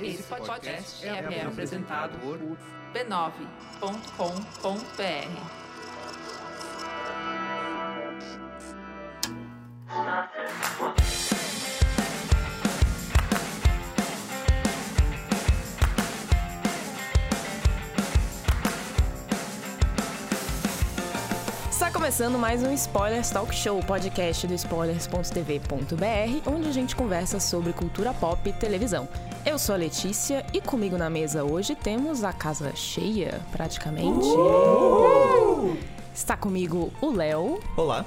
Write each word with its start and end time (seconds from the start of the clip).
Esse 0.00 0.22
podcast 0.24 1.06
é, 1.06 1.08
é 1.08 1.42
apresentado 1.46 2.18
por 2.18 2.38
b9.com.br. 2.92 3.36
Está 21.70 21.90
começando 21.90 22.38
mais 22.38 22.62
um 22.62 22.72
Spoilers 22.74 23.30
Talk 23.30 23.54
Show, 23.54 23.80
podcast 23.82 24.46
do 24.46 24.52
spoilers.tv.br, 24.54 26.50
onde 26.50 26.68
a 26.68 26.72
gente 26.72 26.94
conversa 26.94 27.40
sobre 27.40 27.72
cultura 27.72 28.12
pop 28.12 28.46
e 28.46 28.52
televisão. 28.52 29.08
Eu 29.56 29.58
sou 29.58 29.74
a 29.74 29.78
Letícia 29.78 30.44
e 30.52 30.60
comigo 30.60 30.98
na 30.98 31.08
mesa 31.08 31.42
hoje 31.42 31.74
temos 31.74 32.22
a 32.22 32.30
casa 32.30 32.76
cheia, 32.76 33.40
praticamente. 33.50 34.26
Está 36.14 36.36
comigo 36.36 36.92
o 37.00 37.10
Léo, 37.10 37.58
Olá. 37.74 38.04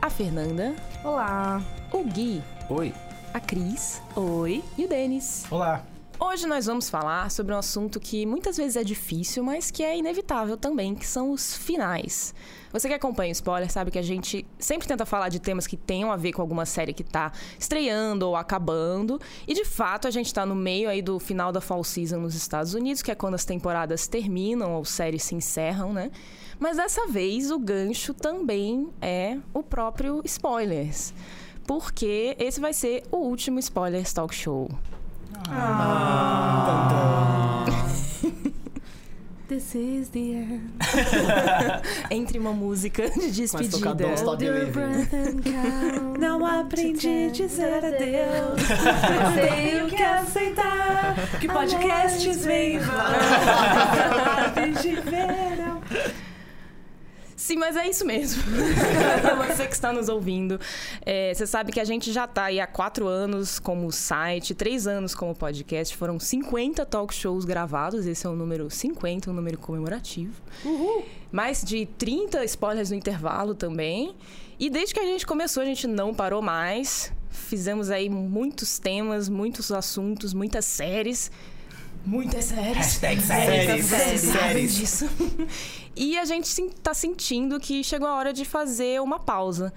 a 0.00 0.08
Fernanda, 0.08 0.76
Olá. 1.02 1.60
o 1.92 2.04
Gui, 2.04 2.40
Oi. 2.70 2.94
a 3.34 3.40
Cris, 3.40 4.00
oi, 4.14 4.62
e 4.78 4.84
o 4.84 4.88
Denis. 4.88 5.44
Olá. 5.50 5.82
Hoje 6.24 6.46
nós 6.46 6.66
vamos 6.66 6.88
falar 6.88 7.28
sobre 7.32 7.52
um 7.52 7.58
assunto 7.58 7.98
que 7.98 8.24
muitas 8.24 8.56
vezes 8.56 8.76
é 8.76 8.84
difícil, 8.84 9.42
mas 9.42 9.72
que 9.72 9.82
é 9.82 9.98
inevitável 9.98 10.56
também, 10.56 10.94
que 10.94 11.04
são 11.04 11.32
os 11.32 11.56
finais. 11.56 12.32
Você 12.72 12.86
que 12.86 12.94
acompanha 12.94 13.30
o 13.30 13.32
spoiler 13.32 13.68
sabe 13.68 13.90
que 13.90 13.98
a 13.98 14.02
gente 14.02 14.46
sempre 14.56 14.86
tenta 14.86 15.04
falar 15.04 15.30
de 15.30 15.40
temas 15.40 15.66
que 15.66 15.76
tenham 15.76 16.12
a 16.12 16.16
ver 16.16 16.32
com 16.32 16.40
alguma 16.40 16.64
série 16.64 16.92
que 16.92 17.02
tá 17.02 17.32
estreando 17.58 18.28
ou 18.28 18.36
acabando. 18.36 19.20
E 19.48 19.52
de 19.52 19.64
fato 19.64 20.06
a 20.06 20.12
gente 20.12 20.32
tá 20.32 20.46
no 20.46 20.54
meio 20.54 20.88
aí 20.88 21.02
do 21.02 21.18
final 21.18 21.50
da 21.50 21.60
fall 21.60 21.82
season 21.82 22.18
nos 22.18 22.36
Estados 22.36 22.72
Unidos, 22.72 23.02
que 23.02 23.10
é 23.10 23.16
quando 23.16 23.34
as 23.34 23.44
temporadas 23.44 24.06
terminam 24.06 24.74
ou 24.74 24.84
séries 24.84 25.24
se 25.24 25.34
encerram, 25.34 25.92
né? 25.92 26.12
Mas 26.56 26.76
dessa 26.76 27.08
vez 27.08 27.50
o 27.50 27.58
gancho 27.58 28.14
também 28.14 28.88
é 29.00 29.38
o 29.52 29.60
próprio 29.60 30.22
spoilers. 30.24 31.12
Porque 31.66 32.36
esse 32.38 32.60
vai 32.60 32.72
ser 32.72 33.02
o 33.10 33.16
último 33.16 33.58
Spoilers 33.58 34.12
Talk 34.12 34.32
Show. 34.32 34.68
This 39.48 39.74
is 39.74 40.08
the 40.08 40.32
end. 40.32 40.72
Entre 42.10 42.38
uma 42.38 42.52
música 42.52 43.10
de 43.10 43.30
despedida. 43.30 43.76
tocar 43.76 43.94
Don't. 43.94 44.24
Não 46.18 46.46
aprendi 46.46 47.26
a 47.26 47.30
dizer 47.30 47.84
adeus. 47.84 48.62
Eu 49.12 49.48
tenho 49.48 49.86
que 49.88 50.02
aceitar 50.02 51.14
que 51.38 51.46
podcasts 51.48 52.44
vêm 52.46 52.76
e 52.76 52.78
vão. 52.78 52.94
De 54.80 54.94
verão. 55.02 55.82
Sim, 57.42 57.56
mas 57.56 57.74
é 57.74 57.88
isso 57.88 58.06
mesmo. 58.06 58.40
você 59.48 59.66
que 59.66 59.74
está 59.74 59.92
nos 59.92 60.08
ouvindo. 60.08 60.60
É, 61.04 61.34
você 61.34 61.44
sabe 61.44 61.72
que 61.72 61.80
a 61.80 61.84
gente 61.84 62.12
já 62.12 62.24
está 62.24 62.44
aí 62.44 62.60
há 62.60 62.68
quatro 62.68 63.08
anos 63.08 63.58
como 63.58 63.90
site, 63.90 64.54
três 64.54 64.86
anos 64.86 65.12
como 65.12 65.34
podcast. 65.34 65.96
Foram 65.96 66.20
50 66.20 66.86
talk 66.86 67.12
shows 67.12 67.44
gravados. 67.44 68.06
Esse 68.06 68.28
é 68.28 68.30
o 68.30 68.36
número 68.36 68.70
50, 68.70 69.28
um 69.28 69.34
número 69.34 69.58
comemorativo. 69.58 70.40
Mais 71.32 71.64
de 71.64 71.84
30 71.84 72.44
spoilers 72.44 72.90
no 72.90 72.96
intervalo 72.96 73.56
também. 73.56 74.14
E 74.56 74.70
desde 74.70 74.94
que 74.94 75.00
a 75.00 75.04
gente 75.04 75.26
começou, 75.26 75.64
a 75.64 75.66
gente 75.66 75.88
não 75.88 76.14
parou 76.14 76.40
mais. 76.40 77.12
Fizemos 77.28 77.90
aí 77.90 78.08
muitos 78.08 78.78
temas, 78.78 79.28
muitos 79.28 79.72
assuntos, 79.72 80.32
muitas 80.32 80.64
séries. 80.64 81.28
Muitas 82.04 82.46
séries. 82.46 82.76
Hashtag 82.76 83.22
séries. 83.22 83.84
séries. 83.86 84.20
Séries. 84.20 84.74
disso. 84.76 85.08
E 85.94 86.18
a 86.18 86.24
gente 86.24 86.48
sim- 86.48 86.68
tá 86.82 86.92
sentindo 86.94 87.60
que 87.60 87.84
chegou 87.84 88.08
a 88.08 88.16
hora 88.16 88.32
de 88.32 88.44
fazer 88.44 89.00
uma 89.00 89.18
pausa. 89.20 89.72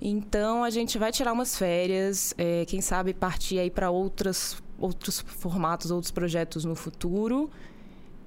Então 0.00 0.64
a 0.64 0.70
gente 0.70 0.98
vai 0.98 1.12
tirar 1.12 1.32
umas 1.32 1.56
férias, 1.56 2.34
é, 2.36 2.64
quem 2.66 2.80
sabe 2.80 3.12
partir 3.14 3.58
aí 3.58 3.70
para 3.70 3.90
outros 3.90 4.56
formatos, 5.38 5.90
outros 5.90 6.10
projetos 6.10 6.64
no 6.64 6.74
futuro. 6.74 7.50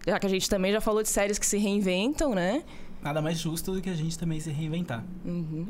Já 0.05 0.19
que 0.19 0.25
a 0.25 0.29
gente 0.29 0.49
também 0.49 0.71
já 0.71 0.81
falou 0.81 1.01
de 1.01 1.09
séries 1.09 1.39
que 1.39 1.45
se 1.45 1.57
reinventam, 1.57 2.33
né? 2.35 2.63
Nada 3.03 3.21
mais 3.21 3.37
justo 3.37 3.73
do 3.73 3.81
que 3.81 3.89
a 3.89 3.93
gente 3.93 4.17
também 4.17 4.39
se 4.39 4.49
reinventar. 4.49 5.03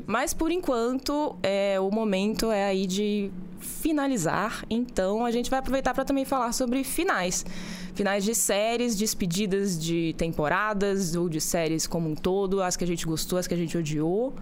Mas 0.06 0.32
por 0.32 0.52
enquanto, 0.52 1.34
é, 1.42 1.80
o 1.80 1.90
momento 1.90 2.52
é 2.52 2.64
aí 2.66 2.86
de 2.86 3.30
finalizar. 3.58 4.64
Então 4.70 5.24
a 5.24 5.32
gente 5.32 5.50
vai 5.50 5.58
aproveitar 5.58 5.92
para 5.92 6.04
também 6.04 6.24
falar 6.24 6.52
sobre 6.52 6.84
finais. 6.84 7.44
Finais 7.94 8.24
de 8.24 8.34
séries, 8.34 8.96
despedidas 8.96 9.78
de 9.78 10.14
temporadas 10.16 11.16
ou 11.16 11.28
de 11.28 11.40
séries 11.40 11.86
como 11.86 12.08
um 12.08 12.14
todo, 12.14 12.62
as 12.62 12.76
que 12.76 12.84
a 12.84 12.86
gente 12.86 13.04
gostou, 13.04 13.38
as 13.38 13.48
que 13.48 13.54
a 13.54 13.56
gente 13.56 13.76
odiou. 13.76 14.32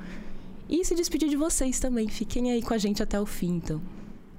E 0.68 0.84
se 0.84 0.94
despedir 0.94 1.30
de 1.30 1.36
vocês 1.36 1.80
também. 1.80 2.08
Fiquem 2.08 2.52
aí 2.52 2.62
com 2.62 2.74
a 2.74 2.78
gente 2.78 3.02
até 3.02 3.18
o 3.18 3.26
fim, 3.26 3.56
então. 3.56 3.80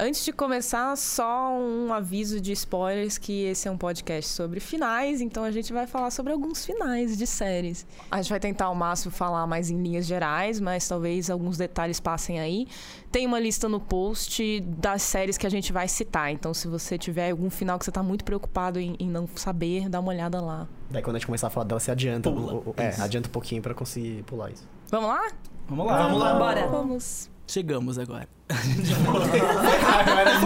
Antes 0.06 0.26
de 0.26 0.34
começar, 0.34 0.98
só 0.98 1.50
um 1.58 1.94
aviso 1.94 2.42
de 2.42 2.52
spoilers 2.52 3.18
que 3.18 3.46
esse 3.46 3.70
é 3.70 3.72
um 3.72 3.78
podcast 3.78 4.30
sobre 4.30 4.60
finais, 4.60 5.22
então 5.22 5.46
a 5.46 5.52
gente 5.52 5.72
vai 5.72 5.88
falar 5.88 6.12
sobre 6.12 6.34
alguns 6.34 6.66
finais 6.66 7.18
de 7.18 7.26
séries. 7.26 7.88
A 8.12 8.22
gente 8.22 8.30
vai 8.30 8.40
tentar 8.42 8.66
ao 8.66 8.76
máximo 8.76 9.14
falar 9.14 9.48
mais 9.48 9.70
em 9.70 9.82
linhas 9.82 10.06
gerais, 10.06 10.60
mas 10.60 10.86
talvez 10.86 11.30
alguns 11.30 11.56
detalhes 11.56 12.02
passem 12.02 12.38
aí. 12.42 12.68
Tem 13.14 13.26
uma 13.26 13.40
lista 13.40 13.70
no 13.70 13.80
post 13.80 14.60
das 14.78 15.04
séries 15.04 15.38
que 15.38 15.48
a 15.48 15.50
gente 15.50 15.72
vai 15.72 15.88
citar, 15.88 16.34
então 16.34 16.54
se 16.54 16.68
você 16.68 16.98
tiver 16.98 17.32
algum 17.32 17.50
final 17.50 17.80
que 17.80 17.86
você 17.86 17.92
tá 17.92 18.04
muito 18.04 18.26
preocupado 18.26 18.82
em, 18.82 18.98
em 19.00 19.08
não 19.10 19.26
saber, 19.38 19.88
dá 19.88 20.02
uma 20.02 20.10
olhada 20.10 20.42
lá. 20.42 20.68
Daí 20.92 21.02
quando 21.02 21.16
a 21.16 21.20
gente 21.20 21.28
começar 21.28 21.48
a 21.48 21.50
falar 21.50 21.66
dela, 21.66 21.80
você 21.80 21.92
adianta. 21.92 22.30
Pula. 22.30 22.56
o- 22.56 22.58
o- 22.72 22.74
é, 22.76 22.94
adianta 23.00 23.30
um 23.30 23.32
pouquinho 23.32 23.62
pra 23.62 23.74
conseguir 23.74 24.22
pular 24.24 24.52
isso. 24.52 24.68
Vamos 24.92 25.08
lá? 25.08 25.32
Vamos 25.70 25.86
lá. 25.86 25.98
Vamos 26.04 26.20
lá. 26.20 26.34
Bora. 26.38 26.68
Vamos. 26.68 27.30
Chegamos 27.48 28.00
agora. 28.00 28.28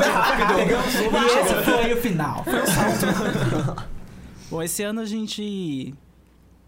e 0.03 1.39
esse 1.39 1.63
foi 1.63 1.93
o 1.93 1.97
final. 1.97 2.43
Foi 2.43 2.61
o 2.61 2.67
salto. 2.67 3.87
Bom, 4.49 4.63
esse 4.63 4.83
ano 4.83 5.01
a 5.01 5.05
gente 5.05 5.93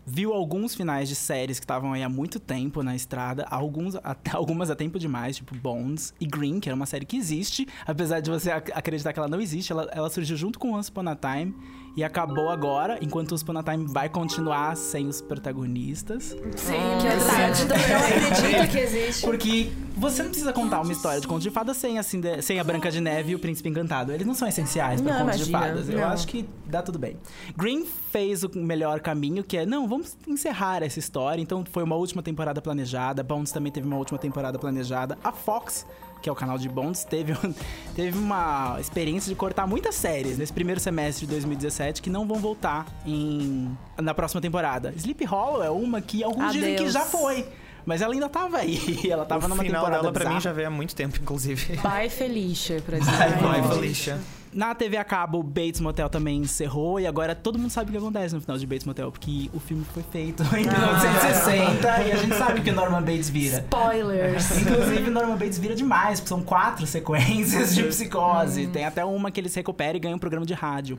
viu 0.06 0.34
alguns 0.34 0.74
finais 0.74 1.08
de 1.08 1.16
séries 1.16 1.60
que 1.60 1.66
estavam 1.66 1.94
aí 1.94 2.02
há 2.04 2.10
muito 2.10 2.40
tempo 2.40 2.82
na 2.82 2.96
estrada, 2.96 3.46
alguns 3.50 3.96
até, 4.04 4.32
algumas 4.36 4.70
há 4.72 4.76
tempo 4.76 4.98
demais, 4.98 5.36
tipo 5.38 5.56
Bones 5.56 6.14
e 6.20 6.26
Green, 6.26 6.60
que 6.60 6.68
era 6.68 6.76
uma 6.76 6.88
série 6.88 7.06
que 7.06 7.16
existe, 7.16 7.68
apesar 7.86 8.20
de 8.20 8.30
você 8.32 8.50
ac- 8.52 8.72
acreditar 8.74 9.14
que 9.14 9.20
ela 9.20 9.28
não 9.28 9.40
existe, 9.40 9.72
ela, 9.72 9.88
ela 9.94 10.10
surgiu 10.10 10.36
junto 10.36 10.58
com 10.58 10.74
Once 10.74 10.90
Upon 10.90 11.08
a 11.10 11.16
Time 11.16 11.54
e 11.96 12.04
acabou 12.04 12.50
agora, 12.50 12.98
enquanto 13.02 13.34
Once 13.34 13.44
Upon 13.44 13.58
a 13.58 13.64
Time 13.64 13.86
vai 13.88 14.10
continuar 14.10 14.76
sem 14.76 15.08
os 15.08 15.22
protagonistas. 15.22 16.36
Sim, 16.56 16.74
que 17.02 17.08
é 17.08 17.16
verdade. 17.16 17.64
Eu 17.92 17.98
acredito 17.98 18.72
que 18.72 18.78
existe. 18.80 19.26
Porque 19.26 19.72
você 19.98 20.24
não 20.24 20.30
precisa 20.30 20.54
contar 20.54 20.82
uma 20.82 20.92
história 20.94 21.20
de 21.20 21.28
conto 21.28 21.42
de 21.42 21.50
fadas 21.50 21.78
sem, 21.78 21.98
assim, 22.00 22.22
sem 22.42 22.60
a 22.60 22.64
Branca 22.64 22.90
de 22.90 23.02
Neve 23.02 23.32
e 23.32 23.36
o 23.36 23.40
Príncipe 23.40 23.68
Encantado. 23.70 24.12
Eles 24.12 24.26
não 24.26 24.34
são 24.34 24.48
essenciais 24.48 25.02
para 25.02 25.14
Não, 25.14 25.26
contos 25.26 25.46
de 25.46 25.52
fadas. 25.52 25.90
Eu 25.90 26.00
não. 26.00 26.08
acho 26.08 26.28
que 26.28 26.48
dá 26.66 26.82
tudo 26.82 26.98
bem. 26.98 27.18
Green 27.58 27.86
fez 28.12 28.44
o 28.44 28.50
melhor 28.56 29.00
caminho, 29.02 29.44
que 29.44 29.58
é, 29.58 29.66
não, 29.66 29.88
vamos 29.88 30.18
encerrar 30.28 30.84
essa 30.84 31.00
história. 31.00 31.42
Então 31.42 31.64
foi 31.70 31.84
uma 31.84 31.96
última 31.96 32.24
temporada 32.24 32.62
planejada. 32.62 33.24
Bones 33.24 33.52
também 33.52 33.72
teve 33.72 33.88
uma 33.88 33.98
última 33.98 34.18
temporada 34.18 34.58
planejada. 34.58 35.18
A 35.24 35.32
Fox, 35.32 35.86
que 36.22 36.30
é 36.30 36.32
o 36.32 36.36
canal 36.36 36.58
de 36.58 36.68
Bones, 36.68 37.04
teve, 37.04 37.34
teve 37.96 38.18
uma 38.18 38.78
experiência 38.80 39.30
de 39.30 39.36
cortar 39.36 39.66
muitas 39.68 39.96
séries 39.96 40.38
nesse 40.38 40.54
primeiro 40.54 40.80
semestre 40.80 41.26
de 41.26 41.32
2017 41.32 42.02
que 42.02 42.10
não 42.10 42.28
vão 42.28 42.38
voltar 42.40 42.86
em, 43.06 43.76
na 43.98 44.14
próxima 44.14 44.42
temporada. 44.42 44.94
Sleep 44.96 45.24
Hollow 45.26 45.64
é 45.64 45.70
uma 45.70 46.02
que 46.02 46.24
alguns 46.24 46.52
dizem 46.52 46.76
que 46.76 46.82
Adeus. 46.82 46.94
já 46.94 47.02
foi. 47.06 47.46
Mas 47.86 48.02
ela 48.02 48.14
ainda 48.14 48.30
tava 48.30 48.58
aí. 48.58 48.78
Ela 49.10 49.26
tava 49.26 49.46
o 49.46 49.50
numa 49.50 49.64
final 49.64 49.82
temporada 49.82 50.02
dela 50.04 50.14
pra 50.14 50.30
mim 50.30 50.40
já 50.40 50.52
veio 50.52 50.68
há 50.68 50.70
muito 50.70 50.94
tempo, 50.94 51.18
inclusive. 51.20 51.78
Bye, 51.78 52.10
Felicia, 52.10 52.82
pra 52.82 53.00
dizer. 53.00 53.12
Vai, 53.12 53.68
Felicia. 53.68 54.20
Na 54.52 54.74
TV 54.74 54.98
a 54.98 55.04
cabo, 55.04 55.44
Bates 55.44 55.80
Motel 55.80 56.10
também 56.10 56.40
encerrou 56.40 57.00
e 57.00 57.06
agora 57.06 57.36
todo 57.36 57.60
mundo 57.60 57.70
sabe 57.70 57.90
o 57.90 57.92
que 57.92 57.98
acontece 57.98 58.34
no 58.34 58.42
final 58.42 58.58
de 58.58 58.66
Bates 58.66 58.86
Motel, 58.86 59.12
porque 59.12 59.48
o 59.54 59.60
filme 59.60 59.86
foi 59.94 60.02
feito 60.02 60.42
em 60.56 60.64
1960 60.66 62.02
e 62.04 62.12
a 62.12 62.16
gente 62.16 62.36
sabe 62.36 62.62
que 62.62 62.72
o 62.72 62.74
Norman 62.74 63.02
Bates 63.02 63.30
vira. 63.30 63.60
Spoilers. 63.60 64.58
Inclusive, 64.58 65.12
Norman 65.12 65.38
Bates 65.38 65.60
vira 65.60 65.76
demais, 65.76 66.20
porque 66.20 66.30
são 66.30 66.42
quatro 66.42 66.88
sequências 66.88 67.76
de 67.76 67.84
psicose. 67.84 68.68
Tem 68.68 68.86
até 68.86 69.06
uma 69.06 69.30
que 69.30 69.40
ele 69.40 69.50
se 69.50 69.58
recupera 69.58 69.96
e 69.96 70.00
ganha 70.00 70.16
um 70.16 70.20
programa 70.20 70.46
de 70.48 70.56
rádio. 70.56 70.98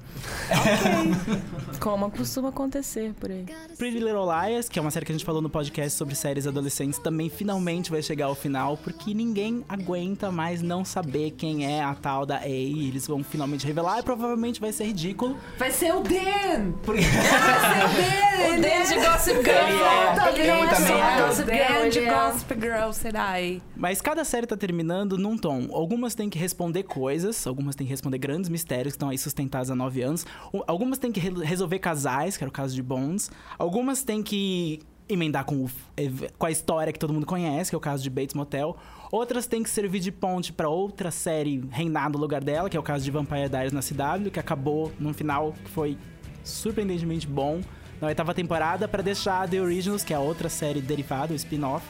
Como 1.81 2.09
costuma 2.11 2.51
acontecer 2.51 3.15
por 3.19 3.31
aí. 3.31 3.47
Pretty 3.77 3.99
Little 3.99 4.27
Liars, 4.27 4.69
que 4.69 4.79
é 4.79 4.83
uma 4.83 4.93
série 4.93 5.05
que 5.05 5.13
a 5.13 5.15
gente 5.15 5.25
falou 5.25 5.43
no 5.43 5.51
podcast 5.51 5.99
sobre 5.99 6.15
séries 6.15 6.47
adolescentes, 6.47 7.01
também 7.01 7.29
finalmente 7.29 7.91
vai 7.91 8.03
chegar 8.03 8.27
ao 8.27 8.35
final, 8.37 8.77
porque 8.77 9.13
ninguém 9.13 9.65
aguenta 9.69 10.31
mais 10.31 10.63
não 10.63 10.85
saber 10.85 11.33
quem 11.33 11.67
é 11.67 11.83
a 11.83 11.95
tal 11.95 12.25
da 12.25 12.37
A. 12.37 12.49
E 12.49 12.89
eles 12.89 13.07
vão 13.07 13.25
finalmente 13.25 13.40
finalmente 13.41 13.67
revelar 13.67 14.01
e 14.01 14.03
provavelmente 14.03 14.61
vai 14.61 14.71
ser 14.71 14.85
ridículo. 14.85 15.35
Vai 15.59 15.71
ser 15.71 15.95
o 15.95 16.01
Dan! 16.03 16.73
Porque... 16.83 17.01
O 17.03 18.61
desde 18.61 18.95
Gossip 18.97 19.37
Girl. 19.37 19.49
Ele 19.67 19.83
é- 19.83 20.41
Ele 20.41 20.49
não 20.49 20.65
é 20.65 20.75
só 20.75 20.95
é. 20.95 21.27
Gossip 21.27 21.51
Girl, 21.51 21.89
de 21.91 22.01
Gossip 22.11 22.55
Girl, 22.61 22.93
será? 22.93 23.31
Mas 23.77 24.01
cada 24.03 24.25
série 24.25 24.47
tá 24.47 24.57
terminando 24.57 25.17
num 25.17 25.39
tom. 25.39 25.69
Algumas 25.73 26.15
têm 26.15 26.29
que 26.29 26.39
responder 26.39 26.83
coisas, 26.83 27.47
algumas 27.47 27.75
têm 27.75 27.87
que 27.87 27.91
responder 27.93 28.19
grandes 28.19 28.51
mistérios 28.51 28.93
que 28.93 28.97
estão 28.97 29.09
aí 29.09 29.17
sustentados 29.19 29.71
há 29.71 29.75
nove 29.75 30.03
anos. 30.03 30.27
O- 30.53 30.63
Algumas 30.67 30.99
têm 30.99 31.11
que 31.11 31.21
re- 31.21 31.45
resolver 31.45 31.79
casais, 31.79 32.37
que 32.37 32.45
era 32.45 32.49
o 32.49 32.53
caso 32.53 32.75
de 32.75 32.83
Bones. 32.83 33.31
Algumas 33.59 34.03
têm 34.03 34.23
que 34.23 34.81
emendar 35.13 35.45
com, 35.45 35.65
o- 35.65 35.71
ev- 35.97 36.31
com 36.39 36.47
a 36.47 36.51
história 36.51 36.93
que 36.93 36.99
todo 36.99 37.13
mundo 37.13 37.27
conhece, 37.27 37.71
que 37.71 37.75
é 37.75 37.79
o 37.79 37.81
caso 37.81 38.03
de 38.03 38.09
Bates 38.11 38.35
Motel. 38.35 38.77
Outras 39.11 39.47
têm 39.47 39.63
que 39.63 39.69
servir 39.71 40.01
de 40.01 40.13
ponte 40.13 40.53
pra 40.53 40.69
outra 40.69 41.11
série 41.11 41.63
reinar 41.71 42.11
no 42.11 42.19
lugar 42.19 42.43
dela, 42.45 42.71
que 42.71 42.77
é 42.77 42.81
o 42.81 42.83
caso 42.83 43.05
de 43.05 43.11
Vampire 43.11 43.49
Diaries 43.49 43.73
na 43.73 43.81
CW, 43.83 44.31
que 44.31 44.39
acabou 44.39 44.93
num 45.01 45.13
final 45.13 45.53
que 45.53 45.71
foi 45.71 45.99
surpreendentemente 46.45 47.27
bom 47.27 47.61
na 48.01 48.07
oitava 48.09 48.33
temporada, 48.33 48.89
pra 48.89 49.03
deixar 49.03 49.47
The 49.49 49.61
Originals, 49.61 50.03
que 50.03 50.13
é 50.15 50.17
a 50.17 50.21
outra 50.21 50.49
série 50.49 50.81
derivada, 50.81 51.33
o 51.33 51.37
spin-off, 51.37 51.85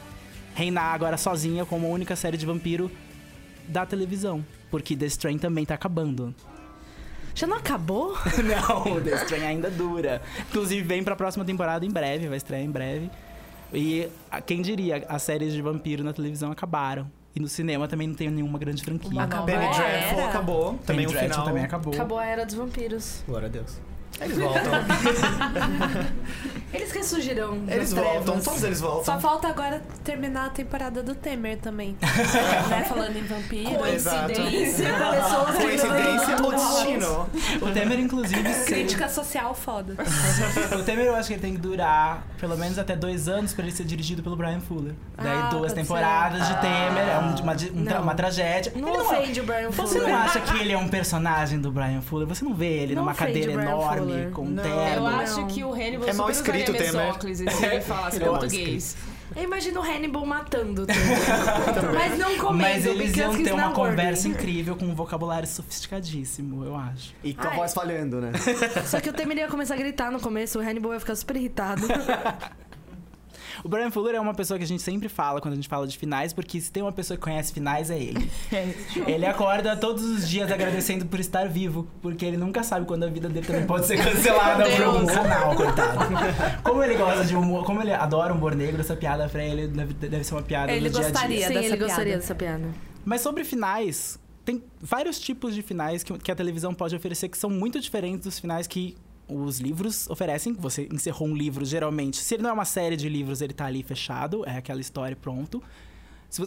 reinar 0.54 0.92
agora 0.94 1.16
sozinha 1.16 1.64
como 1.64 1.86
a 1.86 1.90
única 1.90 2.16
série 2.16 2.36
de 2.36 2.44
vampiro 2.44 2.90
da 3.68 3.86
televisão. 3.86 4.44
Porque 4.70 4.96
The 4.96 5.06
Strain 5.06 5.38
também 5.38 5.64
tá 5.64 5.74
acabando. 5.74 6.34
Já 7.34 7.46
não 7.46 7.56
acabou? 7.56 8.16
Não, 8.42 9.00
The 9.00 9.14
Strain 9.24 9.42
ainda 9.44 9.70
dura. 9.70 10.20
Inclusive, 10.48 10.82
vem 10.82 11.02
pra 11.02 11.14
próxima 11.16 11.44
temporada 11.44 11.84
em 11.84 11.90
breve, 11.90 12.28
vai 12.28 12.36
estrear 12.36 12.62
em 12.62 12.70
breve. 12.70 13.10
E 13.72 14.08
quem 14.46 14.62
diria, 14.62 15.04
as 15.08 15.22
séries 15.22 15.52
de 15.52 15.62
vampiro 15.62 16.02
na 16.02 16.12
televisão 16.12 16.50
acabaram. 16.50 17.10
E 17.34 17.38
no 17.38 17.46
cinema 17.46 17.86
também 17.86 18.08
não 18.08 18.14
tem 18.14 18.28
nenhuma 18.28 18.58
grande 18.58 18.82
franquia. 18.82 19.22
Acabou. 19.22 19.46
Penny 19.46 19.68
Dreadful 19.74 20.24
acabou. 20.24 20.78
Também 20.84 21.06
o 21.06 21.08
Penny 21.08 21.18
Dreadful 21.18 21.28
final. 21.30 21.44
também 21.44 21.64
acabou. 21.64 21.94
Acabou 21.94 22.18
a 22.18 22.26
era 22.26 22.44
dos 22.44 22.54
vampiros. 22.56 23.22
Glória 23.26 23.46
a 23.46 23.50
Deus. 23.50 23.80
Eles 24.20 24.38
voltam. 24.38 24.62
Eles 26.72 26.92
ressurgirão. 26.92 27.58
eles 27.66 27.92
voltam. 27.92 28.22
trevas. 28.22 28.44
Todos 28.44 28.62
eles 28.62 28.80
voltam. 28.80 29.04
Só 29.04 29.18
falta 29.20 29.48
agora 29.48 29.82
terminar 30.04 30.46
a 30.46 30.48
temporada 30.50 31.02
do 31.02 31.16
Temer 31.16 31.58
também. 31.58 31.96
né? 32.70 32.84
Falando 32.88 33.16
em 33.16 33.24
vampiro. 33.24 33.70
Coincidência. 33.74 34.86
Pessoas 35.10 35.56
Coincidência 35.56 36.36
ou 36.44 36.52
destino? 36.52 37.28
O 37.60 37.72
Temer, 37.72 37.98
inclusive, 37.98 38.64
Crítica 38.66 39.08
social 39.08 39.52
foda. 39.52 39.96
O 40.78 40.82
Temer 40.84 41.06
eu 41.06 41.16
acho 41.16 41.26
que 41.26 41.34
ele 41.34 41.40
tem 41.42 41.54
que 41.54 41.58
durar 41.60 42.24
pelo 42.38 42.56
menos 42.56 42.78
até 42.78 42.94
dois 42.94 43.26
anos 43.28 43.52
pra 43.52 43.64
ele 43.64 43.72
ser 43.72 43.84
dirigido 43.84 44.22
pelo 44.22 44.36
Brian 44.36 44.60
Fuller. 44.60 44.94
Daí 45.16 45.26
Ah, 45.26 45.48
duas 45.50 45.72
temporadas 45.72 46.46
de 46.46 46.54
Temer, 46.60 47.08
é 47.08 47.18
um- 47.18 47.42
uma, 47.42 47.52
um 47.52 47.84
tra- 47.84 48.00
uma 48.00 48.14
tragédia. 48.14 48.72
Não 48.76 48.88
Ele 48.88 48.96
não- 48.96 49.06
ofende 49.06 49.40
o 49.40 49.44
Brian 49.44 49.70
Você 49.72 49.98
Fuller. 49.98 50.08
não 50.12 50.16
acha 50.20 50.38
que 50.40 50.56
ele 50.56 50.72
é 50.72 50.78
um 50.78 50.86
personagem 50.88 51.60
do 51.60 51.72
Brian 51.72 52.00
Fuller? 52.00 52.28
Você 52.28 52.44
não 52.44 52.54
vê 52.54 52.66
ele 52.84 52.94
Não 52.94 53.02
numa 53.02 53.14
cadeira 53.14 53.50
enorme, 53.52 53.99
Fuller. 54.04 54.30
com 54.30 54.44
Não. 54.44 54.62
terno? 54.62 54.96
Eu 54.96 55.06
acho 55.06 55.46
que 55.46 55.64
o 55.64 55.72
Hannibal 55.72 56.08
É 56.08 56.12
mal 56.12 56.30
escrito, 56.30 56.70
usaria 56.70 56.90
Temer. 56.90 57.06
Mesóclise 57.06 57.50
se 57.50 57.66
ele 57.66 57.80
falasse 57.82 58.16
Ele 58.16 58.24
é 58.24 58.28
português. 58.28 58.96
Eu 59.36 59.44
imagino 59.44 59.80
o 59.80 59.82
Hannibal 59.84 60.26
matando 60.26 60.86
tudo. 60.86 60.92
Mas 61.94 62.18
não 62.18 62.36
comendo, 62.36 62.62
Mas 62.62 62.84
eles 62.84 63.16
iam 63.16 63.32
ter 63.42 63.52
uma 63.52 63.70
conversa 63.70 64.26
incrível 64.26 64.74
com 64.74 64.84
um 64.86 64.94
vocabulário 64.94 65.46
sofisticadíssimo, 65.46 66.64
eu 66.64 66.74
acho. 66.74 67.14
E 67.22 67.32
com 67.32 67.46
a 67.46 67.50
voz 67.50 67.72
falhando, 67.72 68.20
né? 68.20 68.32
Só 68.86 69.00
que 69.00 69.08
o 69.08 69.12
Temer 69.12 69.38
ia 69.38 69.48
começar 69.48 69.74
a 69.74 69.76
gritar 69.76 70.10
no 70.10 70.18
começo, 70.18 70.58
o 70.58 70.62
Hannibal 70.62 70.94
ia 70.94 71.00
ficar 71.00 71.14
super 71.14 71.36
irritado. 71.36 71.82
O 73.64 73.68
Brian 73.68 73.90
Fuller 73.90 74.14
é 74.14 74.20
uma 74.20 74.34
pessoa 74.34 74.58
que 74.58 74.64
a 74.64 74.66
gente 74.66 74.82
sempre 74.82 75.08
fala 75.08 75.40
quando 75.40 75.52
a 75.52 75.56
gente 75.56 75.68
fala 75.68 75.86
de 75.86 75.96
finais, 75.96 76.32
porque 76.32 76.60
se 76.60 76.70
tem 76.70 76.82
uma 76.82 76.92
pessoa 76.92 77.16
que 77.16 77.22
conhece 77.22 77.52
finais 77.52 77.90
é 77.90 77.98
ele. 77.98 78.30
ele 79.06 79.26
acorda 79.26 79.76
todos 79.76 80.04
os 80.04 80.28
dias 80.28 80.50
agradecendo 80.50 81.06
por 81.06 81.20
estar 81.20 81.48
vivo, 81.48 81.86
porque 82.02 82.24
ele 82.24 82.36
nunca 82.36 82.62
sabe 82.62 82.86
quando 82.86 83.04
a 83.04 83.08
vida 83.08 83.28
dele 83.28 83.46
também 83.46 83.66
pode 83.66 83.86
ser 83.86 84.02
cancelada 84.02 84.64
por 84.70 84.82
algum 84.82 85.06
canal, 85.06 85.54
coitado. 85.54 85.98
Como 86.62 86.82
ele 86.82 86.94
gosta 86.94 87.24
de 87.24 87.34
humor, 87.34 87.64
como 87.64 87.80
ele 87.82 87.92
adora 87.92 88.32
humor 88.32 88.54
negro, 88.54 88.80
essa 88.80 88.96
piada 88.96 89.28
pra 89.28 89.44
ele 89.44 89.68
deve, 89.68 89.94
deve 89.94 90.24
ser 90.24 90.34
uma 90.34 90.42
piada 90.42 90.72
Ele 90.72 90.88
do 90.88 90.92
dia 90.92 91.00
a 91.00 91.02
dia. 91.02 91.12
gostaria. 91.12 91.48
Sim, 91.48 91.54
dessa 91.54 91.66
ele 91.66 91.76
gostaria 91.76 92.04
piada. 92.04 92.20
dessa 92.20 92.34
piada. 92.34 92.64
Mas 93.04 93.20
sobre 93.20 93.44
finais, 93.44 94.18
tem 94.44 94.62
vários 94.80 95.18
tipos 95.18 95.54
de 95.54 95.62
finais 95.62 96.02
que, 96.02 96.16
que 96.18 96.30
a 96.30 96.34
televisão 96.34 96.74
pode 96.74 96.94
oferecer 96.94 97.28
que 97.28 97.38
são 97.38 97.50
muito 97.50 97.80
diferentes 97.80 98.24
dos 98.24 98.38
finais 98.38 98.66
que 98.66 98.96
os 99.30 99.60
livros 99.60 100.08
oferecem. 100.10 100.52
Você 100.54 100.88
encerrou 100.92 101.28
um 101.28 101.34
livro, 101.34 101.64
geralmente. 101.64 102.18
Se 102.18 102.34
ele 102.34 102.42
não 102.42 102.50
é 102.50 102.52
uma 102.52 102.64
série 102.64 102.96
de 102.96 103.08
livros, 103.08 103.40
ele 103.40 103.52
tá 103.52 103.66
ali 103.66 103.82
fechado, 103.82 104.44
é 104.46 104.56
aquela 104.56 104.80
história 104.80 105.16
pronto. 105.16 105.62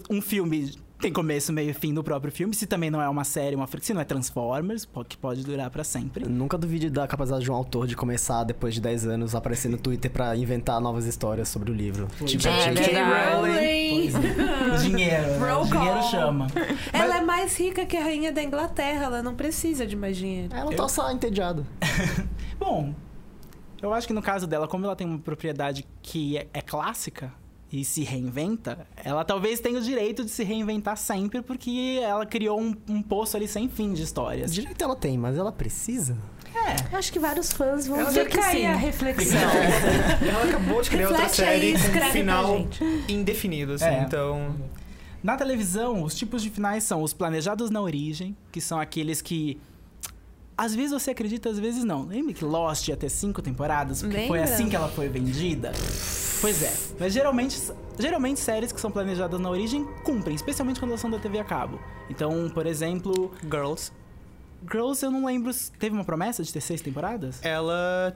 Um 0.09 0.21
filme 0.21 0.74
tem 1.04 1.12
começo, 1.12 1.52
meio 1.52 1.72
e 1.72 1.74
fim 1.74 1.92
no 1.92 2.02
próprio 2.02 2.32
filme. 2.32 2.56
Se 2.56 2.66
também 2.66 2.90
não 2.90 3.02
é 3.02 3.10
uma 3.10 3.26
série, 3.26 3.58
uma 3.58 3.68
se 3.82 3.94
não 3.94 4.00
é 4.00 4.06
Transformers, 4.06 4.88
que 5.10 5.18
pode 5.18 5.44
durar 5.44 5.70
pra 5.70 5.84
sempre. 5.84 6.26
Nunca 6.30 6.58
duvide 6.58 6.90
da 6.90 7.06
capacidade 7.06 7.44
de 7.44 7.52
um 7.52 7.54
autor 7.54 7.88
de 7.88 7.96
começar, 7.96 8.46
depois 8.46 8.74
de 8.74 8.80
10 8.80 9.08
anos, 9.08 9.36
a 9.36 9.40
aparecer 9.40 9.68
no 9.68 9.78
Twitter 9.78 10.10
pra 10.10 10.34
inventar 10.38 10.80
novas 10.80 11.06
histórias 11.06 11.50
sobre 11.50 11.72
o 11.72 11.74
livro. 11.74 12.08
Tipo, 12.26 12.48
é, 12.48 12.74
tipo, 12.74 12.86
verdade. 12.86 13.34
Rowling. 13.36 14.14
O 14.74 14.78
dinheiro, 14.78 15.28
né? 15.28 15.64
Dinheiro 15.66 16.00
call. 16.00 16.04
chama. 16.04 16.48
Ela 16.94 17.18
é 17.18 17.22
mais 17.22 17.60
rica 17.60 17.86
que 17.86 17.98
a 17.98 18.04
rainha 18.04 18.32
da 18.32 18.42
Inglaterra. 18.42 19.04
Ela 19.04 19.22
não 19.22 19.36
precisa 19.36 19.86
de 19.86 19.98
mais 19.98 20.16
dinheiro. 20.16 20.56
ela 20.56 20.74
tá 20.74 20.88
só 20.88 21.12
entediada. 21.12 21.66
Bom, 22.58 22.96
eu 23.82 23.94
acho 23.94 24.08
que 24.08 24.14
no 24.14 24.22
caso 24.22 24.48
dela, 24.48 24.70
como 24.70 24.86
ela 24.86 24.96
tem 24.96 25.06
uma 25.06 25.20
propriedade 25.20 25.86
que 26.02 26.38
é, 26.38 26.48
é 26.54 26.62
clássica 26.62 27.34
e 27.74 27.84
se 27.84 28.04
reinventa, 28.04 28.86
ela 28.96 29.25
talvez 29.25 29.60
tenha 29.60 29.80
o 29.80 29.81
direito 29.81 30.24
de 30.24 30.30
se 30.30 30.44
reinventar 30.44 30.96
sempre, 30.96 31.42
porque 31.42 32.00
ela 32.04 32.24
criou 32.24 32.62
um, 32.62 32.75
um 32.88 33.02
poço 33.02 33.36
ali 33.36 33.48
sem 33.48 33.68
fim 33.68 33.94
de 33.94 34.04
histórias. 34.04 34.54
Direito 34.54 34.84
ela 34.84 34.96
tem, 34.96 35.18
mas 35.18 35.40
ela 35.40 35.52
precisa? 35.52 36.16
É. 36.54 36.94
Eu 36.94 37.00
acho 37.00 37.12
que 37.12 37.18
vários 37.18 37.52
fãs 37.52 37.88
vão 37.88 38.06
dizer 38.06 38.30
que 38.30 38.40
sim. 38.40 38.68
a 38.68 38.75
reflexão. 38.75 39.40
Ela 40.22 40.44
acabou 40.50 40.84
de 40.84 40.90
criar 40.92 41.08
outra 41.08 41.24
Reflete 41.24 41.50
aí, 41.50 41.75
série 41.75 42.00
com 42.00 42.06
um 42.06 42.12
final 42.12 42.68
indefinido, 43.10 43.74
assim. 43.74 43.86
É. 43.86 44.04
Então. 44.04 44.56
Na 45.24 45.36
televisão, 45.36 46.04
os 46.04 46.14
tipos 46.14 46.44
de 46.44 46.52
finais 46.52 46.84
são 46.84 47.02
os 47.02 47.12
planejados 47.12 47.72
na 47.72 47.81
origem, 47.81 48.38
que 48.52 48.62
são 48.62 48.80
aqueles 48.80 49.19
que. 49.19 49.60
Às 50.56 50.76
vezes 50.76 50.92
você 50.92 51.10
acredita, 51.10 51.50
às 51.50 51.58
vezes 51.58 51.84
não. 51.84 52.06
Lembra 52.06 52.34
que 52.34 52.46
Lost 52.46 52.88
ia 52.88 52.96
ter 52.96 53.10
cinco 53.10 53.42
temporadas? 53.42 54.04
Porque 54.04 54.28
foi 54.28 54.38
Lembra? 54.38 54.44
assim 54.44 54.69
que 54.69 54.76
ela 54.76 54.90
foi 54.90 55.10
vendida? 55.10 55.72
Pois 56.44 56.62
é. 56.62 56.74
Mas 57.00 57.13
geralmente, 57.13 57.57
geralmente 57.98 58.38
séries 58.38 58.74
que 58.74 58.81
são 58.81 58.92
planejadas 58.92 59.40
na 59.40 59.50
origem 59.50 59.86
cumprem, 60.04 60.36
especialmente 60.36 60.78
quando 60.78 60.92
elas 60.92 61.00
são 61.00 61.10
da 61.10 61.18
TV 61.18 61.40
a 61.40 61.44
cabo. 61.45 61.80
Então, 62.10 62.51
por 62.54 62.68
exemplo, 62.68 63.31
Girls. 63.50 63.94
Girls 64.69 65.06
eu 65.06 65.10
não 65.10 65.25
lembro. 65.25 65.54
Teve 65.80 65.95
uma 65.95 66.04
promessa 66.04 66.44
de 66.44 66.51
ter 66.51 66.60
seis 66.60 66.81
temporadas? 66.81 67.40
Ela 67.45 68.13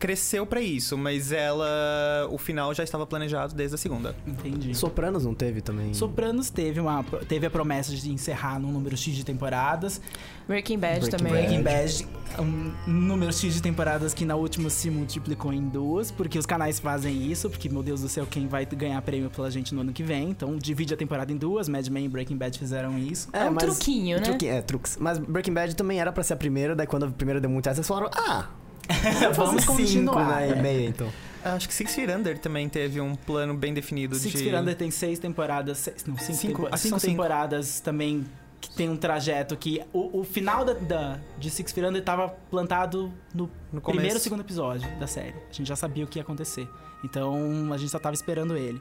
cresceu 0.00 0.44
pra 0.46 0.60
isso, 0.60 0.96
mas 0.98 1.30
ela. 1.30 2.26
O 2.30 2.38
final 2.38 2.72
já 2.74 2.82
estava 2.82 3.06
planejado 3.06 3.54
desde 3.54 3.74
a 3.74 3.78
segunda. 3.78 4.16
Entendi. 4.26 4.74
Sopranos 4.74 5.24
não 5.24 5.34
teve 5.34 5.60
também? 5.60 5.92
Sopranos 5.94 6.48
teve, 6.50 6.80
uma, 6.80 7.04
teve 7.28 7.46
a 7.46 7.50
promessa 7.50 7.94
de 7.94 8.10
encerrar 8.10 8.58
num 8.58 8.72
número 8.72 8.96
X 8.96 9.14
de 9.14 9.24
temporadas. 9.24 10.00
Breaking 10.48 10.78
Bad 10.78 11.00
Breaking 11.00 11.16
também. 11.16 11.32
Breaking 11.32 11.62
Bad, 11.62 12.08
um 12.40 12.72
número 12.90 13.32
X 13.32 13.54
de 13.54 13.62
temporadas 13.62 14.12
que 14.12 14.24
na 14.24 14.34
última 14.34 14.68
se 14.70 14.90
multiplicou 14.90 15.52
em 15.52 15.68
duas, 15.68 16.10
porque 16.10 16.36
os 16.38 16.46
canais 16.46 16.80
fazem 16.80 17.30
isso, 17.30 17.48
porque, 17.48 17.68
meu 17.68 17.82
Deus 17.84 18.00
do 18.00 18.08
céu, 18.08 18.26
quem 18.28 18.48
vai 18.48 18.64
ganhar 18.66 19.00
prêmio 19.02 19.30
pela 19.30 19.48
gente 19.50 19.72
no 19.74 19.82
ano 19.82 19.92
que 19.92 20.02
vem? 20.02 20.30
Então, 20.30 20.56
divide 20.56 20.94
a 20.94 20.96
temporada 20.96 21.30
em 21.30 21.36
duas, 21.36 21.68
Mad 21.68 21.86
Men 21.88 22.06
e 22.06 22.08
Breaking 22.08 22.36
Bad 22.36 22.58
fizeram 22.58 22.98
isso. 22.98 23.28
É 23.32 23.44
um 23.48 23.54
truquinho, 23.54 24.16
né? 24.16 24.22
Truque- 24.24 24.48
é, 24.48 24.62
truques. 24.62 24.96
Mas 24.98 25.18
Breaking 25.18 25.52
Bad 25.52 25.76
também 25.76 26.00
era 26.00 26.10
pra 26.10 26.24
ser 26.24 26.32
a 26.32 26.36
primeira, 26.36 26.74
daí 26.74 26.86
quando 26.86 27.04
a 27.04 27.10
primeira 27.10 27.40
deu 27.40 27.50
muito 27.50 27.68
essa, 27.68 27.78
eles 27.78 27.86
falaram, 27.86 28.10
ah, 28.16 28.46
Vamos 29.34 29.64
fazer 29.64 29.86
cinco 29.86 30.12
continuar. 30.12 30.40
né, 30.40 30.50
e 30.58 30.62
meia, 30.62 30.88
então. 30.88 31.08
Acho 31.42 31.66
que 31.68 31.72
Six 31.74 31.94
Feet 31.94 32.10
Under 32.10 32.38
também 32.38 32.68
teve 32.68 33.00
um 33.00 33.14
plano 33.14 33.54
bem 33.54 33.72
definido 33.72 34.14
Six 34.14 34.32
de. 34.32 34.44
Feet 34.44 34.54
Under 34.54 34.74
tem 34.76 34.90
seis 34.90 35.18
temporadas, 35.18 35.78
seis, 35.78 36.04
não, 36.04 36.16
cinco, 36.18 36.34
Cinco, 36.38 36.62
tempo- 36.64 36.70
que 36.74 36.78
cinco 36.78 36.90
são 36.90 36.98
cinco. 36.98 37.12
temporadas 37.12 37.80
também 37.80 38.26
que 38.60 38.70
tem 38.74 38.90
um 38.90 38.96
trajeto 38.96 39.56
que 39.56 39.80
o, 39.90 40.20
o 40.20 40.22
final 40.24 40.66
da, 40.66 40.74
da- 40.74 41.18
de 41.38 41.48
Six 41.48 41.72
Feet 41.72 41.86
Under 41.88 42.02
tava 42.04 42.28
plantado 42.50 43.10
no 43.34 43.50
No 43.72 43.80
primeiro 43.80 44.18
e 44.18 44.20
segundo 44.20 44.40
episódio 44.40 44.86
da 44.98 45.06
série. 45.06 45.34
A 45.50 45.52
gente 45.52 45.66
já 45.66 45.76
sabia 45.76 46.04
o 46.04 46.06
que 46.06 46.18
ia 46.18 46.22
acontecer. 46.22 46.68
Então 47.02 47.72
a 47.72 47.76
gente 47.78 47.88
só 47.90 47.98
tava 47.98 48.14
esperando 48.14 48.54
ele. 48.54 48.80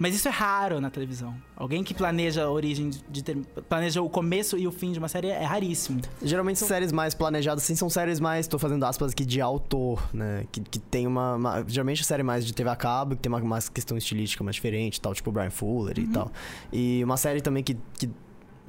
Mas 0.00 0.14
isso 0.14 0.26
é 0.26 0.30
raro 0.30 0.80
na 0.80 0.88
televisão. 0.88 1.34
Alguém 1.54 1.84
que 1.84 1.92
planeja 1.92 2.44
a 2.44 2.50
origem 2.50 2.88
de 3.08 3.22
ter, 3.22 3.36
planeja 3.68 4.00
o 4.00 4.08
começo 4.08 4.56
e 4.56 4.66
o 4.66 4.72
fim 4.72 4.92
de 4.92 4.98
uma 4.98 5.08
série 5.08 5.28
é 5.28 5.44
raríssimo. 5.44 6.00
Geralmente 6.22 6.58
séries 6.58 6.90
mais 6.90 7.12
planejadas, 7.14 7.62
assim, 7.62 7.76
são 7.76 7.90
séries 7.90 8.18
mais, 8.18 8.46
tô 8.48 8.58
fazendo 8.58 8.82
aspas 8.86 9.12
aqui, 9.12 9.26
de 9.26 9.42
autor, 9.42 10.02
né? 10.14 10.46
Que, 10.50 10.62
que 10.62 10.78
tem 10.78 11.06
uma, 11.06 11.34
uma- 11.36 11.64
Geralmente 11.68 12.02
série 12.02 12.22
mais 12.22 12.46
de 12.46 12.54
TV 12.54 12.70
a 12.70 12.76
cabo, 12.76 13.14
que 13.14 13.20
tem 13.20 13.30
uma, 13.30 13.42
uma 13.42 13.58
questão 13.60 13.96
estilística 13.98 14.42
mais 14.42 14.56
diferente 14.56 14.98
tal, 14.98 15.12
tipo 15.14 15.30
Brian 15.30 15.50
Fuller 15.50 15.98
e 15.98 16.06
tal. 16.06 16.32
E 16.72 17.04
uma 17.04 17.18
série 17.18 17.42
também 17.42 17.62
que, 17.62 17.76
que 17.98 18.08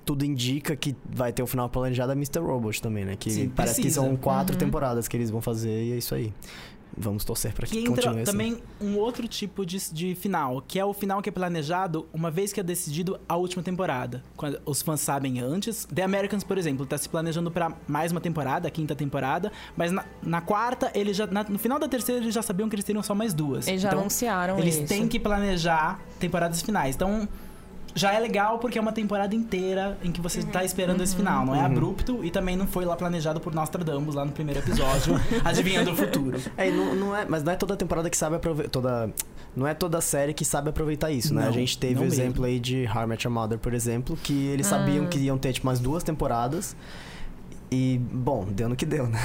tudo 0.04 0.26
indica 0.26 0.76
que 0.76 0.96
vai 1.10 1.32
ter 1.32 1.44
o 1.44 1.48
final 1.48 1.70
planejado 1.70 2.12
é 2.12 2.16
Mr. 2.16 2.40
Robot 2.40 2.82
também, 2.82 3.06
né? 3.06 3.16
Que 3.16 3.32
Sim, 3.32 3.50
parece 3.50 3.76
que 3.76 3.82
precisa. 3.84 4.02
são 4.02 4.18
quatro 4.18 4.54
Uhum. 4.56 4.60
temporadas 4.60 5.08
que 5.08 5.16
eles 5.16 5.30
vão 5.30 5.40
fazer 5.42 5.70
e 5.86 5.94
é 5.94 5.98
isso 5.98 6.14
aí. 6.14 6.34
Vamos 6.98 7.24
torcer 7.24 7.54
pra 7.54 7.66
que, 7.66 7.74
Que 7.74 7.80
entra 7.80 7.96
continue 7.96 8.22
assim. 8.24 8.32
também 8.32 8.58
um 8.82 8.98
outro 8.98 9.28
tipo 9.28 9.66
de, 9.66 9.78
de 9.94 10.14
final, 10.16 10.62
que 10.68 10.78
é 10.78 10.84
o 10.86 10.94
final 10.94 11.22
que 11.22 11.30
é 11.30 11.32
planejado 11.32 12.08
uma 12.14 12.30
vez 12.30 12.52
que 12.52 12.60
é 12.60 12.64
decidido 12.64 13.20
a 13.30 13.36
última 13.38 13.64
temporada. 13.64 14.24
Quando 14.36 14.62
os 14.66 14.82
fãs 14.82 15.00
sabem 15.02 15.40
antes. 15.40 15.86
The 15.86 16.04
Americans, 16.04 16.44
por 16.44 16.58
exemplo, 16.58 16.86
tá 16.86 16.98
se 16.98 17.08
planejando 17.08 17.50
pra 17.50 17.72
mais 17.88 18.12
uma 18.12 18.20
temporada, 18.22 18.68
a 18.68 18.72
quinta 18.72 18.94
temporada, 18.96 19.52
mas 19.76 19.92
na, 19.92 20.04
na 20.22 20.42
quarta, 20.42 20.92
ele 20.94 21.14
já, 21.14 21.26
na- 21.28 21.44
no 21.46 21.58
final 21.58 21.80
da 21.80 21.88
terceira, 21.88 22.22
eles 22.22 22.34
já 22.34 22.42
sabiam 22.42 22.68
que 22.68 22.76
eles 22.76 22.86
teriam 22.86 23.02
só 23.04 23.16
mais 23.16 23.34
duas. 23.34 23.68
Eles 23.68 23.82
já 23.82 23.90
então, 23.90 24.02
anunciaram 24.02 24.60
eles 24.60 24.76
isso. 24.76 24.88
têm 24.88 25.08
que 25.08 25.20
planejar 25.20 26.00
temporadas 26.20 26.62
finais. 26.62 26.96
Então, 26.96 27.28
já 27.96 28.14
é 28.14 28.20
legal 28.20 28.58
porque 28.60 28.78
é 28.78 28.82
uma 28.82 28.92
temporada 28.92 29.36
inteira 29.36 29.98
em 30.04 30.12
que 30.12 30.22
você 30.22 30.40
Uhum. 30.40 30.46
tá 30.48 30.64
esperando 30.64 31.02
esse 31.04 31.16
final. 31.16 31.46
Não 31.46 31.56
é 31.56 31.62
abrupto 31.62 32.24
e 32.24 32.32
também 32.32 32.56
não 32.56 32.66
foi 32.68 32.86
lá 32.86 32.96
planejado 32.96 33.40
por 33.40 33.54
Nostradamus 33.54 34.16
lá 34.16 34.24
no 34.26 34.32
primeiro 34.32 34.60
episódio, 34.60 35.16
adivinhando 35.44 35.92
o 35.92 35.96
futuro. 35.96 36.40
É, 36.58 36.70
não, 36.72 36.96
não 36.96 37.16
é, 37.16 37.26
mas 37.28 37.44
não 37.44 37.52
é 37.52 37.56
toda 37.56 37.76
temporada 37.76 38.10
que 38.10 38.18
sabe 38.18 38.36
aproveitar. 38.38 38.70
Toda, 38.70 39.10
não 39.56 39.68
é 39.68 39.74
toda 39.74 40.00
série 40.00 40.34
que 40.34 40.46
sabe 40.46 40.70
aproveitar 40.70 41.12
isso, 41.12 41.34
né? 41.34 41.42
Não, 41.42 41.50
A 41.50 41.52
gente 41.52 41.78
teve 41.78 41.96
o 41.96 42.04
mesmo. 42.04 42.14
exemplo 42.22 42.46
aí 42.46 42.60
de 42.60 42.88
How 42.88 43.04
I 43.04 43.08
Met 43.08 43.28
Your 43.28 43.34
Mother, 43.34 43.58
por 43.58 43.74
exemplo, 43.74 44.18
que 44.24 44.48
eles 44.48 44.66
sabiam 44.68 45.08
que 45.08 45.20
iam 45.20 45.38
ter 45.38 45.52
tipo 45.54 45.68
umas 45.68 45.80
duas 45.80 46.04
temporadas. 46.04 46.76
E, 47.74 47.98
bom, 48.00 48.44
deu 48.51 48.68
no 48.68 48.75
que 48.75 48.86
deu, 48.86 49.08
né? 49.08 49.18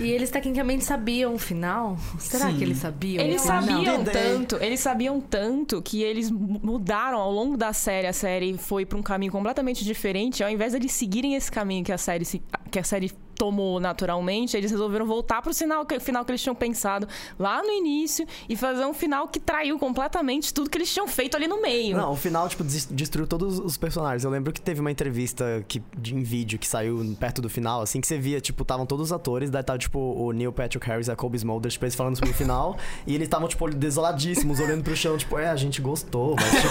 E 0.00 0.04
eles 0.10 0.30
tecnicamente 0.30 0.84
sabiam 0.84 1.34
o 1.34 1.38
final? 1.38 1.98
Será 2.18 2.46
Sim. 2.46 2.56
que 2.56 2.64
eles 2.64 2.78
sabiam? 2.78 3.22
Eles 3.22 3.42
sabiam 3.42 3.98
Não. 3.98 4.04
tanto, 4.04 4.56
eles 4.56 4.80
sabiam 4.80 5.20
tanto 5.20 5.82
que 5.82 6.02
eles 6.02 6.30
mu- 6.30 6.58
mudaram 6.62 7.18
ao 7.18 7.30
longo 7.30 7.58
da 7.58 7.74
série. 7.74 8.06
A 8.06 8.12
série 8.14 8.56
foi 8.56 8.86
pra 8.86 8.98
um 8.98 9.02
caminho 9.02 9.30
completamente 9.30 9.84
diferente. 9.84 10.42
Ao 10.42 10.48
invés 10.48 10.72
de 10.72 10.78
eles 10.78 10.92
seguirem 10.92 11.34
esse 11.34 11.52
caminho 11.52 11.84
que 11.84 11.92
a 11.92 11.98
série, 11.98 12.24
se- 12.24 12.40
que 12.70 12.78
a 12.78 12.82
série 12.84 13.12
tomou 13.40 13.80
naturalmente, 13.80 14.54
eles 14.54 14.70
resolveram 14.70 15.06
voltar 15.06 15.40
pro 15.40 15.54
final 15.54 15.86
que, 15.86 15.98
final 15.98 16.26
que 16.26 16.30
eles 16.30 16.42
tinham 16.42 16.54
pensado 16.54 17.08
lá 17.38 17.62
no 17.62 17.70
início 17.70 18.26
e 18.46 18.54
fazer 18.54 18.84
um 18.84 18.92
final 18.92 19.28
que 19.28 19.40
traiu 19.40 19.78
completamente 19.78 20.52
tudo 20.52 20.68
que 20.68 20.76
eles 20.76 20.92
tinham 20.92 21.08
feito 21.08 21.38
ali 21.38 21.48
no 21.48 21.62
meio. 21.62 21.96
Não, 21.96 22.12
o 22.12 22.16
final, 22.16 22.46
tipo, 22.50 22.62
des- 22.62 22.86
destruiu 22.90 23.26
todos 23.26 23.58
os 23.58 23.78
personagens. 23.78 24.24
Eu 24.24 24.30
lembro 24.30 24.52
que 24.52 24.60
teve 24.60 24.78
uma 24.82 24.90
entrevista 24.90 25.64
que, 25.66 25.82
de, 25.96 26.14
em 26.14 26.22
vídeo 26.22 26.58
que 26.58 26.66
saiu 26.68 27.16
perto 27.18 27.40
do 27.40 27.48
final, 27.48 27.80
assim, 27.80 27.98
que 27.98 28.06
você 28.06 28.18
via, 28.18 28.42
tipo, 28.42 28.60
estavam 28.62 28.84
todos 28.84 29.06
os 29.06 29.12
atores, 29.12 29.48
daí 29.48 29.62
tava, 29.62 29.78
tipo, 29.78 29.98
o 29.98 30.32
Neil 30.32 30.52
Patrick 30.52 30.86
Harris 30.86 31.08
e 31.08 31.10
a 31.10 31.16
Kobe 31.16 31.38
Smulders, 31.38 31.72
tipo, 31.72 31.86
eles 31.86 31.94
falando 31.94 32.16
sobre 32.16 32.32
o 32.32 32.34
final, 32.34 32.76
e 33.06 33.14
eles 33.14 33.26
estavam, 33.26 33.48
tipo, 33.48 33.70
desoladíssimos, 33.70 34.60
olhando 34.60 34.84
pro 34.84 34.94
chão, 34.94 35.16
tipo, 35.16 35.38
é, 35.38 35.48
a 35.48 35.56
gente 35.56 35.80
gostou, 35.80 36.36
mas, 36.36 36.50
tipo, 36.60 36.68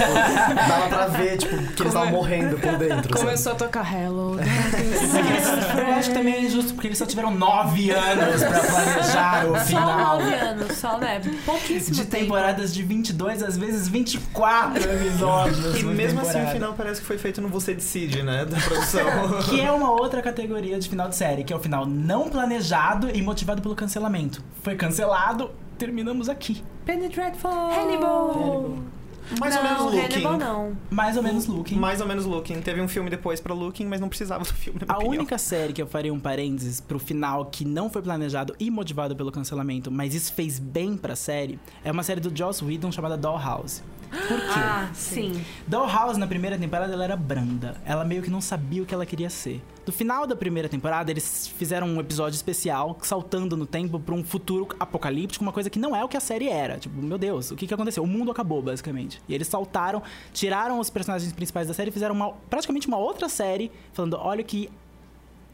dava 0.69 0.87
pra 0.87 1.07
ver, 1.07 1.37
tipo, 1.39 1.55
que 1.57 1.81
eles 1.81 1.87
estavam 1.87 2.11
morrendo 2.11 2.59
por 2.59 2.77
dentro, 2.77 3.09
sabe? 3.17 3.25
Começou 3.25 3.53
a 3.53 3.55
tocar 3.55 3.91
Hello. 3.91 4.35
Eu 5.79 5.93
acho 5.95 6.09
que 6.09 6.15
também 6.15 6.45
injusto 6.59 6.73
porque 6.73 6.87
eles 6.87 6.97
só 6.97 7.05
tiveram 7.05 7.31
nove 7.31 7.91
anos 7.91 8.43
pra 8.43 8.59
planejar 8.59 9.45
o 9.47 9.57
Só 9.57 9.65
final. 9.65 9.97
nove 10.19 10.33
anos, 10.33 10.77
só, 10.77 10.97
né? 10.97 11.21
Pouquíssimo 11.45 11.95
De 11.95 12.05
tempo. 12.05 12.23
temporadas 12.23 12.73
de 12.73 12.83
22, 12.83 13.41
às 13.43 13.57
vezes 13.57 13.87
24 13.87 14.83
episódios. 14.91 15.79
E 15.79 15.83
mesmo 15.85 16.19
assim 16.19 16.29
o 16.29 16.33
temporada. 16.33 16.51
final 16.53 16.73
parece 16.73 17.01
que 17.01 17.07
foi 17.07 17.17
feito 17.17 17.41
no 17.41 17.47
Você 17.49 17.73
Decide, 17.73 18.23
né? 18.23 18.45
Da 18.45 18.57
produção. 18.59 18.99
Que 19.49 19.61
é 19.61 19.71
uma 19.71 19.91
outra 19.91 20.21
categoria 20.21 20.77
de 20.79 20.89
final 20.89 21.07
de 21.09 21.15
série, 21.15 21.43
que 21.43 21.51
é 21.53 21.55
o 21.55 21.59
final 21.59 21.85
não 21.85 22.29
planejado 22.29 23.09
e 23.09 23.21
motivado 23.21 23.61
pelo 23.61 23.75
cancelamento. 23.75 24.43
Foi 24.61 24.75
cancelado, 24.75 25.51
terminamos 25.77 26.29
aqui. 26.29 26.61
Penny 26.85 27.07
Dreadful. 27.09 27.51
Hannibal. 27.51 28.77
Mais 29.39 29.53
não, 29.53 29.61
ou 29.61 29.67
menos 29.67 29.83
Looking. 29.83 29.99
Hannibal 30.13 30.37
não. 30.37 30.77
Mais 30.89 31.17
ou 31.17 31.23
menos 31.23 31.47
looking. 31.47 31.75
Mais 31.75 32.01
ou 32.01 32.07
menos 32.07 32.25
Looking. 32.25 32.61
Teve 32.61 32.81
um 32.81 32.87
filme 32.87 33.09
depois 33.09 33.39
pra 33.39 33.53
Looking, 33.53 33.85
mas 33.85 33.99
não 34.01 34.09
precisava 34.09 34.43
do 34.43 34.53
filme, 34.53 34.79
na 34.79 34.85
minha 34.87 34.95
A 34.95 34.97
opinião. 34.97 35.19
única 35.19 35.37
série 35.37 35.73
que 35.73 35.81
eu 35.81 35.87
faria 35.87 36.13
um 36.13 36.19
parênteses 36.19 36.79
pro 36.81 36.97
final 36.97 37.45
que 37.45 37.63
não 37.65 37.89
foi 37.89 38.01
planejado 38.01 38.55
e 38.59 38.71
motivado 38.71 39.15
pelo 39.15 39.31
cancelamento, 39.31 39.91
mas 39.91 40.13
isso 40.15 40.33
fez 40.33 40.57
bem 40.57 40.95
pra 40.97 41.15
série, 41.15 41.59
é 41.83 41.91
uma 41.91 42.03
série 42.03 42.19
do 42.21 42.35
Joss 42.35 42.63
Whedon 42.63 42.91
chamada 42.91 43.17
Dollhouse. 43.17 43.81
Por 44.09 44.39
quê? 44.39 44.59
Ah, 44.59 44.89
sim. 44.93 45.43
Dollhouse, 45.67 46.19
na 46.19 46.25
primeira 46.27 46.57
temporada, 46.57 46.91
ela 46.93 47.03
era 47.03 47.15
branda. 47.15 47.75
Ela 47.85 48.03
meio 48.03 48.21
que 48.21 48.29
não 48.29 48.41
sabia 48.41 48.81
o 48.81 48.85
que 48.85 48.93
ela 48.93 49.05
queria 49.05 49.29
ser. 49.29 49.61
No 49.85 49.93
final 49.93 50.25
da 50.27 50.35
primeira 50.35 50.67
temporada, 50.67 51.09
eles 51.11 51.47
fizeram 51.47 51.87
um 51.87 51.99
episódio 51.99 52.35
especial, 52.35 52.97
saltando 53.01 53.55
no 53.55 53.65
tempo 53.65 53.99
pra 53.99 54.13
um 54.15 54.23
futuro 54.23 54.67
apocalíptico, 54.79 55.43
uma 55.43 55.51
coisa 55.53 55.69
que 55.69 55.79
não 55.79 55.95
é 55.95 56.03
o 56.03 56.07
que 56.07 56.17
a 56.17 56.19
série 56.19 56.47
era. 56.49 56.77
Tipo, 56.77 57.01
meu 57.01 57.17
Deus, 57.17 57.51
o 57.51 57.55
que, 57.55 57.65
que 57.67 57.73
aconteceu? 57.73 58.03
O 58.03 58.07
mundo 58.07 58.31
acabou, 58.31 58.61
basicamente. 58.61 59.21
E 59.27 59.33
eles 59.33 59.47
saltaram, 59.47 60.01
tiraram 60.33 60.79
os 60.79 60.89
personagens 60.89 61.31
principais 61.33 61.67
da 61.67 61.73
série 61.73 61.89
e 61.89 61.93
fizeram 61.93 62.13
uma- 62.15 62.31
praticamente 62.49 62.87
uma 62.87 62.97
outra 62.97 63.29
série, 63.29 63.71
falando, 63.93 64.17
olha 64.19 64.43
que 64.43 64.69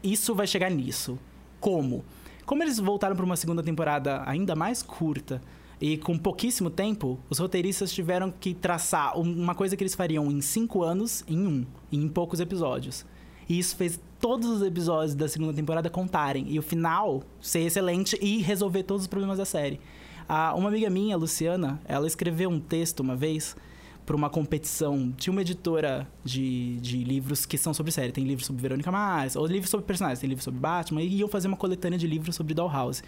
isso 0.02 0.34
vai 0.34 0.46
chegar 0.46 0.70
nisso. 0.70 1.18
Como? 1.60 2.04
Como 2.44 2.62
eles 2.62 2.78
voltaram 2.78 3.16
para 3.16 3.24
uma 3.24 3.36
segunda 3.36 3.62
temporada 3.62 4.22
ainda 4.26 4.54
mais 4.54 4.82
curta 4.82 5.42
e 5.80 5.96
com 5.98 6.16
pouquíssimo 6.16 6.70
tempo, 6.70 7.18
os 7.28 7.38
roteiristas 7.38 7.92
tiveram 7.92 8.30
que 8.30 8.54
traçar 8.54 9.18
um- 9.18 9.42
uma 9.42 9.54
coisa 9.54 9.76
que 9.76 9.82
eles 9.82 9.94
fariam 9.94 10.30
em 10.30 10.40
cinco 10.40 10.82
anos 10.82 11.22
em 11.28 11.46
um, 11.46 11.66
em 11.92 12.08
poucos 12.08 12.40
episódios. 12.40 13.04
E 13.48 13.58
isso 13.58 13.76
fez 13.76 14.00
todos 14.20 14.48
os 14.48 14.62
episódios 14.62 15.14
da 15.14 15.28
segunda 15.28 15.52
temporada 15.52 15.88
contarem. 15.88 16.46
E 16.50 16.58
o 16.58 16.62
final 16.62 17.22
ser 17.40 17.60
excelente 17.60 18.18
e 18.20 18.38
resolver 18.38 18.82
todos 18.82 19.02
os 19.02 19.06
problemas 19.06 19.38
da 19.38 19.44
série. 19.44 19.78
Ah, 20.28 20.52
uma 20.56 20.68
amiga 20.68 20.90
minha, 20.90 21.16
Luciana, 21.16 21.80
ela 21.84 22.06
escreveu 22.06 22.50
um 22.50 22.58
texto 22.58 23.00
uma 23.00 23.14
vez 23.14 23.54
para 24.04 24.16
uma 24.16 24.30
competição. 24.30 25.12
Tinha 25.16 25.30
uma 25.30 25.42
editora 25.42 26.08
de, 26.24 26.76
de 26.80 27.04
livros 27.04 27.46
que 27.46 27.56
são 27.58 27.72
sobre 27.74 27.92
série. 27.92 28.10
Tem 28.10 28.24
livros 28.24 28.46
sobre 28.46 28.62
Verônica 28.62 28.90
Mars, 28.90 29.36
ou 29.36 29.46
livros 29.46 29.70
sobre 29.70 29.86
personagens, 29.86 30.18
tem 30.18 30.28
livros 30.28 30.44
sobre 30.44 30.58
Batman, 30.58 31.02
e 31.02 31.18
iam 31.18 31.28
fazer 31.28 31.46
uma 31.46 31.56
coletânea 31.56 31.98
de 31.98 32.06
livros 32.06 32.34
sobre 32.34 32.54
Dollhouse. 32.54 33.02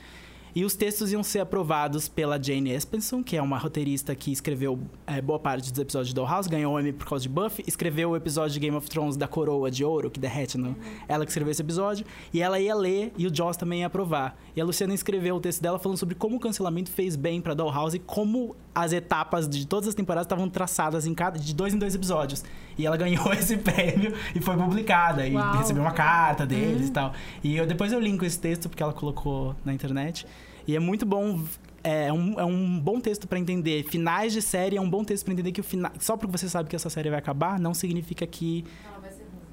E 0.59 0.65
os 0.65 0.75
textos 0.75 1.13
iam 1.13 1.23
ser 1.23 1.39
aprovados 1.39 2.09
pela 2.09 2.37
Jane 2.43 2.71
Espenson, 2.71 3.23
que 3.23 3.37
é 3.37 3.41
uma 3.41 3.57
roteirista 3.57 4.13
que 4.17 4.33
escreveu 4.33 4.77
é, 5.07 5.23
boa 5.23 5.39
parte 5.39 5.71
dos 5.71 5.79
episódios 5.79 6.09
de 6.09 6.17
Dollhouse, 6.17 6.49
ganhou 6.49 6.75
o 6.75 6.81
Emmy 6.81 6.93
por 6.93 7.07
causa 7.07 7.23
de 7.23 7.29
Buffy, 7.29 7.63
escreveu 7.65 8.11
o 8.11 8.17
episódio 8.17 8.55
de 8.55 8.59
Game 8.59 8.77
of 8.77 8.91
Thrones 8.91 9.17
da 9.17 9.29
Coroa 9.29 9.71
de 9.71 9.85
Ouro, 9.85 10.11
que 10.11 10.19
derrete 10.19 10.59
no... 10.59 10.75
Ela 11.07 11.25
que 11.25 11.31
escreveu 11.31 11.53
esse 11.53 11.63
episódio, 11.63 12.05
e 12.35 12.43
ela 12.43 12.59
ia 12.59 12.75
ler, 12.75 13.13
e 13.17 13.25
o 13.29 13.33
Joss 13.33 13.57
também 13.57 13.83
ia 13.83 13.87
aprovar. 13.87 14.37
E 14.57 14.61
a 14.61 14.65
Luciana 14.65 14.93
escreveu 14.93 15.37
o 15.37 15.41
texto 15.41 15.63
dela 15.63 15.79
falando 15.79 15.97
sobre 15.97 16.17
como 16.17 16.35
o 16.35 16.41
cancelamento 16.41 16.91
fez 16.91 17.15
bem 17.15 17.41
pra 17.41 17.55
Dollhouse 17.55 17.95
e 17.95 18.01
como 18.01 18.57
as 18.83 18.93
etapas 18.93 19.49
de 19.49 19.67
todas 19.67 19.89
as 19.89 19.95
temporadas 19.95 20.27
estavam 20.27 20.49
traçadas 20.49 21.07
em 21.07 21.13
cada 21.13 21.39
de 21.39 21.55
dois 21.55 21.75
em 21.75 21.79
dois 21.79 21.95
episódios. 21.95 22.45
E 22.77 22.87
ela 22.87 22.97
ganhou 22.97 23.31
esse 23.35 23.57
prêmio 23.57 24.15
e 24.35 24.41
foi 24.41 24.57
publicada. 24.57 25.27
E 25.27 25.35
Uau. 25.35 25.57
recebeu 25.57 25.83
uma 25.83 25.93
carta 25.93 26.47
deles 26.47 26.89
e 26.89 26.93
tal. 26.93 27.13
E 27.43 27.57
eu, 27.57 27.67
depois 27.67 27.93
eu 27.93 27.99
linko 27.99 28.25
esse 28.25 28.39
texto 28.39 28.69
porque 28.69 28.83
ela 28.83 28.93
colocou 28.93 29.57
na 29.65 29.75
internet. 29.75 30.25
E 30.67 30.77
é 30.77 30.79
muito 30.79 31.05
bom. 31.05 31.43
É 31.83 32.13
um, 32.13 32.39
é 32.39 32.45
um 32.45 32.79
bom 32.79 33.01
texto 33.01 33.27
pra 33.27 33.39
entender 33.39 33.85
finais 33.85 34.33
de 34.33 34.43
série, 34.43 34.77
é 34.77 34.81
um 34.81 34.91
bom 34.91 35.03
texto 35.05 35.25
pra 35.25 35.33
entender 35.33 35.53
que 35.53 35.61
o 35.61 35.65
final. 35.65 35.91
Só 35.99 36.17
porque 36.17 36.37
você 36.37 36.49
sabe 36.49 36.69
que 36.69 36.77
essa 36.77 36.91
série 36.91 37.09
vai 37.11 37.19
acabar, 37.19 37.59
não 37.59 37.75
significa 37.75 38.27
que. 38.27 38.65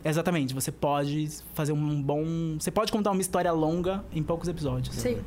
Exatamente, 0.03 0.53
você 0.53 0.71
pode 0.71 1.29
fazer 1.55 1.71
um 1.71 2.01
bom. 2.01 2.57
Você 2.59 2.69
pode 2.69 2.91
contar 2.91 3.09
uma 3.11 3.21
história 3.21 3.51
longa 3.51 4.03
em 4.13 4.21
poucos 4.21 4.47
episódios. 4.47 4.95
Sim. 4.95 5.17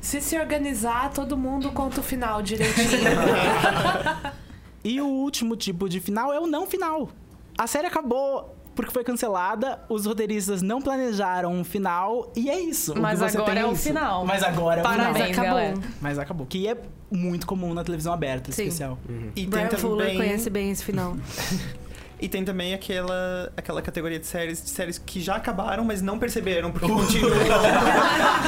Se 0.00 0.20
se 0.20 0.38
organizar, 0.38 1.10
todo 1.10 1.36
mundo 1.36 1.70
conta 1.72 2.00
o 2.00 2.02
final 2.02 2.42
direitinho. 2.42 2.88
E 4.84 5.00
o 5.00 5.06
último 5.06 5.56
tipo 5.56 5.88
de 5.88 6.00
final 6.00 6.32
é 6.32 6.38
o 6.40 6.46
não 6.46 6.66
final. 6.66 7.10
A 7.58 7.66
série 7.66 7.86
acabou 7.88 8.54
porque 8.74 8.92
foi 8.92 9.02
cancelada, 9.02 9.80
os 9.88 10.06
roteiristas 10.06 10.62
não 10.62 10.80
planejaram 10.80 11.52
um 11.52 11.64
final 11.64 12.30
e 12.36 12.48
é 12.48 12.60
isso. 12.60 12.94
Mas 12.98 13.18
você 13.18 13.36
agora 13.36 13.52
tem 13.54 13.62
é 13.62 13.66
o 13.66 13.72
isso. 13.72 13.82
final. 13.82 14.24
Mas 14.24 14.42
agora 14.44 14.80
é 14.80 14.84
o 14.84 14.88
final. 14.88 14.98
Parabéns, 15.06 15.30
acabou. 15.32 15.44
galera. 15.50 15.74
Mas 16.00 16.18
acabou. 16.18 16.46
Que 16.46 16.68
é 16.68 16.76
muito 17.10 17.44
comum 17.44 17.74
na 17.74 17.82
televisão 17.82 18.12
aberta, 18.12 18.52
Sim. 18.52 18.62
especial. 18.62 18.98
E 19.34 19.40
tem 19.40 19.48
Brian 19.48 19.68
Fuller 19.70 20.16
conhece 20.16 20.48
bem 20.48 20.70
esse 20.70 20.84
final. 20.84 21.16
e 22.20 22.28
tem 22.28 22.44
também 22.44 22.74
aquela, 22.74 23.52
aquela 23.56 23.80
categoria 23.82 24.18
de 24.18 24.26
séries, 24.26 24.62
de 24.62 24.70
séries 24.70 24.98
que 24.98 25.20
já 25.20 25.36
acabaram, 25.36 25.84
mas 25.84 26.02
não 26.02 26.18
perceberam, 26.18 26.70
porque 26.70 26.86
continuam, 26.92 27.36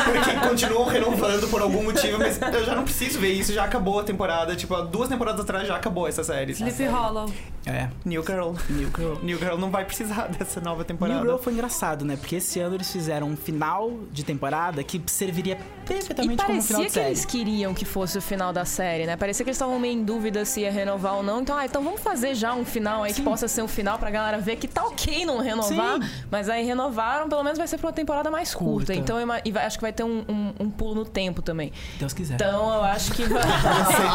porque 0.05 0.49
continuam 0.49 0.85
renovando 0.89 1.49
por 1.49 1.63
algum 1.63 1.83
motivo, 1.85 2.19
mas 2.19 2.41
eu 2.41 2.65
já 2.65 2.75
não 2.75 2.85
preciso 2.85 3.19
ver 3.21 3.33
isso, 3.33 3.53
já 3.53 3.65
acabou 3.65 4.01
a 4.01 4.05
temporada, 4.05 4.57
tipo, 4.57 4.75
há 4.75 4.83
duas 4.83 5.09
temporadas 5.09 5.41
atrás 5.41 5.67
já 5.69 5.77
acabou 5.77 6.07
essa 6.09 6.25
série. 6.25 6.53
Sleepy 6.53 6.87
Hollow. 6.87 7.31
É. 7.67 7.89
New 8.05 8.23
Girl. 8.25 8.55
New 8.71 8.91
Girl. 8.97 9.15
New 9.23 9.39
Girl 9.39 9.57
não 9.57 9.71
vai 9.71 9.85
precisar 9.85 10.29
dessa 10.39 10.61
nova 10.61 10.85
temporada. 10.85 11.21
New 11.21 11.29
Girl 11.29 11.43
foi 11.43 11.53
engraçado, 11.53 12.05
né? 12.05 12.17
Porque 12.17 12.37
esse 12.37 12.59
ano 12.61 12.75
eles 12.75 12.91
fizeram 12.91 13.29
um 13.29 13.37
final 13.37 13.93
de 14.11 14.25
temporada 14.25 14.83
que 14.83 15.01
serviria 15.07 15.59
E 15.85 15.87
perfeitamente 15.87 16.43
como 16.45 16.59
um 16.59 16.63
final 16.63 16.81
parecia 16.83 16.85
de 16.85 16.85
que 16.87 16.91
série. 16.91 17.07
eles 17.09 17.25
queriam 17.25 17.75
que 17.75 17.85
fosse 17.85 18.19
o 18.19 18.23
final 18.23 18.53
da 18.53 18.65
série, 18.65 19.07
né? 19.07 19.17
Parecia 19.17 19.45
que 19.45 19.51
eles 19.51 19.57
estavam 19.57 19.79
meio 19.79 19.95
em 19.95 20.05
dúvida 20.05 20.45
se 20.45 20.61
ia 20.61 20.71
renovar 20.73 21.15
ou 21.17 21.23
não. 21.23 21.41
Então, 21.43 21.57
ah, 21.57 21.65
então 21.67 21.83
vamos 21.83 22.01
fazer 22.01 22.35
já 22.35 22.55
um 22.55 22.65
final 22.65 23.03
aí 23.03 23.13
que 23.13 23.23
possa 23.23 23.47
ser 23.47 23.60
ser 23.61 23.63
um 23.63 23.69
final 23.69 23.99
pra 23.99 24.11
galera 24.11 24.39
ver 24.39 24.57
que 24.57 24.67
tá 24.67 24.85
ok 24.85 25.25
não 25.27 25.39
renovar. 25.39 25.99
Mas 26.31 26.49
aí 26.49 26.65
renovaram, 26.65 27.29
pelo 27.29 27.43
menos 27.43 27.59
vai 27.59 27.67
ser 27.69 27.79
pra 27.79 27.89
uma 27.89 27.93
temporada 27.93 28.31
mais 28.31 28.55
curta. 28.55 28.71
Curta. 28.71 28.95
Então 28.95 29.19
eu 29.21 29.29
e 29.45 29.53
vai- 29.53 29.65
acho 29.67 29.77
que 29.79 29.83
vai 29.83 29.93
ter 29.93 30.05
um, 30.05 30.25
um- 30.29 30.55
um 30.61 30.71
pulo 30.71 30.95
no 30.95 31.05
tempo 31.05 31.43
também. 31.43 31.73
Deus 31.99 32.13
quiser. 32.13 32.35
Então 32.35 32.73
eu 32.75 32.83
acho 32.83 33.13
que 33.13 33.25
vai. 33.25 33.43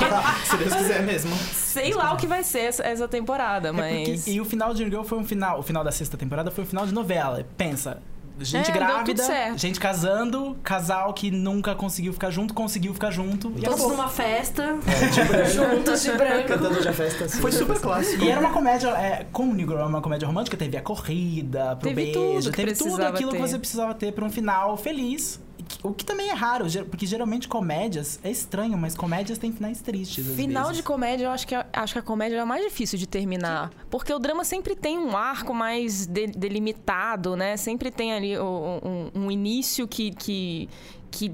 Se 0.46 0.58
Deus 0.58 0.74
quiser 0.74 1.02
mesmo. 1.04 1.36
Sei 1.54 1.94
lá 1.94 2.14
o 2.14 2.18
que 2.18 2.28
vai 2.28 2.44
ser 2.44 2.60
essa, 2.60 2.84
essa 2.84 3.08
temporada, 3.08 3.70
É 3.70 3.72
porque- 3.72 4.06
mas. 4.12 4.28
e 4.28 4.40
o 4.42 4.46
final 4.46 4.74
de 4.74 4.84
Girl 4.86 5.04
foi 5.04 5.18
um 5.20 5.26
final, 5.26 5.60
o 5.60 5.64
final 5.64 5.84
da 5.84 5.92
sexta 5.92 6.18
temporada 6.18 6.50
foi 6.52 6.64
um 6.64 6.68
final 6.68 6.86
de 6.86 6.94
novela. 6.94 7.46
Pensa, 7.58 8.00
gente 8.40 8.70
É, 8.70 8.74
grávida, 8.74 9.24
gente 9.56 9.80
casando, 9.80 10.58
casal 10.64 11.14
que 11.14 11.32
nunca 11.32 11.74
conseguiu 11.76 12.14
ficar 12.14 12.30
junto, 12.30 12.54
conseguiu 12.54 12.94
ficar 12.94 13.12
junto. 13.12 13.54
E, 13.56 13.62
Todos 13.62 13.82
numa 13.88 14.08
festa, 14.08 14.76
de 15.14 15.24
branco. 15.24 15.50
juntos 15.50 16.04
de 16.04 16.12
branco. 16.12 16.48
Cantando 16.48 16.82
já 16.84 16.94
festa 16.94 17.26
assim. 17.26 17.40
Foi 17.40 17.52
super 17.52 17.80
clássico. 17.80 18.24
E 18.24 18.30
era 18.30 18.40
uma 18.40 18.52
comédia, 18.52 18.90
é, 18.90 19.26
como 19.32 19.54
New 19.54 19.68
Girl 19.68 19.80
é 19.82 19.86
uma 19.86 20.02
comédia 20.02 20.28
romântica, 20.28 20.58
teve 20.58 20.76
a 20.78 20.82
corrida, 20.82 21.76
pro 21.78 21.90
Teve 21.90 21.96
beijo, 22.14 22.20
tudo 22.20 22.52
que 22.52 22.58
teve 22.58 22.74
tudo 22.74 23.06
aquilo 23.06 23.32
que 23.32 23.38
ter. 23.38 23.42
você 23.48 23.58
precisava 23.58 23.94
ter 23.94 24.12
pra 24.12 24.26
um 24.26 24.30
final 24.30 24.76
feliz. 24.78 25.40
O 25.84 25.94
que 25.94 26.04
também 26.06 26.30
é 26.30 26.34
raro, 26.34 26.66
porque 26.90 27.06
geralmente 27.06 27.48
comédias, 27.48 28.20
é 28.24 28.30
estranho, 28.32 28.78
mas 28.78 28.96
comédias 28.96 29.38
têm 29.38 29.52
finais 29.52 29.82
tristes. 29.82 30.26
Final 30.36 30.64
vezes. 30.66 30.78
de 30.78 30.84
comédia, 30.84 31.26
eu 31.26 31.32
acho 31.32 31.46
que, 31.48 31.56
a- 31.56 31.66
acho 31.74 31.94
que 31.94 32.00
a 32.00 32.02
comédia 32.02 32.38
é 32.38 32.40
a 32.40 32.46
mais 32.46 32.64
difícil 32.64 32.98
de 32.98 33.08
terminar. 33.08 33.72
Porque 33.90 34.14
o 34.14 34.20
drama 34.20 34.44
sempre 34.44 34.76
tem 34.76 34.98
um 34.98 35.16
arco 35.16 35.54
mais 35.54 36.06
de- 36.06 36.28
delimitado, 36.28 37.36
né? 37.36 37.58
Sempre 37.58 37.92
tem 37.92 38.14
ali 38.14 38.38
o- 38.38 38.80
um, 39.16 39.22
um 39.26 39.32
início 39.32 39.88
que, 39.88 40.12
que, 40.12 40.70
que 41.12 41.34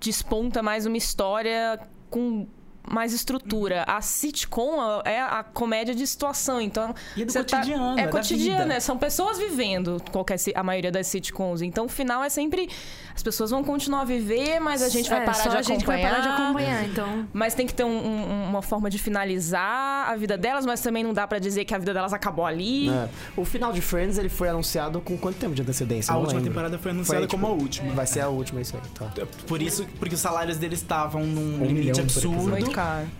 desponta 0.00 0.62
mais 0.62 0.86
uma 0.86 0.96
história 0.96 1.78
com 2.10 2.46
mais 2.88 3.12
estrutura. 3.12 3.84
A 3.86 4.00
sitcom 4.00 5.00
é 5.04 5.20
a 5.20 5.42
comédia 5.42 5.94
de 5.94 6.06
situação, 6.06 6.60
então... 6.60 6.94
E 7.16 7.22
é 7.22 7.24
do 7.24 7.32
tá- 7.32 7.40
cotidiano, 7.40 7.98
é 7.98 8.02
é 8.02 8.06
da 8.06 8.12
cotidiano, 8.12 8.58
vida. 8.62 8.66
né? 8.66 8.80
São 8.80 8.98
pessoas 8.98 9.38
vivendo 9.38 10.02
qualquer, 10.10 10.36
a 10.54 10.62
maioria 10.62 10.90
das 10.90 11.06
sitcoms. 11.06 11.62
Então, 11.62 11.86
o 11.86 11.88
final 11.88 12.22
é 12.24 12.28
sempre... 12.28 12.68
As 13.14 13.22
pessoas 13.22 13.50
vão 13.50 13.62
continuar 13.62 14.00
a 14.00 14.04
viver, 14.04 14.58
mas 14.58 14.82
a 14.82 14.88
gente 14.88 15.08
vai 15.10 15.20
É, 15.20 15.24
parar 15.24 15.34
só 15.34 15.50
de 15.50 15.56
a 15.58 15.62
gente 15.62 15.84
vai 15.84 16.02
acompanhar. 16.02 16.22
parar 16.22 16.36
de 16.36 16.42
acompanhar, 16.42 16.84
então. 16.88 17.28
Mas 17.32 17.54
tem 17.54 17.66
que 17.66 17.74
ter 17.74 17.84
um- 17.84 17.88
um- 17.90 18.44
uma 18.48 18.62
forma 18.62 18.88
de 18.88 18.98
finalizar 18.98 20.10
a 20.10 20.16
vida 20.16 20.36
delas, 20.38 20.64
mas 20.64 20.80
também 20.80 21.04
não 21.04 21.12
dá 21.12 21.26
pra 21.26 21.38
dizer 21.38 21.64
que 21.64 21.74
a 21.74 21.78
vida 21.78 21.92
delas 21.92 22.12
acabou 22.12 22.44
ali. 22.46 22.88
É. 22.88 23.08
O 23.36 23.44
final 23.44 23.72
de 23.72 23.80
Friends 23.82 24.16
ele 24.18 24.28
foi 24.30 24.48
anunciado 24.48 25.00
com 25.00 25.16
quanto 25.18 25.36
tempo 25.36 25.54
de 25.54 25.62
antecedência? 25.62 26.10
A 26.10 26.14
Não 26.14 26.22
última 26.22 26.38
lembro. 26.40 26.52
temporada 26.54 26.78
foi 26.78 26.90
anunciada 26.90 27.20
Foi, 27.20 27.28
como 27.28 27.46
a 27.46 27.50
tipo, 27.50 27.62
última. 27.62 27.92
Vai 27.94 28.06
ser 28.06 28.20
a 28.20 28.28
última, 28.28 28.60
isso 28.60 28.76
aí. 28.76 28.82
Tá. 28.94 29.26
Por 29.46 29.60
isso, 29.60 29.86
porque 29.98 30.14
os 30.14 30.20
salários 30.20 30.56
deles 30.56 30.80
estavam 30.80 31.22
num 31.24 31.62
Um 31.62 31.66
limite 31.66 32.00
absurdo. 32.00 32.50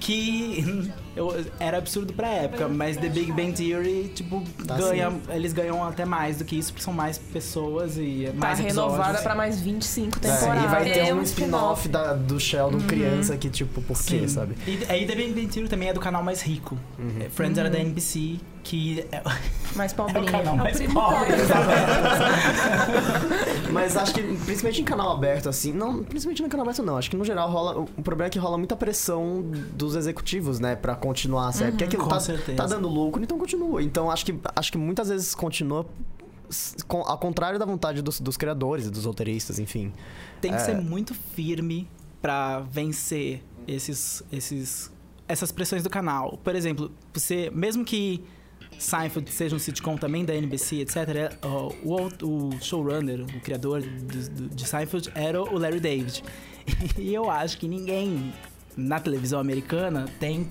Que 0.00 0.64
eu- 1.16 1.44
era 1.61 1.78
absurdo 1.78 2.12
pra 2.12 2.28
época, 2.28 2.68
mas 2.68 2.97
The 2.97 3.09
Big 3.09 3.32
Bang 3.32 3.52
Theory, 3.52 4.11
tipo, 4.14 4.42
Tá 4.66 4.76
ganha, 4.76 5.12
eles 5.30 5.52
ganham 5.52 5.82
até 5.85 6.04
mais 6.04 6.38
do 6.38 6.44
que 6.44 6.56
isso, 6.56 6.73
porque 6.73 6.85
são 6.85 6.92
mais 6.92 7.18
pessoas 7.18 7.97
e 7.99 8.28
Tá 8.38 8.47
mais 8.47 8.59
renovada 8.59 8.94
episódios. 8.97 9.21
pra 9.23 9.35
mais 9.35 9.61
25 9.61 10.18
É, 10.18 10.21
temporadas. 10.21 10.64
e 10.64 10.66
vai 10.66 10.85
ter 10.85 10.99
É 11.09 11.14
um 11.14 11.18
um 11.18 11.23
spin-off 11.23 11.88
do 12.26 12.40
Sheldon 12.40 12.80
criança 12.87 13.37
que, 13.37 13.49
tipo, 13.50 13.80
por 13.82 14.00
quê, 14.02 14.26
sabe? 14.28 14.54
E 14.66 14.85
aí 14.88 15.06
The 15.06 15.14
Big 15.14 15.32
Bang 15.32 15.47
Theory 15.49 15.68
também 15.68 15.88
é 15.88 15.92
do 15.92 16.00
canal 16.00 16.23
mais 16.23 16.42
rico. 16.42 16.78
Uhum. 16.99 17.12
É, 17.21 17.28
Friends 17.28 17.59
era 17.59 17.68
da 17.71 17.78
NBC, 17.78 18.38
que 18.62 19.00
é, 19.11 19.23
Mais 19.75 19.92
é 19.92 20.02
o 20.21 20.25
canal 20.26 20.57
mais 20.57 20.76
primo 20.76 20.95
pobre. 20.95 21.33
Mas 23.73 23.97
acho 23.97 24.14
que, 24.14 24.23
principalmente 24.23 24.81
em 24.83 24.85
canal 24.85 25.12
aberto, 25.12 25.49
assim, 25.49 25.73
não, 25.73 26.02
principalmente 26.04 26.42
no 26.42 26.49
canal 26.49 26.64
aberto 26.66 26.83
não, 26.83 26.97
acho 26.97 27.11
que 27.11 27.16
no 27.16 27.25
geral 27.25 27.50
rola, 27.50 27.81
o 27.81 28.02
problema 28.02 28.26
é 28.26 28.31
que 28.31 28.38
rola 28.38 28.59
muita 28.59 28.76
pressão 28.76 29.42
dos 29.75 29.97
executivos, 29.97 30.61
né, 30.61 30.76
pra 30.76 30.95
continuar 30.95 31.49
a 31.49 31.52
série, 31.52 31.73
porque 31.73 31.85
aquilo 31.85 32.04
com 32.04 32.11
tá, 32.11 32.21
certeza. 32.21 32.57
tá 32.57 32.66
dando 32.66 32.88
lucro, 32.88 33.23
então 33.23 33.38
continua. 33.38 33.83
Então 33.83 34.11
acho 34.11 34.26
que, 34.26 34.38
acho 34.54 34.73
que 34.73 34.78
muitas 34.78 35.09
vezes 35.09 35.35
continua 35.35 35.87
ao 37.07 37.19
contrário 37.19 37.59
da 37.59 37.64
vontade 37.64 38.02
dos, 38.02 38.21
dos 38.21 38.37
criadores 38.37 38.87
e 38.87 38.90
dos 38.90 39.07
roteiristas, 39.07 39.59
enfim. 39.59 39.90
Tem 40.40 40.50
que 40.50 40.59
É. 40.59 40.61
ser 40.61 40.75
muito 40.75 41.14
firme 41.14 41.88
pra 42.21 42.61
vencer 42.61 43.42
esses, 43.66 44.23
esses, 44.31 44.92
essas 45.26 45.50
pressões 45.50 45.83
do 45.83 45.88
canal. 45.88 46.38
Por 46.45 46.54
exemplo, 46.54 46.92
você, 47.14 47.50
mesmo 47.54 47.87
que 47.87 48.23
Seinfeld 48.83 49.31
seja 49.31 49.55
um 49.55 49.59
sitcom 49.59 49.97
também 49.97 50.25
da 50.25 50.35
NBC, 50.35 50.77
etc., 50.81 50.97
é, 50.97 51.31
o, 51.85 52.09
o 52.23 52.51
showrunner, 52.61 53.21
o 53.21 53.41
criador 53.41 53.81
do- 53.83 54.29
do- 54.31 54.55
de 54.55 54.67
Seinfeld 54.67 55.11
era 55.15 55.41
o 55.43 55.57
Larry 55.59 55.81
David. 55.81 56.23
E 56.99 57.12
eu 57.12 57.29
acho 57.31 57.59
que 57.59 57.67
ninguém 57.67 58.33
na 58.77 59.01
televisão 59.01 59.41
americana 59.41 60.07
tem 60.21 60.49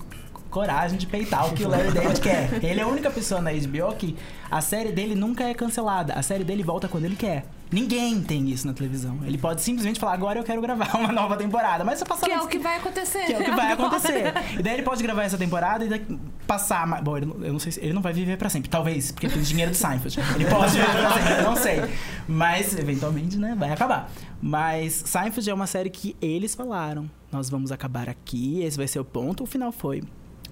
coragem 0.50 0.98
de 0.98 1.06
peitar 1.06 1.48
o 1.50 1.54
que 1.54 1.64
o 1.64 1.68
Larry 1.68 1.90
David 1.92 2.20
quer. 2.20 2.62
Ele 2.62 2.80
é 2.80 2.82
a 2.82 2.86
única 2.86 3.10
pessoa 3.10 3.40
na 3.40 3.50
HBO 3.52 3.94
que 3.96 4.14
a 4.50 4.60
série 4.60 4.92
dele 4.92 5.14
nunca 5.14 5.44
é 5.44 5.54
cancelada. 5.54 6.12
A 6.12 6.22
série 6.22 6.44
dele 6.44 6.62
volta 6.62 6.86
quando 6.88 7.06
ele 7.06 7.16
quer. 7.16 7.46
Ninguém 7.72 8.20
tem 8.22 8.50
isso 8.50 8.66
na 8.66 8.74
televisão. 8.74 9.18
Ele 9.24 9.38
pode 9.38 9.62
simplesmente 9.62 9.98
falar, 9.98 10.12
agora 10.12 10.38
eu 10.38 10.44
quero 10.44 10.60
gravar 10.60 10.94
uma 10.98 11.10
nova 11.12 11.36
temporada. 11.36 11.82
Mas 11.84 11.98
se 11.98 12.04
passar 12.04 12.26
Que 12.26 12.32
é 12.32 12.40
o 12.40 12.46
que 12.46 12.58
vai 12.58 12.76
acontecer. 12.76 13.24
que 13.24 13.32
é 13.32 13.38
o 13.38 13.44
que 13.44 13.50
vai 13.50 13.72
agora. 13.72 13.88
acontecer. 13.96 14.34
E 14.58 14.62
daí 14.62 14.74
ele 14.74 14.82
pode 14.82 15.02
gravar 15.02 15.22
essa 15.24 15.38
temporada 15.38 15.84
e 15.84 15.88
daqui- 15.88 16.18
passar. 16.46 16.86
mais- 16.86 17.02
Bom, 17.02 17.16
eu 17.16 17.52
não 17.52 17.58
sei 17.58 17.72
se 17.72 17.80
ele 17.80 17.92
não 17.94 18.02
vai 18.02 18.12
viver 18.12 18.36
pra 18.36 18.48
sempre. 18.50 18.68
Talvez, 18.68 19.10
porque 19.10 19.28
tem 19.28 19.40
dinheiro 19.42 19.70
de 19.70 19.76
Seinfeld. 19.78 20.18
Ele 20.34 20.44
pode 20.44 20.72
viver 20.72 20.90
pra 20.90 21.12
sempre, 21.12 21.32
eu 21.32 21.42
não 21.44 21.56
sei. 21.56 21.80
Mas, 22.28 22.76
eventualmente, 22.76 23.38
né, 23.38 23.54
vai 23.58 23.70
acabar. 23.70 24.10
Mas 24.40 25.02
Seinfeld 25.06 25.48
é 25.48 25.54
uma 25.54 25.66
série 25.66 25.88
que 25.88 26.14
eles 26.20 26.54
falaram. 26.54 27.10
Nós 27.30 27.48
vamos 27.48 27.72
acabar 27.72 28.08
aqui, 28.08 28.62
esse 28.62 28.76
vai 28.76 28.86
ser 28.86 28.98
o 29.00 29.04
ponto. 29.04 29.44
O 29.44 29.46
final 29.46 29.72
foi 29.72 30.02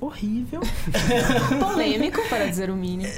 horrível. 0.01 0.61
Polêmico, 1.61 2.21
para 2.29 2.47
dizer 2.47 2.71
o 2.71 2.77
mínimo. 2.77 3.11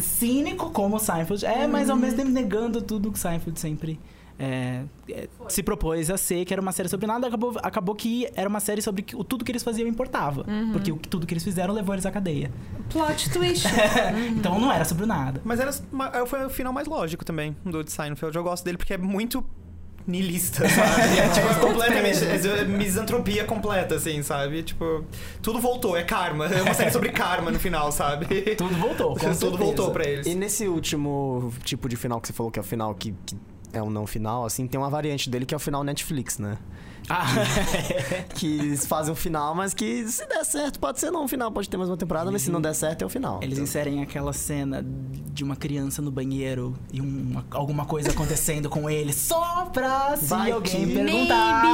cínico 0.00 0.70
como 0.70 0.98
Seinfeld 0.98 1.44
é, 1.44 1.66
mas 1.66 1.90
ao 1.90 1.96
mesmo 1.96 2.16
tempo 2.18 2.30
negando 2.30 2.80
tudo 2.80 3.10
que 3.12 3.18
Seinfeld 3.18 3.58
sempre 3.58 3.98
é, 4.38 4.84
é, 5.10 5.28
se 5.48 5.64
propôs 5.64 6.08
a 6.10 6.16
ser, 6.16 6.44
que 6.44 6.52
era 6.54 6.62
uma 6.62 6.70
série 6.70 6.88
sobre 6.88 7.08
nada, 7.08 7.26
acabou, 7.26 7.56
acabou 7.60 7.94
que 7.94 8.28
era 8.36 8.48
uma 8.48 8.60
série 8.60 8.80
sobre 8.80 9.02
que, 9.02 9.16
o 9.16 9.24
tudo 9.24 9.44
que 9.44 9.50
eles 9.50 9.64
faziam 9.64 9.88
importava. 9.88 10.44
Porque 10.72 10.92
o, 10.92 10.96
tudo 10.96 11.26
que 11.26 11.34
eles 11.34 11.42
fizeram 11.42 11.74
levou 11.74 11.94
eles 11.94 12.06
à 12.06 12.10
cadeia. 12.10 12.50
Plot 12.88 13.30
twist. 13.30 13.66
Então 14.38 14.60
não 14.60 14.70
era 14.70 14.84
sobre 14.84 15.04
o 15.04 15.06
nada. 15.06 15.40
Mas 15.44 15.58
era, 15.58 15.72
foi 16.26 16.46
o 16.46 16.50
final 16.50 16.72
mais 16.72 16.86
lógico 16.86 17.24
também 17.24 17.56
do 17.64 17.82
de 17.82 17.90
Seinfeld. 17.90 18.36
Eu 18.36 18.44
gosto 18.44 18.64
dele 18.64 18.76
porque 18.78 18.94
é 18.94 18.98
muito 18.98 19.44
niilista, 20.08 20.66
sabe? 20.68 21.02
É 21.18 21.28
tipo, 21.28 21.60
completamente. 21.60 22.24
É 22.24 22.64
misantropia 22.64 23.44
completa, 23.44 23.96
assim, 23.96 24.22
sabe? 24.22 24.62
Tipo, 24.62 25.04
tudo 25.42 25.60
voltou, 25.60 25.96
é 25.96 26.02
karma. 26.02 26.46
É 26.46 26.62
uma 26.62 26.74
série 26.74 26.90
sobre 26.90 27.10
karma 27.10 27.50
no 27.50 27.60
final, 27.60 27.92
sabe? 27.92 28.26
Tudo 28.56 28.74
voltou. 28.76 29.10
com 29.14 29.20
Tudo 29.20 29.34
certeza. 29.34 29.56
voltou 29.56 29.90
pra 29.90 30.08
eles. 30.08 30.26
E 30.26 30.34
nesse 30.34 30.66
último 30.66 31.52
tipo 31.62 31.88
de 31.88 31.96
final 31.96 32.20
que 32.20 32.26
você 32.28 32.32
falou 32.32 32.50
que 32.50 32.58
é 32.58 32.62
o 32.62 32.64
final 32.64 32.94
que, 32.94 33.14
que 33.26 33.36
é 33.72 33.82
um 33.82 33.90
não 33.90 34.06
final, 34.06 34.46
assim, 34.46 34.66
tem 34.66 34.80
uma 34.80 34.88
variante 34.90 35.28
dele 35.28 35.44
que 35.44 35.54
é 35.54 35.56
o 35.56 35.60
final 35.60 35.84
Netflix, 35.84 36.38
né? 36.38 36.56
Ah, 37.08 37.26
Que 38.34 38.46
eles 38.58 38.86
fazem 38.86 39.12
um 39.12 39.16
final, 39.16 39.54
mas 39.54 39.72
que 39.74 40.06
se 40.08 40.26
der 40.26 40.44
certo, 40.44 40.78
pode 40.78 41.00
ser 41.00 41.10
não 41.10 41.24
um 41.24 41.28
final, 41.28 41.50
pode 41.50 41.68
ter 41.68 41.76
mais 41.76 41.88
uma 41.90 41.96
temporada, 41.96 42.30
mas 42.30 42.42
se 42.42 42.50
não 42.50 42.60
der 42.60 42.74
certo, 42.74 43.02
é 43.02 43.06
o 43.06 43.08
final. 43.08 43.38
eles 43.42 43.54
Então, 43.54 43.64
inserem 43.64 44.02
aquela 44.02 44.32
cena 44.32 44.84
de 44.84 45.42
uma 45.44 45.56
criança 45.56 46.02
no 46.02 46.10
banheiro 46.10 46.76
e 46.92 47.00
uma- 47.00 47.44
alguma 47.50 47.84
coisa 47.86 48.10
acontecendo 48.10 48.68
com 48.68 48.88
ele 48.90 49.12
só 49.12 49.66
pra 49.72 50.16
se 50.16 50.26
Vai 50.26 50.50
alguém 50.52 50.86
que- 50.86 50.94
perguntar. 50.94 51.64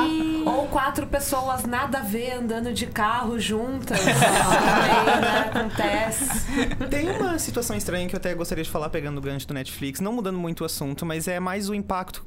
Ou 0.46 0.66
quatro 0.68 1.06
pessoas 1.06 1.64
nada 1.64 1.98
a 1.98 2.02
ver 2.02 2.32
andando 2.34 2.72
de 2.72 2.86
carro 2.86 3.38
juntas. 3.38 3.98
Também, 3.98 4.14
né? 5.20 5.50
Acontece. 5.50 6.46
Tem 6.90 7.10
uma 7.10 7.38
situação 7.38 7.76
estranha 7.76 8.08
que 8.08 8.14
eu 8.14 8.18
até 8.18 8.34
gostaria 8.34 8.62
de 8.64 8.70
falar 8.70 8.88
pegando 8.90 9.18
o 9.18 9.20
gancho 9.20 9.46
do 9.48 9.54
Netflix, 9.54 10.00
não 10.00 10.12
mudando 10.12 10.38
muito 10.38 10.60
o 10.62 10.64
assunto, 10.64 11.04
mas 11.06 11.26
é 11.28 11.40
mais 11.40 11.68
o 11.68 11.74
impacto 11.74 12.24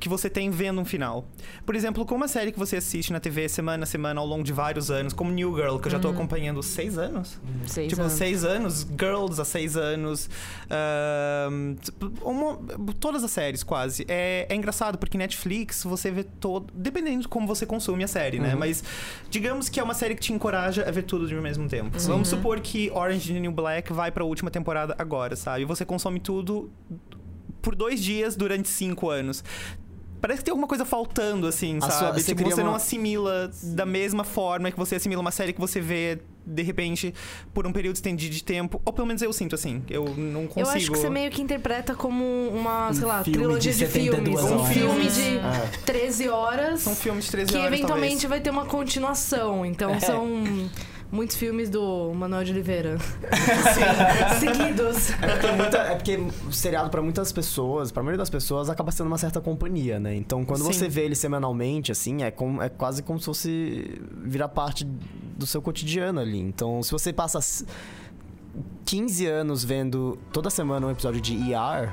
que 0.00 0.08
você 0.08 0.30
tem 0.30 0.50
vendo 0.50 0.80
um 0.80 0.84
final. 0.84 1.26
Por 1.66 1.74
exemplo, 1.74 2.04
com 2.06 2.14
uma 2.14 2.28
série 2.28 2.52
que 2.52 2.58
você 2.58 2.76
assiste 2.76 3.12
na 3.12 3.18
TV 3.20 3.48
semana 3.48 3.82
a 3.82 3.86
semana 3.86 4.20
ao 4.20 4.26
longo 4.26 4.44
de 4.44 4.52
vários 4.52 4.90
anos, 4.90 5.12
como 5.12 5.30
New 5.32 5.54
Girl, 5.56 5.78
que 5.78 5.88
eu 5.88 5.92
já 5.92 5.98
tô 5.98 6.08
acompanhando 6.08 6.62
seis 6.62 6.96
anos. 6.96 7.40
Seis 7.66 7.88
tipo, 7.90 8.02
anos. 8.02 8.12
seis 8.14 8.44
anos, 8.44 8.86
Girls 8.98 9.40
há 9.40 9.44
seis 9.44 9.76
anos, 9.76 10.30
ahn, 10.70 11.74
tipo, 11.82 12.12
uma- 12.22 12.58
todas 13.00 13.24
as 13.24 13.30
séries 13.30 13.62
quase. 13.62 14.04
É, 14.08 14.46
é 14.48 14.54
engraçado 14.54 14.98
porque 14.98 15.18
Netflix 15.18 15.82
você 15.84 16.10
vê 16.10 16.22
todo, 16.22 16.72
dependendo 16.74 17.22
de 17.22 17.28
como 17.28 17.46
você 17.46 17.66
consome 17.66 18.04
a 18.04 18.08
série, 18.08 18.38
né? 18.38 18.54
Mas 18.54 18.82
digamos 19.30 19.68
que 19.68 19.80
é 19.80 19.82
uma 19.82 19.94
série 19.94 20.14
que 20.14 20.20
te 20.20 20.32
encoraja 20.32 20.86
a 20.86 20.90
ver 20.90 21.02
tudo 21.02 21.26
de 21.26 21.34
mesmo 21.34 21.68
tempo. 21.68 21.98
Vamos 22.00 22.28
supor 22.28 22.60
que 22.60 22.90
Orange 22.90 23.38
New 23.38 23.52
Black 23.52 23.92
vai 23.92 24.10
pra 24.10 24.24
última 24.24 24.50
temporada 24.50 24.94
agora, 24.98 25.34
sabe? 25.36 25.64
Você 25.64 25.84
consome 25.84 26.20
tudo 26.20 26.70
por 27.60 27.74
dois 27.74 28.00
dias 28.02 28.36
durante 28.36 28.68
cinco 28.68 29.10
anos. 29.10 29.42
Parece 30.20 30.40
que 30.40 30.44
tem 30.46 30.52
alguma 30.52 30.66
coisa 30.68 30.84
faltando, 30.84 31.46
assim, 31.46 31.76
A 31.78 31.80
sua- 31.82 31.90
sabe? 31.90 32.20
você 32.22 32.34
tipo, 32.34 32.48
você 32.50 32.62
não 32.62 32.70
uma- 32.70 32.76
assimila 32.76 33.50
da 33.62 33.86
mesma 33.86 34.24
forma 34.24 34.70
que 34.70 34.76
você 34.78 34.96
assimila 34.96 35.20
uma 35.20 35.30
série 35.30 35.52
que 35.52 35.60
você 35.60 35.80
vê, 35.80 36.18
de 36.44 36.62
repente, 36.62 37.14
por 37.54 37.66
um 37.66 37.72
período 37.72 37.94
estendido 37.96 38.34
de 38.34 38.42
tempo. 38.42 38.80
Ou 38.84 38.92
pelo 38.92 39.06
menos 39.06 39.22
eu 39.22 39.32
sinto 39.32 39.54
assim. 39.54 39.82
Eu 39.88 40.04
não 40.16 40.46
consigo. 40.46 40.60
Eu 40.60 40.70
acho 40.70 40.90
que 40.90 40.98
você 40.98 41.10
meio 41.10 41.30
que 41.30 41.40
interpreta 41.42 41.94
como 41.94 42.24
uma, 42.48 42.92
sei 42.92 43.04
lá, 43.06 43.22
trilogia 43.22 43.72
de 43.72 43.78
de, 43.78 43.86
filmes. 43.86 44.40
72 44.40 44.50
Um 44.50 44.64
filme 44.64 45.08
de 45.08 45.38
É. 45.38 45.70
13 45.84 46.28
horas. 46.28 46.80
São 46.80 46.94
filmes 46.96 47.26
de 47.26 47.30
13 47.30 47.52
que 47.52 47.58
horas, 47.58 47.72
eventualmente 47.72 48.12
talvez. 48.22 48.28
vai 48.30 48.40
ter 48.40 48.50
uma 48.50 48.64
continuação. 48.64 49.64
Então 49.64 49.94
É. 49.94 50.00
são 50.00 50.26
muitos 51.10 51.36
filmes 51.36 51.68
do 51.70 52.12
Manuel 52.14 52.44
de 52.44 52.52
Oliveira. 52.52 52.98
Seguidos. 54.38 55.10
É 55.22 55.26
porque, 55.36 55.50
muita- 55.52 55.78
é 55.78 55.94
porque 55.94 56.16
o 56.46 56.52
seriado 56.52 56.90
pra 56.90 57.00
muitas 57.02 57.32
pessoas, 57.32 57.90
pra 57.92 58.02
maioria 58.02 58.18
das 58.18 58.30
pessoas, 58.30 58.68
acaba 58.68 58.90
sendo 58.90 59.06
uma 59.06 59.18
certa 59.18 59.40
companhia, 59.40 59.98
né? 59.98 60.14
Então 60.14 60.44
quando 60.44 60.60
Sim. 60.64 60.72
você 60.72 60.88
vê 60.88 61.02
ele 61.02 61.14
semanalmente, 61.14 61.90
assim, 61.92 62.22
é, 62.22 62.30
como, 62.30 62.62
é 62.62 62.68
quase 62.68 63.02
como 63.02 63.18
se 63.18 63.24
fosse 63.26 64.00
virar 64.24 64.48
parte 64.48 64.84
do 64.84 65.46
seu 65.46 65.62
cotidiano 65.62 66.20
ali. 66.20 66.38
Então 66.38 66.82
se 66.82 66.90
você 66.92 67.12
passa 67.12 67.38
s- 67.38 67.64
15 68.84 69.26
anos 69.26 69.64
vendo 69.64 70.18
toda 70.32 70.50
semana 70.50 70.86
um 70.86 70.90
episódio 70.90 71.20
de 71.20 71.34
ER, 71.52 71.90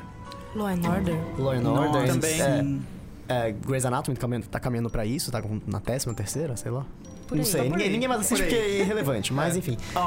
Law 0.56 0.68
and 0.68 0.82
Order. 0.90 1.16
Law 1.38 1.52
and 1.52 1.70
Order, 1.70 2.08
também. 2.08 2.42
é, 2.42 2.60
sim. 2.62 2.82
é, 3.28 3.52
Grey's 3.52 3.86
Anatomy 3.86 4.16
tá 4.16 4.22
caminhando, 4.22 4.48
tá 4.48 4.60
caminhando 4.60 4.90
pra 4.90 5.06
isso, 5.06 5.30
tá 5.32 5.42
com- 5.42 5.60
na 5.68 5.80
décima 5.80 6.14
terceira, 6.14 6.56
sei 6.56 6.72
lá. 6.72 6.86
Por 7.28 7.36
Não 7.36 7.44
aí. 7.44 7.50
sei, 7.50 7.64
Tá 7.64 7.70
ninguém, 7.70 7.88
aí, 7.88 7.92
ninguém 7.92 8.08
mais 8.08 8.22
assiste 8.22 8.44
por 8.44 8.50
porque 8.50 8.62
aí. 8.62 8.78
é 8.78 8.82
irrelevante, 8.82 9.34
mas 9.34 9.56
enfim. 9.58 9.78
Oh. 9.96 10.00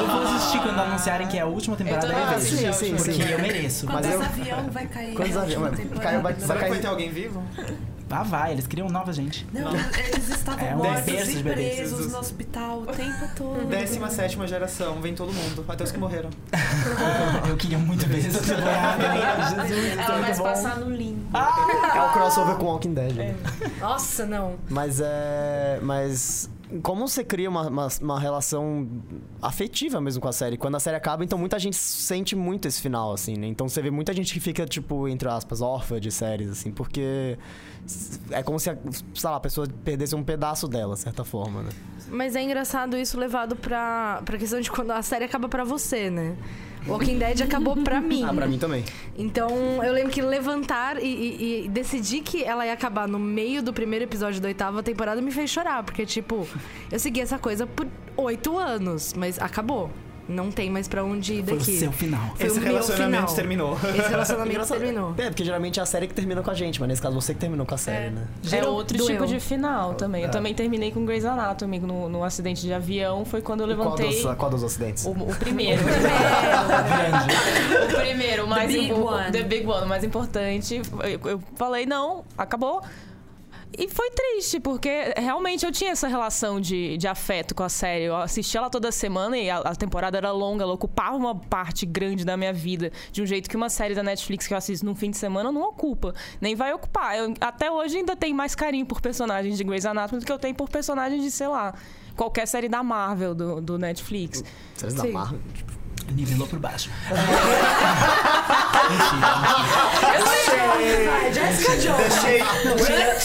Eu 0.00 0.06
vou 0.06 0.22
assistir 0.22 0.60
quando 0.60 0.78
anunciarem 0.78 1.26
que 1.26 1.38
é 1.38 1.40
a 1.40 1.46
última 1.46 1.74
temporada. 1.76 2.06
Eu 2.06 2.10
Eu, 2.12 2.14
também 2.16 2.28
vejo. 2.34 2.46
assisti 2.46 2.66
a 2.66 2.72
sim, 2.72 2.94
Porque 2.94 3.12
sim. 3.12 3.22
eu 3.32 3.38
mereço. 3.38 3.86
Mas 3.86 4.06
Quantos 4.06 4.10
eu- 4.12 4.22
avião 4.22 4.70
vai 4.70 4.86
cair? 4.86 5.14
Quantos 5.14 5.36
última 5.36 5.70
Vai- 5.70 5.70
caiu- 6.04 6.22
vai- 6.22 6.34
cair- 6.34 6.68
vai 6.70 6.78
ter 6.78 6.86
alguém 6.86 7.10
vivo? 7.10 7.42
Ah, 8.10 8.22
vai, 8.22 8.52
eles 8.52 8.66
criam 8.66 8.88
nova 8.88 9.12
gente. 9.12 9.46
Não, 9.52 9.70
eles 9.74 10.28
estavam 10.30 10.66
É 10.66 10.74
mortos 10.74 11.28
e 11.28 11.42
bebês. 11.42 11.76
presos 11.76 12.12
no 12.12 12.18
hospital 12.18 12.80
o 12.82 12.86
tempo 12.86 13.28
todo. 13.36 13.66
17 13.66 14.46
geração, 14.46 15.00
vem 15.00 15.14
todo 15.14 15.32
mundo, 15.32 15.64
até 15.68 15.84
os 15.84 15.92
que 15.92 15.98
morreram. 15.98 16.30
Eu 17.48 17.56
queria 17.56 17.78
muito 17.78 18.06
ver 18.06 18.26
essa 18.26 18.40
temporada. 18.40 19.68
Jesus, 19.68 19.98
é 19.98 20.02
Ela 20.02 20.18
vai 20.20 20.32
se 20.32 20.38
bom. 20.38 20.44
passar 20.44 20.76
no 20.78 20.90
limbo. 20.94 21.36
É 21.36 22.00
o 22.02 22.12
crossover 22.12 22.56
com 22.56 22.66
Walking 22.66 22.94
Dead. 22.94 23.12
né? 23.14 23.36
Nossa, 23.80 24.24
não. 24.26 24.54
Mas 24.70 25.00
é. 25.00 25.78
Mas. 25.82 26.48
Como 26.82 27.08
você 27.08 27.24
cria 27.24 27.48
uma, 27.48 27.68
uma, 27.68 27.88
uma 28.00 28.20
relação 28.20 28.86
afetiva 29.40 30.00
mesmo 30.00 30.20
com 30.20 30.28
a 30.28 30.32
série? 30.32 30.56
Quando 30.56 30.76
a 30.76 30.80
série 30.80 30.96
acaba, 30.96 31.24
então 31.24 31.38
muita 31.38 31.58
gente 31.58 31.76
sente 31.76 32.36
muito 32.36 32.68
esse 32.68 32.80
final, 32.80 33.12
assim, 33.12 33.36
né? 33.36 33.46
Então 33.46 33.68
você 33.68 33.80
vê 33.80 33.90
muita 33.90 34.12
gente 34.12 34.32
que 34.34 34.40
fica, 34.40 34.66
tipo, 34.66 35.08
entre 35.08 35.28
aspas, 35.28 35.62
órfã 35.62 35.98
de 35.98 36.10
séries, 36.10 36.50
assim, 36.50 36.70
porque. 36.70 37.38
É 38.30 38.42
como 38.42 38.60
se, 38.60 38.68
a, 38.68 38.76
sei 39.14 39.30
lá, 39.30 39.36
a 39.36 39.40
pessoa 39.40 39.66
perdesse 39.82 40.14
um 40.14 40.22
pedaço 40.22 40.68
dela, 40.68 40.94
de 40.94 41.00
certa 41.00 41.24
forma, 41.24 41.62
né? 41.62 41.70
Mas 42.10 42.36
é 42.36 42.42
engraçado 42.42 42.96
isso 42.96 43.18
levado 43.18 43.56
pra, 43.56 44.20
pra 44.24 44.36
questão 44.36 44.60
de 44.60 44.70
quando 44.70 44.90
a 44.90 45.02
série 45.02 45.24
acaba 45.24 45.48
pra 45.48 45.64
você, 45.64 46.10
né? 46.10 46.36
Walking 46.88 47.18
Dead 47.18 47.40
acabou 47.42 47.76
pra 47.76 48.00
mim. 48.02 48.24
Ah, 48.24 48.32
pra 48.32 48.46
mim 48.46 48.58
também. 48.58 48.84
Então, 49.16 49.50
eu 49.84 49.92
lembro 49.92 50.10
que 50.10 50.22
levantar 50.22 51.02
e, 51.02 51.06
e- 51.06 51.64
e 51.64 51.68
decidir 51.68 52.22
que 52.22 52.42
ela 52.42 52.64
ia 52.66 52.72
acabar 52.72 53.06
no 53.06 53.18
meio 53.18 53.62
do 53.62 53.72
primeiro 53.72 54.04
episódio 54.04 54.40
da 54.40 54.48
oitava 54.48 54.82
temporada 54.82 55.20
me 55.20 55.30
fez 55.30 55.50
chorar. 55.50 55.82
Porque, 55.82 56.06
tipo, 56.06 56.46
eu 56.90 56.98
segui 56.98 57.20
essa 57.20 57.38
coisa 57.38 57.66
por 57.66 57.86
oito 58.16 58.56
anos, 58.56 59.12
mas 59.14 59.38
acabou. 59.38 59.90
Não 60.28 60.50
tem 60.50 60.68
mais 60.70 60.86
pra 60.86 61.02
onde 61.02 61.32
ir 61.34 61.42
Foi 61.44 61.54
o 61.54 61.58
daqui. 61.58 61.78
seu 61.78 61.90
final. 61.90 62.20
Foi 62.36 62.46
Esse 62.46 62.58
o 62.58 62.62
relacionamento 62.62 63.22
final. 63.22 63.34
terminou. 63.34 63.72
Esse 63.74 64.08
relacionamento 64.10 64.50
Engraçado. 64.54 64.78
terminou. 64.78 65.14
É, 65.16 65.28
porque 65.30 65.42
geralmente 65.44 65.80
é 65.80 65.82
a 65.82 65.86
série 65.86 66.06
que 66.06 66.12
termina 66.12 66.42
com 66.42 66.50
a 66.50 66.54
gente, 66.54 66.78
mas 66.80 66.88
nesse 66.88 67.00
caso 67.00 67.14
você 67.14 67.32
que 67.32 67.40
terminou 67.40 67.64
com 67.64 67.74
a 67.74 67.78
série, 67.78 68.10
né? 68.10 68.26
É 68.52 68.62
outro 68.66 68.98
doeu. 68.98 69.08
tipo 69.10 69.26
de 69.26 69.40
final 69.40 69.94
também. 69.94 70.24
É. 70.24 70.26
Eu 70.26 70.30
também 70.30 70.52
terminei 70.54 70.90
com 70.92 71.04
Grey's 71.06 71.24
Anatomy 71.24 71.78
no, 71.80 72.08
no 72.10 72.22
acidente 72.24 72.60
de 72.60 72.72
avião. 72.74 73.24
Foi 73.24 73.40
quando 73.40 73.60
eu 73.62 73.70
E 73.70 73.74
Qual 73.74 73.94
levantei. 73.96 74.22
dos, 74.22 74.34
qual 74.36 74.50
dos 74.50 74.62
acidentes? 74.62 75.06
O, 75.06 75.12
o 75.12 75.34
primeiro. 75.36 75.80
o 77.84 77.96
primeiro, 77.96 78.44
o 78.44 78.48
mais 78.48 78.70
big 78.72 78.92
o- 78.92 79.04
one. 79.06 79.30
The 79.32 79.42
big 79.42 79.66
one, 79.66 79.84
o 79.84 79.88
mais 79.88 80.04
importante. 80.04 80.82
Eu, 81.02 81.30
eu 81.30 81.42
falei, 81.56 81.86
não, 81.86 82.24
acabou. 82.36 82.82
E 83.76 83.88
foi 83.88 84.10
triste, 84.10 84.58
porque 84.58 85.12
realmente 85.16 85.64
eu 85.64 85.70
tinha 85.70 85.90
essa 85.90 86.08
relação 86.08 86.60
de, 86.60 86.96
de 86.96 87.06
afeto 87.06 87.54
com 87.54 87.62
a 87.62 87.68
série. 87.68 88.04
Eu 88.04 88.16
assistia 88.16 88.60
ela 88.60 88.70
toda 88.70 88.90
semana 88.90 89.36
e 89.36 89.50
a, 89.50 89.58
a 89.58 89.74
temporada 89.74 90.16
era 90.16 90.32
longa, 90.32 90.64
ela 90.64 90.72
ocupava 90.72 91.16
uma 91.16 91.34
parte 91.34 91.84
grande 91.84 92.24
da 92.24 92.36
minha 92.36 92.52
vida. 92.52 92.90
De 93.12 93.22
um 93.22 93.26
jeito 93.26 93.48
que 93.48 93.56
uma 93.56 93.68
série 93.68 93.94
da 93.94 94.02
Netflix 94.02 94.46
que 94.46 94.54
eu 94.54 94.58
assisto 94.58 94.86
num 94.86 94.94
fim 94.94 95.10
de 95.10 95.18
semana 95.18 95.52
não 95.52 95.62
ocupa. 95.62 96.14
Nem 96.40 96.54
vai 96.54 96.72
ocupar. 96.72 97.16
Eu, 97.16 97.34
até 97.40 97.70
hoje 97.70 97.98
ainda 97.98 98.16
tenho 98.16 98.34
mais 98.34 98.54
carinho 98.54 98.86
por 98.86 99.00
personagens 99.00 99.56
de 99.56 99.64
Grey's 99.64 99.86
Anatomy 99.86 100.20
do 100.20 100.26
que 100.26 100.32
eu 100.32 100.38
tenho 100.38 100.54
por 100.54 100.68
personagens 100.68 101.22
de, 101.22 101.30
sei 101.30 101.48
lá, 101.48 101.74
qualquer 102.16 102.46
série 102.46 102.68
da 102.68 102.82
Marvel, 102.82 103.34
do, 103.34 103.60
do 103.60 103.78
Netflix. 103.78 104.42
Séries 104.76 104.94
da. 104.94 105.06
Marvel. 105.06 105.40
Nivelou 106.14 106.46
por 106.48 106.58
baixo. 106.58 106.90
Jessica 111.32 111.76
Jones. 111.76 112.14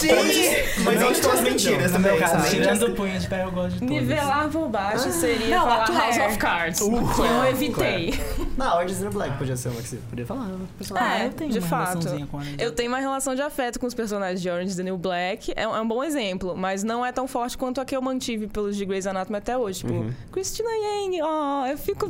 Deixei. 0.00 0.74
Mas 0.84 1.02
onde 1.02 1.12
estão 1.12 1.32
as 1.32 1.40
mentiras 1.40 1.92
No 1.92 1.98
meu 2.00 2.16
caso, 2.18 2.50
tirando 2.50 2.86
o 2.86 2.94
punho 2.94 3.18
de 3.18 3.26
pé, 3.28 3.44
eu 3.44 3.50
gosto 3.50 3.72
de 3.74 3.78
todos. 3.80 3.94
Nivelar 3.94 4.48
por 4.50 4.68
baixo 4.68 5.10
seria 5.10 5.56
Não, 5.56 5.62
falar 5.66 5.82
atual. 5.84 5.98
House 5.98 6.18
of 6.18 6.38
Cards. 6.38 6.80
que 6.80 6.86
eu 7.20 7.44
evitei. 7.46 8.14
Não, 8.56 8.76
Orange 8.76 8.92
is 8.92 8.98
the 8.98 9.04
New 9.04 9.12
Black 9.12 9.36
podia 9.38 9.56
ser 9.56 9.68
uma 9.70 9.80
que 9.80 9.88
você 9.88 9.96
podia 10.10 10.26
falar. 10.26 10.50
Ah, 10.96 11.18
É, 11.20 11.26
eu 11.26 11.32
tenho 11.32 11.50
de 11.52 11.58
uma 11.58 11.68
fato. 11.68 12.08
a. 12.08 12.62
Eu 12.62 12.72
tenho 12.72 12.88
uma 12.90 12.98
relação 12.98 13.34
de 13.34 13.42
afeto 13.42 13.80
com 13.80 13.86
os 13.86 13.94
personagens 13.94 14.40
de 14.42 14.50
Orange 14.50 14.70
is 14.70 14.76
the 14.76 14.82
New 14.82 14.98
Black. 14.98 15.52
É 15.56 15.66
um, 15.66 15.76
é 15.76 15.80
um 15.80 15.88
bom 15.88 16.02
exemplo, 16.04 16.54
mas 16.56 16.82
não 16.84 17.04
é 17.04 17.12
tão 17.12 17.26
forte 17.26 17.56
quanto 17.56 17.80
a 17.80 17.84
que 17.84 17.96
eu 17.96 18.02
mantive 18.02 18.46
pelos 18.46 18.76
de 18.76 18.84
Grey's 18.84 19.06
Anatomy 19.06 19.38
até 19.38 19.56
hoje. 19.56 19.80
Tipo, 19.80 20.06
Christina 20.32 20.70
Yang, 20.70 21.22
ó, 21.22 21.66
eu 21.66 21.78
fico. 21.78 22.06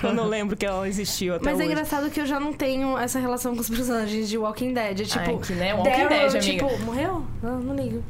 Quando 0.00 0.18
eu 0.18 0.26
lembro 0.26 0.56
que 0.56 0.64
ela 0.66 0.88
existiu 0.88 1.34
até 1.36 1.44
Mas 1.50 1.60
é 1.60 1.62
hoje. 1.62 1.72
engraçado 1.72 2.10
que 2.10 2.20
eu 2.20 2.26
já 2.26 2.38
não 2.40 2.52
tenho 2.52 2.96
essa 2.98 3.18
relação 3.18 3.54
com 3.54 3.60
os 3.60 3.68
personagens 3.70 4.28
de 4.28 4.36
Walking 4.38 4.72
Dead. 4.74 5.00
É 5.00 5.04
tipo. 5.04 5.18
Ai, 5.30 5.38
que, 5.38 5.52
né, 5.54 5.74
Walking 5.74 5.90
Daryl, 5.90 6.08
Dead, 6.08 6.30
amiga. 6.30 6.40
tipo, 6.40 6.84
morreu? 6.84 7.24
Não, 7.42 7.58
não 7.60 7.74
ligo. 7.76 8.02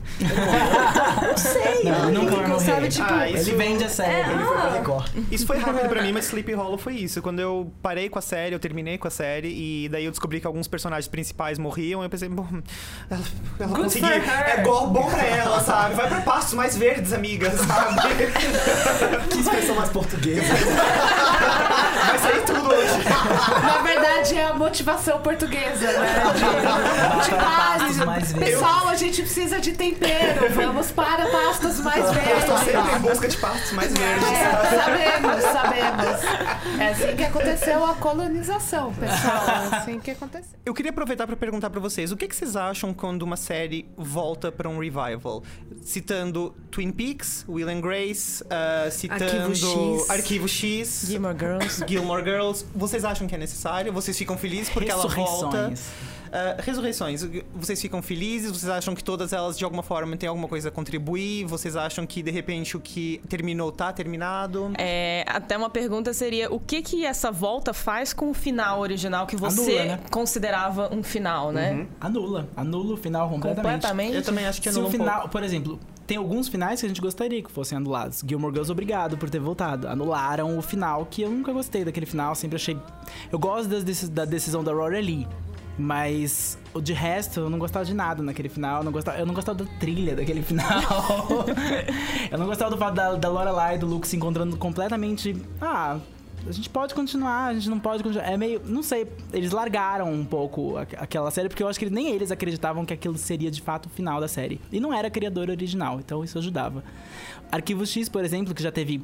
Não, 1.85 1.93
não 2.13 2.23
nunca 2.23 2.31
vai 2.37 2.45
ligo, 2.45 2.49
morrer. 2.55 2.65
sabe? 2.65 2.89
Tipo, 2.89 3.13
Ah, 3.13 3.29
isso- 3.29 3.51
Ele 3.51 3.57
vende 3.57 3.85
a 3.85 3.89
série. 3.89 4.31
Ele 4.31 4.45
foi 4.45 4.57
pra 4.57 4.71
Record. 4.71 5.11
Isso 5.31 5.47
foi 5.47 5.59
rápido 5.59 5.89
pra 5.89 6.03
mim, 6.03 6.13
mas 6.13 6.27
Sleepy 6.27 6.53
Hollow 6.53 6.79
foi 6.79 6.95
isso. 6.95 7.21
Quando 7.23 7.41
eu 7.41 7.73
parei 7.83 8.09
com 8.09 8.19
a 8.19 8.23
série, 8.23 8.55
eu 8.55 8.59
terminei 8.59 8.99
com 8.99 9.07
a 9.09 9.11
série, 9.11 9.49
e 9.49 9.89
daí 9.89 10.05
eu 10.05 10.11
descobri 10.11 10.41
que 10.41 10.47
alguns 10.47 10.69
personagens 10.69 11.09
principais 11.09 11.59
morriam, 11.59 12.03
eu 12.03 12.09
pensei, 12.11 12.29
bom, 12.29 12.47
ela, 13.11 13.21
ela 13.61 13.77
conseguiu. 13.77 14.09
É 14.11 14.63
bom, 14.63 14.89
bom 14.89 15.11
pra 15.11 15.23
ela, 15.25 15.61
sabe? 15.61 15.95
Vai 15.95 16.09
pra 16.09 16.21
pastos 16.21 16.55
mais 16.55 16.77
verdes, 16.77 17.13
amiga, 17.13 17.51
sabe? 17.51 17.95
Que 19.31 19.39
expressão 19.41 19.75
mais 19.75 19.91
portuguesa. 19.91 20.43
Vai 22.07 22.19
sair 22.19 22.43
tudo 22.45 22.69
hoje. 22.69 23.05
Na 23.63 23.79
verdade, 23.83 24.37
é 24.37 24.47
a 24.47 24.55
motivação 24.55 25.21
portuguesa, 25.21 25.93
né? 25.93 26.23
De, 26.35 27.25
de 27.25 27.35
verdes. 27.35 28.33
Pessoal, 28.33 28.89
a 28.89 28.97
gente 28.97 29.23
precisa 29.23 29.61
de 29.61 29.73
tempero. 29.73 30.53
Vamos 30.55 30.91
para 30.91 31.27
pastos 31.27 31.81
mais 31.81 32.05
Eu 32.05 32.39
estou 32.39 32.59
sempre 32.59 32.81
em 32.81 32.85
verdes. 32.85 33.03
busca 33.03 33.29
de 33.29 33.37
pastos 33.37 33.73
mais 33.73 33.93
verdes. 33.93 34.29
É, 34.29 34.51
sabemos, 34.77 35.43
sabemos. 35.45 36.81
É 36.81 36.89
assim 36.89 37.17
que 37.17 37.25
aconteceu 37.25 37.85
a 37.85 37.95
colonização, 37.95 38.93
pessoal. 38.95 39.45
É 39.73 39.77
assim 39.77 40.01
que 40.01 40.11
aconteceu. 40.11 40.59
Eu 40.65 40.75
queria 40.75 40.91
aproveitar 40.91 41.27
pra 41.27 41.37
perguntar 41.37 41.71
pra 41.71 41.81
vocês, 41.81 42.11
o 42.13 42.17
que, 42.17 42.27
que 42.29 42.35
vocês 42.37 42.57
acham 42.57 42.93
quando 42.95 43.23
uma 43.23 43.37
série 43.37 43.89
volta 43.97 44.51
pra 44.51 44.69
um 44.69 44.79
revival? 44.79 45.43
Citando 45.83 46.55
Twin 46.71 46.91
Peaks, 46.91 47.45
Will 47.49 47.69
and 47.69 47.81
Grace, 47.81 48.43
ah, 48.51 48.89
citando 48.91 49.25
Arquivo 49.25 49.55
X. 49.55 50.11
Arquivo 50.11 50.49
X, 50.49 51.05
Gilmore 51.07 51.37
Girls. 51.39 51.54
Gilmore 51.87 52.25
Girls. 52.25 52.65
Vocês 52.75 53.05
acham 53.05 53.27
que 53.27 53.35
é 53.35 53.39
necessário? 53.39 53.93
Vocês 53.93 54.17
ficam 54.17 54.37
felizes 54.37 54.71
porque 54.71 54.91
ela 54.91 55.07
volta? 55.07 55.69
Ressurreições. 55.69 56.15
Ah, 56.35 56.57
ressurreições. 56.59 57.25
Vocês 57.55 57.81
ficam 57.81 58.03
felizes? 58.03 58.51
Vocês 58.51 58.69
acham 58.69 58.93
que 58.93 59.05
todas 59.05 59.33
elas 59.33 59.57
de 59.57 59.65
alguma 59.65 59.85
forma 59.85 60.17
têm 60.17 60.29
alguma 60.29 60.49
coisa 60.49 60.69
a 60.69 60.73
contribuir? 60.73 61.45
Vocês 61.45 61.77
acham 61.77 62.05
que 62.05 62.25
de 62.25 62.31
repente 62.33 62.77
o 62.77 62.81
que 62.81 63.21
terminou 63.29 63.71
tá 63.71 63.93
terminado? 63.93 64.73
É, 64.77 65.25
até 65.29 65.57
uma 65.57 65.71
pergunta 65.71 66.13
seria: 66.13 66.53
o 66.53 66.59
que 66.59 66.83
que 66.83 67.07
essa 67.07 67.31
volta 67.31 67.73
faz 67.73 68.13
com 68.13 68.31
o 68.31 68.35
final 68.35 68.81
original 68.81 69.29
que 69.29 69.37
você 69.37 69.79
Anula, 69.79 69.85
né? 69.85 70.01
considerava 70.11 70.93
um 70.93 71.05
final, 71.05 71.53
né? 71.53 71.73
Uhum. 71.73 71.87
Anula. 72.01 72.49
Anula 72.57 72.95
o 72.95 72.97
final 72.97 73.29
completamente. 73.31 73.63
Completamente. 73.63 74.17
Eu 74.17 74.23
também 74.25 74.47
acho 74.47 74.61
que 74.61 74.69
Se 74.69 74.77
anula 74.77 74.87
o 74.87 74.89
um 74.89 74.93
final, 74.93 75.15
pouco. 75.15 75.29
por 75.29 75.43
exemplo, 75.45 75.79
tem 76.07 76.17
alguns 76.17 76.49
finais 76.49 76.81
que 76.81 76.87
a 76.87 76.89
gente 76.89 77.01
gostaria 77.01 77.43
que 77.43 77.51
fossem 77.51 77.77
anulados. 77.77 78.23
Gilmore 78.27 78.53
Girls, 78.53 78.71
obrigado 78.71 79.17
por 79.17 79.31
ter 79.31 79.39
voltado. 79.39 79.89
Anularam 79.89 80.59
o 80.59 80.63
final, 80.63 81.07
que 81.07 81.23
eu 81.23 81.31
nunca 81.31 81.53
gostei 81.53 81.85
daquele 81.85 82.07
final, 82.07 82.35
sempre 82.35 82.57
achei. 82.57 82.79
Eu 83.33 83.39
gosto 83.39 83.69
das 83.69 84.09
da 84.09 84.25
decisão 84.25 84.63
da 84.63 84.73
Rory 84.73 85.01
Lee. 85.01 85.29
Mas 85.77 86.57
o 86.73 86.81
de 86.81 86.93
resto, 86.93 87.41
eu 87.41 87.51
não 87.51 87.59
gostava 87.59 87.85
de 87.85 87.95
nada 87.95 88.23
naquele 88.23 88.49
final. 88.49 88.79
Eu 88.79 88.85
não 88.85 88.93
gostava, 88.93 89.19
eu 89.19 89.27
não 89.27 89.35
gostava 89.35 89.65
da 89.65 89.71
trilha 89.81 90.15
daquele 90.15 90.43
final. 90.45 90.67
eu 92.31 92.39
não 92.39 92.47
gostava 92.47 92.71
do 92.71 92.77
fato 92.77 92.95
da, 92.95 93.15
da 93.17 93.29
Lorelai 93.29 93.75
e 93.75 93.79
do 93.79 93.87
Luke 93.87 94.07
se 94.07 94.17
encontrando 94.17 94.57
completamente. 94.57 95.35
Ah, 95.61 95.99
a 96.49 96.53
gente 96.53 96.69
pode 96.69 96.95
continuar, 96.95 97.47
a 97.47 97.55
gente 97.55 97.69
não 97.71 97.79
pode 97.81 98.03
continuar. 98.03 98.27
É 98.31 98.37
meio. 98.37 98.61
Não 98.65 98.83
sei, 98.83 99.07
eles 99.33 99.51
largaram 99.53 100.13
um 100.13 100.25
pouco 100.25 100.77
aqu- 100.77 100.97
aquela 100.99 101.31
série, 101.31 101.49
porque 101.49 101.63
eu 101.63 101.69
acho 101.69 101.79
que 101.79 101.89
nem 101.91 102.09
eles 102.09 102.31
acreditavam 102.31 102.85
que 102.85 102.93
aquilo 102.93 103.17
seria 103.17 103.51
de 103.51 103.61
fato 103.63 103.87
o 103.87 103.89
final 103.89 104.21
da 104.21 104.29
série. 104.29 104.61
E 104.73 104.79
não 104.81 104.93
era 104.93 105.09
a 105.09 105.11
criadora 105.11 105.51
original, 105.51 105.99
então 106.01 106.23
isso 106.25 106.39
ajudava. 106.39 106.83
Arquivo 107.51 107.87
X, 107.87 108.09
por 108.09 108.25
exemplo, 108.25 108.55
que 108.55 108.63
já 108.63 108.71
teve. 108.73 109.03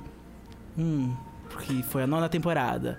Um, 0.79 1.15
que 1.67 1.83
foi 1.85 2.03
a 2.03 2.07
nona 2.07 2.29
temporada. 2.29 2.99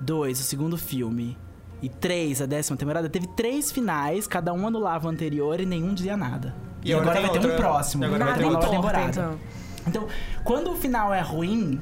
Dois, 0.00 0.40
o 0.40 0.42
segundo 0.42 0.76
filme. 0.76 1.36
E 1.82 1.88
três, 1.88 2.40
a 2.40 2.46
décima 2.46 2.76
temporada. 2.76 3.08
Teve 3.08 3.26
três 3.28 3.70
finais, 3.70 4.26
cada 4.26 4.52
um 4.52 4.66
anulava 4.66 5.06
o 5.06 5.10
anterior 5.10 5.60
e 5.60 5.66
nenhum 5.66 5.92
dizia 5.94 6.16
nada. 6.16 6.54
E 6.82 6.90
E, 6.90 6.92
agora 6.94 7.10
agora, 7.18 7.20
vai 7.20 7.30
ter 7.30 7.46
um 7.46 7.50
outra- 7.50 7.56
próximo. 7.68 8.02
e 8.02 8.06
agora 8.06 8.24
vai 8.24 8.32
vai 8.34 8.42
ter 8.42 8.44
uma 8.48 8.52
nova 8.54 8.68
temporada. 8.74 9.10
então. 9.10 9.38
Então, 9.86 10.08
quando 10.44 10.70
o 10.70 10.76
final 10.76 11.12
é 11.12 11.20
ruim, 11.20 11.78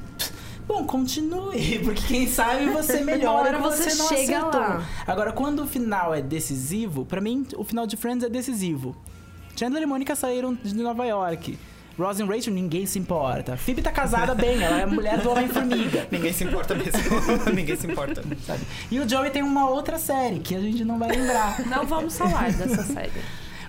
bom, 0.67 0.85
continue, 0.85 1.79
porque 1.85 2.03
quem 2.07 2.27
sabe 2.27 2.67
você 2.71 3.01
melhora 3.01 3.59
o 3.59 3.63
que 3.63 3.69
você 3.69 3.95
não 3.95 4.09
chega 4.09 4.39
acertou. 4.39 4.61
lá. 4.61 4.87
Agora, 5.07 5.33
quando 5.33 5.63
o 5.63 5.67
final 5.67 6.15
é 6.15 6.23
decisivo, 6.23 7.05
pra 7.05 7.21
mim, 7.21 7.47
o 7.57 7.65
final 7.65 7.87
de 7.87 7.97
Friends 7.97 8.25
é 8.25 8.29
decisivo. 8.29 8.97
Chandler 9.57 9.83
e 9.83 9.87
Mônica 9.87 10.15
saíram 10.17 10.55
de 10.55 10.75
Nova 10.75 11.05
York. 11.05 11.59
Ross 11.99 12.19
e 12.19 12.23
Rachel, 12.25 12.55
ninguém 12.55 12.87
se 12.87 12.99
importa. 12.99 13.55
Phoebe 13.57 13.83
tá 13.83 13.93
casada 13.93 14.35
bem, 14.35 14.63
ela 14.63 14.81
é 14.81 14.83
a 14.85 14.87
mulher 14.87 15.19
do 15.21 15.31
Homem-Formiga. 15.31 16.07
Ninguém 16.11 16.33
se 16.33 16.43
importa 16.45 16.75
mesmo. 16.75 16.99
Ninguém 17.55 17.77
se 17.77 17.87
importa. 17.87 18.23
Sabe? 18.47 18.63
E 18.91 18.99
o 18.99 19.07
Joey 19.07 19.31
tem 19.31 19.43
uma 19.43 19.69
outra 19.69 19.99
série 19.99 20.39
que 20.39 20.55
a 20.55 20.61
gente 20.61 20.85
não 20.87 20.99
vai 20.99 21.11
lembrar. 21.11 21.61
Não 21.67 21.85
vamos 21.85 22.17
falar 22.17 22.51
dessa 22.51 22.83
série. 22.83 23.13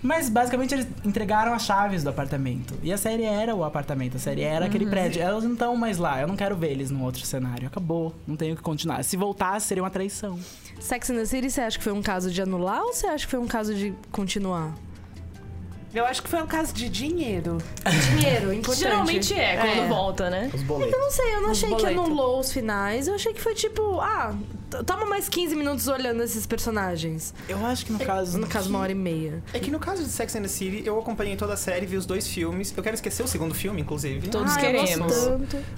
Mas 0.04 0.28
basicamente 0.28 0.74
eles 0.74 0.86
entregaram 1.06 1.54
as 1.54 1.64
chaves 1.64 2.04
do 2.04 2.10
apartamento. 2.10 2.76
E 2.84 2.92
a 2.92 2.98
série 2.98 3.24
era 3.24 3.56
o 3.56 3.64
apartamento, 3.64 4.18
a 4.18 4.20
série 4.20 4.42
era 4.42 4.66
aquele 4.66 4.86
prédio. 4.86 5.22
Elas 5.22 5.46
não 5.46 5.54
estão 5.54 5.78
mais 5.78 5.98
lá. 5.98 6.20
Eu 6.20 6.28
não 6.28 6.36
quero 6.36 6.58
ver 6.58 6.72
eles 6.72 6.92
num 6.92 7.04
outro 7.04 7.26
cenário. 7.26 7.68
Acabou. 7.68 8.14
Não 8.28 8.36
tenho 8.36 8.56
que 8.56 8.62
continuar. 8.62 9.02
Se 9.04 9.16
voltasse, 9.16 9.68
seria 9.68 9.82
uma 9.82 9.90
traição. 9.90 10.38
Sex 10.80 11.10
and 11.10 11.16
the 11.16 11.26
City, 11.26 11.50
você 11.50 11.62
acha 11.62 11.78
que 11.78 11.84
foi 11.84 11.94
um 11.94 12.02
caso 12.02 12.30
de 12.30 12.42
anular 12.42 12.82
ou 12.82 12.94
você 12.94 13.08
acha 13.08 13.26
que 13.26 13.32
foi 13.32 13.40
um 13.40 13.48
caso 13.48 13.74
de 13.74 13.94
continuar? 14.12 14.74
Eu 15.94 16.06
acho 16.06 16.24
que 16.24 16.30
foi 16.30 16.42
um 16.42 16.48
caso 16.48 16.74
de 16.74 16.90
dinheiro. 16.90 17.60
Dinheiro, 18.10 18.52
importante. 18.52 18.80
Geralmente 18.80 19.34
é, 19.34 19.58
quando 19.58 19.84
É. 19.84 19.88
volta, 19.88 20.30
né? 20.30 20.50
Os 20.52 20.64
boletos. 20.64 20.94
Eu 20.94 21.00
não 21.00 21.12
sei, 21.12 21.36
eu 21.36 21.42
não 21.42 21.52
Os 21.52 21.64
achei 21.64 21.76
que 21.76 21.86
anulou 21.86 22.40
os 22.40 22.52
finais. 22.52 23.08
Eu 23.08 23.14
achei 23.14 23.32
que 23.32 23.40
foi 23.40 23.54
tipo, 23.54 24.00
ah, 24.02 24.36
toma 24.86 25.06
mais 25.06 25.30
15 25.30 25.56
minutos 25.56 25.88
olhando 25.88 26.24
esses 26.24 26.48
personagens. 26.48 27.34
Eu 27.48 27.64
acho 27.64 27.86
que 27.86 27.94
no 27.94 28.00
caso. 28.00 28.40
No 28.40 28.48
caso, 28.48 28.70
uma 28.70 28.80
hora 28.80 28.92
e 28.92 28.96
meia. 28.96 29.44
É 29.54 29.60
que 29.60 29.70
no 29.70 29.78
caso 29.78 30.04
de 30.04 30.10
Sex 30.10 30.36
and 30.36 30.42
the 30.42 30.48
City, 30.48 30.82
eu 30.84 30.98
acompanhei 30.98 31.36
toda 31.36 31.54
a 31.54 31.58
série, 31.58 31.86
vi 31.86 31.96
os 31.96 32.08
dois 32.08 32.28
filmes. 32.28 32.74
Eu 32.76 32.82
quero 32.82 32.96
esquecer 32.96 33.22
o 33.22 33.28
segundo 33.28 33.54
filme, 33.54 33.82
inclusive. 33.82 34.28
Todos 34.30 34.56
ah, 34.56 34.60
queremos. 34.60 35.14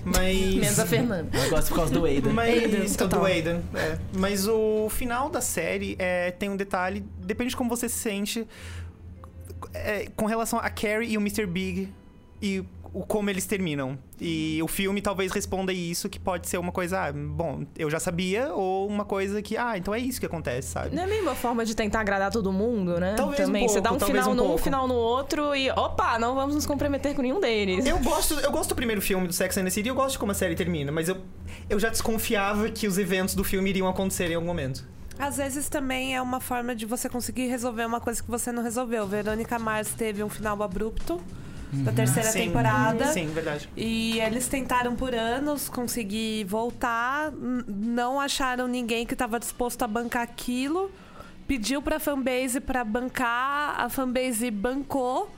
Mas. 0.06 0.56
Menos 0.56 0.80
a 0.80 0.86
Fernanda. 0.86 1.38
Eu 1.38 1.49
gosto 1.49 1.67
por 1.69 1.75
causa 1.75 1.93
do 1.93 2.06
Aiden. 2.06 2.32
Mas, 2.32 2.49
Aiden, 2.54 3.08
do. 3.10 3.25
Aiden, 3.25 3.63
é. 3.73 3.97
Mas 4.13 4.47
o 4.47 4.88
final 4.89 5.30
da 5.30 5.41
série 5.41 5.97
é, 5.99 6.32
tem 6.32 6.49
um 6.49 6.56
detalhe, 6.56 7.04
depende 7.19 7.49
de 7.49 7.58
como 7.58 7.69
você 7.69 7.89
se 7.89 7.97
sente 7.97 8.47
é, 9.73 10.08
com 10.15 10.25
relação 10.25 10.60
a 10.60 10.69
Carrie 10.69 11.13
e 11.13 11.17
o 11.17 11.21
Mr. 11.21 11.45
Big 11.45 11.91
e 12.41 12.63
o 12.95 13.06
como 13.06 13.30
eles 13.30 13.45
terminam. 13.45 13.99
E 14.21 14.62
o 14.63 14.69
filme 14.69 15.01
talvez 15.01 15.34
responda 15.34 15.73
isso, 15.73 16.08
que 16.08 16.17
pode 16.17 16.47
ser 16.47 16.58
uma 16.58 16.71
coisa, 16.71 17.08
ah, 17.08 17.12
bom, 17.12 17.65
eu 17.78 17.89
já 17.91 17.99
sabia, 17.99 18.54
ou 18.54 18.88
uma 18.88 19.04
coisa 19.04 19.41
que, 19.41 19.58
ah, 19.58 19.78
então 19.78 19.93
é 19.93 19.99
isso 19.99 20.17
que 20.17 20.25
acontece, 20.25 20.69
sabe? 20.69 20.95
Não 20.95 21.04
é 21.04 21.06
a 21.06 21.10
mesma 21.10 21.36
forma 21.36 21.65
de 21.65 21.75
tentar 21.75 21.99
agradar 21.99 22.32
todo 22.32 22.54
mundo, 22.54 22.97
né? 22.97 23.15
Talvez 23.17 23.41
um 23.41 23.45
Também. 23.47 23.67
você 23.67 23.82
dá 23.82 23.91
um 23.91 23.97
pouco, 23.97 24.06
final 24.13 24.32
um 24.32 24.34
num, 24.34 24.43
pouco. 24.45 24.58
final 24.60 24.88
no 24.88 24.93
outro 24.93 25.54
e, 25.54 25.69
opa, 25.71 26.17
não 26.17 26.36
vamos 26.36 26.56
nos 26.56 26.65
comprometer 26.65 27.13
com 27.13 27.21
nenhum 27.21 27.41
deles. 27.41 27.86
Eu 27.86 27.99
gosto, 27.99 28.36
eu 28.36 28.51
gosto 28.51 28.69
do 28.69 28.75
primeiro 28.75 29.01
filme 29.01 29.28
do 29.28 29.34
Sex 29.34 29.58
and 29.58 29.65
the 29.65 29.69
City 29.69 29.89
eu 29.89 29.95
gosto 29.95 30.13
de 30.13 30.19
como 30.19 30.32
a 30.32 30.36
série 30.36 30.56
termina, 30.56 30.89
mas 30.89 31.10
eu, 31.10 31.17
eu 31.69 31.78
já 31.78 31.89
desconfiava 31.89 32.69
que 32.69 32.88
os 32.88 32.97
eventos 32.97 33.36
do 33.36 33.43
filme 33.43 33.69
iriam 33.71 33.89
acontecer 33.89 34.32
em 34.32 34.36
algum 34.36 34.47
momento. 34.47 34.88
Às 35.17 35.38
vezes 35.38 35.69
também 35.69 36.15
é 36.15 36.21
uma 36.21 36.39
forma 36.39 36.75
de 36.75 36.86
você 36.86 37.08
conseguir 37.08 37.47
resolver 37.47 37.86
uma 37.86 38.01
coisa 38.01 38.21
que 38.21 38.30
você 38.30 38.51
não 38.51 38.62
resolveu. 38.62 39.08
Verônica 39.08 39.58
Mars 39.58 39.89
teve 39.93 40.23
um 40.23 40.30
final 40.30 40.62
abrupto 40.62 41.21
da 41.71 41.91
terceira 41.91 42.30
Sim. 42.30 42.47
temporada. 42.47 43.08
Sim, 43.08 43.28
verdade. 43.28 43.69
E 43.75 44.19
eles 44.19 44.47
tentaram 44.47 44.95
por 44.95 45.13
anos 45.13 45.67
conseguir 45.67 46.43
voltar, 46.45 47.32
não 47.32 48.19
acharam 48.19 48.67
ninguém 48.67 49.06
que 49.06 49.13
estava 49.13 49.39
disposto 49.39 49.84
a 49.84 49.88
bancar 49.88 50.23
aquilo. 50.23 50.91
Pediu 51.47 51.82
pra 51.82 51.99
fanbase 51.99 52.60
pra 52.60 52.84
bancar, 52.84 53.80
a 53.80 53.89
fanbase 53.89 54.49
bancou. 54.49 55.32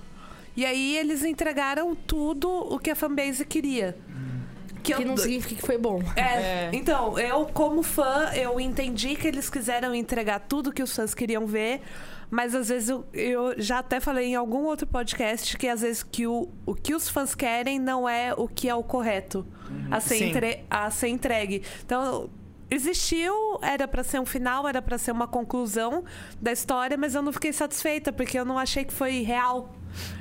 E 0.56 0.66
aí 0.66 0.98
eles 0.98 1.24
entregaram 1.24 1.94
tudo 1.96 2.50
o 2.50 2.80
que 2.80 2.90
a 2.90 2.96
fanbase 2.96 3.46
queria. 3.46 3.96
Que 4.88 4.93
Que 4.97 5.04
eu- 5.04 5.08
não 5.08 5.17
significa 5.17 5.56
que 5.56 5.62
foi 5.65 5.78
bom. 5.78 6.02
é, 6.15 6.21
É. 6.21 6.69
então, 6.73 7.17
eu 7.19 7.45
como 7.54 7.84
fã, 7.84 8.32
eu 8.34 8.60
entendi 8.60 9.15
que 9.15 9.28
eles 9.28 9.50
quiseram 9.50 9.93
entregar 9.93 10.39
tudo 10.39 10.71
que 10.71 10.82
os 10.84 10.95
fãs 10.95 11.13
queriam 11.13 11.45
ver, 11.45 11.82
mas 12.30 12.54
às 12.56 12.69
vezes 12.69 12.89
eu, 12.89 13.06
eu 13.13 13.54
já 13.58 13.80
até 13.80 14.00
falei 14.00 14.28
em 14.28 14.36
algum 14.36 14.63
outro 14.65 14.86
podcast 14.88 15.58
que 15.58 15.67
às 15.67 15.82
vezes 15.82 16.04
que 16.04 16.26
o, 16.28 16.50
o 16.65 16.73
que 16.76 16.93
os 16.95 17.08
fãs 17.10 17.34
querem 17.36 17.80
não 17.80 18.08
é 18.08 18.34
o 18.36 18.47
que 18.47 18.67
é 18.67 18.76
o 18.76 18.84
correto 18.84 19.45
a, 19.91 20.00
ser 20.00 20.23
entre- 20.23 20.65
a 20.69 20.89
ser 20.91 21.08
entregue. 21.10 21.63
Então, 21.86 22.30
existiu, 22.69 23.34
era 23.62 23.88
pra 23.88 24.04
ser 24.04 24.19
um 24.19 24.26
final, 24.26 24.67
era 24.67 24.82
pra 24.82 24.97
ser 24.97 25.12
uma 25.12 25.28
conclusão 25.28 26.04
da 26.41 26.52
história, 26.52 26.97
mas 26.97 27.15
eu 27.15 27.21
não 27.21 27.32
fiquei 27.32 27.54
satisfeita 27.54 28.12
porque 28.12 28.38
eu 28.38 28.45
não 28.45 28.58
achei 28.58 28.84
que 28.86 28.93
foi 28.93 29.21
real. 29.23 29.73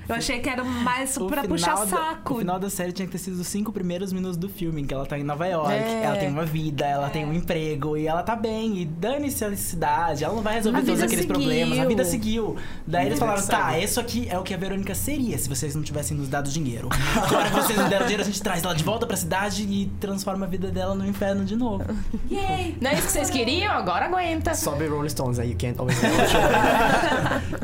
Eu 0.09 0.15
achei 0.15 0.39
que 0.39 0.49
era 0.49 0.62
mais 0.62 1.17
O 1.17 1.27
pra 1.27 1.43
puxar 1.43 1.75
da- 1.75 1.87
saco. 1.87 2.35
o 2.35 2.39
final 2.39 2.61
da 2.61 2.71
série 2.71 2.93
tinha 2.93 3.07
que 3.07 3.12
ter 3.12 3.19
sido 3.19 3.41
os 3.41 3.47
cinco 3.49 3.73
primeiros 3.73 4.12
minutos 4.12 4.37
do 4.37 4.49
filme, 4.49 4.83
em 4.83 4.85
que 4.85 4.95
ela 4.95 5.05
tá 5.05 5.19
em 5.19 5.25
Nova 5.25 5.45
York, 5.47 5.73
É. 5.73 6.03
ela 6.05 6.17
tem 6.17 6.29
uma 6.29 6.45
vida, 6.45 6.87
ela 6.87 7.11
tem 7.11 7.25
um 7.25 7.33
emprego 7.33 7.97
e 7.97 8.07
ela 8.07 8.23
tá 8.23 8.37
bem. 8.37 8.79
E 8.79 8.85
dane-se 8.85 9.45
a 9.45 9.57
cidade, 9.57 10.23
ela 10.23 10.33
não 10.33 10.43
vai 10.43 10.55
resolver 10.55 10.79
A 10.79 10.83
todos 10.83 11.01
aqueles 11.03 11.25
seguiu. 11.25 11.35
problemas. 11.35 11.79
A 11.81 11.85
vida 11.87 12.05
seguiu. 12.05 12.57
Daí 12.87 13.07
eles 13.07 13.19
falaram: 13.19 13.45
tá, 13.45 13.77
isso 13.81 13.99
aqui 13.99 14.29
é 14.31 14.39
o 14.39 14.45
que 14.45 14.55
a 14.55 14.57
Verônica 14.57 14.95
seria 14.95 15.37
se 15.39 15.49
vocês 15.49 15.75
não 15.75 15.83
tivessem 15.83 16.17
nos 16.17 16.29
dado 16.29 16.49
dinheiro. 16.51 16.89
Agora 17.17 17.49
que 17.51 17.57
vocês 17.57 17.77
nos 17.77 17.89
deram 17.89 18.05
dinheiro, 18.07 18.23
a 18.23 18.27
gente 18.27 18.41
traz 18.41 18.62
ela 18.62 18.75
de 18.77 18.85
volta 18.85 19.07
pra 19.09 19.17
cidade 19.17 19.65
e 19.65 19.87
transforma 19.99 20.47
a 20.47 20.49
vida 20.49 20.71
dela 20.71 20.95
no 20.95 21.05
inferno 21.05 21.45
de 21.45 21.57
novo. 21.57 21.85
Não 22.31 22.39
é 22.91 22.95
isso 22.95 23.07
que 23.07 23.12
vocês 23.12 23.29
queriam? 23.29 23.73
Agora 23.73 24.07
aguenta. 24.07 24.55
Sobe 24.55 24.87
Rolling 24.87 25.09
Stones 25.09 25.41
aí, 25.41 25.51
you 25.51 25.57
can't 25.59 25.77
always 25.81 25.99
go. 26.01 26.07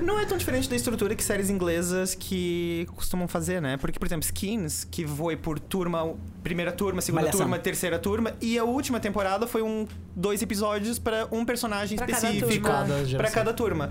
Não 0.02 0.18
é 0.18 0.24
tão 0.24 0.36
diferente 0.36 0.68
da 0.68 0.74
estrutura 0.74 1.14
que 1.14 1.22
séries 1.22 1.48
inglesas 1.50 2.01
que 2.14 2.86
costumam 2.94 3.26
fazer, 3.28 3.60
né? 3.62 3.76
Porque, 3.76 3.98
por 3.98 4.06
exemplo, 4.06 4.24
Skins, 4.24 4.84
que 4.90 5.06
foi 5.06 5.36
por 5.36 5.58
turma, 5.58 6.14
primeira 6.42 6.72
turma, 6.72 7.00
segunda 7.00 7.22
Malhação. 7.22 7.40
turma, 7.40 7.58
terceira 7.58 7.98
turma, 7.98 8.34
e 8.40 8.58
a 8.58 8.64
última 8.64 8.98
temporada 9.00 9.46
foi 9.46 9.62
um 9.62 9.86
dois 10.14 10.42
episódios 10.42 10.98
pra 10.98 11.26
um 11.30 11.44
personagem 11.44 11.96
Pra 11.96 12.06
específico 12.10 12.48
turma. 12.50 12.68
Cada 12.68 12.94
pra 12.94 13.04
geração. 13.04 13.34
cada 13.34 13.52
turma. 13.54 13.90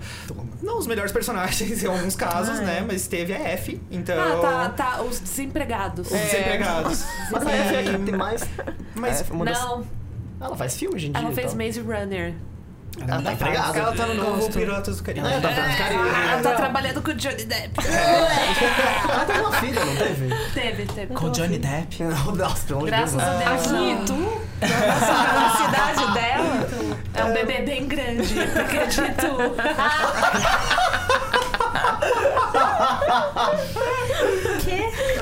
Não 0.62 0.78
os 0.78 0.86
melhores 0.86 1.10
personagens 1.12 1.82
em 1.82 1.86
alguns 1.86 2.14
casos, 2.14 2.58
Ah, 2.58 2.62
é. 2.62 2.66
né? 2.66 2.84
Mas 2.86 3.06
teve 3.08 3.32
a 3.32 3.38
F, 3.38 3.80
então 3.90 4.14
Ah, 4.20 4.38
tá, 4.40 4.68
tá. 4.68 5.02
Os 5.02 5.18
desempregados. 5.18 6.06
os 6.10 6.12
desempregados. 6.18 7.04
Mas 7.32 7.46
a 7.46 7.50
F 7.50 7.74
é 7.74 7.82
que 7.82 7.98
tem 8.04 8.16
mais. 8.16 8.42
Mas 8.94 9.20
é 9.28 9.32
uma 9.32 9.44
das- 9.46 9.58
Não, 9.60 9.86
Ela 10.40 10.56
faz 10.56 10.76
filme 10.76 10.98
dia. 10.98 11.12
ela 11.14 11.30
fez 11.32 11.52
então. 11.54 11.66
Maze 11.66 11.80
Runner. 11.80 12.34
Ela 13.00 13.22
tá 13.22 13.32
empregada. 13.32 13.78
ela 13.78 13.92
tá 13.92 14.06
no 14.06 14.14
novo 14.14 14.50
Piratas 14.52 14.98
do 14.98 15.02
Caribe. 15.02 15.26
É, 15.26 15.40
tá. 15.40 15.50
Ela 15.50 16.42
tá 16.42 16.52
trabalhando 16.54 17.00
com 17.02 17.10
o 17.10 17.14
Johnny 17.14 17.44
Depp. 17.44 17.70
Ela 17.86 19.24
teve 19.24 19.40
uma 19.40 19.52
filha, 19.52 19.82
não 19.84 19.96
teve? 19.96 20.28
teve, 20.52 20.86
teve. 20.86 21.14
Com 21.14 21.30
Johnny 21.30 21.58
Depp. 21.58 22.02
Não, 22.02 22.34
Nossa, 22.34 22.66
pelo 22.66 22.80
amor 22.80 22.90
de 22.90 22.96
Deus. 22.96 23.12
Graças 23.14 23.22
a 23.22 23.34
Deus. 23.38 23.66
Aqui, 23.66 23.94
não. 23.94 24.04
tu? 24.04 24.42
Na 24.60 25.50
cidade 25.56 26.12
dela? 26.12 26.68
É 27.14 27.24
um 27.24 27.32
bebê 27.32 27.62
bem 27.62 27.88
grande, 27.88 28.34
porque 28.34 28.78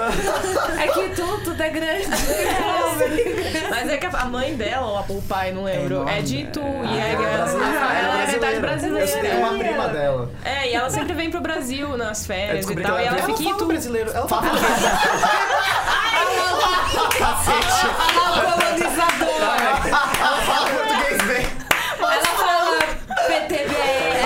é. 0.05 0.85
É 0.85 0.89
que 0.89 1.09
tu, 1.15 1.41
tudo 1.45 1.63
é 1.63 1.69
grande. 1.69 2.07
Mas 3.71 3.89
é 3.89 3.97
que 3.97 4.07
a 4.07 4.25
mãe 4.27 4.55
dela, 4.55 5.05
ou 5.09 5.17
o 5.19 5.23
pai, 5.23 5.53
não 5.53 5.65
lembro, 5.65 5.95
enorme. 5.97 6.13
é 6.19 6.23
de 6.23 6.37
Itu. 6.39 6.61
E 6.61 6.99
É, 6.99 7.03
aí 7.03 7.15
ela 7.15 7.25
é 7.27 7.35
ela, 7.35 7.37
brasileira, 7.37 7.77
ela 7.77 8.23
é 8.23 8.27
metade 8.27 8.55
Eu 8.55 8.61
brasileira. 8.61 9.07
sei 9.07 9.31
uma 9.39 9.59
prima 9.59 9.89
dela. 9.89 10.31
É, 10.45 10.71
e 10.71 10.75
ela 10.75 10.91
sempre 10.91 11.13
vem 11.15 11.31
pro 11.31 11.41
Brasil 11.41 11.97
nas 11.97 12.21
Eu 12.21 12.27
férias 12.27 12.69
e 12.69 12.75
tal. 12.77 12.97
que 12.97 13.03
E 13.03 13.07
ela 13.07 13.17
ela 13.17 13.19
é 13.19 13.23
fica 13.23 13.41
em 13.41 13.45
fala 13.45 13.57
Itu. 13.57 13.67
brasileiro. 13.67 14.11
Ela 14.11 14.29
fala 14.29 14.43
português 20.71 21.23
bem. 21.27 21.47
Ela 22.01 22.23
fala 22.37 22.79
PTBR. 23.27 24.21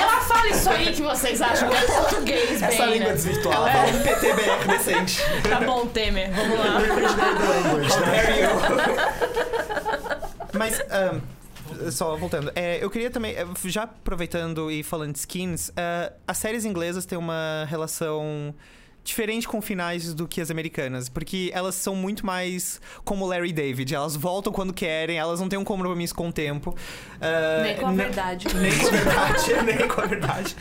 Ela 0.00 0.20
fala 0.20 0.48
isso 0.64 0.70
aí 0.70 0.92
que 0.92 1.02
vocês 1.02 1.42
acham 1.42 1.68
que 1.68 1.76
é 1.76 1.86
português, 1.86 2.60
bem, 2.60 2.68
Essa 2.68 2.86
língua 2.86 3.08
né? 3.08 3.12
desvirtuada. 3.12 3.70
Fala 3.70 3.90
um 3.90 4.02
PTBR 4.02 4.68
decente. 4.68 5.20
Tá 5.48 5.60
bom, 5.60 5.86
Temer, 5.86 6.32
vamos 6.32 6.58
lá. 6.58 6.80
Mas, 10.54 10.80
ahn, 10.90 11.20
só 11.90 12.16
voltando, 12.16 12.50
é, 12.54 12.82
eu 12.82 12.88
queria 12.88 13.10
também, 13.10 13.34
é, 13.34 13.46
já 13.64 13.82
aproveitando 13.82 14.70
e 14.70 14.82
falando 14.82 15.12
de 15.12 15.18
skins, 15.18 15.70
ah, 15.76 16.12
as 16.26 16.38
séries 16.38 16.64
inglesas 16.64 17.04
têm 17.04 17.18
uma 17.18 17.66
relação 17.68 18.54
diferente 19.04 19.46
com 19.46 19.60
finais 19.60 20.14
do 20.14 20.26
que 20.26 20.40
as 20.40 20.50
americanas, 20.50 21.08
porque 21.10 21.50
elas 21.54 21.74
são 21.74 21.94
muito 21.94 22.24
mais 22.24 22.80
como 23.04 23.26
Larry 23.26 23.52
David, 23.52 23.94
elas 23.94 24.16
voltam 24.16 24.50
quando 24.52 24.72
querem, 24.72 25.18
elas 25.18 25.38
não 25.40 25.48
têm 25.48 25.58
um 25.58 25.64
compromisso 25.64 26.14
com 26.14 26.28
o 26.28 26.32
tempo. 26.32 26.74
ah, 27.20 27.62
Nem 27.62 27.76
com 27.76 27.86
a 27.86 27.90
não- 27.90 27.96
verdade. 27.96 28.46
nem 28.56 28.72
com 28.78 28.86
a 28.86 28.90
verdade, 28.90 29.52
nem 29.78 29.88
com 29.88 30.00
a 30.00 30.06
verdade. 30.06 30.56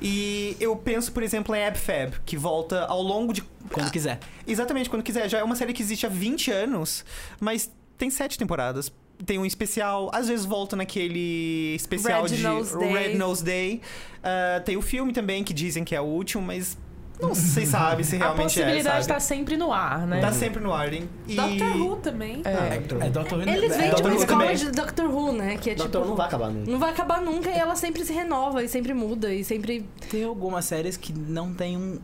E 0.00 0.56
eu 0.60 0.74
penso, 0.76 1.12
por 1.12 1.22
exemplo, 1.22 1.54
em 1.54 1.66
Ab 1.66 1.76
Fab, 1.76 2.12
que 2.24 2.36
volta 2.36 2.84
ao 2.86 3.02
longo 3.02 3.32
de 3.34 3.42
Quando 3.70 3.90
quiser. 3.90 4.18
Exatamente, 4.46 4.88
quando 4.88 5.02
quiser. 5.02 5.28
Já 5.28 5.38
é 5.40 5.42
uma 5.44 5.54
série 5.56 5.72
que 5.74 5.82
existe 5.82 6.06
há 6.06 6.08
20 6.08 6.50
anos, 6.50 7.04
mas 7.38 7.70
tem 7.98 8.08
sete 8.08 8.38
temporadas. 8.38 8.90
Tem 9.26 9.38
um 9.38 9.44
especial, 9.44 10.10
às 10.14 10.28
vezes 10.28 10.46
volta 10.46 10.74
naquele 10.74 11.74
especial 11.74 12.22
Red 12.22 12.28
de 12.36 12.42
Nose. 12.42 12.78
Red 12.78 13.14
Nose 13.16 13.44
Day. 13.44 13.82
Ah, 14.22 14.62
tem 14.64 14.78
o 14.78 14.82
filme 14.82 15.12
também, 15.12 15.44
que 15.44 15.52
dizem 15.52 15.84
que 15.84 15.94
é 15.94 16.00
o 16.00 16.04
último, 16.04 16.42
mas 16.42 16.78
não 17.20 17.34
se 17.34 17.66
sabe 17.66 18.04
se 18.04 18.16
A 18.16 18.18
realmente 18.18 18.42
possibilidade 18.44 18.96
é, 18.96 19.00
está 19.00 19.14
sabe? 19.20 19.22
sempre 19.24 19.56
no 19.56 19.72
ar, 19.72 20.06
né? 20.06 20.20
Tá 20.20 20.32
sempre 20.32 20.60
no 20.62 20.72
ar. 20.72 20.92
hein? 20.92 21.08
E... 21.26 21.36
Doctor 21.36 21.76
Who 21.76 21.96
também. 21.96 22.42
É. 22.44 22.76
É 23.06 23.10
Dr. 23.10 23.34
Who. 23.34 23.42
Eles 23.42 23.72
é, 23.72 23.78
vêm 23.78 23.90
Doctor 23.90 23.96
tipo 23.96 24.08
uma 24.08 24.14
Who 24.14 24.20
escola 24.22 24.40
também. 24.42 24.56
de 24.56 24.70
Doctor 24.70 25.06
Who, 25.06 25.32
né? 25.32 25.56
Que 25.56 25.70
é 25.70 25.74
tipo. 25.74 25.88
Doutor 25.88 26.08
não 26.08 26.16
vai 26.16 26.26
acabar 26.26 26.50
nunca. 26.50 26.70
Não 26.70 26.78
vai 26.78 26.90
acabar 26.90 27.20
nunca 27.22 27.50
e 27.50 27.58
ela 27.58 27.76
sempre 27.76 28.04
se 28.04 28.12
renova 28.12 28.62
e 28.62 28.68
sempre 28.68 28.94
muda 28.94 29.32
e 29.32 29.44
sempre. 29.44 29.86
Tem 30.10 30.24
algumas 30.24 30.64
séries 30.64 30.96
que 30.96 31.12
não 31.12 31.52
tem 31.52 31.76
um. 31.76 31.98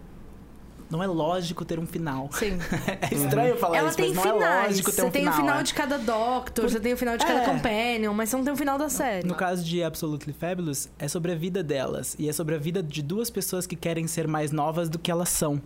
Não 0.91 1.03
é 1.03 1.07
lógico 1.07 1.65
ter 1.65 1.79
um 1.79 1.87
final. 1.87 2.29
Sim. 2.33 2.59
É 3.01 3.15
estranho 3.15 3.57
falar 3.57 3.77
ela 3.79 3.89
isso, 3.89 3.97
tem 3.97 4.15
mas 4.15 4.25
não 4.25 4.33
é 4.33 4.39
finais. 4.39 4.67
lógico 4.69 4.91
ter 4.91 4.97
Você 4.97 5.07
um 5.07 5.11
tem 5.11 5.23
final. 5.23 5.35
o 5.35 5.37
final 5.41 5.59
é. 5.59 5.63
de 5.63 5.75
cada 5.75 5.99
Doctor, 5.99 6.69
você 6.71 6.81
tem 6.81 6.93
o 6.93 6.97
final 6.97 7.17
de 7.17 7.27
cada 7.27 7.43
É. 7.43 7.45
Companion, 7.45 8.13
mas 8.15 8.29
você 8.29 8.37
não 8.37 8.45
tem 8.45 8.53
o 8.53 8.57
final 8.57 8.79
da 8.79 8.89
série. 8.89 9.27
No 9.27 9.35
caso 9.35 9.65
de 9.65 9.83
Absolutely 9.83 10.33
Fabulous, 10.33 10.89
é 10.99 11.09
sobre 11.09 11.33
a 11.33 11.35
vida 11.35 11.63
delas. 11.63 12.15
E 12.19 12.29
é 12.29 12.33
sobre 12.33 12.55
a 12.55 12.59
vida 12.59 12.83
de 12.83 13.03
duas 13.03 13.31
pessoas 13.31 13.67
que 13.67 13.75
querem 13.77 14.07
ser 14.07 14.29
mais 14.29 14.53
novas 14.53 14.89
do 14.89 14.99
que 14.99 15.11
elas 15.11 15.29
são. 15.29 15.61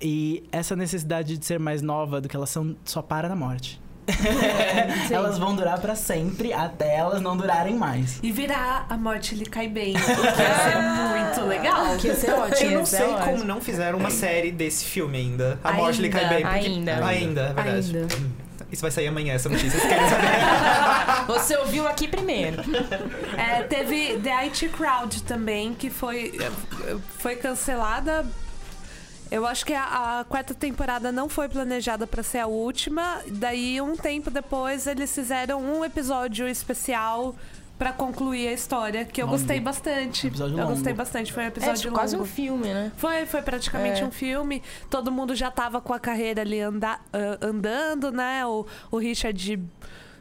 E 0.00 0.44
essa 0.52 0.76
necessidade 0.76 1.36
de 1.38 1.44
ser 1.44 1.58
mais 1.58 1.82
nova 1.82 2.20
do 2.20 2.28
que 2.28 2.36
elas 2.36 2.50
são 2.50 2.76
só 2.84 3.02
para 3.02 3.28
na 3.28 3.36
morte. 3.36 3.80
Sim. 5.08 5.14
elas 5.14 5.38
vão 5.38 5.54
durar 5.54 5.78
pra 5.80 5.94
sempre 5.94 6.52
até 6.52 6.96
elas 6.96 7.20
não 7.20 7.36
durarem 7.36 7.74
mais. 7.74 8.18
E 8.22 8.32
virar 8.32 8.86
a 8.88 8.96
morte 8.96 9.34
lhe 9.34 9.46
cai 9.46 9.68
bem. 9.68 9.94
O 9.96 10.00
que 10.00 10.42
ia 10.42 10.58
ser 10.58 10.78
muito 11.36 11.48
legal. 11.48 11.96
Que 11.96 12.06
ia 12.08 12.14
ser 12.14 12.30
ótimo. 12.32 12.70
Eu 12.70 12.74
não 12.74 12.80
é 12.82 12.84
sei 12.84 13.06
ótimo. 13.06 13.24
como 13.24 13.44
não 13.44 13.60
fizeram 13.60 13.98
uma 13.98 14.10
série 14.10 14.50
desse 14.50 14.84
filme 14.84 15.18
ainda. 15.18 15.58
A 15.62 15.72
morte 15.72 16.00
lhe 16.00 16.08
cai 16.08 16.24
Ainda, 16.24 16.34
bem. 16.34 16.44
Porque... 16.44 16.66
ainda. 16.66 17.06
Ainda, 17.06 17.40
é 17.42 17.62
verdade. 17.62 17.96
Ainda. 17.98 18.48
Isso 18.70 18.82
vai 18.82 18.90
sair 18.90 19.06
amanhã, 19.08 19.32
essa 19.32 19.48
notícia. 19.48 19.80
Vocês 19.80 19.84
querem 19.84 20.08
saber? 20.08 21.24
Você 21.26 21.56
ouviu 21.56 21.88
aqui 21.88 22.06
primeiro. 22.06 22.62
É, 23.36 23.62
teve 23.62 24.18
The 24.18 24.30
IT 24.44 24.68
Crowd 24.68 25.22
também, 25.22 25.72
que 25.72 25.88
foi, 25.88 26.38
foi 27.18 27.36
cancelada. 27.36 28.26
Eu 29.30 29.46
acho 29.46 29.64
que 29.66 29.74
a, 29.74 30.20
a 30.20 30.24
quarta 30.24 30.54
temporada 30.54 31.12
não 31.12 31.28
foi 31.28 31.48
planejada 31.48 32.06
pra 32.06 32.22
ser 32.22 32.38
a 32.38 32.46
última. 32.46 33.20
Daí, 33.28 33.80
um 33.80 33.94
tempo 33.96 34.30
depois, 34.30 34.86
eles 34.86 35.14
fizeram 35.14 35.60
um 35.60 35.84
episódio 35.84 36.48
especial 36.48 37.34
pra 37.78 37.92
concluir 37.92 38.48
a 38.48 38.52
história, 38.52 39.04
que 39.04 39.22
eu 39.22 39.26
Longo. 39.26 39.38
gostei 39.38 39.60
bastante. 39.60 40.26
Episódio 40.26 40.54
eu 40.54 40.58
longo. 40.64 40.72
gostei 40.74 40.92
bastante, 40.92 41.32
foi 41.32 41.42
um 41.44 41.46
É 41.46 41.48
episódio 41.48 41.82
tipo, 41.82 41.94
quase 41.94 42.16
um 42.16 42.20
longo. 42.20 42.30
filme, 42.30 42.66
né? 42.66 42.90
Foi, 42.96 43.24
foi 43.26 43.40
praticamente 43.42 44.02
É. 44.02 44.04
um 44.04 44.10
filme. 44.10 44.62
Todo 44.90 45.12
mundo 45.12 45.34
já 45.36 45.48
tava 45.50 45.80
com 45.80 45.92
a 45.94 46.00
carreira 46.00 46.40
ali 46.40 46.60
anda, 46.60 46.98
ah, 47.12 47.38
andando, 47.40 48.10
né? 48.10 48.44
O, 48.46 48.66
o 48.90 48.98
Richard 48.98 49.62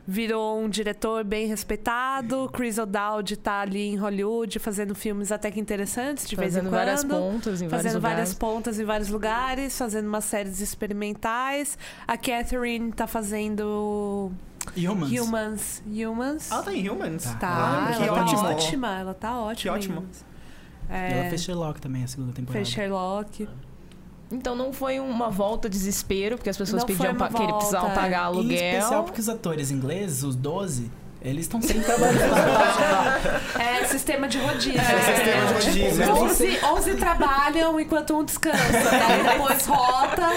virou 0.10 0.60
um 0.62 0.70
diretor 0.70 1.24
bem 1.26 1.48
respeitado. 1.48 2.50
Chris 2.54 2.78
O'Dowd 2.78 3.36
tá 3.38 3.60
ali 3.60 3.90
em 3.90 3.96
Hollywood 3.98 4.58
fazendo 4.60 4.96
filmes 4.96 5.32
até 5.34 5.52
que 5.52 5.60
interessantes 5.60 6.28
de 6.28 6.36
vez 6.36 6.54
em 6.54 6.56
Fazendo 6.62 6.70
quando. 6.70 6.80
várias 6.80 7.04
pontas 7.04 7.62
em 7.62 7.68
vários 7.68 7.84
Fazendo 7.86 8.02
várias 8.02 8.30
lugares. 8.30 8.34
pontas 8.34 8.80
em 8.80 8.86
vários 8.86 9.10
lugares, 9.10 9.78
fazendo 9.78 10.08
umas 10.08 10.24
séries 10.24 10.62
experimentais. 10.62 11.78
A 12.08 12.16
Catherine 12.18 12.92
tá 12.94 13.06
fazendo 13.06 14.32
Humans. 14.78 15.12
Humans. 15.20 15.84
Humans. 15.86 16.52
Ela 16.52 16.64
tá 16.64 16.74
em 16.74 16.90
Humans? 16.90 17.24
Tá. 17.26 17.36
Tá, 17.36 17.88
Ah, 17.90 17.94
que 17.98 18.04
ela 18.04 18.22
ótimo. 18.24 18.42
tá 18.42 18.50
ótima, 18.50 19.00
ela 19.00 19.14
tá 19.14 19.40
ótima. 19.40 19.56
Que 19.56 19.70
ótimo. 19.70 20.06
E 20.90 20.94
É, 20.94 21.20
ela 21.20 21.30
fez 21.30 21.44
Sherlock 21.44 21.82
também, 21.82 22.04
a 22.06 22.08
segunda 22.08 22.32
temporada. 22.32 22.64
fez 22.64 22.70
Sherlock. 22.74 23.50
Então 24.32 24.56
não 24.56 24.74
foi 24.74 25.00
uma 25.00 25.30
volta 25.30 25.70
desespero, 25.70 26.36
porque 26.38 26.50
as 26.50 26.58
pessoas 26.58 26.82
Não 26.82 26.88
pediam 26.88 27.16
pa- 27.16 27.30
que 27.30 27.42
eles 27.42 27.56
precisavam 27.56 27.88
volta. 27.90 28.02
pagar 28.02 28.24
Em 28.24 28.26
aluguel. 28.26 28.54
especial 28.78 29.04
porque 29.04 29.22
os 29.22 29.30
atores 29.30 29.72
ingleses, 29.72 30.24
os 30.24 30.36
12, 30.36 30.92
eles 31.22 31.42
estão 31.46 31.62
sempre 31.62 31.84
trabalhando. 31.84 32.18
É 33.60 33.86
sistema 33.86 34.28
de 34.28 34.38
rodízio. 34.38 34.80
É, 34.80 35.16
sistema 35.16 35.46
de 35.46 35.54
rodízio. 35.54 36.14
11, 36.14 36.60
11 36.66 36.96
trabalham 36.96 37.80
enquanto 37.80 38.16
um 38.18 38.24
descansa. 38.24 38.58
Daí 38.92 39.24
depois 39.24 39.66
rota 39.66 40.28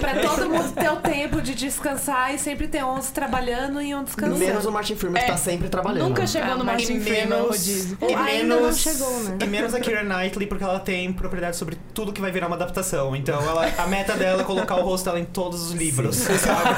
pra 0.00 0.14
todo 0.20 0.48
mundo 0.48 0.72
ter 0.72 0.90
o 0.90 0.96
tempo 0.96 1.40
de 1.42 1.54
descansar 1.54 2.34
e 2.34 2.38
sempre 2.38 2.66
ter 2.66 2.82
11 2.82 3.12
trabalhando 3.12 3.80
e 3.82 3.94
um 3.94 4.02
descansando. 4.04 4.38
Menos 4.38 4.64
o 4.64 4.72
Martin 4.72 4.96
Freeman 4.96 5.20
que 5.22 5.28
É, 5.28 5.32
tá 5.32 5.36
sempre 5.36 5.68
trabalhando. 5.68 6.08
Nunca 6.08 6.26
chegou 6.26 6.52
Ah, 6.52 6.56
no 6.56 6.64
mas 6.64 6.88
Martin 6.88 6.98
menos, 7.10 7.46
rodízio. 7.48 7.98
e 8.00 8.14
Ainda 8.14 8.44
não 8.54 8.60
menos, 8.62 8.78
chegou, 8.78 9.20
né? 9.20 9.36
e 9.42 9.46
menos 9.46 9.74
a 9.74 9.80
Keira 9.80 10.02
Knightley, 10.02 10.46
porque 10.46 10.64
ela 10.64 10.80
tem 10.80 11.12
propriedade 11.12 11.56
sobre 11.56 11.76
tudo 11.92 12.12
que 12.12 12.20
vai 12.20 12.30
virar 12.32 12.46
uma 12.46 12.56
adaptação. 12.56 13.14
Então 13.14 13.40
ela, 13.42 13.70
a 13.76 13.86
meta 13.86 14.14
dela 14.14 14.42
é 14.42 14.44
colocar 14.44 14.76
o 14.76 14.82
rosto 14.82 15.04
dela 15.04 15.20
em 15.20 15.24
todos 15.24 15.62
os 15.62 15.72
livros, 15.72 16.16
sabe? 16.16 16.74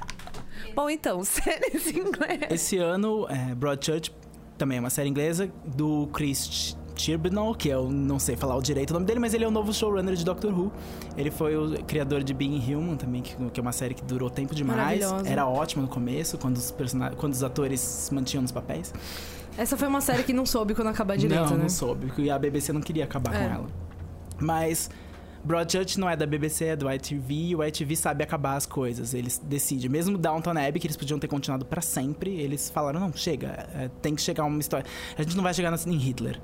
Bom, 0.74 0.88
então, 0.90 1.22
séries 1.24 1.86
inglês. 1.88 2.40
Esse 2.50 2.78
ano, 2.78 3.26
é, 3.28 3.54
Broadchurch, 3.54 4.12
também 4.58 4.78
é 4.78 4.80
uma 4.80 4.90
série 4.90 5.08
inglesa, 5.08 5.50
do 5.64 6.06
Chris 6.12 6.76
Chibnall, 6.94 7.54
que 7.54 7.68
eu 7.70 7.90
não 7.90 8.18
sei 8.18 8.36
falar 8.36 8.56
o 8.56 8.60
direito 8.62 8.90
o 8.90 8.94
nome 8.94 9.06
dele, 9.06 9.18
mas 9.18 9.32
ele 9.32 9.42
é 9.44 9.48
o 9.48 9.50
novo 9.50 9.72
showrunner 9.72 10.14
de 10.14 10.24
Doctor 10.24 10.52
Who. 10.52 10.70
Ele 11.16 11.30
foi 11.30 11.56
o 11.56 11.82
criador 11.84 12.22
de 12.22 12.34
Being 12.34 12.62
Human 12.74 12.96
também, 12.96 13.22
que, 13.22 13.34
que 13.50 13.58
é 13.58 13.62
uma 13.62 13.72
série 13.72 13.94
que 13.94 14.02
durou 14.04 14.28
tempo 14.28 14.54
demais. 14.54 15.00
Era 15.24 15.46
ótimo 15.46 15.82
no 15.82 15.88
começo, 15.88 16.36
quando 16.36 16.56
os, 16.58 16.70
persona- 16.70 17.12
quando 17.16 17.32
os 17.32 17.42
atores 17.42 17.80
se 17.80 18.12
mantinham 18.14 18.42
nos 18.42 18.52
papéis. 18.52 18.92
Essa 19.56 19.76
foi 19.78 19.88
uma 19.88 20.00
série 20.02 20.22
que 20.22 20.32
não 20.34 20.44
soube 20.44 20.74
quando 20.74 20.88
acabar 20.88 21.16
direito, 21.16 21.44
não, 21.44 21.50
né? 21.56 21.62
não 21.62 21.68
soube, 21.70 22.06
porque 22.06 22.28
a 22.28 22.38
BBC 22.38 22.72
não 22.72 22.80
queria 22.82 23.04
acabar 23.04 23.34
É. 23.34 23.38
com 23.48 23.54
ela. 23.54 23.66
Mas 24.38 24.90
Broadchurch 25.42 25.98
não 25.98 26.08
é 26.08 26.16
da 26.16 26.26
BBC, 26.26 26.66
é 26.66 26.76
do 26.76 26.90
ITV, 26.90 27.34
e 27.34 27.56
o 27.56 27.64
ITV 27.64 27.96
sabe 27.96 28.22
acabar 28.22 28.56
as 28.56 28.66
coisas. 28.66 29.14
Eles 29.14 29.38
decidem. 29.38 29.88
Mesmo 29.88 30.18
Downton 30.18 30.50
Abbey, 30.50 30.78
que 30.78 30.86
eles 30.86 30.96
podiam 30.96 31.18
ter 31.18 31.28
continuado 31.28 31.64
pra 31.64 31.80
sempre, 31.80 32.30
eles 32.30 32.70
falaram, 32.70 33.00
não, 33.00 33.12
chega, 33.12 33.68
é, 33.74 33.90
tem 34.02 34.14
que 34.14 34.22
chegar 34.22 34.44
uma 34.44 34.60
história. 34.60 34.86
A 35.16 35.22
gente 35.22 35.36
não 35.36 35.42
vai 35.42 35.54
chegar 35.54 35.72
em 35.86 35.96
Hitler. 35.96 36.40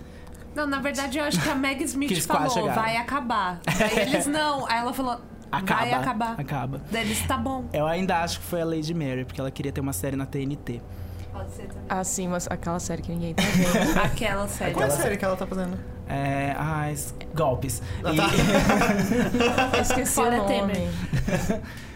Não, 0.54 0.66
na 0.66 0.80
verdade, 0.80 1.18
eu 1.18 1.24
acho 1.24 1.40
que 1.42 1.48
a 1.48 1.54
Meg 1.54 1.85
Smith 1.85 2.18
falou, 2.22 2.48
chegaram. 2.50 2.74
vai 2.74 2.96
acabar. 2.96 3.61
Aí 3.66 4.00
eles, 4.00 4.26
não. 4.26 4.66
Aí 4.66 4.78
ela 4.78 4.92
falou, 4.94 5.20
Acaba. 5.52 5.80
vai 5.80 5.92
acabar. 5.92 6.40
Acaba. 6.40 6.80
Daí 6.90 7.02
eles, 7.02 7.26
tá 7.26 7.37
bom. 7.37 7.66
Eu 7.72 7.87
ainda 7.87 8.22
acho 8.22 8.40
que 8.40 8.46
foi 8.46 8.62
a 8.62 8.64
Lady 8.64 8.94
Mary, 8.94 9.26
porque 9.26 9.40
ela 9.40 9.50
queria 9.50 9.70
ter 9.70 9.82
uma 9.82 9.92
série 9.92 10.16
na 10.16 10.24
TNT. 10.24 10.80
Pode 11.30 11.50
ser 11.52 11.66
também. 11.66 11.82
Ah, 11.90 12.02
sim, 12.02 12.28
mas 12.28 12.48
aquela 12.48 12.80
série 12.80 13.02
que 13.02 13.12
ninguém 13.12 13.35
tá 13.35 13.42
vendo. 13.42 13.98
Aquela 14.00 14.48
série. 14.48 14.72
Qual 14.72 14.85
é 14.85 14.88
a 14.88 14.90
série 14.90 15.16
que 15.18 15.24
ela 15.24 15.37
tá 15.37 15.46
fazendo? 15.46 15.78
É, 16.09 16.55
ah, 16.57 16.90
es- 16.92 17.14
golpes. 17.35 17.83
Ah, 18.05 18.12
E- 18.12 18.16
tá. 18.16 19.77
Eu 19.77 19.83
esqueci 19.83 20.12
Fora 20.14 20.37
o 20.42 20.49
nome. 20.49 20.73
Temer. 20.73 21.62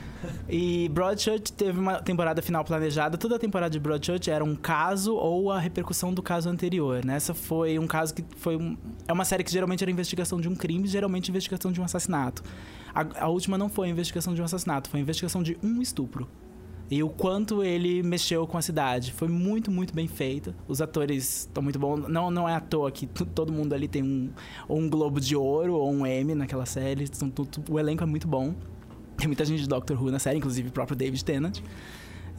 E 0.50 0.88
Broadchurch 0.90 1.50
teve 1.52 1.78
uma 1.78 2.02
temporada 2.02 2.42
final 2.42 2.62
planejada. 2.62 3.16
Toda 3.16 3.36
a 3.36 3.38
temporada 3.38 3.70
de 3.70 3.78
Broadchurch 3.80 4.30
era 4.30 4.44
um 4.44 4.54
caso 4.54 5.14
ou 5.14 5.50
a 5.50 5.58
repercussão 5.58 6.12
do 6.12 6.22
caso 6.22 6.48
anterior. 6.50 7.02
Nessa 7.04 7.32
foi 7.32 7.78
um 7.78 7.86
caso 7.86 8.12
que 8.12 8.22
foi 8.36 8.54
um, 8.56 8.76
é 9.08 9.12
uma 9.14 9.24
série 9.24 9.42
que 9.42 9.50
geralmente 9.50 9.82
era 9.82 9.90
investigação 9.90 10.38
de 10.40 10.46
um 10.48 10.54
crime, 10.54 10.86
geralmente 10.86 11.30
investigação 11.30 11.72
de 11.72 11.80
um 11.80 11.84
assassinato. 11.84 12.42
A, 12.94 13.24
a 13.24 13.28
última 13.28 13.56
não 13.56 13.68
foi 13.70 13.88
a 13.88 13.90
investigação 13.90 14.34
de 14.34 14.42
um 14.42 14.44
assassinato, 14.44 14.90
foi 14.90 15.00
a 15.00 15.02
investigação 15.02 15.42
de 15.42 15.56
um 15.62 15.80
estupro. 15.80 16.28
E 16.90 17.02
o 17.04 17.08
quanto 17.08 17.62
ele 17.62 18.02
mexeu 18.02 18.46
com 18.48 18.58
a 18.58 18.62
cidade. 18.62 19.12
Foi 19.12 19.28
muito, 19.28 19.70
muito 19.70 19.94
bem 19.94 20.08
feita. 20.08 20.52
Os 20.66 20.82
atores 20.82 21.42
estão 21.46 21.62
muito 21.62 21.78
bons. 21.78 22.08
Não, 22.08 22.30
não 22.32 22.48
é 22.48 22.54
à 22.56 22.60
toa 22.60 22.90
que 22.90 23.06
todo 23.06 23.52
mundo 23.52 23.72
ali 23.74 23.86
tem 23.86 24.02
um, 24.02 24.28
um 24.68 24.90
Globo 24.90 25.20
de 25.20 25.36
Ouro 25.36 25.74
ou 25.74 25.88
um 25.92 26.04
Emmy 26.04 26.34
naquela 26.34 26.66
série. 26.66 27.06
Tudo- 27.08 27.62
o 27.70 27.78
elenco 27.78 28.02
é 28.02 28.06
muito 28.06 28.26
bom. 28.26 28.54
Tem 29.16 29.28
muita 29.28 29.44
gente 29.44 29.60
de 29.62 29.68
Doctor 29.68 30.02
Who 30.02 30.10
na 30.10 30.18
série, 30.18 30.38
inclusive 30.38 30.68
o 30.68 30.72
próprio 30.72 30.96
David 30.96 31.24
Tennant. 31.24 31.60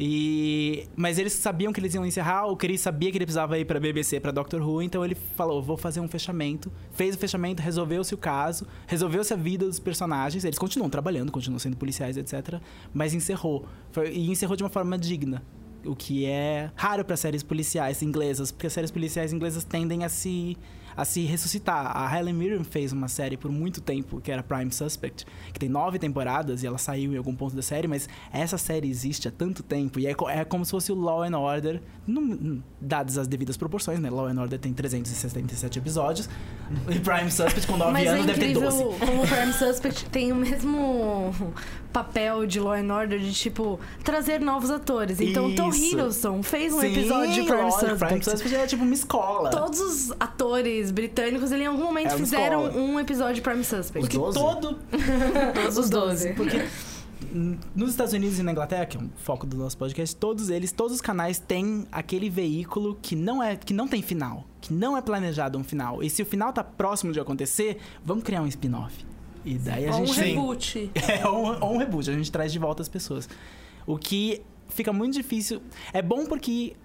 E... 0.04 0.88
Mas 0.96 1.20
eles 1.20 1.34
sabiam 1.34 1.72
que 1.72 1.80
eles 1.80 1.94
iam 1.94 2.04
encerrar, 2.04 2.48
o 2.48 2.58
Chris 2.58 2.82
sabia 2.82 3.12
que 3.12 3.18
ele 3.20 3.26
precisava 3.26 3.60
ir 3.60 3.66
pra 3.66 3.80
BBC, 3.80 4.20
pra 4.20 4.32
Doctor 4.32 4.60
Who, 4.68 4.82
então 4.82 5.06
ele 5.06 5.14
falou, 5.14 5.62
vou 5.62 5.78
fazer 5.78 6.00
um 6.00 6.08
fechamento. 6.08 6.72
Fez 6.92 7.14
o 7.14 7.20
fechamento, 7.20 7.62
resolveu-se 7.62 8.12
o 8.16 8.18
caso, 8.18 8.66
resolveu-se 8.88 9.32
a 9.32 9.38
vida 9.38 9.66
dos 9.68 9.80
personagens. 9.80 10.44
Eles 10.44 10.58
continuam 10.58 10.90
trabalhando, 10.90 11.32
continuam 11.32 11.60
sendo 11.60 11.78
policiais, 11.78 12.18
etc. 12.18 12.60
Mas 12.92 13.14
encerrou. 13.14 13.66
Foi- 13.92 14.12
E 14.12 14.32
encerrou 14.32 14.56
de 14.58 14.64
uma 14.64 14.70
forma 14.70 14.98
digna. 14.98 15.44
O 15.86 15.96
que 15.96 16.26
é 16.26 16.72
raro 16.76 17.06
para 17.06 17.16
séries 17.16 17.44
policiais 17.44 18.02
inglesas, 18.02 18.52
porque 18.52 18.66
as 18.68 18.74
séries 18.74 18.90
policiais 18.92 19.32
inglesas 19.34 19.64
tendem 19.64 20.04
a 20.04 20.10
se 20.10 20.58
a 21.02 21.06
se 21.06 21.26
ressuscitar. 21.26 21.92
A 21.98 22.18
Helen 22.18 22.34
Mirren 22.34 22.64
fez 22.64 22.92
uma 22.94 23.08
série 23.08 23.36
por 23.38 23.52
muito 23.52 23.82
tempo, 23.82 24.22
que 24.22 24.32
era 24.32 24.44
Prime 24.44 24.72
Suspect, 24.72 25.26
que 25.52 25.60
tem 25.60 25.68
nove 25.70 25.98
temporadas 26.00 26.64
e 26.64 26.68
ela 26.68 26.78
saiu 26.78 27.14
em 27.14 27.18
algum 27.18 27.36
ponto 27.36 27.56
da 27.56 27.62
série, 27.62 27.88
mas 27.88 28.08
essa 28.32 28.58
série 28.58 28.90
existe 28.90 29.28
há 29.28 29.32
tanto 29.32 29.64
tempo 29.64 30.00
e 30.00 30.08
é, 30.08 30.16
é 30.30 30.46
como 30.46 30.64
se 30.64 30.72
fosse 30.72 30.92
o 30.92 30.96
Law 30.96 31.24
and 31.24 31.38
Order, 31.38 31.82
num- 32.08 32.62
dadas 32.80 33.18
as 33.18 33.28
devidas 33.28 33.58
proporções, 33.58 34.00
né? 34.00 34.10
Law 34.10 34.28
and 34.28 34.40
Order 34.40 34.60
tem 34.60 34.74
377 34.74 35.80
episódios 35.80 36.30
e 36.90 37.00
Prime 37.00 37.32
Suspect 37.32 37.68
com 37.68 37.78
nove 37.78 38.04
é 38.04 38.08
anos 38.08 38.26
deve 38.26 38.40
ter 38.40 38.50
incrível 38.52 38.70
12. 38.70 39.00
como 39.00 39.24
o 39.24 39.28
Prime 39.28 39.54
Suspect 39.54 40.06
tem 40.10 40.32
o 40.32 40.36
mesmo 40.36 41.34
papel 41.92 42.46
de 42.46 42.60
Law 42.60 42.74
and 42.74 42.94
Order 42.94 43.20
de, 43.20 43.34
tipo, 43.34 43.80
trazer 44.04 44.40
novos 44.40 44.70
atores. 44.70 45.20
Então, 45.20 45.48
o 45.48 45.56
Tom 45.56 45.70
Isso. 45.70 45.84
Hiddleston 45.96 46.44
fez 46.44 46.74
um 46.74 46.80
Sim, 46.82 46.88
episódio 46.88 47.34
de 47.34 47.44
Prime 47.44 47.72
Suspect. 47.72 47.98
Prime 48.06 48.24
Suspect 48.24 48.56
é 48.56 48.68
tipo 48.68 48.84
uma 48.84 48.94
escola. 48.94 49.50
Todos 49.50 49.80
os 49.80 50.12
atores 50.20 50.92
britânicos, 50.92 51.52
ele, 51.52 51.64
em 51.64 51.68
algum 51.68 51.84
momento, 51.84 52.14
É 52.14 52.18
fizeram 52.18 52.68
escola. 52.68 52.84
um 52.84 53.00
episódio 53.00 53.36
de 53.36 53.42
Prime 53.42 53.64
Suspect. 53.64 54.00
Porque 54.00 54.18
Os 54.18 54.36
12? 54.36 54.40
todo 54.40 54.80
Todos 55.54 55.78
os 55.78 55.90
12. 55.90 56.34
Porque 56.34 56.66
nos 57.76 57.92
Estados 57.92 58.14
Unidos 58.14 58.40
e 58.40 58.44
na 58.44 58.52
Inglaterra, 58.52 58.86
que 58.86 58.98
é 58.98 59.00
um 59.00 59.10
foco 59.16 59.46
do 59.46 59.56
nosso 59.56 59.78
podcast, 59.78 60.16
todos 60.16 60.50
eles, 60.50 60.72
todos 60.72 60.96
os 60.96 61.02
canais 61.02 61.40
têm 61.40 61.88
aquele 61.92 62.30
veículo 62.30 62.98
que 63.02 63.16
não 63.16 63.42
é, 63.42 63.56
que 63.56 63.74
não 63.74 63.88
tem 63.88 64.02
final, 64.02 64.46
que 64.60 64.74
não 64.74 64.98
é 64.98 65.02
planejado 65.02 65.58
um 65.58 65.64
final. 65.64 66.04
E 66.04 66.10
se 66.10 66.22
o 66.22 66.26
final 66.26 66.52
tá 66.52 66.64
próximo 66.64 67.14
de 67.14 67.20
acontecer, 67.20 67.78
vamos 68.04 68.24
criar 68.24 68.42
um 68.42 68.48
spin-off. 68.48 69.06
E 69.44 69.56
daí 69.58 69.88
a 69.88 69.96
Ou 69.96 70.02
um 70.02 70.06
gente 70.06 70.20
reboot. 70.22 70.92
é 70.96 71.28
ou, 71.28 71.60
ou 71.62 71.74
um 71.74 71.78
reboot, 71.78 72.10
a 72.10 72.14
gente 72.14 72.32
traz 72.32 72.52
de 72.52 72.60
volta 72.60 72.82
as 72.82 72.90
pessoas. 72.90 73.28
O 73.88 73.98
que 73.98 74.42
fica 74.70 74.94
muito 74.94 75.14
difícil. 75.14 75.62
É 75.92 76.02
bom 76.02 76.26
porque, 76.26 76.76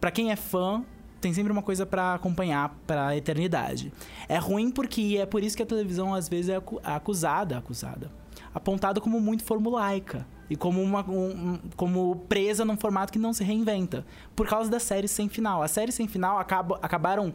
pra 0.00 0.10
quem 0.10 0.30
é 0.32 0.36
fã, 0.36 0.82
tem 1.20 1.32
sempre 1.32 1.52
uma 1.52 1.62
coisa 1.62 1.84
pra 1.86 2.14
acompanhar 2.14 2.76
pra 2.86 3.16
eternidade. 3.16 3.92
É 4.28 4.38
ruim 4.38 4.70
porque 4.70 5.16
é 5.20 5.26
por 5.26 5.42
isso 5.42 5.56
que 5.56 5.62
a 5.62 5.66
televisão 5.66 6.14
às 6.14 6.28
vezes 6.28 6.48
é 6.50 6.56
acu- 6.56 6.80
acusada, 6.84 7.58
acusada, 7.58 8.10
apontada 8.54 9.00
como 9.00 9.20
muito 9.20 9.42
formulaica 9.44 10.26
e 10.50 10.56
como 10.56 10.80
uma 10.82 11.04
um- 11.08 11.52
um- 11.54 11.58
como 11.76 12.16
presa 12.28 12.64
num 12.64 12.76
formato 12.76 13.12
que 13.12 13.18
não 13.18 13.32
se 13.32 13.42
reinventa, 13.44 14.06
por 14.36 14.46
causa 14.46 14.70
das 14.70 14.82
séries 14.82 15.10
sem 15.10 15.28
final. 15.28 15.62
As 15.62 15.70
séries 15.72 15.94
sem 15.94 16.06
final 16.08 16.38
acabam, 16.38 16.78
acabaram 16.82 17.32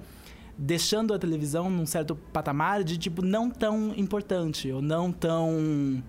deixando 0.57 1.13
a 1.13 1.19
televisão 1.19 1.69
num 1.69 1.85
certo 1.85 2.15
patamar 2.15 2.83
de 2.83 2.97
tipo 2.97 3.21
não 3.23 3.49
tão 3.49 3.93
importante 3.95 4.71
ou 4.71 4.81
não 4.81 5.11
tão 5.11 6.03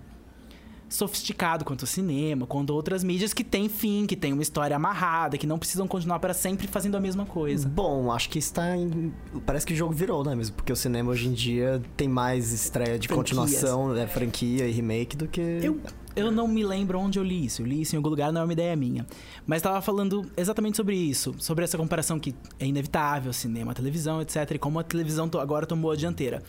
sofisticado 0.89 1.65
quanto 1.65 1.83
o 1.83 1.87
cinema, 1.87 2.47
quanto 2.47 2.71
outras 2.71 3.03
mídias 3.03 3.35
que 3.35 3.43
têm 3.43 3.69
fim, 3.69 4.07
que 4.07 4.15
têm 4.15 4.33
uma 4.33 4.43
história 4.43 4.77
amarrada, 4.77 5.37
que 5.37 5.47
não 5.47 5.59
precisam 5.59 5.89
continuar 5.89 6.21
para 6.21 6.33
sempre 6.33 6.69
fazendo 6.69 6.97
a 6.97 7.01
mesma 7.01 7.27
coisa. 7.27 7.69
Bom, 7.69 8.13
acho 8.13 8.29
que 8.31 8.39
está 8.39 8.77
em... 8.77 9.13
Parece 9.45 9.67
que 9.67 9.73
o 9.73 9.77
jogo 9.77 9.93
virou, 9.93 10.25
né? 10.25 10.35
Mesmo 10.35 10.55
porque 10.55 10.73
o 10.73 10.77
cinema 10.77 11.11
hoje 11.11 11.29
em 11.29 11.33
dia 11.33 11.83
tem 11.97 12.07
mais 12.07 12.53
estreia 12.53 12.99
de 12.99 13.09
Franquias. 13.09 13.37
continuação, 13.37 13.97
é, 13.97 14.07
franquia 14.07 14.69
e 14.69 14.71
remake 14.71 15.17
do 15.17 15.27
que. 15.27 15.41
Eu, 15.41 15.81
eu 16.17 16.31
não 16.31 16.47
me 16.47 16.65
lembro 16.65 16.99
onde 16.99 17.19
eu 17.19 17.23
li 17.23 17.45
isso. 17.45 17.63
Eu 17.63 17.67
li 17.67 17.83
isso 17.83 17.95
em 17.95 17.99
algum 17.99 18.09
lugar, 18.09 18.33
não 18.33 18.43
é 18.43 18.45
uma 18.45 18.53
ideia 18.53 18.75
minha. 18.77 19.07
Mas 19.47 19.59
estava 19.59 19.81
falando 19.81 20.31
exatamente 20.37 20.77
sobre 20.77 20.97
isso. 20.97 21.35
Sobre 21.39 21.65
essa 21.65 21.77
comparação 21.77 22.19
que 22.19 22.35
é 22.59 22.67
inevitável, 22.67 23.33
cinema, 23.33 23.75
televisão, 23.75 24.23
etc. 24.23 24.53
E 24.53 24.59
como 24.59 24.79
a 24.79 24.83
televisão 24.83 25.29
agora 25.41 25.67
tomou 25.67 25.91
a 25.91 25.97
dianteira. 25.97 26.43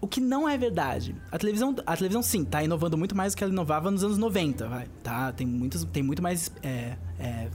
O 0.00 0.08
que 0.08 0.20
não 0.20 0.48
é 0.48 0.58
verdade. 0.58 1.14
A 1.30 1.38
televisão, 1.38 1.76
a 1.86 1.96
televisão 1.96 2.22
sim, 2.22 2.44
tá 2.44 2.62
inovando 2.62 2.98
muito 2.98 3.14
mais 3.14 3.34
do 3.34 3.36
que 3.36 3.44
ela 3.44 3.52
inovava 3.52 3.88
nos 3.90 4.02
anos 4.02 4.18
90, 4.18 4.68
vai. 4.68 4.86
Tá, 5.02 5.30
tem, 5.30 5.46
muitos, 5.46 5.84
tem 5.84 6.02
muito 6.02 6.20
mais 6.20 6.50
é, 6.60 6.96
é, 7.20 7.48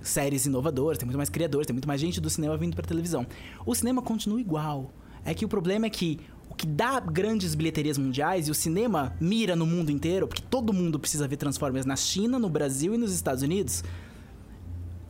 séries 0.00 0.44
inovadoras, 0.44 0.98
tem 0.98 1.06
muito 1.06 1.16
mais 1.16 1.30
criadores, 1.30 1.64
tem 1.64 1.74
muito 1.74 1.86
mais 1.86 2.00
gente 2.00 2.20
do 2.20 2.28
cinema 2.28 2.56
vindo 2.56 2.74
pra 2.74 2.84
televisão. 2.84 3.24
O 3.64 3.72
cinema 3.72 4.02
continua 4.02 4.40
igual. 4.40 4.92
É 5.24 5.32
que 5.32 5.44
o 5.44 5.48
problema 5.48 5.86
é 5.86 5.90
que 5.90 6.18
que 6.62 6.66
dá 6.68 7.00
grandes 7.00 7.56
bilheterias 7.56 7.98
mundiais 7.98 8.46
e 8.46 8.50
o 8.52 8.54
cinema 8.54 9.16
mira 9.20 9.56
no 9.56 9.66
mundo 9.66 9.90
inteiro, 9.90 10.28
porque 10.28 10.40
todo 10.48 10.72
mundo 10.72 10.96
precisa 10.96 11.26
ver 11.26 11.36
Transformers 11.36 11.84
na 11.84 11.96
China, 11.96 12.38
no 12.38 12.48
Brasil 12.48 12.94
e 12.94 12.96
nos 12.96 13.12
Estados 13.12 13.42
Unidos. 13.42 13.82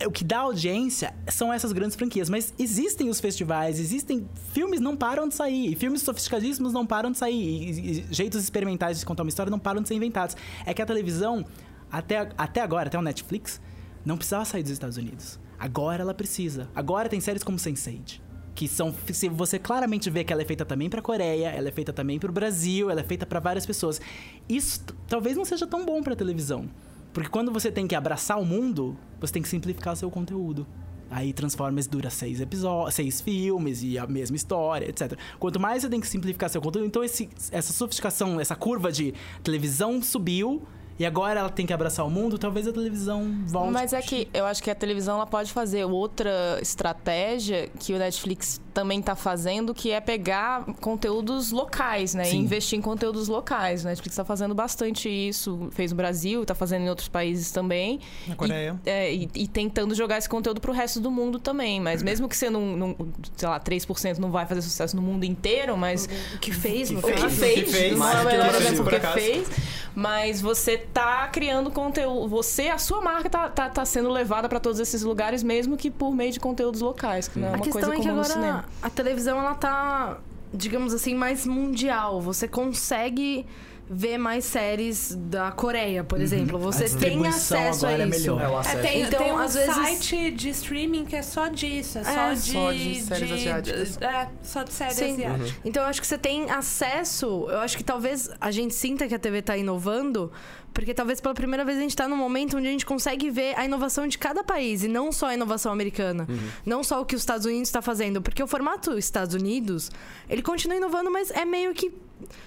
é, 0.00 0.07
O 0.07 0.11
que 0.11 0.24
dá 0.24 0.38
audiência 0.38 1.12
são 1.28 1.53
essas 1.53 1.70
grandes 1.72 1.94
franquias, 1.94 2.30
mas 2.30 2.55
existem 2.59 3.11
os 3.11 3.20
festivais, 3.20 3.78
existem 3.78 4.26
filmes 4.55 4.80
não 4.80 4.96
param 4.96 5.28
de 5.28 5.34
sair, 5.34 5.76
filmes 5.76 6.00
sofisticadíssimos 6.00 6.72
não 6.72 6.86
param 6.86 7.11
de 7.12 7.18
sair, 7.18 7.34
e- 7.36 8.00
e 8.00 8.07
jeitos 8.11 8.42
experimentais 8.42 8.98
de 9.00 9.05
contar 9.05 9.22
uma 9.22 9.28
história 9.28 9.50
não 9.50 9.59
param 9.59 9.82
de 9.82 9.88
ser 9.88 9.94
inventados. 9.94 10.34
É 10.64 10.72
que 10.72 10.80
a 10.80 10.86
televisão, 10.86 11.44
até, 11.90 12.30
até 12.38 12.62
agora, 12.62 12.86
até 12.88 12.98
o 12.98 13.03
Netflix, 13.03 13.61
não 14.07 14.16
precisava 14.16 14.46
sair 14.46 14.62
dos 14.62 14.72
Estados 14.72 14.96
Unidos. 14.96 15.38
Agora 15.59 16.00
ela 16.03 16.14
precisa. 16.14 16.70
Agora 16.74 17.11
tem 17.11 17.20
séries 17.20 17.44
como 17.44 17.59
Sense8. 17.59 18.22
Que 18.55 18.68
são. 18.68 18.94
Se 19.12 19.28
você 19.28 19.59
claramente 19.59 20.11
vê 20.11 20.24
que 20.24 20.32
ela 20.32 20.42
é 20.42 20.44
feita 20.44 20.64
também 20.64 20.90
pra 20.90 21.00
Coreia, 21.00 21.48
ela 21.48 21.68
é 21.68 21.72
feita 21.72 21.92
também 21.92 22.18
pro 22.18 22.30
Brasil, 22.32 22.90
ela 22.90 23.00
é 23.00 23.05
feita 23.05 23.24
pra 23.24 23.40
várias 23.40 23.64
pessoas. 23.64 24.00
Isso 24.48 24.84
talvez 25.09 25.36
não 25.36 25.44
seja 25.44 25.66
tão 25.66 25.84
bom 25.86 26.03
pra 26.03 26.14
televisão. 26.14 26.68
Porque 27.14 27.28
quando 27.28 27.50
você 27.53 27.70
tem 27.72 27.86
que 27.86 27.94
abraçar 27.94 28.38
o 28.40 28.44
mundo, 28.44 28.96
você 29.20 29.32
tem 29.32 29.42
que 29.42 29.48
simplificar 29.48 29.96
seu 29.96 30.11
conteúdo. 30.11 30.66
Aí 31.11 31.30
Transformers 31.32 31.86
dura 31.86 32.09
seis 32.09 32.40
episódios, 32.40 32.94
seis 32.94 33.20
filmes 33.20 33.82
e 33.82 33.98
a 33.98 34.07
mesma 34.07 34.34
história, 34.34 34.88
etc. 34.88 35.14
Quanto 35.38 35.61
mais 35.61 35.82
você 35.82 35.90
tem 35.90 36.00
que 36.00 36.07
simplificar 36.09 36.48
seu 36.48 36.61
conteúdo, 36.62 36.86
então 36.86 37.05
esse- 37.05 37.28
essa 37.50 37.70
sofisticação, 37.72 38.40
essa 38.40 38.57
curva 38.57 38.90
de 38.90 39.12
televisão 39.42 40.03
subiu 40.03 40.62
e 41.03 41.07
agora 41.07 41.40
ela 41.40 41.50
tem 41.50 41.66
que 41.66 41.72
abraçar 41.72 42.07
o 42.07 42.11
mundo, 42.11 42.38
talvez 42.38 42.68
a 42.68 42.72
televisão 42.72 43.42
volte. 43.46 43.72
Mas 43.72 43.92
é 43.92 44.00
que 44.00 44.28
eu 44.32 44.46
acho 44.46 44.62
que 44.62 44.70
a 44.70 44.74
televisão 44.74 45.16
ela 45.16 45.26
pode 45.26 45.53
fazer 45.53 45.84
outra 45.84 46.61
estratégia 46.62 47.68
que 47.80 47.92
o 47.92 47.98
Netflix 47.98 48.61
também 48.72 49.00
tá 49.02 49.14
fazendo, 49.14 49.74
que 49.74 49.90
é 49.90 50.00
pegar 50.00 50.64
conteúdos 50.80 51.52
locais, 51.52 52.14
né? 52.14 52.24
E 52.24 52.30
Sim. 52.30 52.38
investir 52.38 52.78
em 52.78 52.82
conteúdos 52.82 53.28
locais. 53.28 53.84
O 53.84 53.86
Netflix 53.86 54.16
tá 54.16 54.24
fazendo 54.24 54.54
bastante 54.54 55.08
isso, 55.08 55.68
fez 55.72 55.92
no 55.92 55.96
Brasil, 55.96 56.44
tá 56.44 56.54
fazendo 56.54 56.82
em 56.82 56.88
outros 56.88 57.08
países 57.08 57.50
também. 57.50 58.00
Na 58.26 58.34
Coreia. 58.34 58.80
E, 58.84 58.90
é, 58.90 59.14
e, 59.14 59.30
e 59.34 59.48
tentando 59.48 59.94
jogar 59.94 60.18
esse 60.18 60.28
conteúdo 60.28 60.60
pro 60.60 60.72
resto 60.72 61.00
do 61.00 61.10
mundo 61.10 61.38
também. 61.38 61.80
Mas 61.80 62.02
mesmo 62.04 62.28
que 62.28 62.36
você 62.36 62.48
não, 62.48 62.76
não 62.76 62.96
sei 63.36 63.48
lá, 63.48 63.60
3% 63.60 64.18
não 64.18 64.30
vai 64.30 64.46
fazer 64.46 64.62
sucesso 64.62 64.96
no 64.96 65.02
mundo 65.02 65.24
inteiro, 65.24 65.76
mas 65.76 66.08
O 66.34 66.38
que 66.38 66.52
fez, 66.52 66.90
no 66.90 67.00
o 67.00 67.02
que 67.02 67.12
fez, 67.28 67.70
fez, 67.70 67.98
não 67.98 68.08
é 68.08 68.14
o 68.14 68.18
que 68.20 68.24
melhor 68.26 68.54
exemplo 68.54 68.84
fez, 69.14 69.48
mas 69.94 70.40
você 70.40 70.76
tá 70.78 71.28
criando 71.28 71.70
conteúdo, 71.70 72.28
você, 72.28 72.68
a 72.68 72.78
sua 72.78 73.00
marca 73.00 73.28
tá, 73.28 73.48
tá, 73.48 73.68
tá 73.68 73.84
sendo 73.84 74.08
levada 74.10 74.48
para 74.48 74.60
todos 74.60 74.80
esses 74.80 75.02
lugares, 75.02 75.42
mesmo 75.42 75.76
que 75.76 75.90
por 75.90 76.14
meio 76.14 76.32
de 76.32 76.40
conteúdos 76.40 76.80
locais, 76.80 77.28
que 77.28 77.38
não 77.38 77.48
é 77.48 77.50
A 77.50 77.54
uma 77.54 77.62
questão 77.62 77.82
coisa 77.82 77.94
é 77.94 77.96
que 77.96 78.02
comum 78.02 78.14
no 78.14 78.20
agora 78.20 78.34
cinema. 78.34 78.61
A 78.82 78.90
televisão 78.90 79.38
ela 79.38 79.54
tá, 79.54 80.18
digamos 80.52 80.92
assim, 80.94 81.14
mais 81.14 81.46
mundial. 81.46 82.20
Você 82.20 82.46
consegue 82.48 83.46
ver 83.94 84.16
mais 84.16 84.44
séries 84.46 85.14
da 85.14 85.50
Coreia, 85.52 86.02
por 86.02 86.18
exemplo. 86.18 86.58
Você 86.58 86.88
tem 86.96 87.18
Uhum. 87.18 87.26
acesso 87.26 87.84
a 87.84 87.92
é 87.92 87.98
isso. 88.08 88.08
melhor. 88.08 88.40
É 88.40 88.48
o 88.48 88.60
É, 88.60 88.76
tem, 88.80 89.02
Então, 89.02 89.20
tem 89.22 89.32
um 89.32 89.36
às 89.38 89.54
vezes- 89.54 89.74
site 89.74 90.30
de 90.30 90.48
streaming 90.50 91.04
que 91.04 91.16
é 91.16 91.20
só 91.20 91.48
disso, 91.48 91.98
é, 91.98 92.04
só, 92.04 92.10
É, 92.10 92.34
de, 92.34 92.40
só 92.52 92.72
de 92.72 93.00
séries 93.02 93.32
asiáticas. 93.32 93.98
É, 94.00 94.28
só 94.42 94.62
de 94.62 94.72
séries 94.72 94.94
Sim. 94.96 95.12
asiáticas. 95.14 95.54
Então 95.64 95.82
eu 95.82 95.88
acho 95.90 96.00
que 96.00 96.06
você 96.06 96.16
tem 96.16 96.50
acesso. 96.50 97.46
Eu 97.50 97.58
acho 97.58 97.76
que 97.76 97.84
talvez 97.84 98.30
a 98.40 98.50
gente 98.50 98.72
sinta 98.74 99.06
que 99.06 99.14
a 99.14 99.18
TV 99.18 99.42
tá 99.42 99.56
inovando, 99.58 100.32
porque 100.72 100.94
talvez 100.94 101.20
pela 101.20 101.34
primeira 101.34 101.64
vez 101.64 101.78
a 101.78 101.80
gente 101.80 101.94
tá 101.96 102.08
num 102.08 102.16
momento 102.16 102.56
onde 102.56 102.66
a 102.66 102.70
gente 102.70 102.86
consegue 102.86 103.30
ver 103.30 103.58
a 103.58 103.64
inovação 103.64 104.06
de 104.06 104.18
cada 104.18 104.42
país 104.42 104.82
e 104.82 104.88
não 104.88 105.12
só 105.12 105.26
a 105.26 105.34
inovação 105.34 105.72
americana. 105.72 106.26
Não 106.64 106.82
só 106.82 107.00
o 107.00 107.04
que 107.04 107.14
os 107.14 107.22
Estados 107.22 107.46
Unidos 107.46 107.68
está 107.68 107.82
fazendo. 107.82 108.20
Porque 108.22 108.42
o 108.42 108.46
formato 108.46 108.96
Estados 108.98 109.34
Unidos, 109.34 109.90
ele 110.28 110.42
continua 110.42 110.76
inovando, 110.76 111.10
mas 111.10 111.30
é 111.30 111.44
meio 111.44 111.74
que 111.74 111.92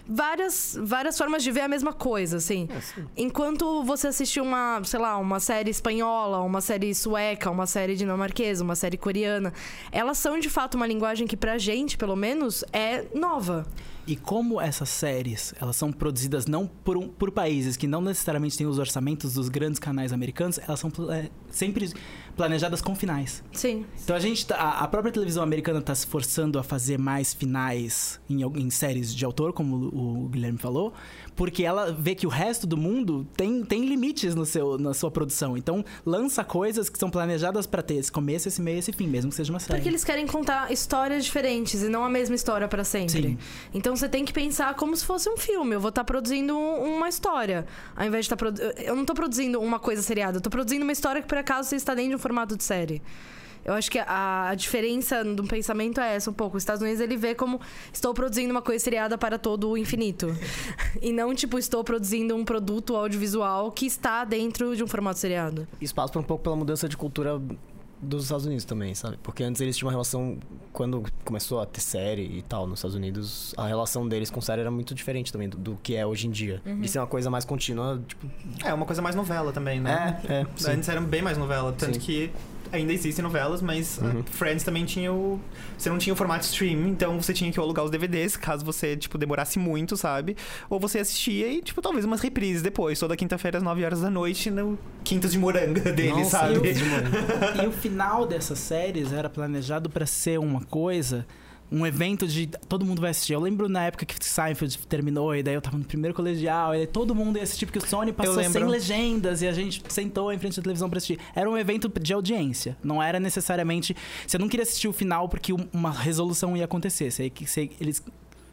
várias, 0.07 0.77
várias 0.81 1.17
formas 1.17 1.43
de 1.43 1.51
ver 1.51 1.61
a 1.61 1.67
mesma 1.67 1.93
coisa, 1.93 2.37
assim. 2.37 2.67
Enquanto 3.17 3.83
você 3.83 4.07
assiste 4.07 4.39
uma, 4.39 4.81
sei 4.83 4.99
lá, 4.99 5.17
uma 5.17 5.39
série 5.39 5.69
espanhola, 5.69 6.39
uma 6.41 6.61
série 6.61 6.93
sueca, 6.93 7.49
uma 7.49 7.65
série 7.67 7.95
dinamarquesa, 7.95 8.63
uma 8.63 8.75
série 8.75 8.97
coreana, 8.97 9.53
elas 9.91 10.17
são 10.17 10.39
de 10.39 10.49
fato 10.49 10.75
uma 10.75 10.87
linguagem 10.87 11.27
que 11.27 11.37
pra 11.37 11.57
gente, 11.57 11.97
pelo 11.97 12.15
menos, 12.15 12.63
é 12.71 13.05
nova. 13.13 13.65
E 14.07 14.15
como 14.15 14.61
essas 14.61 14.89
séries, 14.89 15.51
elas 15.59 15.75
são 15.75 15.91
produzidas 15.91 16.45
não 16.45 16.67
por, 16.67 16.95
um- 16.95 17.07
por 17.07 17.31
países 17.31 17.75
que 17.75 17.87
não 17.87 18.01
necessariamente 18.01 18.55
têm 18.55 18.67
os 18.67 18.77
orçamentos 18.77 19.33
dos 19.33 19.49
grandes 19.49 19.79
canais 19.79 20.13
americanos, 20.13 20.59
elas 20.59 20.79
são 20.79 20.91
é, 21.11 21.29
sempre 21.49 21.91
planejadas 22.35 22.81
com 22.81 22.95
finais. 22.95 23.43
Sim. 23.51 23.85
Então 24.03 24.15
a 24.15 24.19
gente 24.19 24.45
tá- 24.45 24.55
a, 24.79 24.87
própria 24.87 25.11
televisão 25.11 25.43
americana 25.43 25.79
está 25.79 25.95
se 25.95 26.05
forçando 26.05 26.59
a 26.59 26.63
fazer 26.63 26.97
mais 26.97 27.33
finais 27.33 28.19
em, 28.29 28.43
em 28.43 28.69
séries 28.69 29.13
de 29.13 29.23
autor, 29.25 29.53
como 29.53 29.75
o, 29.75 30.25
o 30.25 30.29
Guilherme 30.29 30.57
falou, 30.57 30.93
porque 31.35 31.63
ela 31.63 31.91
vê 31.91 32.15
que 32.15 32.25
o 32.25 32.29
resto 32.29 32.65
do 32.65 32.77
mundo 32.77 33.27
tem, 33.35 33.63
tem 33.63 33.85
limites 33.85 34.33
no 34.35 34.45
seu, 34.45 34.77
na 34.77 34.93
sua 34.93 35.11
produção. 35.11 35.57
Então 35.57 35.83
lança 36.05 36.43
coisas 36.43 36.89
que 36.89 36.97
são 36.97 37.09
planejadas 37.09 37.67
para 37.67 37.81
ter 37.81 37.95
esse 37.95 38.11
começo, 38.11 38.47
esse 38.47 38.61
meio, 38.61 38.79
esse 38.79 38.93
fim, 38.93 39.07
mesmo 39.07 39.29
que 39.29 39.35
seja 39.35 39.51
uma 39.51 39.59
série. 39.59 39.73
Porque 39.79 39.89
eles 39.89 40.03
querem 40.03 40.25
contar 40.25 40.71
histórias 40.71 41.25
diferentes 41.25 41.81
e 41.83 41.89
não 41.89 42.03
a 42.03 42.09
mesma 42.09 42.35
história 42.35 42.67
pra 42.67 42.83
sempre. 42.83 43.09
Sim. 43.21 43.37
Então 43.73 43.95
você 43.95 44.07
tem 44.07 44.23
que 44.23 44.31
pensar 44.33 44.73
como 44.75 44.95
se 44.95 45.03
fosse 45.05 45.29
um 45.29 45.37
filme. 45.37 45.75
Eu 45.75 45.79
vou 45.79 45.89
estar 45.89 46.03
produzindo 46.03 46.55
um- 46.57 46.95
uma 46.97 47.09
história. 47.09 47.65
Ao 47.95 48.05
invés 48.05 48.25
de 48.25 48.27
estar. 48.27 48.37
produ- 48.37 48.61
Eu 48.77 48.95
não 48.95 49.03
tô 49.05 49.13
produzindo 49.13 49.59
uma 49.59 49.79
coisa 49.79 50.01
seriada, 50.01 50.37
eu 50.37 50.41
tô 50.41 50.49
produzindo 50.49 50.83
uma 50.83 50.91
história 50.91 51.21
que 51.21 51.27
por 51.27 51.37
acaso 51.37 51.75
está 51.75 51.93
dentro 51.93 52.09
de 52.11 52.15
um 52.15 52.19
formato 52.19 52.55
de 52.55 52.63
série. 52.63 53.01
Eu 53.65 53.73
acho 53.73 53.89
que 53.89 53.97
a, 53.97 54.49
a 54.49 54.55
diferença 54.55 55.23
do 55.23 55.43
pensamento 55.43 55.99
é 55.99 56.15
essa 56.15 56.29
um 56.29 56.33
pouco. 56.33 56.55
Os 56.55 56.61
Estados 56.61 56.83
Unidos 56.83 57.01
ele 57.01 57.17
vê 57.17 57.33
como 57.33 57.59
estou 57.91 58.13
produzindo 58.13 58.51
uma 58.51 58.61
coisa 58.61 58.83
seriada 58.83 59.17
para 59.17 59.39
todo 59.39 59.71
o 59.71 59.77
infinito. 59.77 60.27
e 61.01 61.11
não, 61.11 61.33
tipo, 61.33 61.57
estou 61.57 61.83
produzindo 61.83 62.35
um 62.35 62.45
produto 62.45 62.95
audiovisual 62.95 63.71
que 63.71 63.87
está 63.87 64.23
dentro 64.23 64.75
de 64.75 64.83
um 64.83 64.87
formato 64.87 65.17
seriado. 65.17 65.67
Isso 65.81 65.95
passa 65.95 66.19
um 66.19 66.23
pouco 66.23 66.43
pela 66.43 66.55
mudança 66.55 66.87
de 66.87 66.95
cultura 66.95 67.41
dos 67.99 68.25
Estados 68.25 68.45
Unidos 68.45 68.65
também, 68.65 68.93
sabe? 68.93 69.17
Porque 69.23 69.43
antes 69.43 69.59
eles 69.61 69.75
tinham 69.75 69.87
uma 69.87 69.93
relação, 69.93 70.37
quando 70.71 71.03
começou 71.23 71.59
a 71.59 71.65
ter 71.65 71.81
série 71.81 72.21
e 72.37 72.41
tal 72.43 72.67
nos 72.67 72.79
Estados 72.79 72.95
Unidos, 72.95 73.53
a 73.57 73.65
relação 73.65 74.07
deles 74.07 74.29
com 74.29 74.41
série 74.41 74.61
era 74.61 74.69
muito 74.69 74.93
diferente 74.93 75.31
também 75.31 75.49
do, 75.49 75.57
do 75.57 75.79
que 75.81 75.95
é 75.95 76.05
hoje 76.05 76.27
em 76.27 76.29
dia. 76.31 76.61
De 76.63 76.87
ser 76.87 76.99
uma 76.99 77.07
coisa 77.07 77.31
mais 77.31 77.45
contínua, 77.45 77.99
tipo. 78.07 78.29
É, 78.63 78.73
uma 78.73 78.85
coisa 78.85 79.01
mais 79.01 79.15
novela 79.15 79.51
também, 79.51 79.79
né? 79.79 80.21
É, 80.29 80.33
é. 80.41 80.47
sim. 80.55 80.71
Antes 80.71 80.87
era 80.87 81.01
bem 81.01 81.21
mais 81.21 81.37
novela, 81.37 81.73
tanto 81.73 81.95
Sim. 81.95 81.99
que 81.99 82.31
ainda 82.75 82.93
existem 82.93 83.23
novelas, 83.23 83.61
mas 83.61 83.99
ah, 84.01 84.23
Friends 84.31 84.63
também 84.63 84.85
tinha 84.85 85.11
o. 85.11 85.39
Você 85.77 85.89
não 85.89 85.97
tinha 85.97 86.13
o 86.13 86.15
formato 86.15 86.45
stream, 86.45 86.87
então 86.87 87.21
você 87.21 87.33
tinha 87.33 87.51
que 87.51 87.59
alugar 87.59 87.83
os 87.85 87.91
DVDs, 87.91 88.37
caso 88.37 88.63
você, 88.63 88.95
tipo, 88.95 89.17
demorasse 89.17 89.57
muito, 89.59 89.97
sabe? 89.97 90.35
Ou 90.69 90.79
você 90.79 90.99
assistia 90.99 91.47
e, 91.47 91.61
tipo, 91.61 91.81
talvez 91.81 92.05
umas 92.05 92.21
reprises 92.21 92.61
depois, 92.61 92.99
toda 92.99 93.15
quinta-feira 93.15 93.57
às 93.57 93.63
9 93.63 93.83
horas 93.83 94.01
da 94.01 94.09
noite, 94.09 94.49
no 94.51 94.77
Quintas 95.03 95.31
de 95.31 95.39
Moranga 95.39 95.81
dele, 95.93 96.09
Nossa, 96.11 96.29
sabe? 96.29 96.73
de 96.73 96.83
manhã. 96.83 97.03
E 97.63 97.67
o 97.67 97.71
final 97.71 98.25
dessas 98.25 98.59
séries 98.59 99.11
era 99.13 99.29
planejado 99.29 99.89
pra 99.89 100.05
ser 100.05 100.39
uma 100.39 100.61
coisa, 100.61 101.25
um 101.71 101.85
evento 101.85 102.27
de 102.27 102.47
todo 102.69 102.85
mundo 102.85 103.01
vai 103.01 103.09
assistir. 103.09 103.33
Eu 103.33 103.39
lembro 103.39 103.67
na 103.67 103.83
época 103.85 104.05
que 104.05 104.15
Seinfeld 104.23 104.77
terminou 104.87 105.35
e 105.35 105.41
daí 105.41 105.55
eu 105.55 105.61
tava 105.61 105.77
no 105.77 105.83
primeiro 105.83 106.13
colegial, 106.15 106.75
e 106.75 106.85
todo 106.85 107.15
mundo 107.15 107.37
ia 107.37 107.43
assistir 107.43 107.65
porque 107.65 107.79
o 107.79 107.85
Sony 107.85 108.13
passou 108.13 108.35
sem 108.43 108.61
legendas 108.71 109.41
e 109.41 109.47
a 109.47 109.51
gente 109.51 109.81
sentou 109.89 110.31
em 110.31 110.37
frente 110.37 110.59
à 110.59 110.63
televisão 110.63 110.89
pra 110.89 110.97
assistir. 110.97 111.19
Era 111.35 111.49
um 111.49 111.57
evento 111.57 111.91
de 111.99 112.13
audiência, 112.13 112.77
não 112.83 113.01
era 113.01 113.19
necessariamente, 113.19 113.95
você 114.27 114.37
não 114.37 114.47
queria 114.47 114.63
assistir 114.63 114.87
o 114.87 114.93
final 114.93 115.27
porque 115.27 115.51
um- 115.53 115.67
uma 115.73 115.91
resolução 115.91 116.55
ia 116.55 116.65
acontecer, 116.65 117.11
você, 117.11 117.31
você, 117.43 117.69
eles 117.81 118.01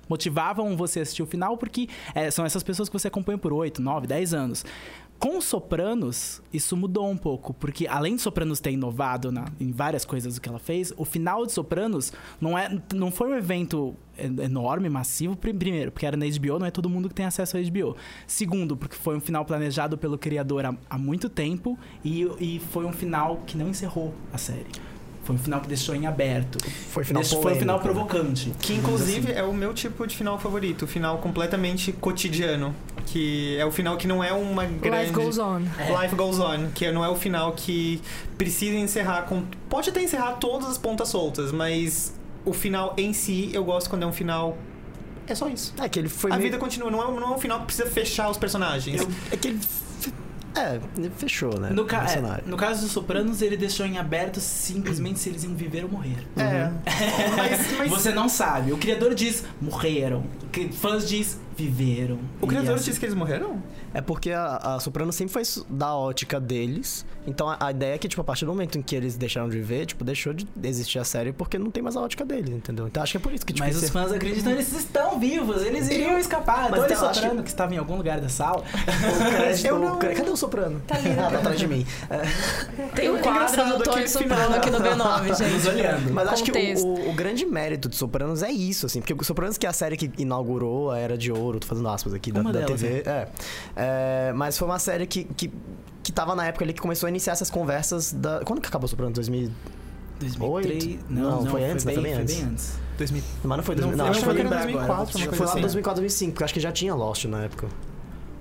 motivavam 0.08 0.76
você 0.76 0.98
a 0.98 1.02
assistir 1.02 1.22
o 1.22 1.26
final 1.26 1.56
porque 1.56 1.88
é, 2.14 2.30
são 2.30 2.44
essas 2.44 2.62
pessoas 2.62 2.88
que 2.88 2.92
você 2.92 3.08
acompanha 3.08 3.38
por 3.38 3.52
8, 3.52 3.80
9, 3.80 4.06
10 4.06 4.34
anos. 4.34 4.64
Com 5.22 5.40
Sopranos, 5.40 6.42
isso 6.52 6.76
mudou 6.76 7.08
um 7.08 7.16
pouco, 7.16 7.54
porque 7.54 7.86
além 7.86 8.16
de 8.16 8.22
Sopranos 8.22 8.58
ter 8.58 8.72
inovado 8.72 9.30
na- 9.30 9.44
em 9.60 9.70
várias 9.70 10.04
coisas 10.04 10.36
que 10.36 10.48
ela 10.48 10.58
fez, 10.58 10.92
o 10.96 11.04
final 11.04 11.46
de 11.46 11.52
Sopranos 11.52 12.12
não, 12.40 12.58
é, 12.58 12.76
não 12.92 13.08
foi 13.12 13.28
um 13.28 13.36
evento 13.36 13.94
en- 14.18 14.42
enorme, 14.42 14.88
massivo, 14.88 15.36
pri- 15.36 15.54
primeiro, 15.54 15.92
porque 15.92 16.04
era 16.06 16.16
na 16.16 16.26
HBO, 16.26 16.58
não 16.58 16.66
é 16.66 16.72
todo 16.72 16.88
mundo 16.90 17.08
que 17.08 17.14
tem 17.14 17.24
acesso 17.24 17.56
à 17.56 17.60
HBO. 17.60 17.94
Segundo, 18.26 18.76
porque 18.76 18.96
foi 18.96 19.16
um 19.16 19.20
final 19.20 19.44
planejado 19.44 19.96
pelo 19.96 20.18
criador 20.18 20.66
há, 20.66 20.74
há 20.90 20.98
muito 20.98 21.28
tempo 21.28 21.78
e, 22.04 22.22
e 22.40 22.58
foi 22.72 22.84
um 22.84 22.92
final 22.92 23.36
que 23.46 23.56
não 23.56 23.68
encerrou 23.68 24.12
a 24.32 24.38
série. 24.38 24.66
Foi 25.32 25.40
um 25.40 25.44
final 25.44 25.60
que 25.60 25.68
deixou 25.68 25.94
em 25.94 26.06
aberto. 26.06 26.58
Foi 26.90 27.04
final 27.04 27.22
Deixou- 27.22 27.42
foi 27.42 27.52
um 27.52 27.56
final 27.56 27.76
né? 27.78 27.82
provocante. 27.82 28.52
Que 28.60 28.74
inclusive 28.74 29.32
é 29.32 29.42
o 29.42 29.52
meu 29.52 29.72
tipo 29.74 30.06
de 30.06 30.16
final 30.16 30.38
favorito, 30.38 30.82
o 30.82 30.86
final 30.86 31.18
completamente 31.18 31.92
cotidiano. 31.92 32.74
Que 33.06 33.56
é 33.58 33.64
o 33.66 33.70
final 33.72 33.96
que 33.96 34.06
não 34.06 34.22
é 34.22 34.32
uma 34.32 34.64
grande. 34.64 35.06
Life 35.06 35.12
goes 35.12 35.38
on. 35.38 35.58
Life 36.00 36.14
Goes 36.14 36.38
On, 36.38 36.68
que 36.74 36.90
não 36.92 37.04
é 37.04 37.08
o 37.08 37.16
final 37.16 37.52
que 37.52 38.00
precisa 38.38 38.76
encerrar 38.76 39.22
com. 39.22 39.42
Pode 39.68 39.90
até 39.90 40.02
encerrar 40.02 40.32
todas 40.34 40.68
as 40.68 40.78
pontas 40.78 41.08
soltas, 41.08 41.50
mas 41.52 42.14
o 42.44 42.52
final 42.52 42.94
em 42.96 43.12
si 43.12 43.50
eu 43.52 43.64
gosto 43.64 43.90
quando 43.90 44.02
é 44.02 44.06
um 44.06 44.12
final. 44.12 44.56
É 45.26 45.34
só 45.34 45.48
isso. 45.48 45.72
É 45.80 45.88
que 45.88 45.98
ele 45.98 46.08
foi 46.08 46.30
a 46.30 46.36
meio- 46.36 46.48
vida 46.50 46.58
continua, 46.58 46.90
não 46.90 47.00
é, 47.02 47.20
não 47.20 47.32
é 47.32 47.36
um 47.36 47.38
final 47.38 47.60
que 47.60 47.66
precisa 47.66 47.88
fechar 47.88 48.30
os 48.30 48.36
personagens. 48.36 49.00
Eu- 49.00 49.08
É 49.30 49.36
que 49.36 49.48
ele. 49.48 49.60
É, 50.54 50.78
fechou, 51.16 51.58
né? 51.58 51.70
No, 51.70 51.84
ca- 51.84 52.04
é, 52.10 52.48
no 52.48 52.56
caso 52.56 52.82
dos 52.82 52.90
Sopranos, 52.92 53.40
ele 53.42 53.56
deixou 53.56 53.86
em 53.86 53.98
aberto 53.98 54.40
simplesmente 54.40 55.18
se 55.18 55.28
eles 55.28 55.44
iam 55.44 55.54
viver 55.54 55.84
ou 55.84 55.90
morrer. 55.90 56.18
É. 56.36 56.70
mas, 57.36 57.78
mas 57.78 57.90
Você 57.90 58.12
não 58.12 58.28
sabe. 58.28 58.72
O 58.72 58.78
criador 58.78 59.14
diz 59.14 59.44
morreram. 59.60 60.24
O 60.54 60.72
fãs 60.72 61.08
diz 61.08 61.38
viveram. 61.56 62.18
o 62.40 62.46
criador 62.46 62.74
assim- 62.74 62.84
disse 62.86 62.98
que 63.00 63.06
eles 63.06 63.14
morreram? 63.14 63.62
É 63.94 64.00
porque 64.00 64.30
a, 64.32 64.56
a 64.56 64.80
Soprano 64.80 65.12
sempre 65.12 65.32
foi 65.32 65.42
da 65.68 65.94
ótica 65.94 66.40
deles. 66.40 67.04
Então 67.26 67.48
a, 67.48 67.56
a 67.60 67.70
ideia 67.70 67.94
é 67.94 67.98
que, 67.98 68.08
tipo, 68.08 68.20
a 68.20 68.24
partir 68.24 68.44
do 68.46 68.50
momento 68.52 68.78
em 68.78 68.82
que 68.82 68.96
eles 68.96 69.16
deixaram 69.16 69.48
de 69.48 69.60
ver, 69.60 69.86
tipo, 69.86 70.02
deixou 70.02 70.32
de 70.32 70.46
existir 70.62 70.98
a 70.98 71.04
série 71.04 71.32
porque 71.32 71.58
não 71.58 71.70
tem 71.70 71.82
mais 71.82 71.94
a 71.96 72.00
ótica 72.00 72.24
deles, 72.24 72.50
entendeu? 72.50 72.86
Então 72.86 73.02
acho 73.02 73.12
que 73.12 73.16
é 73.18 73.20
por 73.20 73.32
isso 73.32 73.44
que, 73.46 73.52
tipo, 73.52 73.66
Mas 73.66 73.80
os 73.82 73.90
fãs 73.90 74.10
acreditam, 74.12 74.50
eles 74.52 74.72
estão 74.72 75.18
vivos, 75.20 75.62
eles 75.62 75.88
iriam 75.90 76.18
escapar. 76.18 76.70
Mas 76.70 76.84
acho 76.90 77.14
Soprano, 77.20 77.42
que... 77.42 77.48
estava 77.48 77.74
em 77.74 77.78
algum 77.78 77.96
lugar 77.96 78.20
da 78.20 78.28
sala. 78.28 78.64
crédito- 79.36 79.66
Eu 79.66 79.78
não- 79.78 79.98
Cadê 79.98 80.30
o 80.30 80.36
Soprano? 80.36 80.80
Tá 80.86 80.96
ali, 80.96 81.10
ah, 81.12 81.30
tá 81.30 81.38
atrás 81.38 81.58
de 81.58 81.66
mim. 81.68 81.86
Tem 82.94 83.10
um 83.10 83.16
É 83.16 83.20
quadro 83.22 83.30
engraçado 83.30 83.78
do 83.78 83.84
Tony 83.84 84.08
Soprano 84.08 84.56
aqui 84.56 84.70
no 84.70 84.78
B9, 84.78 85.26
Nos 85.28 85.38
gente. 85.38 85.68
olhando. 85.68 86.12
Mas 86.12 86.28
acho 86.28 86.44
que 86.44 86.50
o, 86.50 86.86
o- 86.86 87.10
o 87.10 87.12
grande 87.12 87.44
mérito 87.46 87.88
de 87.88 87.96
Sopranos 87.96 88.42
é 88.42 88.50
isso, 88.50 88.86
assim, 88.86 89.00
porque 89.00 89.14
o 89.14 89.22
Sopranos 89.24 89.58
que 89.58 89.66
é 89.66 89.68
a 89.68 89.72
série 89.72 89.96
que 89.96 90.10
inaugurou 90.18 90.90
a 90.90 90.98
Era 90.98 91.16
de 91.16 91.30
Ouro, 91.30 91.41
tô 91.60 91.66
fazendo 91.66 91.88
aspas 91.88 92.14
aqui, 92.14 92.30
da, 92.32 92.40
Uma 92.40 92.52
da 92.52 92.60
delas, 92.60 92.80
TV. 92.80 93.02
É. 93.06 93.28
É, 93.76 94.32
Mas 94.34 94.56
foi 94.58 94.66
uma 94.68 94.78
série 94.78 95.06
que, 95.06 95.24
que, 95.24 95.50
que 96.02 96.12
tava 96.12 96.34
na 96.34 96.46
época 96.46 96.64
ali 96.64 96.72
que 96.72 96.80
começou 96.80 97.06
a 97.06 97.10
iniciar 97.10 97.32
essas 97.34 97.50
conversas 97.50 98.12
da. 98.12 98.40
Quando 98.44 98.60
que 98.60 98.68
acabou 98.68 98.88
Sopranos? 98.88 99.14
2000? 99.14 99.50
2003? 100.20 100.98
Não, 101.10 101.46
foi 101.46 101.64
antes, 101.64 101.84
né? 101.84 101.92
bem, 101.92 102.02
Foi 102.02 102.10
bem 102.12 102.20
antes. 102.22 102.36
bem 102.36 102.44
antes. 102.44 102.78
2000. 102.98 103.22
Mas 103.44 103.56
não 103.56 103.64
foi 103.64 103.74
Não 103.74 103.88
2000. 103.88 103.96
Não, 103.96 104.04
foi- 104.04 104.10
acho 104.10 104.20
que 104.20 104.24
foi, 104.24 104.34
2004, 104.34 105.18
agora. 105.18 105.36
foi 105.36 105.46
lá 105.46 105.52
assim. 105.52 105.60
2004, 105.60 106.00
2005, 106.00 106.32
porque 106.32 106.42
eu 106.42 106.44
acho 106.44 106.54
que 106.54 106.60
já 106.60 106.72
tinha 106.72 106.94
Lost 106.94 107.24
na 107.24 107.42
época. 107.44 107.66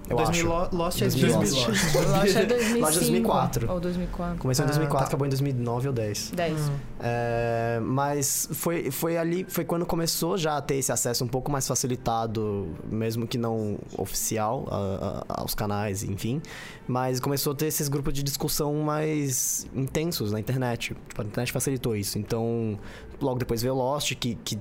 Eu 0.09 0.17
2000 0.17 0.53
acho. 0.57 0.75
Lo- 0.75 0.77
Lost 0.83 1.01
é 1.01 1.07
de 1.07 1.21
2000 1.21 1.39
2000. 1.39 2.11
Lost 2.11 2.35
é 2.35 2.45
2005. 2.45 2.79
Lost 2.81 2.95
é 2.95 2.99
2004. 2.99 3.71
Ou 3.71 3.79
2004. 3.79 4.37
Começou 4.39 4.63
em 4.63 4.65
Ah, 4.65 4.71
2004, 4.71 5.05
tá. 5.05 5.07
acabou 5.07 5.25
em 5.25 5.29
2009 5.29 5.87
ou 5.87 5.93
10. 5.93 6.31
10. 6.31 6.71
É, 6.99 7.79
mas 7.81 8.49
foi, 8.51 8.91
foi 8.91 9.17
ali, 9.17 9.45
foi 9.47 9.63
quando 9.63 9.85
começou 9.85 10.37
já 10.37 10.57
a 10.57 10.61
ter 10.61 10.75
esse 10.75 10.91
acesso 10.91 11.23
um 11.23 11.27
pouco 11.27 11.49
mais 11.49 11.65
facilitado, 11.67 12.67
mesmo 12.89 13.25
que 13.25 13.37
não 13.37 13.77
oficial, 13.97 14.67
a- 14.69 15.23
a- 15.29 15.41
aos 15.41 15.55
canais, 15.55 16.03
enfim. 16.03 16.41
Mas 16.87 17.19
começou 17.21 17.53
a 17.53 17.55
ter 17.55 17.67
esses 17.67 17.87
grupos 17.87 18.13
de 18.13 18.21
discussão 18.23 18.73
mais 18.81 19.65
intensos 19.73 20.31
na 20.31 20.39
internet. 20.39 20.95
Tipo, 21.07 21.21
a 21.21 21.25
internet 21.25 21.51
facilitou 21.53 21.95
isso. 21.95 22.19
Então, 22.19 22.77
logo 23.21 23.39
depois 23.39 23.61
veio 23.61 23.75
Lost, 23.75 24.13
que, 24.15 24.35
que 24.35 24.59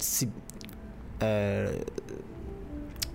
se. 0.00 0.28
é, 1.20 1.80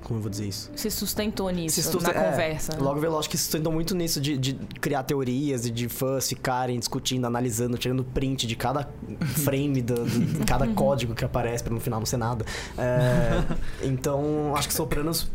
como 0.04 0.18
eu 0.20 0.22
vou 0.22 0.30
dizer 0.30 0.48
isso? 0.48 0.70
Se 0.76 0.92
sustentou 0.92 1.50
nisso, 1.50 1.76
Se 1.82 1.84
susten- 1.84 2.14
na 2.14 2.20
é, 2.22 2.30
conversa. 2.32 2.74
né? 2.74 2.80
Logo 2.82 3.00
veio 3.00 3.12
Lost 3.14 3.30
que 3.30 3.38
se 3.38 3.44
sustentou 3.44 3.72
muito 3.72 3.96
nisso 3.96 4.20
de, 4.22 4.38
de 4.38 4.54
criar 4.82 5.04
teorias 5.04 5.66
e 5.66 5.72
de 5.72 5.88
fãs 5.90 6.28
ficarem 6.28 6.78
discutindo, 6.78 7.26
analisando, 7.26 7.78
tirando 7.78 8.04
print 8.04 8.46
de 8.46 8.56
cada 8.56 8.90
frame, 9.44 9.82
do, 9.82 9.96
do- 9.96 10.20
de 10.40 10.46
cada 10.46 10.68
código 10.68 11.16
que 11.16 11.24
aparece 11.26 11.64
pra 11.64 11.74
no 11.74 11.80
final 11.80 12.00
não 12.00 12.06
ser 12.06 12.18
nada. 12.18 12.46
É, 12.78 13.44
então, 13.86 14.56
acho 14.56 14.68
que 14.68 14.74
Sopranos. 14.74 15.30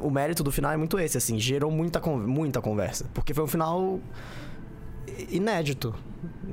O 0.00 0.10
mérito 0.10 0.42
do 0.42 0.50
final 0.50 0.72
é 0.72 0.76
muito 0.78 0.98
esse, 0.98 1.18
assim, 1.18 1.38
gerou 1.38 1.70
muita, 1.70 2.00
muita 2.00 2.60
conversa. 2.62 3.04
Porque 3.12 3.34
foi 3.34 3.44
um 3.44 3.46
final 3.46 4.00
inédito, 5.30 5.94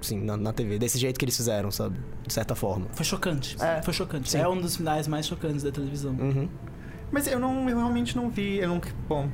assim, 0.02 0.20
na, 0.20 0.36
na 0.36 0.52
TV, 0.54 0.78
desse 0.78 0.98
jeito 0.98 1.18
que 1.18 1.26
eles 1.26 1.36
fizeram, 1.38 1.72
sabe? 1.72 1.98
De 2.26 2.34
certa 2.34 2.56
forma. 2.56 2.88
Foi 2.94 3.06
chocante. 3.06 3.56
É. 3.62 3.82
Foi 3.82 3.94
chocante. 3.94 4.30
Sim. 4.32 4.40
É 4.40 4.48
um 4.48 4.60
dos 4.60 4.76
finais 4.76 5.08
mais 5.08 5.26
chocantes 5.28 5.64
da 5.64 5.72
televisão. 5.72 6.12
Uhum. 6.20 6.50
Mas 7.12 7.28
eu 7.28 7.40
não, 7.40 7.70
eu 7.70 7.78
realmente 7.78 8.16
não 8.16 8.30
vi, 8.30 8.58
eu 8.58 8.68
não, 8.70 8.82
bom. 9.08 9.30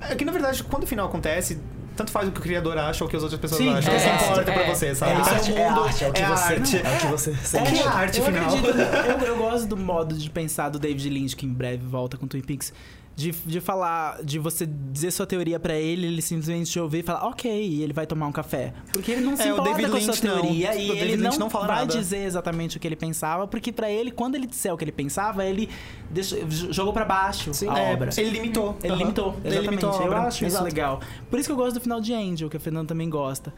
É 0.00 0.14
que 0.14 0.24
na 0.24 0.32
verdade, 0.32 0.62
quando 0.64 0.84
o 0.84 0.86
final 0.86 1.06
acontece, 1.06 1.60
tanto 1.96 2.10
faz 2.10 2.28
o 2.28 2.32
que 2.32 2.40
o 2.40 2.42
criador 2.42 2.76
acha 2.78 3.04
ou 3.04 3.08
o 3.08 3.10
que 3.10 3.16
as 3.16 3.22
outras 3.22 3.40
pessoas 3.40 3.58
Sim, 3.60 3.68
acham. 3.72 3.92
é, 3.92 3.96
Isso 3.96 4.08
importa 4.24 4.50
é, 4.50 4.54
pra 4.54 4.74
você, 4.74 4.94
sabe? 4.94 5.12
é 5.12 5.20
Isso 5.20 5.30
arte, 5.30 5.52
o 5.52 5.58
é 5.58 5.68
mundo, 5.68 5.84
arte, 5.84 6.04
é 6.04 6.08
o 6.08 6.12
que 6.12 6.22
você- 6.22 6.54
arte. 6.54 6.76
É 6.76 6.80
o 6.80 6.98
que 7.00 7.06
você 7.06 7.30
É 7.30 7.34
sente. 7.34 7.72
que 7.72 7.78
é 7.78 7.86
arte 7.86 8.18
eu 8.18 8.24
final. 8.24 8.44
acredito, 8.44 8.68
eu, 9.22 9.26
eu 9.28 9.36
gosto 9.36 9.66
do 9.66 9.76
modo 9.76 10.16
de 10.16 10.28
pensar 10.30 10.68
do 10.70 10.78
David 10.78 11.08
Lynch, 11.10 11.36
que 11.36 11.46
em 11.46 11.52
breve 11.52 11.86
volta 11.86 12.16
com 12.16 12.26
Twin 12.26 12.40
Peaks. 12.42 12.72
De, 13.16 13.30
de 13.30 13.60
falar, 13.60 14.24
de 14.24 14.40
você 14.40 14.66
dizer 14.66 15.12
sua 15.12 15.24
teoria 15.24 15.60
pra 15.60 15.74
ele, 15.76 16.04
ele 16.04 16.20
simplesmente 16.20 16.68
te 16.72 16.80
ouvir 16.80 16.98
e 16.98 17.02
falar, 17.04 17.28
ok, 17.28 17.48
e 17.64 17.80
ele 17.80 17.92
vai 17.92 18.08
tomar 18.08 18.26
um 18.26 18.32
café. 18.32 18.74
Porque 18.92 19.12
ele 19.12 19.20
não 19.20 19.36
se 19.36 19.44
É, 19.44 19.52
o 19.52 19.54
importa 19.54 19.70
David 19.70 19.90
com 19.92 19.96
a 19.96 20.00
sua 20.00 20.28
não. 20.28 20.40
teoria 20.42 20.70
O 20.70 20.74
e 20.74 20.76
David 20.88 20.98
ele 21.00 21.16
Lynch 21.18 21.38
não, 21.38 21.46
não 21.46 21.48
vai 21.48 21.66
nada. 21.68 21.86
dizer 21.96 22.24
exatamente 22.24 22.76
o 22.76 22.80
que 22.80 22.88
ele 22.88 22.96
pensava, 22.96 23.46
porque 23.46 23.70
pra 23.70 23.88
ele, 23.88 24.10
quando 24.10 24.34
ele 24.34 24.48
disser 24.48 24.74
o 24.74 24.76
que 24.76 24.82
ele 24.82 24.90
pensava, 24.90 25.44
ele 25.46 25.68
deixou- 26.10 26.40
jogou 26.72 26.92
pra 26.92 27.04
baixo 27.04 27.52
a 27.70 27.78
É, 27.78 27.92
obra. 27.92 28.10
Ele 28.16 28.30
limitou. 28.30 28.76
Ele 28.82 28.92
Aham. 28.92 28.98
limitou, 28.98 29.28
Ele 29.44 29.54
exatamente. 29.58 29.70
limitou 29.70 29.90
a 29.90 30.04
eu 30.06 30.12
acho 30.16 30.36
isso 30.38 30.44
Exato. 30.46 30.64
legal. 30.64 31.00
Por 31.30 31.38
isso 31.38 31.48
que 31.48 31.52
eu 31.52 31.56
gosto 31.56 31.74
do 31.74 31.80
final 31.80 32.00
de 32.00 32.12
Angel, 32.12 32.50
que 32.50 32.56
a 32.56 32.60
Fernanda 32.60 32.88
também 32.88 33.08
gosta. 33.08 33.54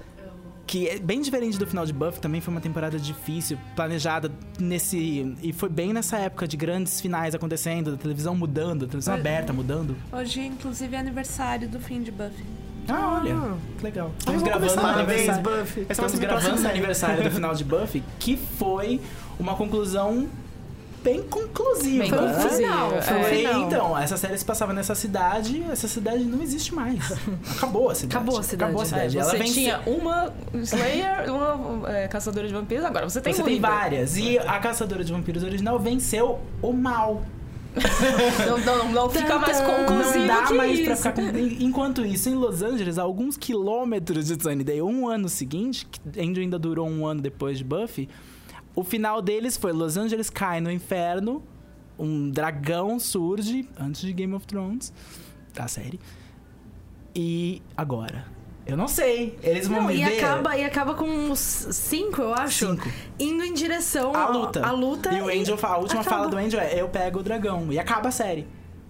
Que 0.67 0.89
é 0.89 0.99
bem 0.99 1.21
diferente 1.21 1.57
do 1.59 1.67
final 1.67 1.87
de 1.87 1.93
Buffy, 1.93 2.21
também 2.21 2.41
foi 2.41 2.53
uma 2.53 2.61
temporada 2.61 2.99
difícil, 2.99 3.57
planejada 3.77 4.33
nesse. 4.59 5.37
E 5.41 5.53
foi 5.53 5.69
bem 5.69 5.93
nessa 5.93 6.17
época 6.19 6.49
de 6.49 6.57
grandes 6.57 7.01
finais 7.01 7.35
acontecendo, 7.37 7.93
da 7.93 7.97
televisão 7.97 8.35
mudando, 8.35 8.85
a 8.85 8.89
televisão 8.89 9.14
Mas- 9.14 9.21
aberta 9.21 9.53
mudando. 9.53 9.95
Hoje, 10.12 10.41
inclusive, 10.41 10.97
é 10.97 10.99
aniversário 10.99 11.69
do 11.69 11.79
fim 11.79 12.03
de 12.03 12.11
Buffy. 12.11 12.45
Ah, 12.89 13.21
olha, 13.21 13.35
que 13.79 13.85
legal. 13.85 14.12
Estamos 14.19 14.43
vamos 14.43 14.59
gravando 14.59 14.81
Parabéns, 14.81 15.29
aniversário. 15.29 15.43
Buffy. 15.43 15.87
Estamos 15.89 15.97
próxima 16.12 16.21
gravando 16.27 16.51
no 16.51 16.59
série. 16.59 16.73
aniversário 16.79 17.23
do 17.25 17.31
final 17.31 17.55
de 17.55 17.64
Buffy, 17.64 18.03
que 18.19 18.37
foi 18.37 19.01
uma 19.39 19.55
conclusão 19.57 20.29
bem 21.07 21.22
conclusiva. 21.22 22.02
Bem 22.02 22.12
um 22.12 22.16
conclusiva. 22.16 22.48
final, 22.57 22.90
foi 23.02 23.44
É. 23.44 23.52
Então, 23.59 23.96
essa 23.96 24.16
série 24.16 24.36
se 24.36 24.44
passava 24.44 24.72
nessa 24.72 24.94
cidade, 24.94 25.62
essa 25.70 25.86
cidade 25.86 26.24
não 26.24 26.42
existe 26.42 26.74
mais. 26.74 27.12
Acabou 27.57 27.90
a 27.90 27.94
cidade. 27.94 28.16
Acabou 28.16 28.38
a 28.40 28.42
cidade. 28.42 28.64
Acabou 28.64 28.80
a 28.80 28.82
É, 28.82 28.86
cidade. 28.86 29.18
Ela 29.18 29.30
você 29.30 29.44
tinha 29.44 29.80
uma 29.86 30.32
Slayer, 30.52 31.32
uma 31.32 31.88
é, 31.90 32.09
caçadora 32.09 32.48
de 32.48 32.52
vampiros, 32.52 32.84
agora 32.84 33.09
você 33.09 33.20
tem 33.20 33.32
Você 33.32 33.42
um 33.42 33.44
tem 33.44 33.61
várias. 33.61 34.16
E 34.16 34.36
a 34.38 34.59
Caçadora 34.59 35.04
de 35.04 35.12
Vampiros 35.12 35.42
original 35.44 35.78
venceu 35.78 36.40
o 36.61 36.72
mal. 36.72 37.22
Não, 38.46 38.59
não, 38.59 38.90
não 38.90 39.11
fica 39.11 39.38
mais 39.38 39.61
conclusivo 39.61 40.20
Não 40.20 40.26
dá 40.26 40.42
que 40.46 40.54
mais 40.54 40.72
isso. 40.78 40.84
pra 40.86 40.96
ficar 40.96 41.12
com... 41.12 41.20
Enquanto 41.61 42.07
isso, 42.07 42.30
em 42.30 42.34
Los 42.34 42.62
Angeles, 42.62 42.96
alguns 42.96 43.36
quilômetros 43.36 44.28
de 44.28 44.42
Sunnydale, 44.42 44.80
um 44.80 45.07
ano 45.07 45.28
seguinte, 45.28 45.86
que 45.86 46.18
ainda 46.18 46.59
durou 46.59 46.88
um 46.88 47.07
ano 47.07 47.20
depois 47.20 47.59
de 47.59 47.64
Buffy, 47.64 48.09
o 48.77 48.85
final 48.85 49.20
deles 49.20 49.57
foi 49.57 49.72
Los 49.72 49.97
Angeles 49.97 50.31
cai 50.31 50.61
no 50.61 50.70
inferno, 50.70 51.43
um 51.99 52.31
dragão 52.31 53.01
surge, 53.01 53.68
antes 53.81 54.03
de 54.03 54.12
Game 54.12 54.35
of 54.35 54.47
Thrones, 54.47 54.93
da 55.55 55.66
série. 55.66 55.99
E 57.14 57.62
agora? 57.77 58.27
Eu 58.66 58.77
não 58.77 58.89
sei. 58.89 59.39
Eles 59.43 59.68
vão 59.68 59.83
Não, 59.85 59.91
e 59.91 59.97
viver 60.05 60.18
acaba, 60.18 60.57
e 60.57 60.64
acaba 60.64 60.95
com 60.95 61.09
uns 61.09 61.39
cinco, 61.39 62.20
eu 62.20 62.35
acho, 62.35 62.66
cinco. 62.66 62.89
indo 63.18 63.45
em 63.45 63.55
direção 63.55 64.12
A 64.14 64.24
ao- 64.24 64.33
luta. 64.33 64.66
à 64.66 64.72
luta. 64.72 65.14
E 65.14 65.20
o 65.22 65.29
Angel, 65.29 65.57
a 65.62 65.77
última 65.79 66.01
acaba. 66.01 66.16
fala 66.16 66.29
do 66.29 66.37
Angel 66.37 66.61
é: 66.61 66.81
eu 66.81 66.89
pego 66.89 67.20
o 67.20 67.22
dragão. 67.22 67.72
E 67.72 67.79
acaba 67.79 68.09
a 68.09 68.12
série. 68.12 68.47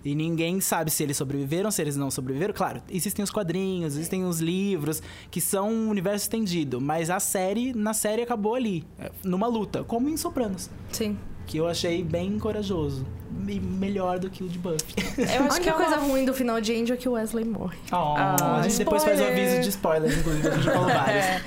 E 0.07 0.15
ninguém 0.15 0.61
sabe 0.61 0.91
se 0.91 1.03
eles 1.03 1.17
sobreviveram, 1.17 1.71
se 1.71 1.83
eles 1.83 1.97
não 1.97 2.11
sobreviveram. 2.11 2.55
Claro, 2.55 2.81
existem 2.89 3.23
os 3.25 3.31
quadrinhos, 3.31 3.95
existem 3.95 4.25
os 4.25 4.41
livros, 4.41 5.03
que 5.31 5.41
são 5.41 5.69
um 5.69 5.89
universo 5.89 6.25
estendido. 6.25 6.81
Mas 6.81 7.11
a 7.11 7.19
série, 7.19 7.73
na 7.73 7.93
série, 7.93 8.23
acabou 8.23 8.55
ali, 8.55 8.85
é, 9.01 9.11
numa 9.25 9.49
luta, 9.49 9.83
como 9.83 10.09
em 10.09 10.17
Sopranos. 10.17 10.71
Sim. 10.93 11.19
Que 11.45 11.59
eu 11.59 11.67
achei 11.67 12.05
bem 12.05 12.39
corajoso. 12.39 13.05
E 13.49 13.61
melhor 13.61 14.19
do 14.19 14.31
que 14.31 14.43
o 14.45 14.49
de 14.49 14.59
Buffy. 14.59 14.95
Eu 15.19 15.43
A 15.43 15.47
acho 15.47 15.61
que 15.61 15.69
é 15.69 15.73
coisa 15.73 15.97
uma... 15.97 16.07
ruim 16.07 16.25
do 16.25 16.33
final 16.33 16.61
de 16.61 16.73
Angel 16.73 16.95
é 16.95 16.97
que 16.97 17.09
o 17.09 17.13
Wesley 17.13 17.45
morre. 17.45 17.77
a 17.93 18.63
gente 18.63 18.79
depois 18.79 19.05
faz 19.05 19.21
o 19.21 19.23
spoiler. 19.23 19.47
aviso 19.47 19.63
de 19.63 19.69
spoilers, 19.69 20.19
inclusive, 20.19 20.49
a 20.49 20.51
gente 20.53 20.65
falou 20.65 20.87
vários. 20.87 21.25
É. 21.25 21.43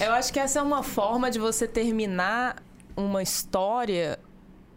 Eu 0.00 0.12
acho 0.12 0.32
que 0.32 0.40
essa 0.40 0.58
é 0.58 0.62
uma 0.62 0.82
forma 0.82 1.30
de 1.30 1.38
você 1.38 1.66
terminar 1.66 2.56
uma 2.96 3.22
história 3.22 4.18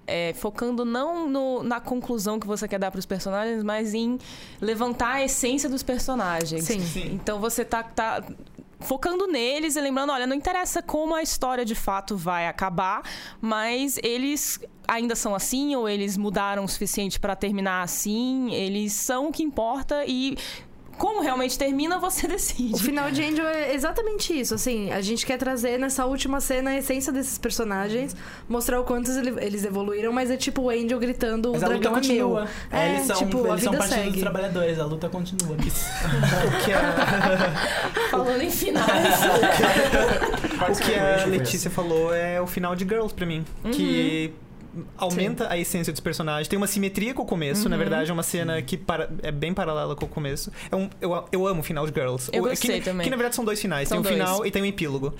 é, 0.07 0.33
focando 0.33 0.83
não 0.85 1.27
no- 1.29 1.63
na 1.63 1.79
conclusão 1.79 2.39
que 2.39 2.45
você 2.47 2.67
quer 2.67 2.79
dar 2.79 2.91
para 2.91 2.99
os 2.99 3.05
personagens, 3.05 3.63
mas 3.63 3.93
em 3.93 4.17
levantar 4.61 5.13
a 5.15 5.23
essência 5.23 5.67
dos 5.69 5.83
personagens. 5.83 6.63
Sim. 6.65 7.11
Então 7.13 7.39
você 7.39 7.65
tá, 7.65 7.83
tá 7.83 8.23
focando 8.79 9.25
neles 9.27 9.75
e 9.75 9.81
lembrando, 9.81 10.11
olha, 10.11 10.27
não 10.27 10.35
interessa 10.35 10.81
como 10.81 11.15
a 11.15 11.23
história 11.23 11.65
de 11.65 11.73
fato 11.75 12.15
vai 12.15 12.47
acabar, 12.47 13.01
mas 13.41 13.97
eles 14.03 14.59
ainda 14.87 15.15
são 15.15 15.33
assim 15.33 15.75
ou 15.75 15.89
eles 15.89 16.15
mudaram 16.15 16.63
o 16.63 16.67
suficiente 16.67 17.19
para 17.19 17.35
terminar 17.35 17.81
assim, 17.81 18.53
eles 18.53 18.93
são 18.93 19.29
o 19.29 19.31
que 19.31 19.41
importa 19.41 20.03
e 20.05 20.37
como 20.97 21.21
realmente 21.21 21.57
termina, 21.57 21.97
você 21.99 22.27
decide. 22.29 22.73
O 22.73 22.77
final 22.77 23.11
de 23.11 23.23
Angel 23.23 23.45
é 23.47 23.73
exatamente 23.73 24.37
isso, 24.39 24.53
assim, 24.55 24.91
a 24.91 25.01
gente 25.01 25.25
quer 25.25 25.37
trazer 25.37 25.77
nessa 25.79 26.05
última 26.05 26.39
cena 26.41 26.71
a 26.71 26.77
essência 26.77 27.11
desses 27.11 27.37
personagens, 27.37 28.15
mostrar 28.49 28.79
o 28.79 28.83
quanto 28.83 29.09
ele- 29.11 29.35
eles 29.43 29.63
evoluíram, 29.65 30.11
mas 30.13 30.29
é 30.31 30.37
tipo 30.37 30.61
o 30.63 30.69
Angel 30.69 30.97
gritando, 30.99 31.51
Mas 31.53 31.61
o 31.61 31.65
a 31.65 31.69
luta 31.69 31.79
dragão 31.79 31.97
é 31.99 32.01
meu. 32.07 32.29
continua. 32.29 32.47
É, 32.71 32.89
eles 32.95 33.05
são, 33.07 33.15
tipo, 33.17 33.45
a 33.45 33.49
eles 33.49 33.63
são 33.63 33.71
vida 33.73 33.83
partido 33.83 34.03
dos 34.03 34.05
segue. 34.11 34.19
trabalhadores, 34.21 34.79
a 34.79 34.85
luta 34.85 35.09
continua. 35.09 35.55
O 36.45 36.63
que 36.65 36.71
a, 36.73 38.09
Falando 38.11 38.41
em 38.41 38.49
finais. 38.49 39.19
o 40.69 40.81
que 40.81 40.95
a 40.95 41.25
Letícia 41.25 41.69
falou 41.69 42.13
é 42.13 42.39
o 42.41 42.47
final 42.47 42.75
de 42.75 42.83
Girls 42.85 43.13
pra 43.13 43.25
mim. 43.25 43.43
Que 43.71 44.33
aumenta 44.97 45.49
a 45.49 45.57
essência 45.57 45.91
dos 45.93 45.99
personagens. 45.99 46.47
Tem 46.47 46.57
uma 46.57 46.67
simetria 46.67 47.13
com 47.13 47.23
o 47.23 47.25
começo, 47.25 47.67
na 47.69 47.77
verdade, 47.77 48.09
é 48.09 48.13
uma 48.13 48.23
cena 48.23 48.61
que 48.61 48.77
para- 48.77 49.09
é 49.23 49.31
bem 49.31 49.53
paralela 49.53 49.95
com 49.95 50.05
o 50.05 50.09
começo. 50.09 50.51
É 50.71 50.75
um, 50.75 50.89
eu, 51.01 51.25
eu 51.31 51.47
amo 51.47 51.61
o 51.61 51.63
final 51.63 51.85
de 51.87 51.93
Girls. 51.93 52.29
Eu 52.33 52.43
O- 52.43 52.49
gostei 52.49 52.79
que, 52.79 52.85
também. 52.85 53.03
Que 53.03 53.09
na 53.09 53.15
verdade 53.17 53.35
são 53.35 53.45
dois 53.45 53.61
finais. 53.61 53.87
São 53.89 54.01
tem 54.01 54.13
um 54.13 54.17
dois. 54.17 54.29
final 54.29 54.45
e 54.45 54.51
tem 54.51 54.61
um 54.61 54.65
epílogo. 54.65 55.13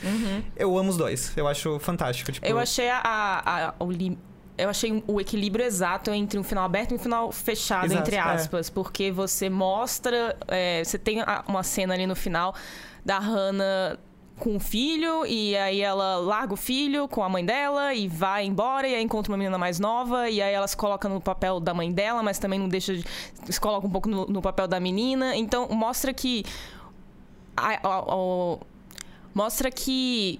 Eu 0.55 0.77
amo 0.77 0.89
os 0.89 0.97
dois. 0.97 1.31
Eu 1.37 1.47
acho 1.47 1.79
fantástico. 1.79 2.31
Tipo, 2.31 2.45
Eu 2.45 2.57
achei 2.59 2.89
a, 2.89 2.97
a- 2.99 3.67
a- 3.69 3.73
o 3.79 3.91
lim- 3.91 4.17
eu 4.57 4.69
achei 4.69 5.03
o 5.05 5.19
equilíbrio 5.19 5.65
exato 5.65 6.11
entre 6.11 6.39
um 6.39 6.43
final 6.43 6.63
aberto 6.63 6.91
e 6.91 6.95
um 6.95 6.97
final 6.99 7.29
fechado, 7.31 7.87
Exato, 7.87 8.01
entre 8.01 8.15
é. 8.15 8.19
aspas. 8.19 8.69
Porque 8.69 9.11
você 9.11 9.49
mostra. 9.49 10.37
é, 10.47 10.83
você 10.83 10.97
tem 10.97 11.17
uma 11.47 11.61
cena 11.63 11.93
ali 11.93 12.07
no 12.07 12.15
final 12.15 12.55
da 13.03 13.19
Hannah 13.19 13.97
com 14.38 14.57
o 14.57 14.59
filho, 14.59 15.25
e 15.25 15.55
aí 15.55 15.79
ela 15.81 16.17
larga 16.17 16.53
o 16.53 16.57
filho 16.57 17.07
com 17.07 17.23
a 17.23 17.29
mãe 17.29 17.43
dela 17.45 17.93
e 17.93 18.07
vai 18.07 18.45
embora, 18.45 18.86
e 18.88 18.93
aí 18.93 19.01
encontra 19.01 19.31
uma 19.31 19.38
menina 19.38 19.57
mais 19.57 19.79
nova, 19.79 20.29
e 20.29 20.41
aí 20.41 20.53
ela 20.53 20.67
se 20.67 20.75
coloca 20.75 21.07
no 21.07 21.21
papel 21.21 21.59
da 21.59 21.73
mãe 21.73 21.89
dela, 21.91 22.21
mas 22.21 22.38
também 22.38 22.59
não 22.59 22.67
deixa 22.67 22.93
de. 22.95 23.05
se 23.49 23.59
coloca 23.61 23.88
um 23.88 23.89
pouco 23.89 24.09
no, 24.09 24.25
no 24.27 24.41
papel 24.41 24.67
da 24.67 24.79
menina. 24.79 25.36
Então 25.38 25.69
mostra 25.69 26.13
que. 26.13 26.43
a- 27.55 27.79
a- 27.88 28.15
o- 28.15 28.59
mostra 29.33 29.71
que 29.71 30.39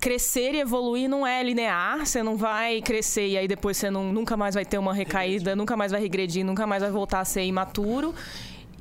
crescer 0.00 0.54
e 0.54 0.60
evoluir 0.60 1.08
não 1.10 1.26
é 1.26 1.42
linear. 1.42 2.06
Você 2.06 2.22
não 2.22 2.36
vai 2.36 2.80
crescer 2.80 3.26
e 3.28 3.36
aí 3.36 3.46
depois 3.48 3.76
você 3.76 3.90
não- 3.90 4.12
nunca 4.12 4.36
mais 4.36 4.54
vai 4.54 4.64
ter 4.64 4.78
uma 4.78 4.94
recaída, 4.94 5.54
nunca 5.56 5.76
mais 5.76 5.92
vai 5.92 6.00
regredir, 6.00 6.44
nunca 6.44 6.66
mais 6.66 6.82
vai 6.82 6.90
voltar 6.90 7.20
a 7.20 7.24
ser 7.24 7.42
imaturo. 7.44 8.14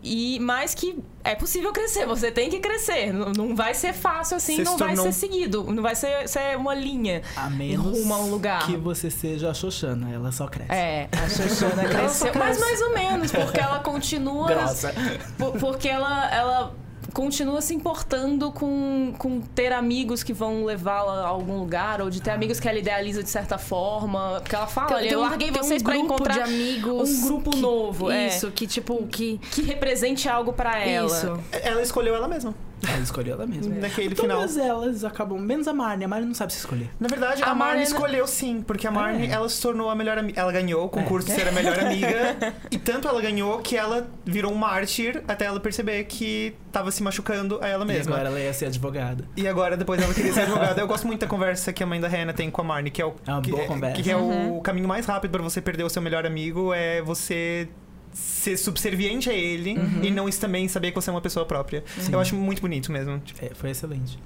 E 0.02 0.40
mais 0.40 0.74
que 0.74 0.98
é 1.26 1.36
possível 1.36 1.74
crescer, 1.74 2.06
você 2.06 2.32
tem 2.32 2.50
que 2.50 2.60
crescer. 2.60 3.12
Não, 3.12 3.32
não 3.34 3.56
vai 3.56 3.74
ser 3.74 3.92
fácil 3.94 4.38
assim, 4.38 4.56
Você 4.58 4.64
não 4.64 4.74
se 4.74 4.80
vai 4.80 4.96
tornou- 4.96 5.06
ser 5.12 5.12
seguido. 5.20 5.64
Não 5.72 5.84
vai 5.84 5.94
ser, 5.96 6.28
ser 6.30 6.56
uma 6.58 6.74
linha 6.74 7.22
A 7.36 7.50
menos 7.50 8.00
rumo 8.00 8.14
a 8.14 8.18
um 8.20 8.30
lugar. 8.30 8.66
que 8.66 8.78
você 8.78 9.10
seja 9.12 9.50
a 9.50 9.54
Xoxana, 9.54 10.10
ela 10.14 10.32
só 10.32 10.48
cresce. 10.48 10.72
É, 10.72 11.10
a 11.12 11.28
Xoxana 11.30 11.84
cresceu. 11.84 12.32
Mas 12.36 12.60
mais 12.60 12.82
ou 12.82 12.94
menos, 12.94 13.32
porque 13.32 13.60
ela 13.60 13.80
continua. 13.80 14.48
Grossa. 14.48 14.94
Por- 15.38 15.58
porque 15.60 15.90
ela, 15.90 16.34
ela 16.34 16.74
continua 17.14 17.62
se 17.62 17.74
importando 17.74 18.52
com, 18.52 19.14
com 19.18 19.42
ter 19.42 19.72
amigos 19.74 20.24
que 20.24 20.34
vão 20.34 20.64
levá-la 20.66 21.24
a 21.24 21.28
algum 21.28 21.58
lugar, 21.60 22.02
ou 22.02 22.10
de 22.10 22.22
ter 22.22 22.32
amigos 22.32 22.60
que 22.60 22.68
ela 22.68 22.78
idealiza 22.80 23.22
de 23.24 23.30
certa 23.30 23.58
forma. 23.58 24.40
Porque 24.42 24.56
ela 24.56 24.68
fala, 24.68 24.96
olha, 24.98 25.10
eu 25.10 25.20
um- 25.20 25.24
larguei 25.24 25.52
tem 25.52 25.62
vocês 25.62 25.82
um 25.82 25.86
pra 25.86 25.94
grupo 25.94 26.14
encontrar 26.14 26.34
de 26.36 26.42
amigos 26.42 27.10
um 27.10 27.22
grupo 27.28 27.52
que- 27.52 27.60
novo. 27.62 28.12
é, 28.12 28.28
Isso, 28.28 28.52
que 28.52 28.68
tipo, 28.68 29.06
que... 29.08 29.38
que 29.52 29.62
represente 29.62 30.28
algo 30.30 30.54
pra 30.54 30.80
ela. 30.80 31.08
Isso. 31.08 31.40
Ela 31.64 31.82
escolheu 31.82 32.16
ela 32.16 32.28
mesma. 32.28 32.54
Ela 32.88 33.00
escolheu 33.02 33.34
ela 33.34 33.46
mesma. 33.46 33.76
Naquele 33.76 34.16
final. 34.16 34.38
Todas 34.40 34.58
elas 34.58 35.04
acabam, 35.04 35.40
menos 35.40 35.68
a 35.68 35.74
Marnie. 35.74 36.06
A 36.06 36.08
Marnie 36.08 36.28
não 36.28 36.34
sabe 36.36 36.54
se 36.54 36.60
escolher. 36.60 36.90
Na 37.00 37.08
verdade, 37.08 37.44
A 37.44 37.48
a, 37.48 37.56
Marnie 37.56 37.80
Marnie- 37.80 37.84
escolheu 37.84 38.28
sim, 38.28 38.62
porque 38.62 38.88
a 38.88 38.92
Marnie, 38.92 39.28
É. 39.28 39.32
ela 39.32 39.48
se 39.50 39.62
tornou 39.62 39.90
a 39.90 39.96
melhor 39.96 40.18
amiga. 40.18 40.40
Ela 40.40 40.52
ganhou 40.52 40.86
o 40.86 40.90
concurso 40.90 41.28
de 41.28 41.34
ser 41.34 41.48
a 41.48 41.52
melhor 41.52 41.78
amiga. 41.80 42.38
e 42.72 42.78
tanto 42.78 43.08
ela 43.08 43.22
ganhou 43.22 43.60
que 43.60 43.76
ela 43.76 44.08
virou 44.26 44.52
um 44.52 44.56
mártir 44.56 45.24
até 45.28 45.46
ela 45.46 45.60
perceber 45.60 46.04
que 46.06 46.56
tava 46.72 46.92
se 46.92 47.02
machucando 47.04 47.60
a 47.62 47.68
ela 47.68 47.84
E 47.84 47.88
mesma. 47.88 48.16
agora 48.16 48.30
ela 48.30 48.40
ia 48.40 48.54
ser 48.54 48.68
advogada. 48.68 49.26
E 49.36 49.48
agora, 49.48 49.76
depois 49.76 50.02
ela 50.02 50.14
queria 50.14 50.32
ser 50.34 50.42
advogada. 50.42 50.80
Eu 50.80 50.88
gosto 50.88 51.06
muito 51.08 51.22
da 51.22 51.28
conversa 51.28 51.74
que 51.74 51.84
a 51.84 51.86
mãe 51.86 52.00
da 52.00 52.08
Hannah 52.08 52.34
tem 52.34 52.50
com 52.50 52.62
a 52.62 52.64
Marnie, 52.64 52.92
que 52.92 53.02
é 53.02 53.06
o, 53.06 53.14
É 53.28 53.32
uma 53.32 53.42
que, 53.42 53.52
boa 53.52 53.66
conversa. 53.66 54.02
que 54.02 54.10
é 54.12 54.16
o 54.18 54.62
caminho 54.62 54.88
mais 54.88 55.06
rápido 55.06 55.32
pra 55.32 55.42
você 55.42 55.60
perder 55.62 55.84
o 55.84 55.90
seu 55.90 56.02
melhor 56.02 56.26
amigo 56.26 56.74
é 56.74 57.02
você 57.02 57.68
ser 58.14 58.58
subserviente 58.58 59.30
a 59.30 59.34
ele 59.34 59.76
e 60.02 60.10
não 60.12 60.30
também 60.40 60.68
saber 60.68 60.92
que 60.92 60.96
você 60.96 61.10
é 61.10 61.14
uma 61.14 61.22
pessoa 61.22 61.46
própria. 61.46 61.84
Sim. 62.00 62.14
Eu 62.14 62.20
acho 62.20 62.36
muito 62.36 62.62
bonito 62.62 62.92
mesmo. 62.92 63.22
É, 63.42 63.54
foi 63.54 63.72
excelente. 63.72 64.20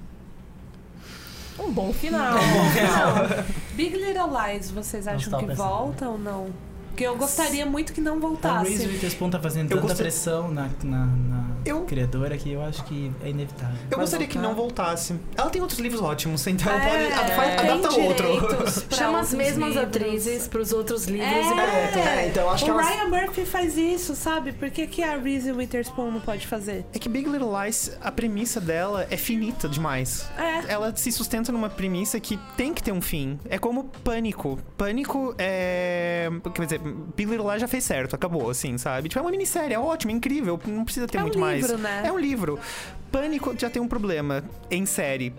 Um 1.58 1.70
bom 1.70 1.92
final. 1.92 2.34
Big 3.74 3.96
Little 3.96 4.30
Lies, 4.30 4.70
vocês 4.70 5.06
acham 5.06 5.38
que 5.38 5.46
pensando. 5.46 5.56
volta 5.56 6.08
ou 6.08 6.18
não? 6.18 6.48
Porque 6.94 7.04
eu 7.04 7.16
gostaria 7.16 7.66
muito 7.66 7.92
que 7.92 8.00
não 8.00 8.16
A 8.16 8.20
voltasse. 8.20 8.70
Reese 8.70 8.86
Witherspoon 8.86 9.28
tá 9.30 9.40
fazendo 9.40 9.68
tanta 9.68 9.80
gostei- 9.80 10.04
pressão 10.04 10.48
na, 10.48 10.68
na, 10.84 11.06
na 11.06 11.44
Eu- 11.64 11.80
criadora 11.80 12.36
que 12.38 12.52
eu 12.52 12.62
acho 12.62 12.84
que 12.84 13.10
é 13.24 13.30
inevitável. 13.30 13.74
Eu 13.90 13.96
Vai 13.96 13.98
gostaria 13.98 14.28
que 14.28 14.34
voltar? 14.34 14.48
não 14.48 14.54
voltasse. 14.54 15.14
Ela 15.36 15.50
tem 15.50 15.60
outros 15.60 15.80
livros 15.80 16.00
ótimos, 16.00 16.46
então 16.46 16.72
É, 16.72 16.78
pode. 16.88 17.26
tem 17.58 17.70
adapta 17.72 18.00
outro. 18.00 18.26
Chama 18.94 19.18
as 19.18 19.34
mesmas 19.34 19.70
livros. 19.74 19.84
atrizes 19.88 20.46
pros 20.46 20.72
outros 20.72 21.06
livros 21.06 21.26
É, 21.28 21.40
e 21.40 21.44
pronto. 21.92 22.08
É, 22.08 22.28
então 22.28 22.48
acho 22.50 22.64
que 22.64 22.70
o 22.70 22.74
elas- 22.74 22.86
Ryan 22.88 23.08
Murphy 23.08 23.44
faz 23.44 23.76
isso, 23.76 24.14
sabe? 24.14 24.52
Por 24.52 24.70
que, 24.70 24.86
que 24.86 25.02
a 25.02 25.16
Reese 25.16 25.50
Witherspoon 25.50 26.12
não 26.12 26.20
pode 26.20 26.46
fazer? 26.46 26.84
É 26.94 26.98
que 27.00 27.08
Big 27.08 27.28
Little 27.28 27.50
Lies, 27.60 27.98
a 28.00 28.12
premissa 28.12 28.60
dela 28.60 29.04
é 29.10 29.16
finita 29.16 29.68
demais. 29.68 30.28
É. 30.38 30.72
Ela 30.72 30.94
se 30.94 31.10
sustenta 31.10 31.50
numa 31.50 31.68
premissa 31.68 32.20
que 32.20 32.38
tem 32.56 32.72
que 32.72 32.80
ter 32.82 32.92
um 32.92 33.02
fim. 33.02 33.36
É 33.48 33.58
como 33.58 33.82
Pânico. 34.04 34.60
Pânico 34.76 35.34
é. 35.38 36.30
Quer 36.54 36.62
dizer, 36.64 36.80
Big 37.16 37.30
Little 37.30 37.48
Lies 37.50 37.60
já 37.60 37.68
fez 37.68 37.84
certo, 37.84 38.14
acabou, 38.14 38.50
assim, 38.50 38.76
sabe? 38.78 39.08
Tipo, 39.08 39.18
é 39.20 39.22
uma 39.22 39.30
minissérie, 39.30 39.74
é 39.74 39.78
ótimo, 39.78 40.12
é 40.12 40.14
incrível, 40.14 40.60
não 40.66 40.84
precisa 40.84 41.06
ter 41.06 41.18
É 41.18 41.20
um 41.20 41.24
muito 41.24 41.38
livro, 41.38 41.78
mais. 41.78 41.80
né? 41.80 42.02
É 42.04 42.12
um 42.12 42.18
livro. 42.18 42.58
Pânico 43.10 43.54
já 43.58 43.70
tem 43.70 43.80
um 43.80 43.88
problema 43.88 44.42
em 44.70 44.84
série. 44.86 45.32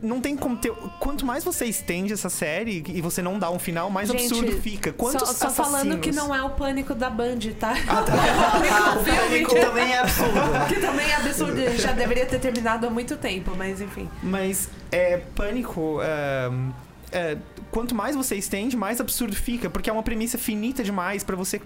Não 0.00 0.20
tem 0.20 0.36
como 0.36 0.56
ter. 0.56 0.70
Quanto 1.00 1.26
mais 1.26 1.42
você 1.42 1.64
estende 1.64 2.12
essa 2.12 2.28
série 2.30 2.84
e 2.86 3.00
você 3.00 3.20
não 3.20 3.36
dá 3.36 3.50
um 3.50 3.58
final, 3.58 3.90
mais 3.90 4.08
Gente, 4.08 4.26
absurdo 4.26 4.52
fica. 4.62 4.92
Quantos 4.92 5.28
só, 5.28 5.48
só 5.48 5.50
falando 5.50 5.98
que 5.98 6.12
não 6.12 6.32
é 6.32 6.40
o 6.40 6.50
pânico 6.50 6.94
da 6.94 7.10
Band, 7.10 7.38
tá? 7.58 7.72
Ah, 7.88 8.94
o 8.96 9.04
pânico 9.04 9.54
também 9.58 9.92
é 9.92 9.98
absurdo. 9.98 10.40
que 10.68 10.80
também 10.80 11.04
é 11.10 11.14
absurdo, 11.16 11.76
já 11.76 11.90
deveria 11.90 12.26
ter 12.26 12.38
terminado 12.38 12.86
há 12.86 12.90
muito 12.90 13.16
tempo, 13.16 13.52
mas 13.56 13.80
enfim. 13.80 14.08
Mas 14.22 14.68
é 14.92 15.16
pânico. 15.34 15.98
ahn, 16.00 16.70
é, 17.10 17.36
quanto 17.70 17.94
mais 17.94 18.14
você 18.16 18.36
estende, 18.36 18.76
mais 18.76 19.00
absurdo 19.00 19.34
fica, 19.36 19.68
porque 19.70 19.88
é 19.90 19.92
uma 19.92 20.02
premissa 20.02 20.36
finita 20.38 20.82
demais 20.82 21.22
pra 21.24 21.36
você 21.36 21.60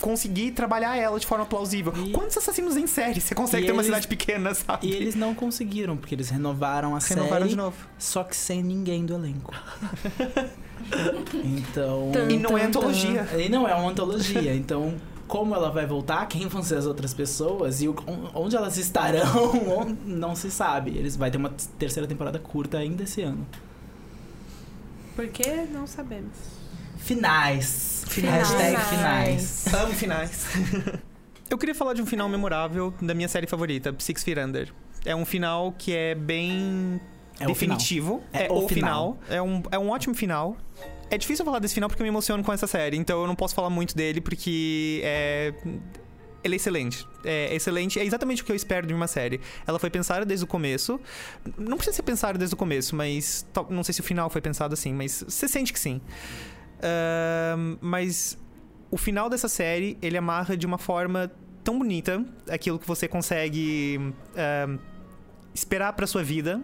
conseguir 0.00 0.50
trabalhar 0.50 0.96
ela 0.96 1.18
de 1.18 1.24
forma 1.26 1.46
plausível. 1.46 1.92
E- 1.96 2.10
Quantos 2.10 2.36
assassinos 2.36 2.76
em 2.76 2.86
série 2.88 3.20
você 3.20 3.34
consegue 3.36 3.62
E 3.62 3.66
ter 3.66 3.72
uma 3.72 3.80
eles- 3.82 3.86
cidade 3.86 4.08
pequena, 4.08 4.52
sabe? 4.52 4.86
E 4.86 4.92
eles 4.92 5.14
não 5.14 5.32
conseguiram, 5.34 5.96
porque 5.96 6.14
eles 6.14 6.28
renovaram 6.28 6.96
a 6.96 6.98
renovaram 6.98 7.36
série, 7.38 7.48
de 7.50 7.56
novo. 7.56 7.76
só 7.98 8.24
que 8.24 8.36
sem 8.36 8.62
ninguém 8.64 9.06
do 9.06 9.14
elenco. 9.14 9.54
então... 11.44 12.10
Tan, 12.12 12.28
E 12.30 12.38
não 12.38 12.56
é 12.58 12.64
antologia. 12.64 13.28
E 13.38 13.48
não 13.48 13.66
é 13.68 13.74
uma 13.74 13.90
antologia, 13.90 14.54
então 14.54 14.94
como 15.26 15.54
ela 15.56 15.70
vai 15.70 15.84
voltar, 15.86 16.24
quem 16.26 16.46
vão 16.46 16.62
ser 16.62 16.76
as 16.78 16.86
outras 16.86 17.12
pessoas 17.12 17.82
e 17.82 17.88
o- 17.88 17.96
onde 18.34 18.54
elas 18.56 18.76
estarão, 18.76 19.96
não 20.06 20.36
se 20.36 20.50
sabe. 20.50 20.96
Eles 20.96 21.16
vai 21.16 21.30
ter 21.30 21.38
uma 21.38 21.50
terceira 21.78 22.06
temporada 22.08 22.38
curta 22.38 22.78
ainda 22.78 23.02
esse 23.02 23.22
ano. 23.22 23.44
Por 25.16 25.26
que 25.28 25.48
não 25.72 25.86
sabemos. 25.86 26.36
Finais. 26.98 28.04
Finais. 28.08 28.48
Hashtag 28.50 28.76
finais. 28.84 29.64
Amo 29.74 29.92
finais. 29.94 30.46
Eu 31.48 31.56
queria 31.56 31.74
falar 31.74 31.94
de 31.94 32.02
um 32.02 32.06
final 32.06 32.28
memorável 32.28 32.92
da 33.00 33.14
minha 33.14 33.28
série 33.28 33.46
favorita, 33.46 33.94
Six 33.98 34.22
Feet 34.24 34.38
Under. 34.38 34.72
É 35.04 35.14
um 35.14 35.24
final 35.24 35.72
que 35.78 35.94
é 35.94 36.14
bem 36.14 37.00
É 37.34 37.38
final. 37.38 37.52
definitivo. 37.54 38.22
É 38.32 38.46
É, 38.46 38.50
o 38.50 38.64
o 38.64 38.68
final. 38.68 39.16
É, 39.28 39.40
um, 39.40 39.62
é 39.70 39.78
um 39.78 39.90
ótimo 39.90 40.14
final. 40.14 40.56
É 41.08 41.16
difícil 41.16 41.44
falar 41.44 41.60
desse 41.60 41.74
final 41.74 41.88
porque 41.88 42.02
eu 42.02 42.04
me 42.04 42.08
emociono 42.08 42.42
com 42.42 42.52
essa 42.52 42.66
série, 42.66 42.96
então 42.96 43.20
eu 43.20 43.26
não 43.28 43.36
posso 43.36 43.54
falar 43.54 43.70
muito 43.70 43.94
dele 43.96 44.20
porque 44.20 45.00
é. 45.04 45.54
Ele 46.46 46.54
é 46.54 46.56
excelente. 46.56 47.06
É 47.24 47.54
excelente. 47.54 47.98
É 47.98 48.04
exatamente 48.04 48.42
o 48.42 48.44
que 48.44 48.52
eu 48.52 48.56
espero 48.56 48.86
de 48.86 48.94
uma 48.94 49.06
série. 49.06 49.40
Ela 49.66 49.78
foi 49.78 49.90
pensada 49.90 50.24
desde 50.24 50.44
o 50.44 50.48
começo. 50.48 50.98
Não 51.58 51.76
precisa 51.76 51.96
ser 51.96 52.02
pensada 52.02 52.38
desde 52.38 52.54
o 52.54 52.56
começo, 52.56 52.96
mas. 52.96 53.46
Não 53.68 53.84
sei 53.84 53.92
se 53.92 54.00
o 54.00 54.04
final 54.04 54.30
foi 54.30 54.40
pensado 54.40 54.72
assim, 54.72 54.92
mas 54.92 55.24
você 55.28 55.48
sente 55.48 55.72
que 55.72 55.78
sim. 55.78 56.00
Ahn, 56.82 57.76
mas 57.80 58.38
o 58.90 58.96
final 58.96 59.28
dessa 59.28 59.48
série, 59.48 59.98
ele 60.00 60.16
amarra 60.16 60.56
de 60.56 60.66
uma 60.66 60.78
forma 60.78 61.30
tão 61.64 61.78
bonita 61.78 62.24
aquilo 62.48 62.78
que 62.78 62.86
você 62.86 63.08
consegue 63.08 64.14
ahn, 64.36 64.78
esperar 65.52 65.92
pra 65.92 66.06
sua 66.06 66.22
vida. 66.22 66.62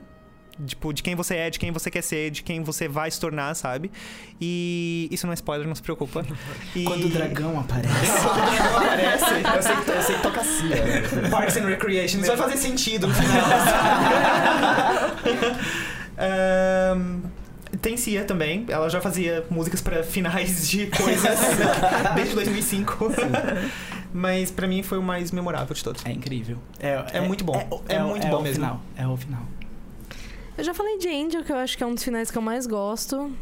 Tipo, 0.66 0.92
de 0.92 1.02
quem 1.02 1.14
você 1.14 1.34
é, 1.36 1.50
de 1.50 1.58
quem 1.58 1.72
você 1.72 1.90
quer 1.90 2.02
ser, 2.02 2.30
de 2.30 2.42
quem 2.42 2.62
você 2.62 2.86
vai 2.86 3.10
se 3.10 3.18
tornar, 3.18 3.54
sabe? 3.54 3.90
E 4.38 5.08
isso 5.10 5.26
não 5.26 5.32
é 5.32 5.34
spoiler, 5.34 5.66
não 5.66 5.74
se 5.74 5.82
preocupa. 5.82 6.24
E... 6.76 6.84
Quando 6.84 7.06
o 7.06 7.08
dragão 7.08 7.58
aparece. 7.58 7.88
Eu 10.12 10.12
sei, 10.12 10.12
que- 10.12 10.12
eu 10.12 10.14
sei 10.14 10.16
que 10.16 10.22
toca 10.22 10.40
assim, 10.40 10.68
né? 10.68 11.28
Parks 11.30 11.56
and 11.56 11.66
Recreation. 11.66 12.18
Isso 12.18 12.28
vai 12.28 12.36
fazer 12.36 12.56
sentido 12.56 13.08
no 13.08 13.14
final. 13.14 13.42
Tem 17.80 17.96
Cia 17.96 18.24
também. 18.24 18.64
Ela 18.68 18.88
já 18.88 19.00
fazia 19.00 19.44
músicas 19.50 19.80
pra 19.80 20.02
finais 20.02 20.68
de 20.68 20.86
coisas 20.86 21.38
desde 22.14 22.34
2005. 22.34 23.10
Mas 24.14 24.50
pra 24.50 24.68
mim 24.68 24.82
foi 24.82 24.98
o 24.98 25.02
mais 25.02 25.30
memorável 25.32 25.74
de 25.74 25.82
todos. 25.82 26.04
É 26.04 26.12
incrível. 26.12 26.58
É, 26.78 27.02
É 27.14 27.20
muito 27.20 27.44
bom. 27.44 27.82
É 27.88 27.98
muito 28.00 28.26
bom 28.26 28.40
o 28.40 28.42
mesmo. 28.42 28.62
Final. 28.62 28.80
É 28.96 29.06
o 29.06 29.16
final. 29.16 29.40
Eu 30.58 30.64
já 30.64 30.74
falei 30.74 30.98
de 30.98 31.08
Angel, 31.08 31.42
que 31.42 31.50
eu 31.50 31.56
acho 31.56 31.78
que 31.78 31.82
é 31.82 31.86
um 31.86 31.94
dos 31.94 32.04
finais 32.04 32.30
que 32.30 32.36
eu 32.36 32.42
mais 32.42 32.66
gosto. 32.66 33.32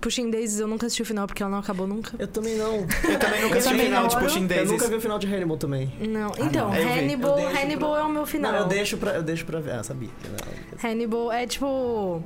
Pushing 0.00 0.30
Daisies 0.30 0.60
eu 0.60 0.68
nunca 0.68 0.86
assisti 0.86 1.02
o 1.02 1.04
final 1.04 1.26
porque 1.26 1.42
ela 1.42 1.50
não 1.50 1.58
acabou 1.58 1.86
nunca. 1.86 2.12
Eu 2.18 2.26
também 2.28 2.56
não. 2.56 2.76
Eu 2.76 3.18
também 3.18 3.42
nunca 3.42 3.54
Eu 3.54 3.58
assisti 3.58 3.74
o 3.74 3.78
final 3.78 4.06
de. 4.06 4.16
Pushing 4.18 4.42
Eu 4.42 4.48
Daisies. 4.48 4.70
nunca 4.70 4.88
vi 4.88 4.94
o 4.94 5.00
final 5.00 5.18
de 5.18 5.26
Hannibal 5.26 5.56
também. 5.56 5.92
Não, 6.00 6.28
Ah, 6.30 6.34
então, 6.40 6.68
não. 6.68 6.74
Eu 6.76 6.88
vi. 6.88 7.00
Hannibal, 7.00 7.38
Eu 7.38 7.48
Hannibal 7.48 7.90
pra- 7.92 8.00
é 8.00 8.04
o 8.04 8.08
meu 8.08 8.26
final. 8.26 8.52
Não, 8.52 8.58
eu 8.60 8.66
deixo 8.66 8.96
pra, 8.96 9.12
eu 9.14 9.22
deixo 9.22 9.44
pra 9.44 9.60
ver. 9.60 9.72
Ah, 9.72 9.82
sabia. 9.82 10.08
não. 10.24 10.90
Hannibal 10.90 11.32
é 11.32 11.46
tipo. 11.46 12.22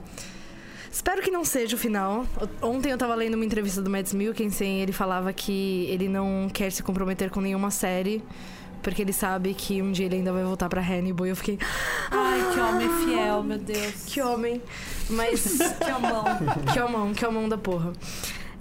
Espero 0.90 1.22
que 1.22 1.30
não 1.30 1.42
seja 1.44 1.74
o 1.74 1.78
final. 1.78 2.26
Ontem 2.60 2.90
eu 2.92 2.98
tava 2.98 3.14
lendo 3.14 3.34
uma 3.34 3.44
entrevista 3.46 3.80
do 3.80 3.88
Mads 3.88 4.12
Mikkelsen 4.12 4.80
e 4.80 4.82
ele 4.82 4.92
falava 4.92 5.32
que 5.32 5.86
ele 5.88 6.06
não 6.06 6.50
quer 6.52 6.70
se 6.70 6.82
comprometer 6.82 7.30
com 7.30 7.40
nenhuma 7.40 7.70
série. 7.70 8.22
Porque 8.82 9.00
ele 9.02 9.12
sabe 9.12 9.54
que 9.54 9.80
um 9.80 9.92
dia 9.92 10.06
ele 10.06 10.16
ainda 10.16 10.32
vai 10.32 10.42
voltar 10.44 10.68
pra 10.68 10.80
Hannibal. 10.80 11.26
E 11.26 11.30
eu 11.30 11.36
fiquei, 11.36 11.58
Ai, 12.10 12.40
que 12.52 12.60
homem 12.60 12.88
fiel, 13.04 13.42
meu 13.42 13.58
Deus. 13.58 13.94
que 14.06 14.20
homem. 14.20 14.60
Mas. 15.08 15.58
Que 15.78 15.90
amão. 15.90 16.24
que 16.72 16.80
homão, 16.80 17.14
que 17.14 17.26
homão 17.26 17.48
da 17.48 17.56
porra. 17.58 17.92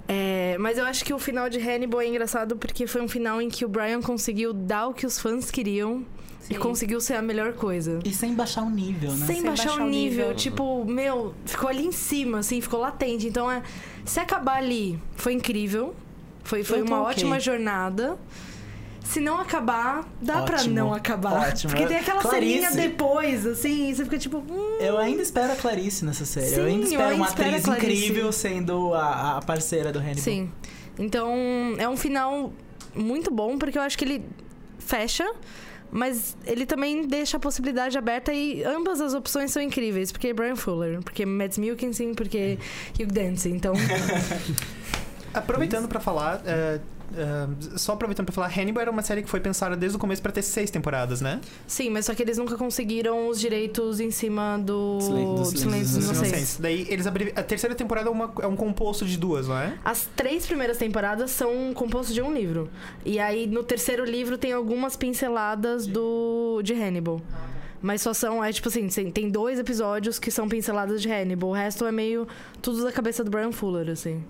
É, 0.08 0.56
mas 0.58 0.78
eu 0.78 0.84
acho 0.84 1.04
que 1.04 1.14
o 1.14 1.18
final 1.18 1.48
de 1.48 1.58
Hannibal 1.58 2.00
é 2.00 2.06
engraçado 2.08 2.56
porque 2.56 2.86
foi 2.86 3.00
um 3.00 3.08
final 3.08 3.40
em 3.40 3.48
que 3.48 3.64
o 3.64 3.68
Brian 3.68 4.00
conseguiu 4.02 4.52
dar 4.52 4.88
o 4.88 4.94
que 4.94 5.06
os 5.06 5.18
fãs 5.18 5.50
queriam 5.50 6.04
e 6.50 6.54
Sim. 6.54 6.60
conseguiu 6.60 7.00
ser 7.00 7.14
a 7.14 7.22
melhor 7.22 7.52
coisa. 7.52 8.00
E 8.04 8.12
sem 8.12 8.34
baixar 8.34 8.62
o 8.62 8.70
nível, 8.70 9.12
né? 9.12 9.26
Sem, 9.26 9.36
Sem 9.36 9.44
baixar, 9.44 9.66
baixar 9.68 9.84
o 9.84 9.88
nível. 9.88 10.24
nível. 10.26 10.34
Tipo, 10.36 10.84
meu, 10.84 11.34
ficou 11.46 11.68
ali 11.68 11.86
em 11.86 11.92
cima, 11.92 12.40
assim, 12.40 12.60
ficou 12.60 12.80
latente. 12.80 13.26
Então, 13.28 13.50
é, 13.50 13.62
se 14.04 14.18
acabar 14.20 14.56
ali, 14.56 14.98
foi 15.14 15.32
incrível. 15.34 15.94
Foi, 16.44 16.64
foi 16.64 16.80
Eu 16.80 16.84
uma 16.84 17.00
ótima 17.02 17.38
jornada. 17.38 18.18
Se 19.12 19.20
não 19.20 19.38
acabar, 19.38 20.08
dá 20.22 20.40
pra 20.42 20.56
Ótimo, 20.56 20.74
não 20.74 20.94
acabar. 20.94 21.48
ótimo. 21.50 21.70
Porque 21.72 21.86
tem 21.86 21.98
aquela 21.98 22.22
Clarice. 22.22 22.62
ceninha 22.62 22.70
depois, 22.70 23.46
assim, 23.46 23.90
e 23.90 23.94
você 23.94 24.04
fica 24.04 24.18
tipo. 24.18 24.38
Hum, 24.38 24.76
Eu 24.80 24.96
ainda 24.96 25.20
espero 25.22 25.52
a 25.52 25.56
Clarice 25.56 26.04
nessa 26.04 26.24
série. 26.24 26.46
Sim, 26.46 26.56
eu 26.60 26.64
ainda 26.66 26.80
eu 26.80 26.88
espero 26.88 27.02
ainda 27.04 27.16
uma 27.16 27.26
espero 27.28 27.48
atriz 27.56 27.66
incrível 27.68 28.32
sendo 28.32 28.94
a, 28.94 29.36
a 29.38 29.42
parceira 29.42 29.92
do 29.92 29.98
Hannibal. 29.98 30.22
Sim. 30.22 30.50
Então, 30.98 31.30
é 31.78 31.86
um 31.88 31.96
final 31.96 32.52
muito 32.94 33.30
bom, 33.30 33.58
porque 33.58 33.76
eu 33.76 33.82
acho 33.82 33.98
que 33.98 34.04
ele 34.04 34.24
fecha, 34.78 35.30
mas 35.90 36.34
ele 36.46 36.64
também 36.64 37.06
deixa 37.06 37.36
a 37.36 37.40
possibilidade 37.40 37.98
aberta 37.98 38.32
e 38.32 38.64
ambas 38.64 38.98
as 39.00 39.12
opções 39.12 39.50
são 39.50 39.60
incríveis. 39.62 40.10
Porque 40.10 40.32
Brian 40.32 40.56
Fuller, 40.56 41.02
porque 41.02 41.26
Mads 41.26 41.58
Mikkelsen, 41.58 42.14
porque 42.14 42.58
Hugh 42.98 43.12
Dancy. 43.12 43.50
Então, 43.50 43.74
Aproveitando 45.34 45.88
pra 45.88 45.98
falar, 46.00 46.42
é, 46.44 46.80
só 47.76 47.92
aproveitando 47.92 48.26
pra 48.26 48.34
falar, 48.34 48.48
Hannibal 48.58 48.82
era 48.82 48.90
uma 48.90 49.02
série 49.02 49.22
que 49.22 49.28
foi 49.30 49.40
pensada 49.40 49.76
desde 49.76 49.96
o 49.96 50.00
começo 50.00 50.22
pra 50.22 50.32
ter 50.32 50.42
seis 50.42 50.70
temporadas, 50.70 51.20
né? 51.20 51.40
sim, 51.66 51.90
mas 51.90 52.06
só 52.06 52.14
que 52.14 52.22
eles 52.22 52.38
nunca 52.38 52.56
conseguiram 52.56 53.28
os 53.28 53.38
direitos 53.40 54.00
em 54.00 54.10
cima 54.10 54.58
do, 54.58 54.98
Silêncio- 55.00 55.26
do 55.26 55.34
do 55.34 55.44
Silêncio 55.44 55.60
Silêncio 55.70 55.96
dos 55.98 56.04
Inocentes. 56.06 56.30
Inocentes. 56.30 56.58
Daí 56.60 56.86
eles 56.88 57.06
abrevi... 57.06 57.32
A 57.36 57.42
terceira 57.42 57.74
temporada 57.74 58.08
é, 58.08 58.12
uma- 58.12 58.32
é 58.40 58.46
um 58.46 58.56
composto 58.56 59.04
de 59.04 59.16
duas, 59.16 59.48
não 59.48 59.58
é? 59.58 59.78
As 59.84 60.08
três 60.16 60.46
primeiras 60.46 60.76
temporadas 60.78 61.30
são 61.30 61.72
compostas 61.74 62.14
de 62.14 62.22
um 62.22 62.32
livro. 62.32 62.68
E 63.04 63.18
aí, 63.18 63.46
no 63.46 63.62
terceiro 63.62 64.04
livro, 64.04 64.36
tem 64.38 64.52
algumas 64.52 64.96
pinceladas 64.96 65.86
do 65.86 66.60
de 66.62 66.72
Hannibal. 66.74 67.20
Mas 67.80 68.00
só 68.00 68.14
são, 68.14 68.44
é 68.44 68.52
tipo 68.52 68.68
assim, 68.68 68.86
tem- 68.88 69.10
tem 69.10 69.28
dois 69.28 69.58
episódios 69.58 70.18
que 70.18 70.30
são 70.30 70.48
pinceladas 70.48 71.02
de 71.02 71.10
Hannibal. 71.10 71.50
O 71.50 71.52
resto 71.52 71.84
é 71.84 71.90
meio 71.90 72.28
tudo 72.60 72.84
da 72.84 72.92
cabeça 72.92 73.24
do 73.24 73.30
Brian 73.30 73.50
Fuller, 73.50 73.90
assim. 73.90 74.22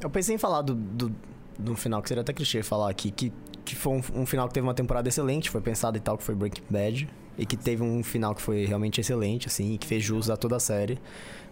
Eu 0.00 0.10
pensei 0.10 0.34
em 0.34 0.38
falar 0.38 0.62
do, 0.62 0.74
do, 0.74 1.14
do 1.58 1.76
final, 1.76 2.02
que 2.02 2.08
seria 2.08 2.22
até 2.22 2.32
clichê 2.32 2.62
falar 2.62 2.90
aqui, 2.90 3.10
que, 3.10 3.32
que 3.64 3.76
foi 3.76 3.94
um, 3.94 4.02
um 4.22 4.26
final 4.26 4.48
que 4.48 4.54
teve 4.54 4.66
uma 4.66 4.74
temporada 4.74 5.08
excelente, 5.08 5.50
foi 5.50 5.60
pensado 5.60 5.96
e 5.96 6.00
tal, 6.00 6.16
que 6.16 6.24
foi 6.24 6.34
Breaking 6.34 6.64
Bad. 6.68 7.08
E 7.38 7.46
que 7.46 7.56
teve 7.56 7.82
um 7.82 8.02
final 8.02 8.34
que 8.34 8.42
foi 8.42 8.66
realmente 8.66 9.00
excelente, 9.00 9.46
assim, 9.46 9.72
e 9.72 9.78
que 9.78 9.86
fez 9.86 10.04
jus 10.04 10.28
a 10.28 10.36
toda 10.36 10.56
a 10.56 10.60
série. 10.60 10.98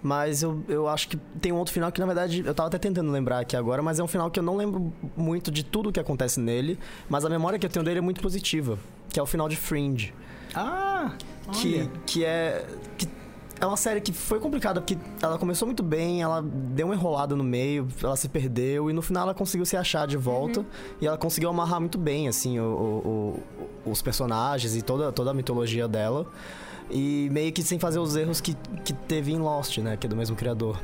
Mas 0.02 0.42
eu, 0.42 0.62
eu 0.68 0.86
acho 0.86 1.08
que 1.08 1.16
tem 1.40 1.50
um 1.50 1.56
outro 1.56 1.72
final 1.72 1.90
que, 1.90 1.98
na 1.98 2.04
verdade, 2.04 2.42
eu 2.44 2.54
tava 2.54 2.66
até 2.66 2.76
tentando 2.76 3.10
lembrar 3.10 3.38
aqui 3.38 3.56
agora, 3.56 3.82
mas 3.82 3.98
é 3.98 4.04
um 4.04 4.06
final 4.06 4.30
que 4.30 4.38
eu 4.38 4.42
não 4.42 4.54
lembro 4.54 4.92
muito 5.16 5.50
de 5.50 5.64
tudo 5.64 5.90
que 5.90 5.98
acontece 5.98 6.40
nele, 6.40 6.78
mas 7.08 7.24
a 7.24 7.30
memória 7.30 7.58
que 7.58 7.64
eu 7.64 7.70
tenho 7.70 7.84
dele 7.84 7.98
é 7.98 8.02
muito 8.02 8.20
positiva, 8.20 8.78
que 9.08 9.18
é 9.18 9.22
o 9.22 9.26
final 9.26 9.48
de 9.48 9.56
Fringe. 9.56 10.12
Ah, 10.54 11.12
que, 11.52 11.76
olha. 11.76 11.90
que 12.04 12.24
é 12.24 12.66
que 12.98 13.08
é 13.60 13.66
uma 13.66 13.76
série 13.76 14.00
que 14.00 14.12
foi 14.12 14.38
complicada 14.40 14.80
porque 14.80 14.96
ela 15.22 15.36
começou 15.38 15.66
muito 15.66 15.82
bem, 15.82 16.22
ela 16.22 16.40
deu 16.42 16.86
uma 16.86 16.94
enrolada 16.94 17.34
no 17.34 17.42
meio, 17.44 17.88
ela 18.02 18.16
se 18.16 18.28
perdeu 18.28 18.88
e 18.90 18.92
no 18.92 19.02
final 19.02 19.24
ela 19.24 19.34
conseguiu 19.34 19.66
se 19.66 19.76
achar 19.76 20.06
de 20.06 20.16
volta 20.16 20.64
e 21.00 21.06
ela 21.06 21.18
conseguiu 21.18 21.50
amarrar 21.50 21.80
muito 21.80 21.98
bem 21.98 22.28
assim 22.28 22.58
o- 22.60 23.42
o- 23.84 23.90
os 23.90 24.00
personagens 24.02 24.76
e 24.76 24.82
toda, 24.82 25.10
toda 25.12 25.30
a 25.30 25.34
mitologia 25.34 25.88
dela 25.88 26.26
e 26.90 27.28
meio 27.32 27.52
que 27.52 27.62
sem 27.62 27.78
fazer 27.78 27.98
os 27.98 28.14
erros 28.16 28.40
que, 28.40 28.54
que 28.84 28.92
teve 28.92 29.32
em 29.32 29.38
Lost, 29.38 29.78
né, 29.78 29.96
que 29.96 30.06
é 30.06 30.08
do 30.10 30.16
mesmo 30.16 30.36
criador. 30.36 30.80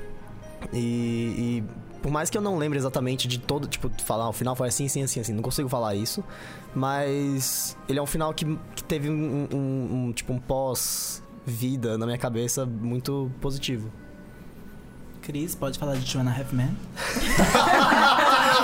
E, 0.72 0.78
e 0.78 1.64
por 2.02 2.10
mais 2.10 2.28
que 2.28 2.36
eu 2.36 2.42
não 2.42 2.56
lembre 2.58 2.78
exatamente 2.78 3.26
de 3.28 3.38
todo, 3.38 3.66
tipo, 3.66 3.90
falar, 4.02 4.28
o 4.28 4.32
final 4.32 4.54
foi 4.56 4.68
assim, 4.68 4.86
assim, 4.86 5.02
assim, 5.02 5.20
assim, 5.20 5.32
não 5.32 5.42
consigo 5.42 5.68
falar 5.68 5.94
isso. 5.94 6.22
Mas 6.74 7.76
ele 7.88 7.98
é 7.98 8.02
um 8.02 8.06
final 8.06 8.32
que, 8.34 8.44
que 8.74 8.84
teve 8.84 9.08
um, 9.08 9.46
um- 9.52 9.88
um, 10.08 10.12
tipo, 10.12 10.32
um 10.32 10.38
pós-vida 11.44 11.98
na 11.98 12.06
minha 12.06 12.18
cabeça 12.18 12.64
muito 12.66 13.30
positivo. 13.40 13.90
Cris, 15.22 15.54
pode 15.54 15.78
falar 15.78 15.94
de 15.96 16.10
Two 16.10 16.20
and 16.20 16.28
a 16.28 16.32
Half 16.32 16.52
Men? 16.52 16.76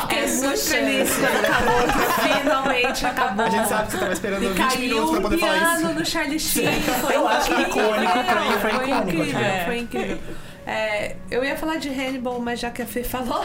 Fiquei 0.02 0.26
muito 0.36 0.58
feliz 0.58 1.10
quando 1.16 1.44
acabou, 1.46 2.38
finalmente 2.38 3.06
acabou. 3.06 3.46
A 3.46 3.50
gente 3.50 3.68
sabe 3.68 3.86
que 3.86 3.92
você 3.92 3.98
tava 3.98 4.12
esperando 4.12 4.42
E 4.44 4.48
20 4.48 4.56
caiu 4.58 4.80
minutos 4.80 5.10
pra 5.12 5.20
poder 5.22 5.38
falar 5.38 5.56
isso. 5.56 5.76
piano 5.80 5.98
no 5.98 6.06
Charlie 6.06 6.38
Sheen. 6.40 6.82
Foi 7.00 7.14
Eu 7.16 7.28
acho 7.28 7.46
que 7.54 7.62
incrível. 7.62 7.84
icônico, 7.94 8.12
pra 8.24 8.40
mim 8.40 8.50
foi 8.50 8.70
Foi 8.70 8.70
icônico, 8.84 9.08
incrível, 9.08 9.40
cara. 9.40 9.64
foi 9.64 9.78
incrível. 9.78 10.18
É, 10.70 11.16
eu 11.28 11.44
ia 11.44 11.56
falar 11.56 11.78
de 11.78 11.88
Hannibal, 11.88 12.38
mas 12.38 12.60
já 12.60 12.70
que 12.70 12.80
a 12.80 12.86
Fê 12.86 13.02
falou, 13.02 13.42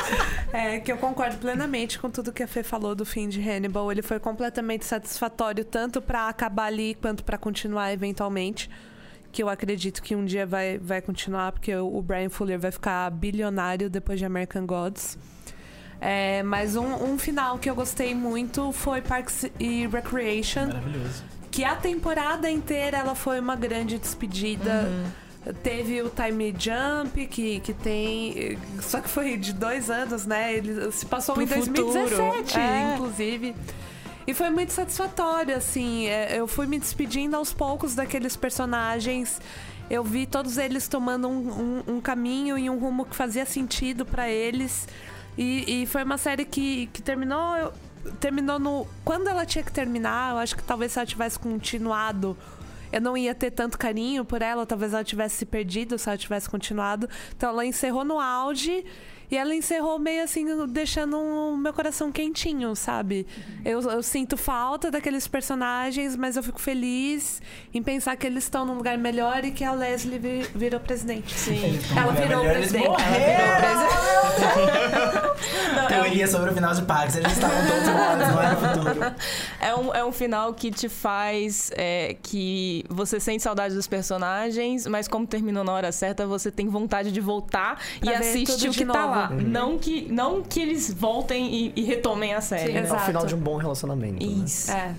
é, 0.54 0.80
que 0.80 0.90
eu 0.90 0.96
concordo 0.96 1.36
plenamente 1.36 1.98
com 1.98 2.10
tudo 2.10 2.32
que 2.32 2.42
a 2.42 2.46
Fê 2.46 2.62
falou 2.62 2.94
do 2.94 3.04
fim 3.04 3.28
de 3.28 3.46
Hannibal. 3.46 3.92
Ele 3.92 4.00
foi 4.00 4.18
completamente 4.18 4.86
satisfatório, 4.86 5.66
tanto 5.66 6.00
pra 6.00 6.28
acabar 6.28 6.64
ali 6.64 6.94
quanto 6.94 7.24
pra 7.24 7.36
continuar 7.36 7.92
eventualmente. 7.92 8.70
Que 9.30 9.42
eu 9.42 9.50
acredito 9.50 10.02
que 10.02 10.16
um 10.16 10.24
dia 10.24 10.46
vai, 10.46 10.78
vai 10.78 11.02
continuar, 11.02 11.52
porque 11.52 11.76
o 11.76 12.00
Brian 12.00 12.30
Fuller 12.30 12.58
vai 12.58 12.70
ficar 12.70 13.10
bilionário 13.10 13.90
depois 13.90 14.18
de 14.18 14.24
American 14.24 14.64
Gods. 14.64 15.18
É, 16.00 16.42
mas 16.42 16.74
um, 16.74 16.86
um 17.04 17.18
final 17.18 17.58
que 17.58 17.68
eu 17.68 17.74
gostei 17.74 18.14
muito 18.14 18.72
foi 18.72 19.02
Parks 19.02 19.44
e 19.60 19.86
Recreation 19.86 20.68
Maravilhoso. 20.68 21.22
que 21.50 21.64
a 21.64 21.76
temporada 21.76 22.50
inteira 22.50 22.96
ela 22.96 23.14
foi 23.14 23.38
uma 23.38 23.54
grande 23.56 23.98
despedida. 23.98 24.88
Teve 25.62 26.00
o 26.02 26.08
Time 26.10 26.54
Jump, 26.56 27.26
que, 27.26 27.58
que 27.60 27.74
tem. 27.74 28.56
Só 28.80 29.00
que 29.00 29.08
foi 29.08 29.36
de 29.36 29.52
dois 29.52 29.90
anos, 29.90 30.24
né? 30.24 30.54
Ele 30.54 30.92
se 30.92 31.04
passou 31.06 31.34
Pro 31.34 31.42
em 31.42 31.46
2017, 31.46 32.36
futuro. 32.44 32.60
É. 32.60 32.94
inclusive. 32.94 33.56
E 34.24 34.32
foi 34.34 34.50
muito 34.50 34.72
satisfatório, 34.72 35.56
assim. 35.56 36.06
é, 36.06 36.38
Eu 36.38 36.46
fui 36.46 36.66
me 36.66 36.78
despedindo 36.78 37.34
aos 37.36 37.52
poucos 37.52 37.94
daqueles 37.96 38.36
personagens. 38.36 39.40
Eu 39.90 40.04
vi 40.04 40.26
todos 40.26 40.58
eles 40.58 40.86
tomando 40.86 41.26
um, 41.28 41.82
um- 41.88 41.94
um 41.96 42.00
caminho 42.00 42.56
e 42.56 42.70
um 42.70 42.78
rumo 42.78 43.04
que 43.04 43.16
fazia 43.16 43.44
sentido 43.44 44.06
pra 44.06 44.28
eles. 44.30 44.86
E, 45.36 45.82
e 45.82 45.86
foi 45.86 46.04
uma 46.04 46.18
série 46.18 46.44
que, 46.44 46.86
que 46.92 47.02
terminou 47.02 47.72
terminou 48.20 48.58
no. 48.60 48.86
Quando 49.04 49.26
ela 49.28 49.44
tinha 49.44 49.64
que 49.64 49.72
terminar, 49.72 50.32
eu 50.34 50.38
acho 50.38 50.54
que 50.56 50.62
talvez 50.62 50.92
se 50.92 50.98
ela 51.00 51.06
tivesse 51.06 51.36
continuado. 51.38 52.36
Eu 52.92 53.00
não 53.00 53.16
ia 53.16 53.34
ter 53.34 53.50
tanto 53.50 53.78
carinho 53.78 54.24
por 54.24 54.42
ela, 54.42 54.66
talvez 54.66 54.92
ela 54.92 55.02
tivesse 55.02 55.36
se 55.36 55.46
perdido 55.46 55.98
se 55.98 56.08
ela 56.08 56.18
tivesse 56.18 56.48
continuado. 56.48 57.08
Então 57.34 57.48
ela 57.48 57.64
encerrou 57.64 58.04
no 58.04 58.20
auge 58.20 58.84
e 59.32 59.36
ela 59.36 59.54
encerrou 59.54 59.98
meio 59.98 60.22
assim, 60.22 60.44
deixando 60.68 61.16
o 61.18 61.56
meu 61.56 61.72
coração 61.72 62.12
quentinho, 62.12 62.76
sabe? 62.76 63.26
Eu, 63.64 63.80
eu 63.80 64.02
sinto 64.02 64.36
falta 64.36 64.90
daqueles 64.90 65.26
personagens, 65.26 66.14
mas 66.16 66.36
eu 66.36 66.42
fico 66.42 66.60
feliz 66.60 67.40
em 67.72 67.82
pensar 67.82 68.14
que 68.16 68.26
eles 68.26 68.44
estão 68.44 68.66
num 68.66 68.74
lugar 68.74 68.98
melhor 68.98 69.42
e 69.42 69.50
que 69.50 69.64
a 69.64 69.72
Leslie 69.72 70.18
vi- 70.18 70.46
virou 70.54 70.78
presidente. 70.80 71.32
Sim. 71.32 71.78
Ela 71.96 72.12
virou 72.12 72.44
presidente. 72.44 72.84
Ela 72.86 72.98
virou 72.98 73.56
presidente. 74.36 75.88
Teoria 75.88 76.26
sobre 76.26 76.50
o 76.50 76.54
final 76.54 76.74
de 76.74 76.82
Pax, 76.82 77.16
eles 77.16 77.32
estavam 77.32 77.56
todos 77.66 77.88
mortos, 77.88 78.28
não 78.28 78.42
era 78.42 78.54
o 78.54 78.60
futuro. 78.60 79.14
É 79.60 79.74
um, 79.74 79.94
é 79.94 80.04
um 80.04 80.12
final 80.12 80.52
que 80.54 80.70
te 80.70 80.88
faz 80.88 81.70
é, 81.74 82.16
que 82.22 82.84
você 82.88 83.18
sente 83.18 83.42
saudade 83.42 83.74
dos 83.74 83.86
personagens, 83.86 84.86
mas 84.86 85.08
como 85.08 85.26
terminou 85.26 85.64
na 85.64 85.72
hora 85.72 85.90
certa, 85.90 86.26
você 86.26 86.50
tem 86.50 86.68
vontade 86.68 87.10
de 87.10 87.20
voltar 87.20 87.80
Pra 88.00 88.12
e 88.12 88.14
assiste 88.14 88.68
o 88.68 88.72
que 88.72 88.84
tá 88.84 89.06
novo. 89.06 89.21
Lá. 89.22 89.30
Não, 89.30 89.78
que, 89.78 90.10
não 90.12 90.42
que 90.42 90.60
eles 90.60 90.92
voltem 90.92 91.54
e, 91.54 91.72
e 91.76 91.82
retomem 91.82 92.34
a 92.34 92.40
série. 92.40 92.66
Sim, 92.72 92.72
né? 92.80 92.88
É 92.88 92.92
o 92.92 92.98
final 93.00 93.26
de 93.26 93.34
um 93.34 93.38
bom 93.38 93.56
relacionamento. 93.56 94.24
né? 94.26 94.44
Isso. 94.44 94.70
É. 94.70 94.94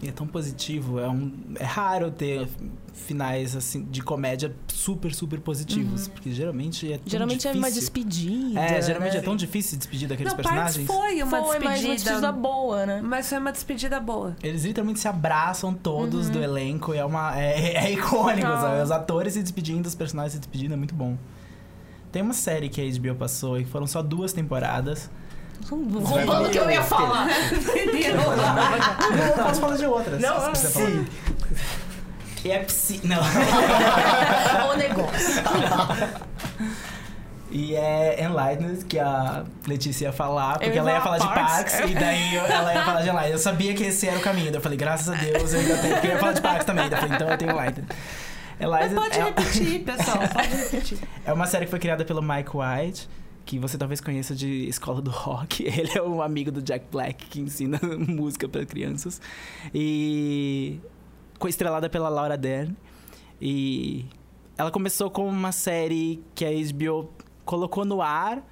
E 0.00 0.08
é 0.08 0.12
tão 0.12 0.28
positivo, 0.28 1.00
é, 1.00 1.08
um, 1.08 1.32
é 1.58 1.64
raro 1.64 2.08
ter 2.12 2.46
finais 2.92 3.56
assim 3.56 3.82
de 3.90 4.00
comédia 4.00 4.54
super, 4.68 5.12
super 5.12 5.40
positivos, 5.40 6.06
porque 6.06 6.30
geralmente 6.30 6.92
é 6.92 6.98
tão 6.98 7.08
Geralmente 7.08 7.48
é 7.48 7.52
uma 7.52 7.68
difícil. 7.68 7.80
despedida. 7.80 8.60
É, 8.60 8.80
geralmente 8.80 9.14
né? 9.14 9.18
é 9.18 9.22
tão 9.22 9.34
difícil 9.34 9.70
se 9.72 9.76
despedir 9.76 10.08
daqueles 10.08 10.32
Não, 10.32 10.36
personagens. 10.36 10.86
foi 10.86 11.20
uma 11.20 11.30
Foi, 11.30 11.58
mas 11.58 11.60
uma 11.60 11.60
despedida 11.72 11.94
despedida. 11.94 12.32
boa, 12.32 12.86
né? 12.86 13.00
Mas 13.02 13.28
foi 13.28 13.38
uma 13.38 13.50
despedida 13.50 13.98
boa. 13.98 14.36
Eles 14.40 14.64
literalmente 14.64 15.00
se 15.00 15.08
abraçam 15.08 15.74
todos 15.74 16.26
Uhum. 16.26 16.32
do 16.32 16.42
elenco 16.44 16.94
e 16.94 16.98
é 16.98 17.04
uma 17.04 17.36
é, 17.36 17.74
é 17.86 17.92
icônico, 17.92 18.46
sabe? 18.46 18.80
Os 18.82 18.92
atores 18.92 19.32
se 19.34 19.42
despedindo, 19.42 19.84
os 19.88 19.96
personagens 19.96 20.34
se 20.34 20.38
despedindo, 20.38 20.74
é 20.74 20.76
muito 20.76 20.94
bom. 20.94 21.16
Tem 22.12 22.22
uma 22.22 22.32
série 22.34 22.68
que 22.68 22.80
a 22.80 22.84
HBO 23.00 23.14
passou 23.14 23.58
e 23.58 23.64
foram 23.64 23.86
só 23.86 24.02
duas 24.02 24.32
temporadas. 24.32 25.10
Roubando 25.70 26.46
o 26.46 26.50
que 26.50 26.58
eu 26.58 26.70
ia 26.70 26.82
falar. 26.82 27.26
Eu 29.36 29.44
posso 29.44 29.60
falar 29.60 29.76
de 29.76 29.86
outras. 29.86 30.20
Não, 30.20 30.40
se 30.54 30.62
você 30.62 30.68
falar. 30.68 31.04
E 32.44 32.50
é 32.52 32.58
psi... 32.60 33.00
Não. 33.04 33.18
o 34.70 34.74
negócio. 34.78 35.42
E 37.50 37.74
é 37.74 38.22
Enlightened, 38.24 38.84
que 38.84 38.98
a 38.98 39.42
Letícia 39.66 40.04
ia 40.06 40.12
falar, 40.12 40.54
porque 40.58 40.68
ia 40.70 40.78
ela 40.78 40.92
ia 40.92 41.00
falar 41.00 41.18
de 41.18 41.26
Parks. 41.26 41.72
Parks, 41.74 41.90
e 41.90 41.94
daí 41.94 42.34
eu- 42.36 42.44
ela 42.46 42.74
ia 42.74 42.84
falar 42.84 43.00
de 43.02 43.08
Enlightened. 43.08 43.32
Eu 43.32 43.38
sabia 43.38 43.74
que 43.74 43.84
esse 43.84 44.06
era 44.06 44.18
o 44.18 44.20
caminho, 44.22 44.46
daí 44.46 44.56
eu 44.56 44.60
falei, 44.60 44.76
graças 44.78 45.08
a 45.08 45.14
Deus, 45.14 45.52
eu 45.54 45.60
ainda 45.60 45.78
tenho, 45.78 45.94
porque 45.94 46.06
eu 46.08 46.12
ia 46.12 46.18
falar 46.18 46.32
de 46.32 46.40
Parks 46.42 46.64
também. 46.66 46.88
Daí 46.88 46.98
eu 46.98 47.02
falei, 47.02 47.16
então 47.16 47.28
eu 47.30 47.38
tenho 47.38 47.50
Enlightened. 47.52 47.88
Mas 48.60 48.92
Enlightened 48.92 48.94
pode 48.94 49.18
é, 49.18 49.24
repetir, 49.24 49.84
pessoal. 49.84 50.18
Pode 50.32 50.48
repetir. 50.48 50.98
é 51.24 51.32
uma 51.32 51.46
série 51.46 51.64
que 51.64 51.70
foi 51.70 51.78
criada 51.78 52.04
pelo 52.04 52.20
Mike 52.20 52.50
White, 52.56 53.08
que 53.44 53.58
você 53.58 53.78
talvez 53.78 54.00
conheça 54.00 54.34
de 54.34 54.68
Escola 54.68 55.00
do 55.00 55.10
Rock. 55.10 55.62
Ele 55.66 55.90
é 55.94 56.02
um 56.02 56.20
amigo 56.20 56.50
do 56.50 56.60
Jack 56.60 56.86
Black 56.90 57.26
que 57.26 57.40
ensina 57.40 57.80
música 58.08 58.48
para 58.48 58.66
crianças. 58.66 59.20
E 59.72 60.80
foi 61.38 61.50
estrelada 61.50 61.88
pela 61.88 62.08
Laura 62.08 62.36
Dern. 62.36 62.76
E 63.40 64.06
ela 64.56 64.70
começou 64.70 65.10
como 65.10 65.28
uma 65.28 65.52
série 65.52 66.22
que 66.34 66.44
a 66.44 66.50
HBO 66.50 67.10
colocou 67.44 67.84
no 67.84 68.02
ar, 68.02 68.44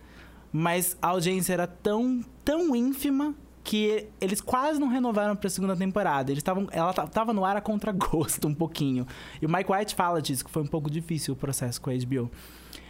mas 0.52 0.96
a 1.02 1.08
audiência 1.08 1.52
era 1.52 1.66
tão, 1.66 2.24
tão 2.44 2.74
ínfima 2.76 3.34
que 3.68 4.06
eles 4.20 4.40
quase 4.40 4.78
não 4.78 4.86
renovaram 4.86 5.34
para 5.34 5.48
a 5.48 5.50
segunda 5.50 5.76
temporada. 5.76 6.30
Eles 6.30 6.38
estavam, 6.38 6.68
ela 6.70 6.92
ta- 6.92 7.06
tava 7.08 7.32
no 7.32 7.44
ar 7.44 7.56
a 7.56 7.60
contragosto 7.60 8.46
um 8.46 8.54
pouquinho. 8.54 9.04
E 9.42 9.44
o 9.44 9.48
Mike 9.50 9.70
White 9.70 9.94
fala 9.96 10.22
disso, 10.22 10.44
que 10.44 10.50
foi 10.52 10.62
um 10.62 10.66
pouco 10.68 10.88
difícil 10.88 11.34
o 11.34 11.36
processo 11.36 11.80
com 11.80 11.90
a 11.90 11.92
HBO. 11.92 12.30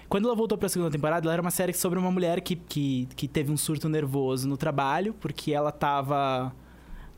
Quando 0.06 0.26
ela 0.26 0.36
voltou 0.36 0.58
para 0.58 0.66
a 0.66 0.68
segunda 0.68 0.90
temporada, 0.90 1.24
ela 1.26 1.32
era 1.32 1.40
uma 1.40 1.50
série 1.50 1.72
sobre 1.72 1.98
uma 1.98 2.10
mulher 2.12 2.42
que, 2.42 2.54
que, 2.56 3.08
que 3.16 3.26
teve 3.26 3.50
um 3.50 3.56
surto 3.56 3.88
nervoso 3.88 4.46
no 4.46 4.56
trabalho, 4.58 5.14
porque 5.14 5.50
ela 5.50 5.72
tava 5.72 6.54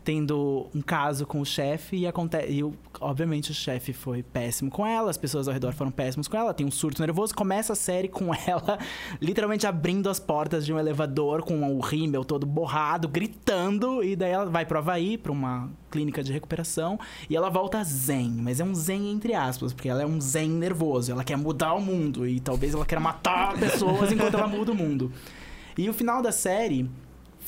tendo 0.09 0.71
um 0.75 0.81
caso 0.81 1.27
com 1.27 1.39
o 1.39 1.45
chefe 1.45 1.95
e 1.95 2.07
acontece 2.07 2.51
e 2.51 2.65
obviamente 2.99 3.51
o 3.51 3.55
chefe 3.55 3.93
foi 3.93 4.23
péssimo 4.23 4.71
com 4.71 4.87
ela, 4.87 5.11
as 5.11 5.19
pessoas 5.19 5.47
ao 5.47 5.53
redor 5.53 5.75
foram 5.75 5.91
péssimas 5.91 6.27
com 6.27 6.35
ela, 6.35 6.55
tem 6.55 6.65
um 6.67 6.71
surto 6.71 7.03
nervoso, 7.03 7.35
começa 7.35 7.75
a 7.75 7.77
série 7.77 8.09
com 8.09 8.33
ela 8.49 8.79
literalmente 9.21 9.67
abrindo 9.67 10.09
as 10.09 10.19
portas 10.19 10.65
de 10.65 10.73
um 10.73 10.79
elevador 10.79 11.43
com 11.43 11.77
o 11.77 11.79
rímel 11.81 12.25
todo 12.25 12.47
borrado, 12.47 13.07
gritando 13.07 14.03
e 14.03 14.17
daí 14.17 14.31
ela 14.31 14.47
vai 14.47 14.65
pro 14.65 14.79
Havaí, 14.79 15.19
pra 15.19 15.31
uma 15.31 15.69
clínica 15.91 16.23
de 16.23 16.33
recuperação 16.33 16.99
e 17.29 17.37
ela 17.37 17.51
volta 17.51 17.85
zen, 17.85 18.31
mas 18.31 18.61
é 18.61 18.65
um 18.65 18.75
zen 18.75 19.11
entre 19.11 19.35
aspas, 19.35 19.75
porque 19.75 19.91
ela 19.91 20.01
é 20.01 20.07
um 20.07 20.19
zen 20.19 20.49
nervoso, 20.49 21.13
ela 21.13 21.23
quer 21.23 21.37
mudar 21.37 21.75
o 21.75 21.83
mundo 21.83 22.27
e 22.27 22.41
talvez 22.41 22.73
ela 22.73 22.87
queira 22.87 23.01
matar 23.01 23.59
pessoas 23.59 24.11
enquanto 24.11 24.39
ela 24.39 24.49
muda 24.49 24.73
o 24.73 24.75
mundo. 24.75 25.13
E 25.77 25.87
o 25.87 25.93
final 25.93 26.23
da 26.23 26.33
série 26.33 26.89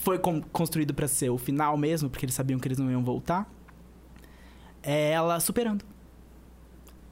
foi 0.02 0.18
con- 0.18 0.40
construído 0.52 0.92
pra 0.94 1.06
ser 1.08 1.30
o 1.30 1.38
final 1.38 1.76
mesmo, 1.76 2.08
porque 2.10 2.24
eles 2.24 2.34
sabiam 2.34 2.58
que 2.58 2.66
eles 2.68 2.78
não 2.78 2.90
iam 2.90 3.02
voltar. 3.04 3.50
É 4.82 5.10
ela 5.10 5.38
superando. 5.40 5.84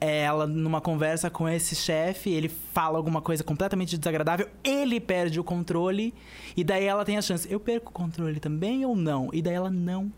É 0.01 0.21
ela 0.21 0.47
numa 0.47 0.79
conversa 0.79 1.29
com 1.29 1.47
esse 1.47 1.75
chefe, 1.75 2.29
ele 2.29 2.47
fala 2.47 2.97
alguma 2.97 3.21
coisa 3.21 3.43
completamente 3.43 3.97
desagradável, 3.97 4.47
ele 4.63 4.97
perde 4.97 5.41
o 5.41 5.43
controle 5.43 6.13
e 6.55 6.63
daí 6.63 6.85
ela 6.85 7.03
tem 7.03 7.17
a 7.17 7.21
chance, 7.21 7.51
eu 7.51 7.59
perco 7.59 7.89
o 7.89 7.93
controle 7.93 8.39
também 8.39 8.85
ou 8.85 8.95
não? 8.95 9.29
E 9.33 9.41
daí 9.41 9.55
ela 9.55 9.69
não 9.69 10.09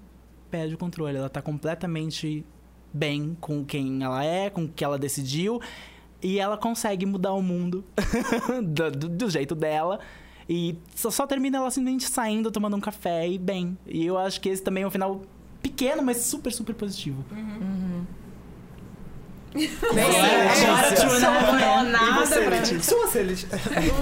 perde 0.52 0.76
o 0.76 0.78
controle, 0.78 1.18
ela 1.18 1.30
tá 1.30 1.42
completamente 1.42 2.46
bem 2.94 3.36
com 3.42 3.66
quem 3.66 4.04
ela 4.04 4.24
é, 4.24 4.52
com 4.52 4.66
o 4.66 4.68
que 4.70 4.84
ela 4.84 5.00
decidiu 5.00 5.60
e 6.22 6.38
ela 6.40 6.58
consegue 6.58 7.04
mudar 7.08 7.34
o 7.34 7.42
mundo 7.42 7.84
do, 8.64 8.92
do- 8.92 9.10
do 9.10 9.30
jeito 9.32 9.56
dela. 9.56 10.00
E 10.54 10.78
só, 10.94 11.10
só 11.10 11.26
termina 11.26 11.60
ela 11.60 11.72
simplesmente 11.72 12.10
saindo, 12.10 12.52
tomando 12.52 12.76
um 12.76 12.82
café 12.82 13.26
e 13.26 13.38
bem. 13.38 13.78
E 13.88 14.06
eu 14.06 14.18
acho 14.18 14.42
que 14.42 14.50
esse 14.50 14.62
também 14.62 14.84
é 14.84 14.88
um 14.88 14.92
final 14.92 15.22
pequeno, 15.62 16.04
mas 16.04 16.18
super, 16.18 16.52
super 16.52 16.76
positivo. 16.76 17.24
Agora 17.32 17.48
tu 17.48 18.21
nada 21.84 22.42
pra 22.44 22.60
mim. 22.60 22.80
Se 22.82 22.96
você, 22.96 23.24
Lit- 23.24 23.48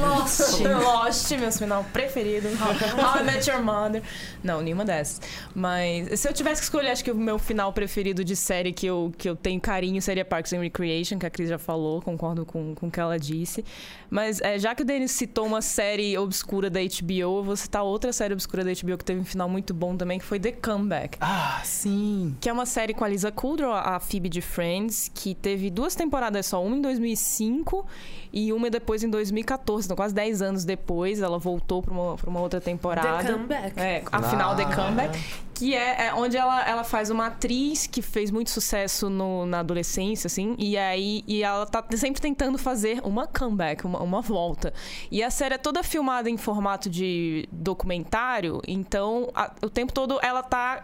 Lost. 0.02 0.60
Lost, 0.62 1.32
meu 1.32 1.52
final 1.52 1.84
preferido. 1.91 2.47
How, 2.50 3.06
How 3.16 3.22
I 3.22 3.24
Met 3.24 3.50
Your 3.50 3.62
Mother. 3.64 4.02
Não, 4.43 4.62
nenhuma 4.62 4.86
dessas. 4.86 5.22
Mas 5.54 6.20
se 6.20 6.28
eu 6.28 6.34
tivesse 6.34 6.62
que 6.62 6.66
escolher, 6.66 6.89
acho 6.91 7.04
que 7.04 7.12
o 7.12 7.16
meu 7.16 7.39
final 7.39 7.74
preferido 7.74 8.24
de 8.24 8.36
série 8.36 8.72
que 8.72 8.86
eu, 8.86 9.12
que 9.18 9.30
eu 9.30 9.36
tenho 9.36 9.60
carinho 9.60 10.02
seria 10.02 10.24
Parks 10.24 10.54
and 10.54 10.60
Recreation, 10.62 11.18
que 11.18 11.26
a 11.26 11.30
Cris 11.30 11.50
já 11.50 11.58
falou, 11.58 12.02
concordo 12.02 12.45
com, 12.45 12.76
com 12.76 12.88
o 12.88 12.91
que 12.91 13.00
ela 13.00 13.18
disse. 13.20 13.64
Mas 14.10 14.39
é, 14.41 14.58
já 14.58 14.74
que 14.74 14.82
o 14.82 14.86
Denis 14.86 15.12
citou 15.12 15.45
uma 15.45 15.62
série 15.62 16.18
obscura 16.18 16.70
da 16.70 16.80
HBO, 16.80 17.14
eu 17.39 17.43
vou 17.43 17.56
citar 17.56 17.84
outra 17.84 18.12
série 18.14 18.34
obscura 18.34 18.64
da 18.64 18.72
HBO 18.72 18.97
que 18.97 19.06
teve 19.06 19.20
um 19.20 19.26
final 19.26 19.50
muito 19.50 19.74
bom 19.74 19.95
também, 19.95 20.20
que 20.20 20.26
foi 20.26 20.39
The 20.39 20.52
Comeback. 20.54 21.18
Ah, 21.22 21.62
sim. 21.64 22.36
Que 22.39 22.50
é 22.50 22.54
uma 22.54 22.66
série 22.66 22.93
com 22.93 23.04
a 23.04 23.08
Lisa 23.08 23.32
Kudrow, 23.32 23.74
a 23.74 24.00
Phoebe 24.00 24.30
de 24.30 24.41
Friends, 24.41 25.12
que 25.14 25.36
teve 25.41 25.69
duas 25.69 25.95
temporadas 25.95 26.45
só, 26.45 26.63
uma 26.63 26.75
em 26.75 26.81
2005 26.81 27.85
e 28.31 28.51
uma 28.53 28.69
depois 28.69 29.03
em 29.03 29.09
2014. 29.09 29.85
Então, 29.87 29.95
quase 29.97 30.13
10 30.13 30.41
anos 30.41 30.65
depois, 30.65 31.21
ela 31.21 31.39
voltou 31.39 31.81
pra 31.81 31.93
uma, 31.93 32.15
pra 32.15 32.29
uma 32.29 32.39
outra 32.41 32.61
temporada. 32.61 33.23
The 33.23 33.33
Comeback. 33.33 33.79
É, 33.79 34.03
a 34.11 34.21
final 34.23 34.55
The 34.55 34.63
Ah. 34.63 34.75
Comeback. 34.75 35.19
Que 35.53 35.75
é, 35.75 36.05
é 36.07 36.13
onde 36.13 36.37
ela, 36.37 36.65
ela 36.65 36.85
faz 36.85 37.09
uma 37.09 37.27
atriz 37.27 37.85
que 37.85 38.01
fez 38.01 38.31
muito 38.31 38.49
sucesso 38.49 39.09
no- 39.09 39.45
na 39.45 39.59
adolescência, 39.59 40.27
assim. 40.27 40.55
E 40.57 40.77
aí 40.77 41.21
e 41.27 41.43
ela 41.43 41.65
tá 41.65 41.83
sempre 41.97 42.21
tentando 42.21 42.57
fazer 42.57 43.01
uma 43.03 43.27
comeback, 43.27 43.85
uma, 43.85 43.99
uma 44.01 44.21
volta. 44.21 44.73
E 45.11 45.21
a 45.21 45.29
série 45.29 45.55
é 45.55 45.57
toda 45.57 45.83
filmada 45.83 46.29
em 46.29 46.37
formato 46.37 46.89
de 46.89 47.45
documentário. 47.51 48.61
Então, 48.65 49.29
a- 49.35 49.51
o 49.61 49.69
tempo 49.69 49.91
todo 49.91 50.17
ela 50.21 50.41
tá 50.41 50.83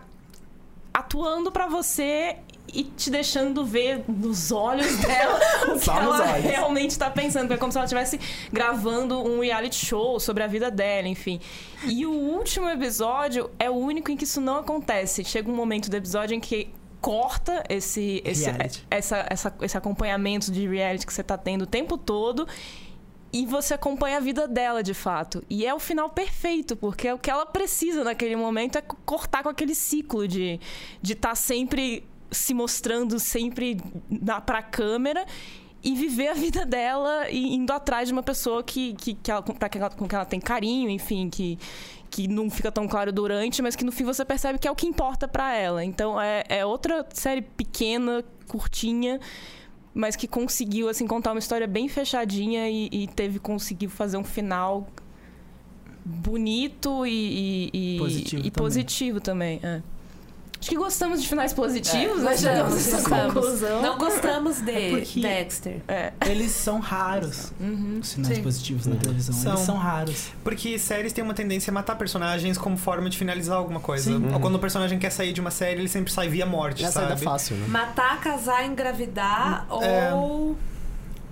atuando 0.95 1.51
pra 1.51 1.67
você 1.67 2.37
e 2.73 2.83
te 2.83 3.09
deixando 3.09 3.65
ver 3.65 4.03
nos 4.07 4.49
olhos 4.51 4.95
dela 5.03 5.39
o 5.67 5.79
que 5.79 5.89
ela 5.89 6.19
olhos. 6.19 6.43
realmente 6.43 6.97
tá 6.97 7.09
pensando. 7.09 7.53
É 7.53 7.57
como 7.57 7.71
se 7.71 7.77
ela 7.77 7.85
estivesse 7.85 8.17
gravando 8.51 9.21
um 9.21 9.41
reality 9.41 9.85
show 9.85 10.19
sobre 10.21 10.41
a 10.41 10.47
vida 10.47 10.71
dela, 10.71 11.07
enfim. 11.07 11.41
E 11.83 12.05
o 12.05 12.11
último 12.11 12.69
episódio 12.69 13.49
é 13.59 13.69
o 13.69 13.73
único 13.73 14.09
em 14.09 14.15
que 14.15 14.23
isso 14.23 14.39
não 14.39 14.57
acontece. 14.59 15.23
Chega 15.25 15.51
um 15.51 15.55
momento 15.55 15.89
do 15.89 15.97
episódio 15.97 16.33
em 16.33 16.39
que 16.39 16.69
corta 17.01 17.63
esse, 17.69 18.21
esse, 18.25 18.49
Reality. 18.49 18.83
essa, 18.89 19.25
essa, 19.29 19.53
esse 19.61 19.77
acompanhamento 19.77 20.51
de 20.51 20.67
reality 20.67 21.05
que 21.05 21.13
você 21.13 21.21
tá 21.21 21.37
tendo 21.37 21.63
o 21.63 21.67
tempo 21.67 21.97
todo. 21.97 22.47
E 23.34 23.45
você 23.45 23.73
acompanha 23.73 24.17
a 24.17 24.19
vida 24.21 24.47
dela, 24.47 24.82
de 24.82 24.93
fato. 24.93 25.43
E 25.49 25.65
é 25.65 25.73
o 25.73 25.80
final 25.80 26.09
perfeito, 26.09 26.76
porque 26.76 27.11
o 27.11 27.17
que 27.19 27.30
ela 27.30 27.45
precisa 27.45 28.03
naquele 28.03 28.36
momento 28.36 28.78
é 28.78 28.82
co- 28.82 28.95
cortar 29.05 29.43
com 29.43 29.49
aquele 29.49 29.76
ciclo 29.76 30.26
de 30.28 30.53
estar 30.53 30.99
de 31.01 31.15
tá 31.15 31.36
sempre 31.36 32.05
se 32.32 32.53
mostrando, 32.53 33.19
sempre 33.19 33.78
na, 34.09 34.39
pra 34.39 34.61
câmera. 34.63 35.26
e 35.84 35.93
viver 35.93 36.30
a 36.30 36.34
vida 36.34 36.65
dela 36.65 37.30
e 37.30 37.53
indo 37.53 37.71
atrás 37.71 38.07
de 38.07 38.13
uma 38.13 38.23
pessoa 38.23 38.63
que, 38.63 38.93
que, 38.95 39.13
que 39.13 39.30
ela, 39.30 39.43
pra 39.43 39.69
que 39.69 39.78
ela, 39.78 39.89
com 39.91 40.07
que 40.07 40.15
ela 40.15 40.26
tem 40.26 40.39
carinho, 40.39 40.89
enfim, 40.89 41.30
que, 41.30 41.59
que 42.09 42.28
não 42.28 42.49
fica 42.49 42.71
tão 42.71 42.88
claro 42.88 43.11
durante, 43.11 43.61
mas 43.61 43.76
que 43.76 43.84
no 43.86 43.91
fim 43.91 44.03
você 44.03 44.26
percebe 44.26 44.57
que 44.57 44.67
é 44.67 44.71
o 44.71 44.76
que 44.76 44.88
importa 44.88 45.28
pra 45.28 45.53
ela. 45.53 45.86
Então 45.86 46.19
é, 46.19 46.43
é 46.49 46.65
outra 46.65 47.05
série 47.13 47.43
pequena, 47.43 48.23
curtinha, 48.47 49.19
mas 49.95 50.15
que 50.15 50.27
conseguiu 50.27 50.89
assim 50.89 51.07
contar 51.07 51.31
uma 51.31 51.39
história 51.39 51.65
bem 51.65 51.87
fechadinha 51.87 52.69
e, 52.69 52.89
e 52.91 53.07
teve 53.07 53.39
conseguiu 53.39 53.89
fazer 53.89 54.17
um 54.17 54.23
final 54.23 54.87
bonito 56.05 57.05
e, 57.07 57.69
e, 57.73 57.95
e- 57.95 57.97
Positivo 57.97 58.41
e 58.41 58.51
também. 58.51 58.51
positivo 58.51 59.19
também. 59.21 59.59
é. 59.63 59.81
Acho 60.66 60.72
que 60.72 60.78
gostamos 60.78 61.22
de 61.22 61.28
finais 61.30 61.53
positivos, 61.53 62.22
É, 62.22 62.24
né? 62.24 62.32
gostamos, 62.32 62.41
Chegamos 62.41 62.74
a 62.93 62.97
essa 62.97 63.09
conclusão. 63.32 63.82
Não 63.84 63.97
gostamos 63.99 64.61
de 64.61 64.72
É 64.72 64.89
porque- 64.97 65.20
Dexter. 65.22 65.82
É. 65.88 66.11
Eles 66.26 66.51
são 66.53 66.80
raros. 66.80 67.53
Uhum. 67.59 67.99
Os 68.01 68.13
finais 68.13 68.38
Sim. 68.38 68.41
positivos 68.43 68.88
na 68.88 68.95
televisão. 68.95 69.36
São. 69.36 69.51
Eles 69.53 69.63
são 69.63 69.78
raros. 69.78 70.30
Porque 70.43 70.80
séries 70.80 71.13
têm 71.13 71.24
uma 71.24 71.36
tendência 71.36 71.70
a 71.70 71.74
matar 71.76 71.95
personagens 71.95 72.57
como 72.57 72.78
forma 72.78 73.11
de 73.11 73.16
finalizar 73.16 73.57
alguma 73.57 73.80
coisa. 73.80 74.05
Sim. 74.05 74.34
Ou 74.34 74.39
quando 74.39 74.55
o 74.55 74.59
personagem 74.59 74.97
quer 74.97 75.11
sair 75.11 75.34
de 75.34 75.39
uma 75.39 75.51
série, 75.51 75.82
ele 75.82 75.88
sempre 75.88 76.11
sai 76.11 76.30
via 76.30 76.47
morte, 76.47 76.84
é 76.84 76.89
sabe? 76.89 77.22
fácil, 77.22 77.55
né? 77.57 77.68
Matar, 77.68 78.20
casar, 78.20 78.66
engravidar 78.66 79.68
É. 79.84 80.13
ou. 80.16 80.57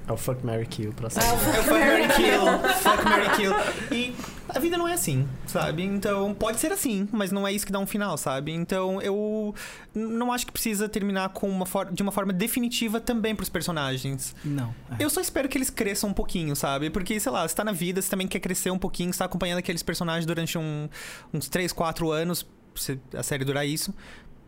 É 0.08 0.12
o 0.12 0.18
Fuck, 0.18 0.45
Mary 0.45 0.66
Kill 0.66 0.91
pra 0.93 1.08
É 1.08 1.10
série. 1.10 1.28
o 1.34 1.38
Fuck 1.38 1.70
Mary 1.72 2.08
Kill. 2.14 2.74
Fuck 2.82 3.04
Mary 3.06 3.30
Kill. 3.38 3.51
E 3.97 4.14
a 4.49 4.60
vida 4.60 4.78
não 4.78 4.86
é 4.88 4.93
assim, 4.93 5.28
sabe? 5.47 5.82
Então, 5.84 6.34
pode 6.34 6.60
ser 6.60 6.72
assim, 6.74 7.08
mas 7.12 7.32
não 7.32 7.47
é 7.47 7.54
isso 7.54 7.66
que 7.66 7.72
dá 7.72 7.80
um 7.80 7.88
final, 7.88 8.18
sabe? 8.18 8.51
Então, 8.51 9.01
eu 9.01 9.56
não 9.95 10.34
acho 10.34 10.45
que 10.45 10.51
precisa 10.51 10.89
terminar 10.89 11.30
com 11.30 11.49
uma 11.49 11.66
for- 11.66 11.89
de 11.91 12.04
uma 12.04 12.12
forma 12.12 12.34
definitiva 12.34 12.99
também 12.99 13.34
pros 13.34 13.47
personagens. 13.49 14.36
Não. 14.43 14.76
é. 14.99 15.04
Eu 15.04 15.10
só 15.10 15.22
espero 15.22 15.47
que 15.47 15.58
eles 15.58 15.70
cresçam 15.70 16.10
um 16.10 16.14
pouquinho, 16.14 16.54
sabe? 16.56 16.89
Porque, 16.89 17.18
sei 17.20 17.32
lá, 17.32 17.47
você 17.47 17.56
tá 17.56 17.64
na 17.64 17.72
vida, 17.72 18.01
você 18.01 18.10
também 18.10 18.28
quer 18.28 18.39
crescer 18.41 18.72
um 18.72 18.78
pouquinho, 18.80 19.14
você 19.14 19.20
tá 19.20 19.26
acompanhando 19.26 19.60
aqueles 19.60 19.82
personagens 19.84 20.26
durante 20.26 20.58
um- 20.58 20.89
uns 21.34 21.47
3, 21.47 21.72
4 21.72 22.12
anos, 22.12 22.45
se 22.76 22.99
a 23.16 23.24
série 23.24 23.45
durar 23.45 23.66
isso. 23.66 23.93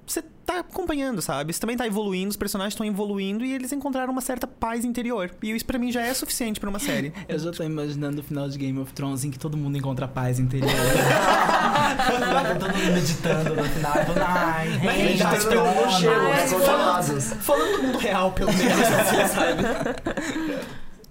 Você 0.06 0.22
tá 0.46 0.60
acompanhando, 0.60 1.22
sabe? 1.22 1.52
Você 1.52 1.60
também 1.60 1.76
tá 1.76 1.88
evoluindo, 1.88 2.30
os 2.30 2.38
personagens 2.38 2.74
estão 2.74 2.86
evoluindo 2.86 3.44
e 3.44 3.52
eles 3.52 3.72
encontraram 3.72 4.12
uma 4.12 4.22
certa 4.22 4.46
paz 4.46 4.86
interior. 4.86 5.32
E 5.42 5.52
isso 5.52 5.66
pra 5.66 5.80
mim 5.80 5.92
já 5.92 6.02
é 6.02 6.14
suficiente 6.14 6.60
pra 6.60 6.70
uma 6.70 6.78
série. 6.78 7.12
Eu 7.28 7.40
já 7.40 7.52
tô 7.52 7.64
imaginando 7.64 8.22
o 8.22 8.24
final 8.24 8.48
de 8.48 8.58
Game 8.58 8.78
of 8.80 8.94
Thrones 8.94 9.24
em 9.24 9.32
que 9.32 9.40
todo 9.40 9.58
mundo 9.58 9.78
encontra 9.78 10.08
paz 10.08 10.40
interior. 10.40 10.70
Tá 10.70 12.06
todo 12.60 12.74
mundo 12.74 12.94
meditando 12.94 13.56
no 13.56 13.64
final. 13.64 13.94
Falando, 13.94 14.22
ai, 14.22 14.70
Meditando 14.78 15.18
Jasper, 15.18 15.58
no 15.58 16.00
gelo, 16.00 16.28
ai, 16.28 16.34
né? 16.34 16.50
congelados. 16.50 17.24
Falando 17.42 17.78
do 17.78 17.84
mundo 17.84 17.98
real, 17.98 18.32
pelo 18.32 18.54
menos, 18.54 18.78
assim, 18.80 19.34
sabe? 19.34 19.64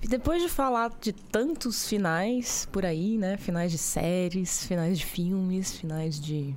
E 0.00 0.06
depois 0.06 0.42
de 0.42 0.48
falar 0.48 0.92
de 1.00 1.12
tantos 1.12 1.88
finais 1.88 2.68
por 2.70 2.86
aí, 2.86 3.18
né? 3.18 3.36
Finais 3.36 3.72
de 3.72 3.78
séries, 3.78 4.64
finais 4.66 4.98
de 4.98 5.04
filmes, 5.06 5.76
finais 5.76 6.20
de 6.20 6.54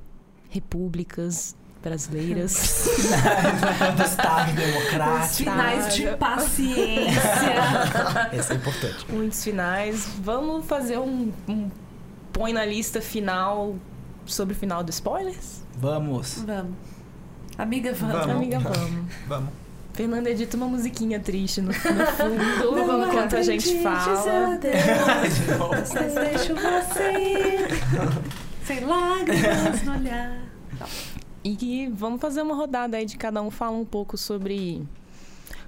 repúblicas 0.49 1.55
brasileiras. 1.82 2.88
do 3.95 4.03
Estado 4.03 4.49
Os 4.49 4.55
Democrático. 4.55 5.36
finais 5.36 5.95
de 5.95 6.07
paciência. 6.17 7.21
Esse 8.34 8.53
é 8.53 8.55
importante. 8.55 9.05
muitos 9.09 9.43
finais. 9.43 10.07
Vamos 10.21 10.65
fazer 10.65 10.97
um, 10.99 11.32
um 11.47 11.69
põe 12.34 12.53
na 12.53 12.65
lista 12.65 13.01
final 13.01 13.75
sobre 14.25 14.53
o 14.53 14.57
final 14.57 14.84
do 14.84 14.89
spoilers? 14.91 15.63
Vamos. 15.78 16.43
vamos. 16.45 16.73
Amiga, 17.57 17.93
vamos. 17.93 18.15
Vamos. 18.15 18.36
Amiga, 18.36 18.59
vamos. 18.59 19.11
Vamos. 19.28 19.49
Fernanda 19.93 20.30
edita 20.30 20.55
uma 20.55 20.67
musiquinha 20.67 21.19
triste 21.19 21.59
no, 21.59 21.69
no 21.69 21.73
fundo 21.73 23.01
enquanto 23.09 23.36
a 23.36 23.41
gente 23.41 23.82
fala. 23.82 24.57
De 24.61 25.57
novo. 25.57 25.73
Mas 25.73 26.13
deixo 26.13 26.53
você 26.53 27.11
ir. 27.13 27.67
Sem 28.63 28.86
lágrimas 28.86 29.82
no 29.84 29.93
olhar. 29.95 30.46
E 31.47 31.55
que 31.55 31.87
vamos 31.89 32.19
fazer 32.19 32.41
uma 32.41 32.55
rodada 32.55 32.97
aí 32.97 33.05
de 33.05 33.15
cada 33.17 33.41
um 33.41 33.49
fala 33.49 33.77
um 33.77 33.85
pouco 33.85 34.17
sobre 34.17 34.85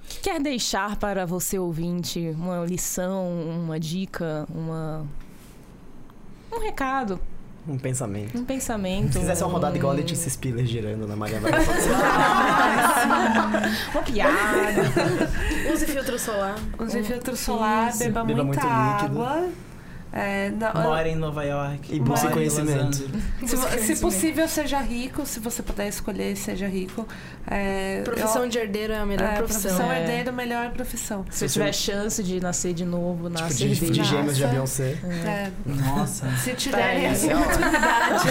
o 0.04 0.08
que 0.08 0.20
quer 0.20 0.38
deixar 0.40 0.96
para 0.96 1.24
você 1.24 1.58
ouvinte, 1.58 2.34
uma 2.36 2.64
lição, 2.66 3.26
uma 3.64 3.80
dica, 3.80 4.46
uma 4.54 5.06
um 6.52 6.58
recado, 6.60 7.18
Um 7.68 7.78
pensamento. 7.78 8.36
um 8.36 8.44
pensamento. 8.44 9.12
Se 9.12 9.20
fizesse 9.20 9.42
uma 9.44 9.52
rodada 9.52 9.76
igual 9.76 9.92
a 9.92 9.94
um- 9.94 9.98
Letícia 9.98 10.28
Spiller 10.28 10.66
girando 10.66 11.06
na 11.06 11.14
Maria 11.16 11.40
Braga, 11.40 11.58
uma 13.94 14.02
piada. 14.02 14.32
Use 15.72 15.86
filtro 15.86 16.18
solar. 16.18 16.56
Use 16.78 17.02
filtro 17.04 17.36
solar, 17.36 17.96
beba, 17.96 18.24
Beba 18.24 18.44
muita 18.44 18.66
muito 18.66 19.12
líquido. 19.14 19.52
É, 20.12 20.50
não- 20.50 20.72
Mora 20.82 21.08
em 21.08 21.14
Nova 21.14 21.44
York. 21.44 21.94
E 21.94 22.00
busque 22.00 22.28
conhecimento. 22.30 22.96
Se, 23.46 23.78
se 23.94 24.00
possível, 24.00 24.48
seja 24.48 24.80
rico. 24.80 25.24
Se 25.24 25.38
você 25.38 25.62
puder 25.62 25.86
escolher, 25.88 26.36
seja 26.36 26.66
rico. 26.66 27.06
É, 27.46 28.02
Profissão 28.02 28.42
eu- 28.42 28.48
de 28.48 28.58
herdeiro 28.58 28.92
é 28.92 28.98
a 28.98 29.06
melhor 29.06 29.28
é, 29.30 29.36
profissão. 29.36 29.62
profissão 29.62 29.92
É. 29.92 30.00
herdeiro, 30.00 30.32
melhor 30.32 30.70
profissão. 30.72 31.24
Se 31.30 31.44
eu 31.44 31.48
tiver 31.48 31.72
chance 31.72 32.22
de 32.22 32.40
nascer 32.40 32.74
de 32.74 32.84
novo, 32.84 33.28
Tipo, 33.30 33.42
nascer 33.42 33.68
de, 33.68 33.74
de 33.80 33.90
de 33.90 34.04
gêmeos 34.04 34.36
de 34.36 34.42
Nossa. 34.42 34.52
Beyoncé. 34.52 34.98
É, 35.26 35.50
Nossa. 35.64 36.30
se 36.38 36.54
tiverem 36.54 37.02
Tá, 37.04 37.08
essa 37.08 37.26
é, 37.30 37.36
oportunidade, 37.36 38.28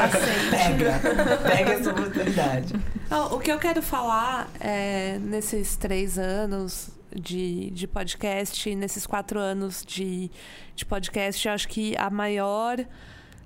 aceite. 0.00 0.50
Pega. 0.50 1.00
Pega 1.48 1.72
essa 1.72 1.90
oportunidade. 1.90 2.74
Não, 3.10 3.34
o 3.34 3.38
que 3.40 3.50
eu 3.50 3.58
quero 3.58 3.82
falar 3.82 4.48
é, 4.60 5.18
nesses 5.20 5.76
três 5.76 6.18
anos 6.18 6.88
de, 7.14 7.70
de 7.70 7.86
podcast, 7.86 8.74
nesses 8.74 9.06
quatro 9.06 9.38
anos 9.38 9.82
de, 9.86 10.30
de 10.76 10.84
podcast, 10.84 11.48
eu 11.48 11.54
acho 11.54 11.68
que 11.68 11.96
a 11.96 12.10
maior 12.10 12.84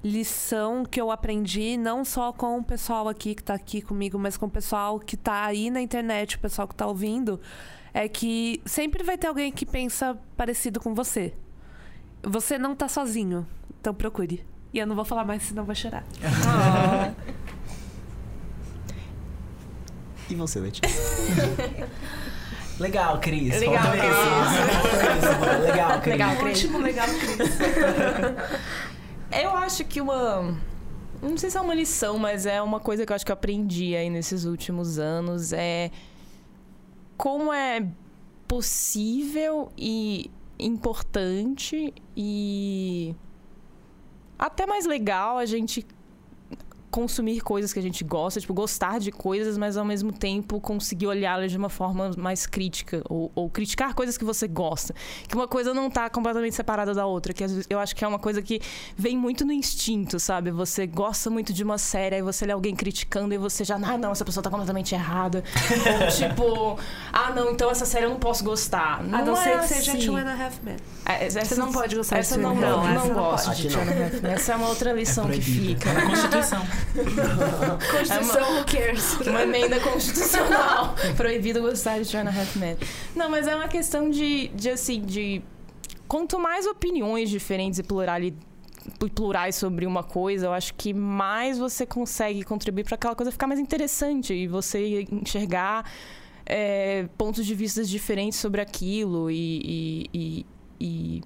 lição 0.02 0.84
que 0.84 1.00
eu 1.00 1.10
aprendi, 1.10 1.76
não 1.76 2.04
só 2.04 2.32
com 2.32 2.58
o 2.58 2.64
pessoal 2.64 3.08
aqui 3.08 3.34
que 3.34 3.42
tá 3.42 3.54
aqui 3.54 3.80
comigo, 3.82 4.18
mas 4.18 4.36
com 4.36 4.46
o 4.46 4.50
pessoal 4.50 4.98
que 4.98 5.16
tá 5.16 5.44
aí 5.44 5.70
na 5.70 5.80
internet, 5.80 6.36
o 6.36 6.38
pessoal 6.38 6.66
que 6.66 6.74
tá 6.74 6.86
ouvindo, 6.86 7.40
é 7.92 8.08
que 8.08 8.60
sempre 8.64 9.04
vai 9.04 9.16
ter 9.18 9.26
alguém 9.26 9.52
que 9.52 9.66
pensa 9.66 10.18
parecido 10.36 10.80
com 10.80 10.94
você. 10.94 11.34
Você 12.22 12.58
não 12.58 12.74
tá 12.74 12.88
sozinho, 12.88 13.46
então 13.80 13.94
procure. 13.94 14.44
E 14.72 14.78
eu 14.78 14.86
não 14.86 14.94
vou 14.94 15.04
falar 15.04 15.24
mais, 15.24 15.42
senão 15.42 15.64
vai 15.64 15.76
chorar. 15.76 16.04
Ah, 16.46 17.12
E 20.30 20.34
você, 20.36 20.60
Letícia? 20.60 20.88
Legal, 22.80 23.20
Cris. 23.20 23.60
Legal, 23.60 23.92
Cris. 23.92 24.02
Legal, 25.62 26.00
Cris. 26.00 26.12
Legal, 26.12 26.36
Cris. 26.36 26.62
Último 26.62 26.78
legal, 26.78 27.06
Cris. 27.06 27.58
Eu 29.42 29.50
acho 29.50 29.84
que 29.84 30.00
uma. 30.00 30.56
Não 31.22 31.36
sei 31.36 31.50
se 31.50 31.58
é 31.58 31.60
uma 31.60 31.74
lição, 31.74 32.18
mas 32.18 32.46
é 32.46 32.62
uma 32.62 32.80
coisa 32.80 33.04
que 33.04 33.12
eu 33.12 33.14
acho 33.14 33.26
que 33.26 33.30
eu 33.30 33.34
aprendi 33.34 33.94
aí 33.94 34.08
nesses 34.08 34.46
últimos 34.46 34.98
anos. 34.98 35.52
É 35.52 35.90
como 37.16 37.52
é 37.52 37.86
possível 38.48 39.70
e 39.76 40.30
importante 40.58 41.92
e 42.16 43.14
até 44.38 44.64
mais 44.66 44.86
legal 44.86 45.36
a 45.36 45.44
gente 45.44 45.86
consumir 46.90 47.40
coisas 47.40 47.72
que 47.72 47.78
a 47.78 47.82
gente 47.82 48.02
gosta, 48.04 48.40
tipo, 48.40 48.52
gostar 48.52 48.98
de 48.98 49.10
coisas, 49.12 49.56
mas 49.56 49.76
ao 49.76 49.84
mesmo 49.84 50.12
tempo 50.12 50.60
conseguir 50.60 51.06
olhá-las 51.06 51.50
de 51.50 51.56
uma 51.58 51.68
forma 51.68 52.10
mais 52.16 52.46
crítica. 52.46 53.02
Ou, 53.08 53.30
ou 53.34 53.48
criticar 53.48 53.94
coisas 53.94 54.18
que 54.18 54.24
você 54.24 54.48
gosta. 54.48 54.94
Que 55.28 55.34
uma 55.34 55.46
coisa 55.48 55.72
não 55.72 55.88
tá 55.90 56.10
completamente 56.10 56.54
separada 56.54 56.92
da 56.92 57.06
outra. 57.06 57.32
Que 57.32 57.44
às 57.44 57.50
vezes- 57.52 57.66
eu 57.70 57.78
acho 57.78 57.94
que 57.94 58.04
é 58.04 58.08
uma 58.08 58.18
coisa 58.18 58.42
que 58.42 58.60
vem 58.96 59.16
muito 59.16 59.44
no 59.44 59.52
instinto, 59.52 60.18
sabe? 60.18 60.50
Você 60.50 60.86
gosta 60.86 61.30
muito 61.30 61.52
de 61.52 61.62
uma 61.62 61.78
série, 61.78 62.16
aí 62.16 62.22
você 62.22 62.44
lê 62.44 62.52
alguém 62.52 62.74
criticando 62.74 63.32
e 63.34 63.38
você 63.38 63.64
já, 63.64 63.76
ah, 63.76 63.96
não, 63.98 64.12
essa 64.12 64.24
pessoa 64.24 64.42
tá 64.42 64.50
completamente 64.50 64.94
errada. 64.94 65.44
ou 66.02 66.08
tipo, 66.10 66.78
ah, 67.12 67.30
não, 67.30 67.50
então 67.52 67.70
essa 67.70 67.86
série 67.86 68.06
eu 68.06 68.10
não 68.10 68.18
posso 68.18 68.42
gostar. 68.44 68.98
A 69.00 69.02
Não 69.02 69.24
não 69.26 69.36
é 69.36 69.42
ser 69.44 69.58
que 69.60 69.68
seja 69.68 69.92
assim. 69.92 70.06
Two 70.06 70.16
and 70.16 70.26
a 70.28 70.44
Half 70.44 70.62
Men. 70.62 70.76
É, 71.18 71.26
essa- 71.26 71.44
Você 71.44 71.54
não 71.56 71.72
pode 71.72 71.96
gostar 71.96 72.16
de 72.16 72.20
essa 72.20 72.34
Two 72.34 72.42
não, 72.42 72.54
não, 72.54 72.60
não, 72.82 72.88
Essa 72.88 73.08
não 73.08 73.14
gosto 73.14 73.46
pode. 73.46 73.62
de 73.62 73.66
Aqui 73.68 73.74
Two 73.76 73.82
and 73.82 74.02
a 74.02 74.04
Half 74.06 74.22
Men. 74.22 74.32
Essa 74.32 74.52
é 74.52 74.56
uma 74.56 74.68
outra 74.68 74.92
lição 74.92 75.24
que 75.28 75.40
proibido. 75.40 75.80
fica. 75.80 75.92
Na 75.92 76.06
Constituição. 76.06 76.62
Constituição, 77.90 78.56
who 78.58 78.64
cares? 78.64 79.14
Uma 79.26 79.42
emenda 79.42 79.80
constitucional. 79.80 80.94
Proibido 81.16 81.60
gostar 81.60 81.98
de 82.00 82.10
Two 82.10 82.20
and 82.20 82.24
a 82.28 82.30
Half 82.30 82.56
Men. 82.56 82.76
Não, 83.14 83.28
mas 83.30 83.46
é 83.46 83.54
uma 83.54 83.68
questão 83.68 84.10
de, 84.10 84.48
de 84.48 84.70
assim, 84.70 85.00
de... 85.02 85.42
Quanto 86.08 86.38
mais 86.38 86.66
opiniões 86.66 87.30
diferentes 87.30 87.78
e 87.78 87.82
plurali- 87.82 88.36
e 89.04 89.10
plurais 89.10 89.54
sobre 89.54 89.86
uma 89.86 90.02
coisa, 90.02 90.46
eu 90.46 90.52
acho 90.52 90.74
que 90.74 90.92
mais 90.92 91.56
você 91.58 91.86
consegue 91.86 92.42
contribuir 92.42 92.84
para 92.84 92.96
aquela 92.96 93.14
coisa 93.14 93.30
ficar 93.30 93.46
mais 93.46 93.60
interessante 93.60 94.32
e 94.34 94.48
você 94.48 95.06
enxergar 95.12 95.84
é, 96.46 97.06
pontos 97.16 97.46
de 97.46 97.54
vista 97.54 97.84
diferentes 97.84 98.38
sobre 98.40 98.60
aquilo 98.60 99.30
e, 99.30 99.60
e, 99.64 100.10
e, 100.12 100.46
e 100.80 101.22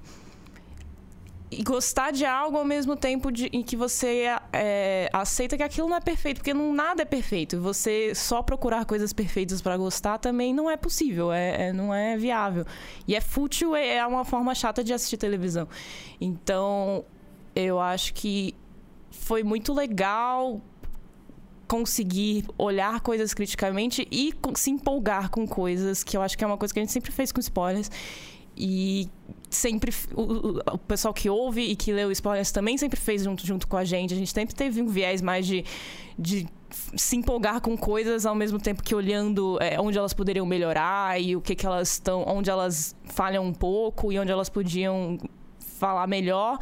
e 1.58 1.62
gostar 1.62 2.10
de 2.10 2.24
algo 2.24 2.56
ao 2.56 2.64
mesmo 2.64 2.96
tempo 2.96 3.30
de, 3.30 3.46
em 3.52 3.62
que 3.62 3.76
você 3.76 4.24
é, 4.52 5.08
aceita 5.12 5.56
que 5.56 5.62
aquilo 5.62 5.88
não 5.88 5.96
é 5.96 6.00
perfeito, 6.00 6.38
porque 6.38 6.52
não, 6.52 6.74
nada 6.74 7.02
é 7.02 7.04
perfeito. 7.04 7.60
Você 7.60 8.14
só 8.14 8.42
procurar 8.42 8.84
coisas 8.84 9.12
perfeitas 9.12 9.62
para 9.62 9.76
gostar 9.76 10.18
também 10.18 10.52
não 10.52 10.68
é 10.70 10.76
possível, 10.76 11.32
é, 11.32 11.68
é- 11.68 11.72
não 11.72 11.94
é 11.94 12.16
viável. 12.16 12.64
E 13.06 13.14
é 13.14 13.20
fútil, 13.20 13.74
é, 13.76 13.96
é 13.96 14.06
uma 14.06 14.24
forma 14.24 14.54
chata 14.54 14.82
de 14.82 14.92
assistir 14.92 15.16
televisão. 15.16 15.68
Então, 16.20 17.04
eu 17.54 17.78
acho 17.78 18.12
que 18.14 18.54
foi 19.10 19.42
muito 19.44 19.72
legal 19.72 20.60
conseguir 21.68 22.44
olhar 22.58 23.00
coisas 23.00 23.32
criticamente 23.32 24.06
e 24.10 24.34
se 24.54 24.70
empolgar 24.70 25.30
com 25.30 25.46
coisas 25.46 26.04
que 26.04 26.16
eu 26.16 26.22
acho 26.22 26.36
que 26.36 26.44
é 26.44 26.46
uma 26.46 26.58
coisa 26.58 26.74
que 26.74 26.80
a 26.80 26.82
gente 26.82 26.92
sempre 26.92 27.10
fez 27.10 27.32
com 27.32 27.40
spoilers 27.40 27.90
e 28.56 29.08
sempre 29.54 29.92
o, 30.14 30.22
o- 30.74 30.78
pessoal 30.78 31.12
que 31.14 31.28
ouve 31.30 31.62
e 31.62 31.76
que 31.76 31.92
leu 31.92 32.10
spoilers 32.10 32.50
também 32.52 32.76
sempre 32.78 32.98
fez 32.98 33.22
junto, 33.24 33.46
junto 33.46 33.66
com 33.66 33.76
a 33.76 33.84
gente. 33.84 34.12
A 34.14 34.16
gente 34.16 34.32
sempre 34.32 34.54
teve 34.54 34.80
um 34.82 34.86
viés 34.88 35.20
mais 35.22 35.46
de, 35.46 35.64
de 36.18 36.46
se 36.96 37.16
empolgar 37.16 37.60
com 37.60 37.76
coisas 37.76 38.26
ao 38.26 38.34
mesmo 38.34 38.58
tempo 38.58 38.82
que 38.82 38.94
olhando 38.94 39.58
é, 39.60 39.80
onde 39.80 39.96
elas 39.96 40.12
poderiam 40.12 40.44
melhorar 40.44 41.20
e 41.20 41.36
o 41.36 41.40
que 41.40 41.54
que 41.54 41.64
elas 41.64 41.92
estão 41.92 42.24
onde 42.26 42.50
elas 42.50 42.96
falham 43.04 43.44
um 43.44 43.52
pouco 43.54 44.12
e 44.12 44.18
onde 44.18 44.32
elas 44.32 44.48
podiam 44.48 45.18
falar 45.78 46.06
melhor 46.06 46.58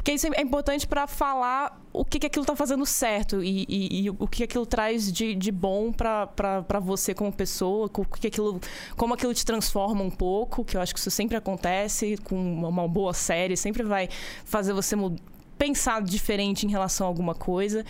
porque 0.00 0.12
isso 0.12 0.26
é 0.34 0.40
importante 0.40 0.86
para 0.86 1.06
falar 1.06 1.78
o 1.92 2.06
que, 2.06 2.18
que 2.18 2.26
aquilo 2.26 2.42
tá 2.42 2.56
fazendo 2.56 2.86
certo 2.86 3.44
e, 3.44 3.66
e- 3.68 4.04
e 4.04 4.08
o 4.10 4.26
que 4.26 4.42
aquilo 4.42 4.64
traz 4.64 5.12
de, 5.12 5.34
de 5.34 5.52
bom 5.52 5.92
para 5.92 6.80
você 6.80 7.12
como 7.12 7.30
pessoa, 7.30 7.84
o 7.94 8.04
que 8.06 8.28
aquilo, 8.28 8.58
como 8.96 9.12
aquilo 9.12 9.34
te 9.34 9.44
transforma 9.44 10.02
um 10.02 10.10
pouco, 10.10 10.64
que 10.64 10.74
eu 10.74 10.80
acho 10.80 10.94
que 10.94 11.00
isso 11.00 11.10
sempre 11.10 11.36
acontece 11.36 12.16
com 12.24 12.34
uma, 12.34 12.88
boa 12.88 13.12
série, 13.12 13.58
sempre 13.58 13.82
vai 13.82 14.08
fazer 14.46 14.72
você 14.72 14.96
pensar 15.58 16.00
diferente 16.00 16.64
em 16.64 16.70
relação 16.70 17.06
a 17.06 17.10
alguma 17.10 17.34
coisa. 17.34 17.84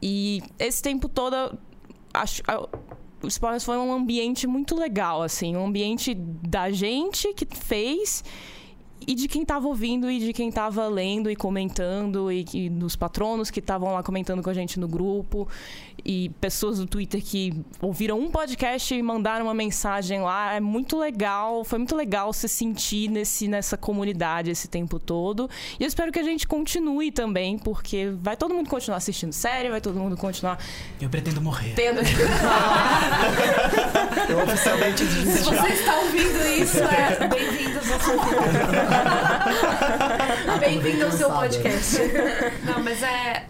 E 0.00 0.44
esse 0.60 0.80
tempo 0.80 1.08
todo, 1.08 1.58
acho. 2.14 2.40
o 3.20 3.26
Spoilers 3.26 3.64
foi 3.64 3.76
um 3.76 3.92
ambiente 3.92 4.46
muito 4.46 4.76
legal, 4.76 5.24
assim, 5.24 5.56
um 5.56 5.66
ambiente 5.66 6.14
da 6.14 6.70
gente 6.70 7.34
que 7.34 7.48
fez 7.52 8.22
e 9.06 9.14
de 9.14 9.28
quem 9.28 9.42
estava 9.42 9.66
ouvindo 9.68 10.10
e 10.10 10.18
de 10.18 10.32
quem 10.32 10.48
estava 10.48 10.86
lendo 10.88 11.30
e 11.30 11.36
comentando 11.36 12.30
e, 12.32 12.42
que- 12.44 12.68
dos 12.68 12.96
patronos 12.96 13.50
que 13.50 13.60
estavam 13.60 13.92
lá 13.92 14.02
comentando 14.02 14.42
com 14.42 14.50
a 14.50 14.54
gente 14.54 14.80
no 14.80 14.88
grupo. 14.88 15.46
E 16.04 16.28
pessoas 16.40 16.78
do 16.78 16.86
Twitter 16.86 17.20
que 17.24 17.52
ouviram 17.80 18.18
um 18.20 18.30
podcast 18.30 18.94
e 18.94 19.02
mandaram 19.02 19.46
uma 19.46 19.54
mensagem 19.54 20.20
lá. 20.20 20.54
É 20.54 20.60
muito 20.60 20.96
legal 20.98 21.64
foi 21.64 21.78
muito 21.78 21.96
legal 21.96 22.32
se 22.32 22.48
sentir 22.48 23.08
nesse 23.08 23.48
nessa 23.48 23.76
comunidade 23.76 24.50
esse 24.50 24.68
tempo 24.68 24.98
todo. 24.98 25.48
E 25.80 25.82
eu 25.84 25.88
espero 25.88 26.12
que 26.12 26.18
a 26.18 26.22
gente 26.22 26.46
continue 26.46 27.10
também 27.10 27.58
porque 27.58 28.10
vai 28.20 28.36
todo 28.36 28.54
mundo 28.54 28.68
continuar 28.68 28.98
assistindo 28.98 29.32
série 29.32 29.68
vai 29.70 29.80
todo 29.80 29.98
mundo 29.98 30.16
continuar 30.16 30.58
Eu 31.00 31.08
pretendo 31.08 31.40
morrer. 31.40 31.74
tendo 31.74 32.00
Oficialmente 34.44 35.04
Se 35.04 35.24
desisti. 35.24 35.54
você 35.54 35.72
está 35.72 35.96
ouvindo 36.00 36.46
isso, 36.62 36.78
é 36.82 37.28
bem-vindos 37.28 37.90
ao 37.92 38.00
seu 38.00 38.18
Bem-vindo 40.58 41.04
ao 41.06 41.12
seu 41.12 41.30
podcast. 41.32 41.98
Não, 42.64 42.82
mas 42.82 43.02
é. 43.02 43.46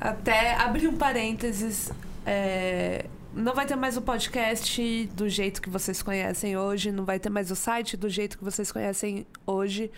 Até 0.00 0.54
abrir 0.54 0.86
um 0.88 0.96
parênteses. 0.96 1.90
é, 2.24 3.06
não 3.34 3.54
vai 3.54 3.66
ter 3.66 3.76
mais 3.76 3.96
o 3.96 4.02
podcast 4.02 5.06
do 5.14 5.28
jeito 5.28 5.60
que 5.62 5.68
vocês 5.70 6.02
conhecem 6.02 6.56
hoje, 6.56 6.90
não 6.92 7.04
vai 7.04 7.18
ter 7.18 7.30
mais 7.30 7.50
o 7.50 7.56
site 7.56 7.96
do 7.96 8.08
jeito 8.08 8.38
que 8.38 8.44
vocês 8.44 8.70
conhecem 8.72 9.26
hoje. 9.46 9.90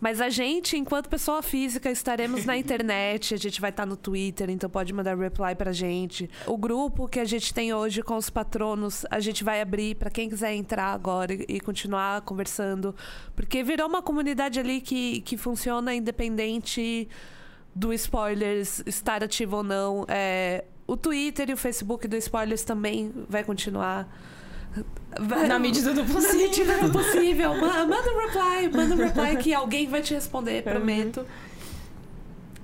Mas 0.00 0.20
a 0.20 0.30
gente, 0.30 0.76
enquanto 0.76 1.08
pessoa 1.08 1.42
física, 1.42 1.90
estaremos 1.90 2.44
na 2.44 2.56
internet, 2.58 3.34
a 3.34 3.36
gente 3.36 3.60
vai 3.60 3.70
estar 3.70 3.84
no 3.84 3.96
Twitter, 3.96 4.48
então 4.48 4.70
pode 4.70 4.92
mandar 4.92 5.18
reply 5.18 5.54
pra 5.54 5.72
gente. 5.72 6.30
O 6.46 6.56
grupo 6.56 7.06
que 7.06 7.20
a 7.20 7.24
gente 7.24 7.52
tem 7.52 7.74
hoje 7.74 8.02
com 8.02 8.16
os 8.16 8.30
patronos, 8.30 9.04
a 9.10 9.20
gente 9.20 9.44
vai 9.44 9.60
abrir 9.60 9.96
pra 9.96 10.08
quem 10.08 10.30
quiser 10.30 10.54
entrar 10.54 10.94
agora 10.94 11.34
e 11.34 11.58
e 11.58 11.60
continuar 11.60 12.22
conversando. 12.22 12.94
Porque 13.34 13.62
virou 13.62 13.88
uma 13.88 14.00
comunidade 14.00 14.60
ali 14.60 14.80
que, 14.80 15.20
que 15.22 15.36
funciona 15.36 15.92
independente 15.94 17.08
do 17.74 17.92
Spoilers 17.92 18.82
estar 18.86 19.22
ativo 19.22 19.56
ou 19.56 19.62
não. 19.62 20.06
É, 20.08 20.64
o 20.86 20.96
Twitter 20.96 21.50
e 21.50 21.52
o 21.52 21.56
Facebook 21.56 22.06
do 22.06 22.16
Spoilers 22.16 22.62
também 22.62 23.12
vai 23.28 23.42
continuar. 23.42 24.08
Na 25.48 25.58
medida 25.58 25.92
do 25.94 26.04
na 26.04 26.14
possível 26.14 26.38
medida 26.48 26.78
do 26.86 26.92
possível. 26.92 27.54
Ma- 27.56 27.86
Manda 27.86 28.12
um 28.12 28.26
reply, 28.26 28.68
manda 28.72 28.94
um 28.94 28.98
reply 28.98 29.36
que 29.42 29.52
alguém 29.54 29.88
vai 29.88 30.02
te 30.02 30.14
responder, 30.14 30.62
prometo. 30.62 31.24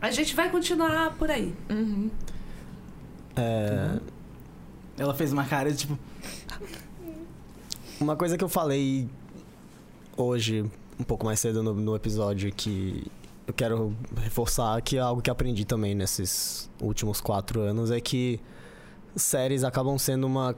A 0.01 0.11
gente 0.11 0.35
vai 0.37 0.51
continuar 0.51 1.15
por 1.15 1.31
aí. 1.31 1.55
Uhum. 1.71 2.11
É, 3.37 3.99
Ela 4.99 5.15
fez 5.15 5.33
uma 5.33 5.45
cara 5.45 5.71
de 5.73 5.79
tipo. 5.79 5.99
Uma 8.01 8.17
coisa 8.17 8.37
que 8.37 8.45
eu 8.45 8.49
falei 8.49 9.09
hoje, 10.17 10.65
um 10.99 11.05
pouco 11.05 11.25
mais 11.25 11.41
cedo 11.41 11.63
no, 11.63 11.73
no 11.75 11.97
episódio, 11.97 12.53
que 12.53 13.05
eu 13.47 13.55
quero 13.55 13.95
reforçar, 14.17 14.81
que 14.83 14.97
é 14.97 15.01
algo 15.01 15.23
que 15.23 15.31
aprendi 15.31 15.65
também 15.65 15.95
nesses 15.95 16.71
últimos 16.81 17.21
quatro 17.21 17.61
anos, 17.61 17.91
é 17.91 18.01
que 18.01 18.41
séries 19.17 19.65
acabam 19.65 19.97
sendo 19.99 20.27
uma 20.27 20.57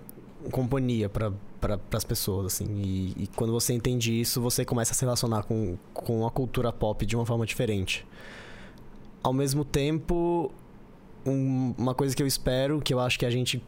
companhia 0.50 1.08
para 1.08 1.32
para 1.60 1.80
as 1.94 2.04
pessoas, 2.04 2.46
assim. 2.46 2.66
E, 2.76 3.24
e 3.24 3.26
quando 3.34 3.52
você 3.52 3.72
entende 3.72 4.20
isso, 4.20 4.40
você 4.40 4.64
começa 4.64 4.92
a 4.92 4.94
se 4.94 5.00
relacionar 5.04 5.42
com, 5.44 5.76
com 5.92 6.24
a 6.24 6.30
cultura 6.30 6.72
pop 6.72 7.04
de 7.04 7.16
uma 7.16 7.26
forma 7.26 7.44
diferente. 7.44 8.06
Ao 9.22 9.32
mesmo 9.32 9.64
tempo, 9.64 10.52
um- 11.24 11.74
uma 11.76 11.94
coisa 11.94 12.14
que 12.14 12.22
eu 12.22 12.26
espero, 12.26 12.80
que 12.80 12.94
eu 12.94 13.00
acho 13.00 13.18
que 13.18 13.26
a 13.26 13.30
gente 13.30 13.60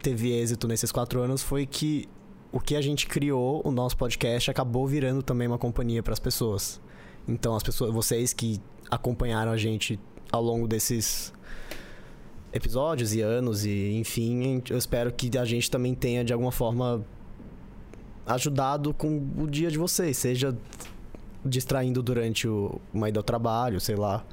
teve 0.00 0.30
êxito 0.30 0.68
nesses 0.68 0.92
quatro 0.92 1.20
anos, 1.20 1.42
foi 1.42 1.66
que 1.66 2.08
o 2.52 2.60
que 2.60 2.76
a 2.76 2.80
gente 2.80 3.06
criou, 3.08 3.60
o 3.64 3.72
nosso 3.72 3.96
podcast, 3.96 4.50
acabou 4.50 4.86
virando 4.86 5.22
também 5.22 5.48
uma 5.48 5.58
companhia 5.58 6.02
para 6.02 6.12
as 6.12 6.20
pessoas. 6.20 6.80
Então, 7.26 7.56
as 7.56 7.62
pessoas, 7.62 7.92
vocês 7.92 8.32
que 8.32 8.60
acompanharam 8.88 9.50
a 9.50 9.56
gente 9.56 9.98
ao 10.30 10.42
longo 10.42 10.68
desses 10.68 11.32
episódios 12.52 13.14
e 13.14 13.20
anos 13.20 13.64
e 13.64 13.92
enfim, 13.94 14.62
eu 14.70 14.78
espero 14.78 15.12
que 15.12 15.36
a 15.38 15.44
gente 15.44 15.70
também 15.70 15.94
tenha 15.94 16.24
de 16.24 16.32
alguma 16.32 16.52
forma 16.52 17.04
ajudado 18.26 18.92
com 18.92 19.22
o 19.38 19.46
dia 19.46 19.70
de 19.70 19.78
vocês, 19.78 20.16
seja 20.16 20.56
distraindo 21.44 22.02
durante 22.02 22.48
o, 22.48 22.80
uma 22.92 23.08
ida 23.08 23.20
ao 23.20 23.24
trabalho, 23.24 23.80
sei 23.80 23.94
lá, 23.94 24.24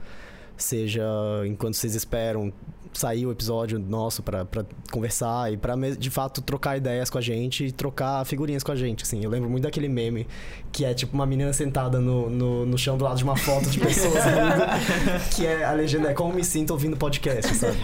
seja 0.58 1.04
enquanto 1.46 1.76
vocês 1.76 1.96
esperam 1.96 2.52
sair 2.94 3.26
o 3.26 3.32
episódio 3.32 3.80
nosso 3.80 4.22
pra 4.22 4.46
pra 4.46 4.64
conversar 4.92 5.52
e 5.52 5.58
pra 5.58 5.76
me- 5.76 5.96
de 5.96 6.10
fato 6.10 6.42
trocar 6.42 6.78
ideias 6.78 7.10
com 7.10 7.18
a 7.18 7.22
gente 7.22 7.66
e 7.66 7.72
trocar 7.72 8.24
figurinhas 8.26 8.64
com 8.64 8.72
a 8.72 8.76
gente, 8.76 9.04
assim. 9.04 9.24
Eu 9.24 9.30
lembro 9.30 9.50
muito 9.50 9.64
daquele 9.64 9.90
meme 9.90 10.28
que 10.72 10.86
é 10.86 10.94
tipo 10.94 11.14
uma 11.14 11.26
menina 11.26 11.52
sentada 11.54 12.00
no, 12.00 12.30
no, 12.30 12.66
no 12.66 12.78
chão 12.78 12.98
do 12.98 13.04
lado 13.04 13.18
de 13.18 13.24
uma 13.24 13.36
foto 13.36 13.70
de 13.70 13.80
pessoas 13.80 14.24
rindo, 14.26 15.30
que 15.36 15.46
é 15.46 15.64
a 15.64 15.72
legenda 15.72 16.10
é 16.10 16.14
como 16.14 16.34
me 16.34 16.44
sinto 16.44 16.72
ouvindo 16.72 16.96
podcast, 16.98 17.54
sabe? 17.56 17.78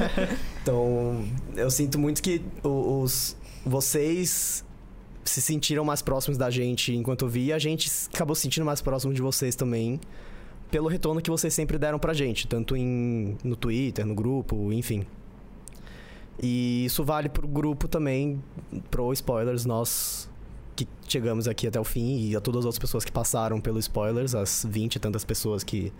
Então, 0.62 1.24
eu 1.56 1.70
sinto 1.72 1.98
muito 2.00 2.22
que 2.22 2.42
os 2.64 3.36
vocês 3.66 4.64
se 5.24 5.42
sentiram 5.42 5.84
mais 5.86 6.02
próximos 6.02 6.38
da 6.38 6.50
gente 6.50 6.94
enquanto 6.96 7.26
eu 7.26 7.30
vi 7.30 7.46
e 7.48 7.54
a 7.54 7.60
gente 7.60 7.90
acabou 8.14 8.36
se 8.36 8.42
sentindo 8.44 8.66
mais 8.66 8.82
próximo 8.82 9.14
de 9.14 9.22
vocês 9.22 9.56
também 9.56 10.00
pelo 10.72 10.88
retorno 10.88 11.22
que 11.22 11.30
vocês 11.30 11.54
sempre 11.54 11.78
deram 11.78 12.00
pra 12.00 12.14
gente, 12.14 12.48
tanto 12.48 12.76
em, 12.76 13.38
no 13.44 13.56
Twitter, 13.56 14.06
no 14.06 14.16
grupo, 14.16 14.72
enfim. 14.72 15.06
E 16.42 16.86
isso 16.86 17.04
vale 17.04 17.28
pro 17.28 17.48
grupo 17.48 17.88
também, 17.88 18.42
pro 18.90 19.12
Spoilers, 19.14 19.66
nós 19.66 20.30
que 20.76 20.88
chegamos 21.10 21.46
aqui 21.46 21.68
até 21.68 21.78
o 21.78 21.84
fim 21.84 22.30
e 22.30 22.36
a 22.36 22.40
todas 22.40 22.60
as 22.60 22.66
outras 22.66 22.80
pessoas 22.80 23.04
que 23.04 23.12
passaram 23.12 23.60
pelo 23.60 23.78
Spoilers, 23.80 24.34
as 24.34 24.66
20 24.68 24.96
e 24.96 25.00
tantas 25.00 25.26
pessoas 25.26 25.62
que 25.62 25.92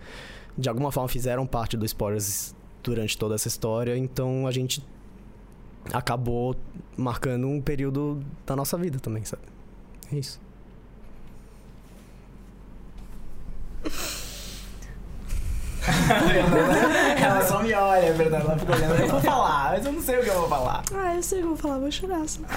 de 0.56 0.68
alguma 0.68 0.90
forma 0.90 1.08
fizeram 1.08 1.46
parte 1.46 1.76
do 1.76 1.84
Spoilers 1.84 2.54
durante 2.82 3.18
toda 3.18 3.34
essa 3.34 3.48
história, 3.48 3.96
então 3.96 4.46
a 4.46 4.50
gente 4.50 4.82
acabou 5.92 6.56
marcando 6.96 7.46
um 7.46 7.60
período 7.60 8.24
da 8.46 8.56
nossa 8.56 8.78
vida 8.78 8.98
também, 8.98 9.24
sabe? 9.24 9.42
É 10.10 10.16
isso. 10.16 10.40
Ela 17.22 17.44
só 17.46 17.62
me 17.62 17.72
olha, 17.72 18.06
é 18.06 18.12
verdade. 18.12 18.44
Ela 18.46 18.58
fica 18.58 18.72
olhando. 18.74 18.94
Eu 19.00 19.08
vou 19.08 19.20
falar, 19.20 19.70
mas 19.72 19.86
eu 19.86 19.92
não 19.92 20.00
sei 20.02 20.18
o 20.18 20.22
que 20.24 20.28
eu 20.30 20.34
vou 20.34 20.48
falar. 20.48 20.82
Ah, 20.94 21.14
eu 21.14 21.22
sei 21.22 21.38
o 21.38 21.42
que 21.42 21.46
eu 21.46 21.48
vou 21.50 21.58
falar, 21.58 21.78
vou 21.78 21.90
chorar. 21.90 22.28
Só. 22.28 22.40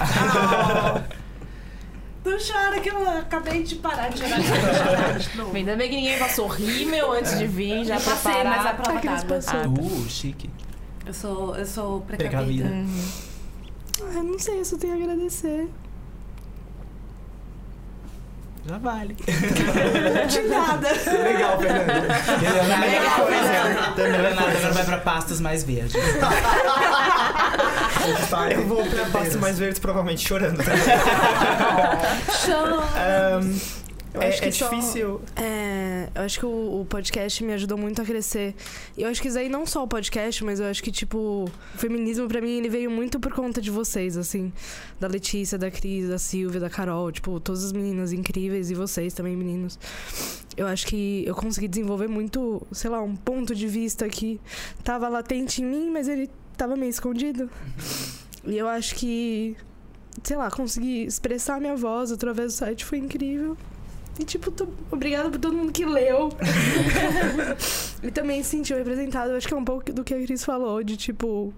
Não 2.24 2.38
chora 2.38 2.80
que 2.80 2.88
eu 2.88 3.06
acabei 3.18 3.62
de 3.62 3.74
parar 3.76 4.08
de 4.08 4.18
chorar. 4.20 5.50
Ainda 5.54 5.76
bem 5.76 5.90
que 5.90 5.96
ninguém 5.96 6.18
passou 6.18 6.46
rímel 6.46 7.12
antes 7.12 7.38
de 7.38 7.46
vir, 7.46 7.84
já 7.84 8.00
passei, 8.00 8.42
mas 8.42 8.64
a 8.64 8.72
prova 8.72 8.98
Aqueles 8.98 9.22
d'água. 9.24 9.42
passou. 9.42 9.84
Uh, 9.84 10.08
chique. 10.08 10.50
Eu 11.04 11.12
sou, 11.12 11.54
eu 11.54 11.66
sou 11.66 12.00
Precavida. 12.00 12.64
precavida. 12.64 12.90
Ah, 14.10 14.14
eu 14.14 14.24
não 14.24 14.38
sei, 14.38 14.58
eu 14.60 14.64
só 14.64 14.78
tenho 14.78 14.94
a 14.94 14.96
agradecer. 14.96 15.68
Já 18.66 18.78
vale. 18.78 19.14
De 20.28 20.42
nada. 20.48 20.88
Legal, 20.88 21.60
Fernando. 21.60 22.08
Legal, 22.40 23.28
Leonardo 23.28 24.56
agora 24.56 24.72
vai 24.72 24.84
pra 24.84 24.98
pastas 24.98 25.40
mais 25.40 25.62
verdes. 25.64 25.94
Eu 28.50 28.66
vou 28.66 28.84
pra 28.86 29.04
pastos 29.06 29.36
mais 29.36 29.58
verdes, 29.58 29.78
provavelmente 29.78 30.26
chorando. 30.26 30.60
Ahn, 32.96 33.54
Eu 34.14 34.22
é 34.22 34.28
acho 34.28 34.40
que 34.40 34.48
é 34.48 34.50
só- 34.52 34.68
difícil. 34.70 35.20
É, 35.34 36.08
eu 36.14 36.22
acho 36.22 36.38
que 36.38 36.46
o, 36.46 36.80
o 36.82 36.86
podcast 36.88 37.42
me 37.42 37.52
ajudou 37.52 37.76
muito 37.76 38.00
a 38.00 38.04
crescer. 38.04 38.54
E 38.96 39.02
eu 39.02 39.08
acho 39.08 39.20
que 39.20 39.26
isso 39.26 39.36
aí 39.38 39.48
não 39.48 39.66
só 39.66 39.82
o 39.82 39.88
podcast, 39.88 40.44
mas 40.44 40.60
eu 40.60 40.66
acho 40.66 40.80
que, 40.82 40.92
tipo, 40.92 41.18
o 41.74 41.78
feminismo 41.78 42.28
pra 42.28 42.40
mim 42.40 42.58
ele 42.58 42.68
veio 42.68 42.90
muito 42.90 43.18
por 43.18 43.32
conta 43.32 43.60
de 43.60 43.72
vocês, 43.72 44.16
assim. 44.16 44.52
Da 45.00 45.08
Letícia, 45.08 45.58
da 45.58 45.68
Cris, 45.68 46.08
da 46.08 46.16
Silvia, 46.18 46.60
da 46.60 46.70
Carol, 46.70 47.10
tipo, 47.10 47.40
todas 47.40 47.64
as 47.64 47.72
meninas 47.72 48.12
incríveis 48.12 48.70
e 48.70 48.74
vocês 48.74 49.12
também, 49.12 49.36
meninos. 49.36 49.78
Eu 50.56 50.68
acho 50.68 50.86
que 50.86 51.24
eu 51.26 51.34
consegui 51.34 51.66
desenvolver 51.66 52.06
muito, 52.06 52.64
sei 52.70 52.90
lá, 52.90 53.02
um 53.02 53.16
ponto 53.16 53.52
de 53.52 53.66
vista 53.66 54.08
que 54.08 54.40
tava 54.84 55.08
latente 55.08 55.60
em 55.60 55.64
mim, 55.64 55.90
mas 55.90 56.06
ele 56.06 56.30
tava 56.56 56.76
meio 56.76 56.90
escondido. 56.90 57.50
E 58.44 58.56
eu 58.56 58.68
acho 58.68 58.94
que, 58.94 59.56
sei 60.22 60.36
lá, 60.36 60.48
conseguir 60.52 61.04
expressar 61.04 61.60
minha 61.60 61.74
voz 61.74 62.12
através 62.12 62.52
do 62.52 62.56
site 62.58 62.84
foi 62.84 62.98
incrível. 62.98 63.56
E, 64.18 64.24
tipo, 64.24 64.50
tô... 64.50 64.68
obrigada 64.90 65.28
por 65.30 65.38
todo 65.38 65.56
mundo 65.56 65.72
que 65.72 65.84
leu. 65.84 66.28
e 68.02 68.10
também 68.10 68.42
se 68.42 68.50
sentiu 68.50 68.76
representado. 68.76 69.32
Eu 69.32 69.36
acho 69.36 69.48
que 69.48 69.54
é 69.54 69.56
um 69.56 69.64
pouco 69.64 69.92
do 69.92 70.04
que 70.04 70.14
a 70.14 70.22
Cris 70.22 70.44
falou, 70.44 70.82
de 70.82 70.96
tipo. 70.96 71.52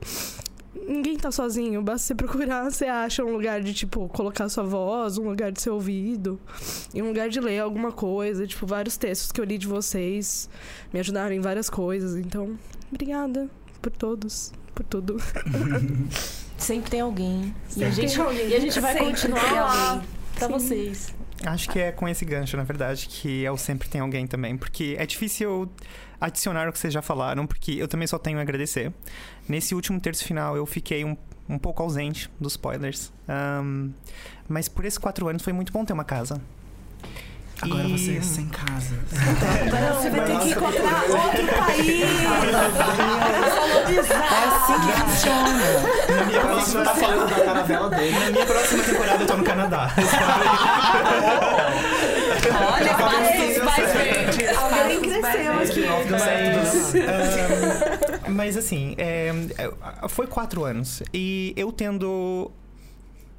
Ninguém 0.88 1.16
tá 1.16 1.32
sozinho, 1.32 1.82
basta 1.82 2.06
você 2.06 2.14
procurar, 2.14 2.62
você 2.70 2.84
acha 2.84 3.24
um 3.24 3.32
lugar 3.32 3.60
de, 3.60 3.74
tipo, 3.74 4.08
colocar 4.08 4.48
sua 4.48 4.62
voz, 4.62 5.18
um 5.18 5.28
lugar 5.28 5.50
de 5.50 5.60
ser 5.60 5.70
ouvido, 5.70 6.38
e 6.94 7.02
um 7.02 7.08
lugar 7.08 7.28
de 7.28 7.40
ler 7.40 7.58
alguma 7.58 7.90
coisa. 7.90 8.46
Tipo, 8.46 8.66
vários 8.66 8.96
textos 8.96 9.32
que 9.32 9.40
eu 9.40 9.44
li 9.44 9.58
de 9.58 9.66
vocês 9.66 10.48
me 10.92 11.00
ajudaram 11.00 11.34
em 11.34 11.40
várias 11.40 11.68
coisas. 11.68 12.14
Então, 12.14 12.56
obrigada 12.90 13.50
por 13.82 13.90
todos, 13.90 14.52
por 14.74 14.84
tudo. 14.84 15.16
Sempre 16.56 16.90
tem 16.90 17.00
alguém. 17.00 17.54
E 17.76 17.84
a 17.84 17.92
Sempre 17.92 18.02
gente, 18.02 18.14
tem 18.14 18.24
alguém. 18.24 18.48
e 18.48 18.54
a 18.54 18.60
gente 18.60 18.80
vai 18.80 18.92
Sempre 18.92 19.06
continuar 19.08 19.52
lá 19.52 20.04
pra 20.38 20.46
Sim. 20.46 20.52
vocês. 20.54 21.14
Acho 21.44 21.68
que 21.68 21.78
é 21.78 21.92
com 21.92 22.08
esse 22.08 22.24
gancho, 22.24 22.56
na 22.56 22.64
verdade, 22.64 23.06
que 23.08 23.42
eu 23.42 23.56
sempre 23.56 23.88
tenho 23.88 24.04
alguém 24.04 24.26
também. 24.26 24.56
Porque 24.56 24.96
é 24.98 25.04
difícil 25.04 25.70
adicionar 26.20 26.68
o 26.68 26.72
que 26.72 26.78
vocês 26.78 26.92
já 26.92 27.02
falaram, 27.02 27.46
porque 27.46 27.72
eu 27.72 27.86
também 27.86 28.06
só 28.06 28.18
tenho 28.18 28.38
a 28.38 28.42
agradecer. 28.42 28.92
Nesse 29.48 29.74
último 29.74 30.00
terço 30.00 30.24
final, 30.24 30.56
eu 30.56 30.64
fiquei 30.64 31.04
um, 31.04 31.16
um 31.48 31.58
pouco 31.58 31.82
ausente 31.82 32.30
dos 32.40 32.54
spoilers. 32.54 33.12
Ahn, 33.28 33.90
mas 34.48 34.68
por 34.68 34.84
esses 34.84 34.98
quatro 34.98 35.28
anos 35.28 35.42
foi 35.42 35.52
muito 35.52 35.72
bom 35.72 35.84
ter 35.84 35.92
uma 35.92 36.04
casa. 36.04 36.40
Agora 37.62 37.84
E- 37.84 37.92
você 37.98 38.16
é 38.18 38.20
sem 38.20 38.46
casa. 38.48 38.94
Agora 39.66 39.92
você 39.94 40.10
vai 40.10 40.20
ter 40.26 40.38
que 40.40 40.50
encontrar 40.50 41.04
outro 41.08 41.46
país. 41.46 42.02
É 43.92 44.44
assim 44.46 44.74
que 44.80 44.92
funciona. 45.00 45.56
Na 46.16 46.24
minha 46.26 46.40
próxima, 46.40 46.84
tá 46.84 46.94
falando 46.94 47.30
da 47.30 47.40
caravela 47.44 47.88
dele. 47.90 48.18
na 48.18 48.30
minha 48.30 48.46
próxima 48.46 48.82
temporada 48.84 49.22
eu 49.22 49.26
tô 49.26 49.36
no 49.36 49.44
Canadá. 49.44 49.90
Olha, 52.72 52.96
mais, 52.98 53.58
mais 53.62 53.92
verde. 53.92 54.46
Alguém 54.56 55.00
cresceu 55.00 55.52
aqui. 55.58 55.86
Mas 58.30 58.56
assim, 58.56 58.94
é, 58.98 59.32
é, 59.56 60.08
foi 60.08 60.26
quatro 60.26 60.64
anos. 60.64 61.02
E 61.12 61.54
eu 61.56 61.72
tendo. 61.72 62.50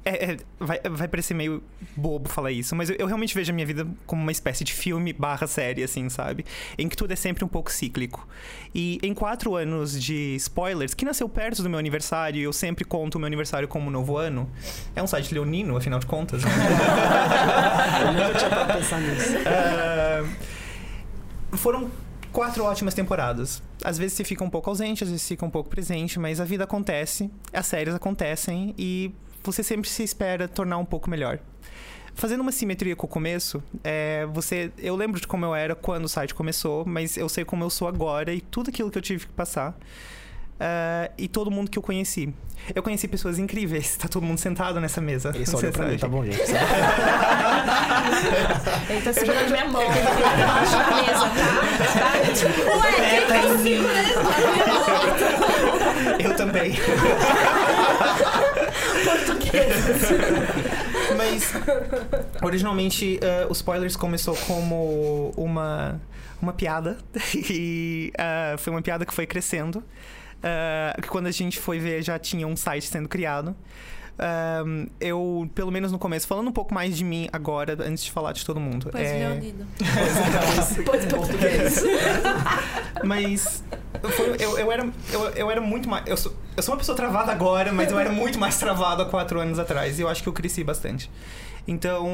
É, 0.08 0.32
é, 0.32 0.36
vai, 0.58 0.80
vai 0.80 1.08
parecer 1.08 1.34
meio 1.34 1.62
bobo 1.96 2.28
falar 2.28 2.50
isso, 2.50 2.74
mas 2.74 2.88
eu, 2.88 2.96
eu 2.98 3.06
realmente 3.06 3.34
vejo 3.34 3.52
a 3.52 3.54
minha 3.54 3.66
vida 3.66 3.86
como 4.06 4.22
uma 4.22 4.32
espécie 4.32 4.64
de 4.64 4.72
filme 4.72 5.12
barra 5.12 5.46
série, 5.46 5.82
assim, 5.82 6.08
sabe? 6.08 6.44
Em 6.78 6.88
que 6.88 6.96
tudo 6.96 7.12
é 7.12 7.16
sempre 7.16 7.44
um 7.44 7.48
pouco 7.48 7.70
cíclico. 7.70 8.26
E 8.74 8.98
em 9.02 9.12
quatro 9.12 9.54
anos 9.54 10.00
de 10.00 10.34
spoilers, 10.36 10.94
que 10.94 11.04
nasceu 11.04 11.28
perto 11.28 11.62
do 11.62 11.68
meu 11.68 11.78
aniversário, 11.78 12.40
e 12.40 12.42
eu 12.42 12.52
sempre 12.52 12.84
conto 12.84 13.16
o 13.16 13.18
meu 13.18 13.26
aniversário 13.26 13.68
como 13.68 13.90
novo 13.90 14.16
ano. 14.16 14.50
É 14.96 15.02
um 15.02 15.06
site 15.06 15.34
leonino, 15.34 15.76
afinal 15.76 15.98
de 15.98 16.06
contas. 16.06 16.42
Eu 17.98 18.12
nunca 18.12 18.38
tinha 18.38 18.50
parado 18.50 18.72
pensar 18.74 19.00
nisso. 19.00 19.34
Ah, 19.46 20.24
foram 21.56 21.90
quatro 22.32 22.64
ótimas 22.64 22.94
temporadas. 22.94 23.62
Às 23.82 23.98
vezes 23.98 24.16
você 24.16 24.24
fica 24.24 24.44
um 24.44 24.50
pouco 24.50 24.70
ausente, 24.70 25.04
às 25.04 25.10
vezes 25.10 25.26
fica 25.26 25.44
um 25.44 25.50
pouco 25.50 25.68
presente, 25.68 26.18
mas 26.18 26.40
a 26.40 26.44
vida 26.44 26.64
acontece, 26.64 27.30
as 27.52 27.66
séries 27.66 27.94
acontecem 27.94 28.74
e 28.78 29.12
você 29.42 29.62
sempre 29.62 29.88
se 29.88 30.02
espera 30.02 30.46
tornar 30.48 30.78
um 30.78 30.84
pouco 30.84 31.08
melhor. 31.08 31.38
Fazendo 32.14 32.40
uma 32.40 32.50
simetria 32.50 32.96
com 32.96 33.06
o 33.06 33.08
começo, 33.08 33.62
é, 33.84 34.26
você, 34.32 34.72
eu 34.78 34.96
lembro 34.96 35.20
de 35.20 35.26
como 35.26 35.44
eu 35.44 35.54
era 35.54 35.76
quando 35.76 36.04
o 36.06 36.08
site 36.08 36.34
começou, 36.34 36.84
mas 36.84 37.16
eu 37.16 37.28
sei 37.28 37.44
como 37.44 37.62
eu 37.62 37.70
sou 37.70 37.86
agora 37.86 38.34
e 38.34 38.40
tudo 38.40 38.70
aquilo 38.70 38.90
que 38.90 38.98
eu 38.98 39.02
tive 39.02 39.26
que 39.26 39.32
passar. 39.32 39.72
ah, 40.58 41.08
e 41.16 41.28
todo 41.28 41.48
mundo 41.50 41.70
que 41.70 41.78
eu 41.78 41.82
conheci. 41.82 42.34
Eu 42.74 42.82
conheci 42.82 43.06
pessoas 43.06 43.38
incríveis, 43.38 43.96
tá 43.96 44.08
todo 44.08 44.24
mundo 44.24 44.38
sentado 44.38 44.80
nessa 44.80 45.00
mesa. 45.00 45.30
Ele 45.32 45.46
só 45.46 45.58
olhou 45.58 45.70
pra 45.70 45.86
mim, 45.86 45.96
tá 45.96 46.08
bom, 46.08 46.24
gente. 46.24 46.40
Ele 48.90 49.00
tá 49.00 49.12
segurando 49.12 49.50
minha 49.50 49.64
mão. 49.66 49.82
Ele 49.82 49.92
tá 50.02 50.10
debaixo 50.34 50.72
da 50.72 50.90
mesa, 50.96 51.28
tá? 51.28 51.54
tá? 52.00 52.10
Tipo, 52.34 52.60
ué, 52.78 52.92
quem 53.10 53.26
tá 53.28 53.40
segurando? 53.62 54.18
Eu 56.18 56.34
também. 56.36 56.72
Mas 61.16 61.52
originalmente 62.42 63.18
eh, 63.22 63.46
o 63.48 63.52
spoilers 63.52 63.96
começou 63.96 64.36
como 64.46 65.32
uma 65.36 66.00
uma 66.40 66.52
piada 66.52 66.98
e 67.34 68.12
ah, 68.16 68.56
foi 68.58 68.72
uma 68.72 68.82
piada 68.82 69.04
que 69.04 69.12
foi 69.12 69.26
crescendo. 69.26 69.82
Ah, 70.42 70.96
que 71.00 71.08
quando 71.08 71.26
a 71.26 71.30
gente 71.30 71.58
foi 71.58 71.78
ver 71.78 72.02
já 72.02 72.18
tinha 72.18 72.46
um 72.46 72.56
site 72.56 72.86
sendo 72.86 73.08
criado. 73.08 73.56
Ahm, 74.18 74.86
eu, 75.00 75.48
pelo 75.54 75.70
menos 75.70 75.92
no 75.92 75.98
começo, 75.98 76.26
falando 76.26 76.48
um 76.48 76.52
pouco 76.52 76.74
mais 76.74 76.96
de 76.96 77.04
mim 77.04 77.28
agora, 77.32 77.76
antes 77.84 78.02
de 78.04 78.10
falar 78.10 78.32
de 78.32 78.44
todo 78.44 78.58
mundo. 78.58 78.88
Pois 78.90 79.06
é, 79.06 79.28
Leonino. 79.28 79.66
Pois 80.84 81.04
português. 81.06 81.84
Mas 83.04 83.62
foi- 84.10 84.36
eu, 84.40 84.58
eu, 84.58 84.72
era, 84.72 84.88
eu, 85.12 85.20
eu 85.30 85.50
era 85.50 85.60
muito 85.60 85.88
mais. 85.88 86.06
Eu 86.06 86.16
sou, 86.16 86.34
eu 86.56 86.62
sou 86.62 86.74
uma 86.74 86.78
pessoa 86.78 86.96
travada 86.96 87.30
agora, 87.32 87.72
mas 87.72 87.90
eu 87.92 87.98
era 87.98 88.10
muito 88.10 88.38
mais 88.38 88.58
travado 88.58 89.02
há 89.02 89.06
quatro 89.06 89.38
anos 89.40 89.58
atrás. 89.58 89.98
E 89.98 90.02
eu 90.02 90.08
acho 90.08 90.22
que 90.22 90.28
eu 90.28 90.32
cresci 90.32 90.64
bastante. 90.64 91.10
Então, 91.66 92.08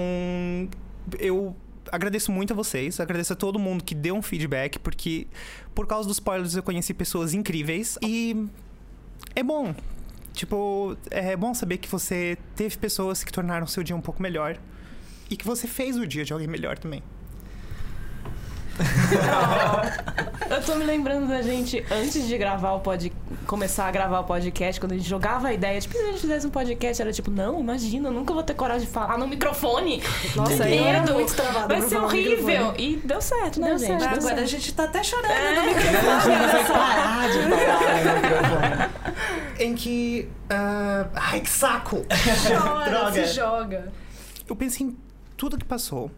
eu 1.19 1.57
agradeço 1.93 2.33
muito 2.33 2.53
a 2.53 2.57
vocês, 2.57 2.99
agradeço 3.01 3.33
a 3.33 3.37
todo 3.37 3.59
mundo 3.59 3.85
que 3.85 3.95
deu 3.95 4.15
um 4.15 4.23
feedback, 4.23 4.79
porque 4.79 5.27
por 5.75 5.87
causa 5.87 6.09
dos 6.09 6.17
spoilers 6.17 6.55
eu 6.57 6.63
conheci 6.63 6.93
pessoas 6.93 7.33
incríveis. 7.35 7.99
E 8.03 8.47
é 9.35 9.43
bom. 9.43 9.75
Tipo, 10.35 10.97
é 11.11 11.37
bom 11.37 11.55
saber 11.55 11.79
que 11.79 11.89
você 11.89 12.37
teve 12.57 12.77
pessoas 12.77 13.23
que 13.23 13.33
tornaram 13.33 13.67
seu 13.69 13.85
dia 13.85 13.95
um 13.95 14.01
pouco 14.01 14.21
melhor. 14.21 14.59
E 15.31 15.37
que 15.37 15.47
você 15.47 15.67
fez 15.67 15.97
o 15.97 16.07
dia 16.07 16.25
de 16.25 16.33
alguém 16.33 16.49
melhor 16.49 16.77
também. 16.77 17.03
Eu 20.51 20.63
tô 20.63 20.75
me 20.77 20.85
lembrando 20.85 21.27
da 21.29 21.41
gente, 21.43 21.85
antes 21.91 22.27
de 22.27 22.37
gravar 22.39 22.73
o 22.73 22.81
pod... 22.81 23.13
começar 23.47 23.87
a 23.87 23.91
gravar 23.91 24.21
o 24.21 24.25
podcast, 24.25 24.81
quando 24.81 24.93
a 24.93 24.97
gente 24.97 25.09
jogava 25.09 25.49
a 25.49 25.53
ideia, 25.55 25.81
tipo, 25.81 25.95
se 25.97 26.01
a 26.03 26.07
gente 26.07 26.21
fizesse 26.21 26.47
um 26.47 26.51
podcast, 26.51 27.01
era 27.03 27.13
tipo, 27.13 27.31
não, 27.31 27.61
imagina, 27.61 28.09
eu 28.09 28.13
nunca 28.13 28.33
vou 28.33 28.43
ter 28.43 28.55
coragem 28.55 28.87
de 28.87 28.93
falar 28.93 29.17
no 29.19 29.27
microfone. 29.27 30.03
Nossa, 30.37 30.65
Que 30.65 30.75
eu 30.77 30.85
era 30.85 31.01
medo. 31.01 31.15
muito 31.15 31.35
travada 31.35 31.67
Vai 31.69 31.83
ser 31.89 31.97
horrível. 31.97 32.75
E 32.79 32.97
deu 32.97 33.21
certo, 33.21 33.61
né, 33.61 33.69
Deu 33.69 33.79
gente? 33.79 33.87
certo. 33.89 34.01
Deu 34.01 34.19
Agora 34.19 34.35
a 34.35 34.37
certo. 34.37 34.47
gente 34.51 34.75
tá 34.75 34.85
até 34.85 35.03
chorando 35.03 35.31
É. 35.31 35.55
no 35.57 35.63
microfone. 35.67 36.37
vai 36.53 36.65
parar 36.65 37.29
de 37.31 37.39
falar 37.39 38.05
no 38.05 38.15
microfone. 38.21 39.05
Em 39.61 39.75
que. 39.75 40.29
ah, 40.51 41.07
ai, 41.15 41.41
que 41.41 41.49
saco! 41.51 42.05
Chora, 42.49 42.91
Droga. 42.91 43.13
se 43.13 43.35
joga. 43.35 43.93
Eu 44.49 44.57
pensei 44.57 44.87
em 44.89 44.97
tudo 45.37 45.57
que 45.57 45.65
passou. 45.65 46.11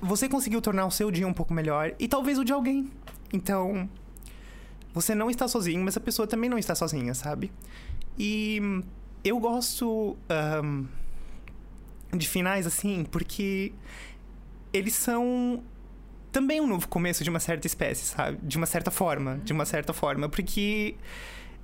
Você 0.00 0.28
conseguiu 0.28 0.60
tornar 0.60 0.86
o 0.86 0.90
seu 0.90 1.10
dia 1.10 1.26
um 1.26 1.32
pouco 1.32 1.52
melhor 1.54 1.94
e 1.98 2.06
talvez 2.06 2.38
o 2.38 2.44
de 2.44 2.52
alguém. 2.52 2.90
Então, 3.32 3.88
você 4.92 5.14
não 5.14 5.30
está 5.30 5.48
sozinho, 5.48 5.82
mas 5.84 5.96
a 5.96 6.00
pessoa 6.00 6.26
também 6.26 6.48
não 6.48 6.58
está 6.58 6.74
sozinha, 6.74 7.14
sabe? 7.14 7.50
E 8.18 8.60
eu 9.24 9.38
gosto 9.38 10.16
ahn, 10.28 10.84
de 12.16 12.28
finais 12.28 12.66
assim 12.66 13.04
porque 13.04 13.72
eles 14.72 14.94
são 14.94 15.62
também 16.30 16.60
um 16.60 16.66
novo 16.66 16.86
começo 16.88 17.24
de 17.24 17.30
uma 17.30 17.40
certa 17.40 17.66
espécie, 17.66 18.04
sabe? 18.04 18.38
De 18.42 18.56
uma 18.56 18.66
certa 18.66 18.90
forma, 18.90 19.38
de 19.44 19.52
uma 19.52 19.64
certa 19.64 19.92
forma, 19.92 20.28
porque 20.28 20.94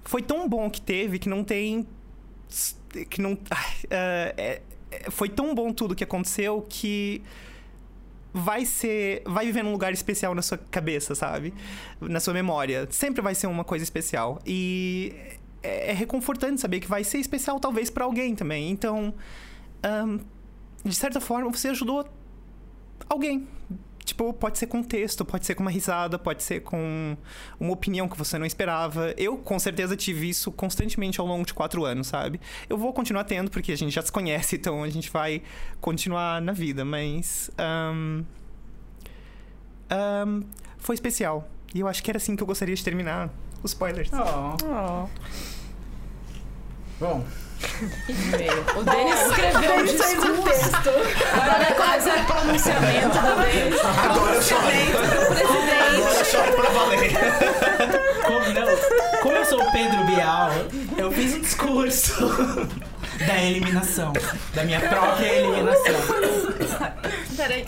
foi 0.02 0.22
tão 0.22 0.48
bom 0.48 0.68
que 0.70 0.80
teve 0.80 1.18
que 1.18 1.28
não 1.28 1.44
tem 1.44 1.86
que 3.08 3.20
não 3.22 3.38
é- 3.90 4.60
é- 4.90 5.10
foi 5.10 5.28
tão 5.28 5.54
bom 5.54 5.72
tudo 5.72 5.94
que 5.94 6.04
aconteceu 6.04 6.66
que 6.68 7.22
vai 8.32 8.64
ser 8.64 9.22
vai 9.26 9.46
viver 9.46 9.62
num 9.62 9.72
lugar 9.72 9.92
especial 9.92 10.34
na 10.34 10.42
sua 10.42 10.58
cabeça, 10.58 11.14
sabe? 11.14 11.52
Na 12.00 12.20
sua 12.20 12.34
memória. 12.34 12.88
Sempre 12.90 13.20
vai 13.20 13.34
ser 13.34 13.46
uma 13.46 13.64
coisa 13.64 13.82
especial 13.82 14.40
e 14.46 15.14
é, 15.62 15.90
é 15.90 15.92
reconfortante 15.92 16.60
saber 16.60 16.80
que 16.80 16.88
vai 16.88 17.04
ser 17.04 17.18
especial 17.18 17.60
talvez 17.60 17.90
pra 17.90 18.04
alguém 18.04 18.34
também. 18.34 18.70
Então, 18.70 19.14
ahn, 19.82 20.18
de 20.84 20.94
certa 20.94 21.20
forma, 21.20 21.50
você 21.50 21.68
ajudou 21.68 22.06
alguém. 23.08 23.46
Tipo, 24.12 24.30
pode 24.34 24.58
ser 24.58 24.66
com 24.66 24.80
um 24.80 24.82
texto, 24.82 25.24
pode 25.24 25.46
ser 25.46 25.54
com 25.54 25.62
uma 25.62 25.70
risada, 25.70 26.18
pode 26.18 26.42
ser 26.42 26.60
com 26.60 27.16
uma 27.58 27.72
opinião 27.72 28.06
que 28.06 28.18
você 28.18 28.36
não 28.36 28.44
esperava. 28.44 29.14
Eu, 29.16 29.38
com 29.38 29.58
certeza, 29.58 29.96
tive 29.96 30.28
isso 30.28 30.52
constantemente 30.52 31.18
ao 31.18 31.26
longo 31.26 31.46
de 31.46 31.54
quatro 31.54 31.82
anos, 31.86 32.08
sabe? 32.08 32.38
Eu 32.68 32.76
vou 32.76 32.92
continuar 32.92 33.24
tendo, 33.24 33.50
porque 33.50 33.72
a 33.72 33.76
gente 33.76 33.90
já 33.90 34.02
se 34.02 34.12
conhece, 34.12 34.56
então 34.60 34.82
a 34.82 34.90
gente 34.90 35.10
vai 35.10 35.42
continuar 35.80 36.42
na 36.42 36.52
vida, 36.52 36.84
mas. 36.84 37.50
ahn, 37.56 38.22
ahn, 39.88 40.42
foi 40.76 40.94
especial. 40.94 41.48
E 41.74 41.80
eu 41.80 41.88
acho 41.88 42.02
que 42.02 42.10
era 42.10 42.18
assim 42.18 42.36
que 42.36 42.42
eu 42.42 42.46
gostaria 42.46 42.74
de 42.74 42.84
terminar 42.84 43.30
os 43.62 43.70
spoilers. 43.70 44.10
Oh. 44.12 45.08
Bom, 47.00 47.24
O 48.76 48.82
Denis 48.82 49.20
escreveu 49.26 49.74
um 49.76 49.84
discurso. 49.84 50.90
Agora 51.32 51.62
é 51.62 51.72
quase 51.72 52.10
o 52.10 52.24
pronunciamento 52.24 53.14
da 53.14 53.34
vez. 53.34 53.74
Agora 53.84 54.34
eu 54.34 54.42
choro. 54.42 54.62
Agora 55.96 56.18
eu 56.18 56.24
choro 56.24 56.52
pra 56.52 56.70
valer. 56.70 57.12
como, 58.24 58.48
não, 58.52 59.20
como 59.20 59.36
eu 59.36 59.44
sou 59.44 59.62
o 59.62 59.72
Pedro 59.72 60.04
Bial, 60.04 60.50
eu 60.96 61.12
fiz 61.12 61.34
um 61.34 61.40
discurso 61.40 62.68
da 63.26 63.42
eliminação. 63.42 64.12
Da 64.54 64.64
minha 64.64 64.80
própria 64.80 65.26
eliminação. 65.26 65.94
Peraí. 67.36 67.66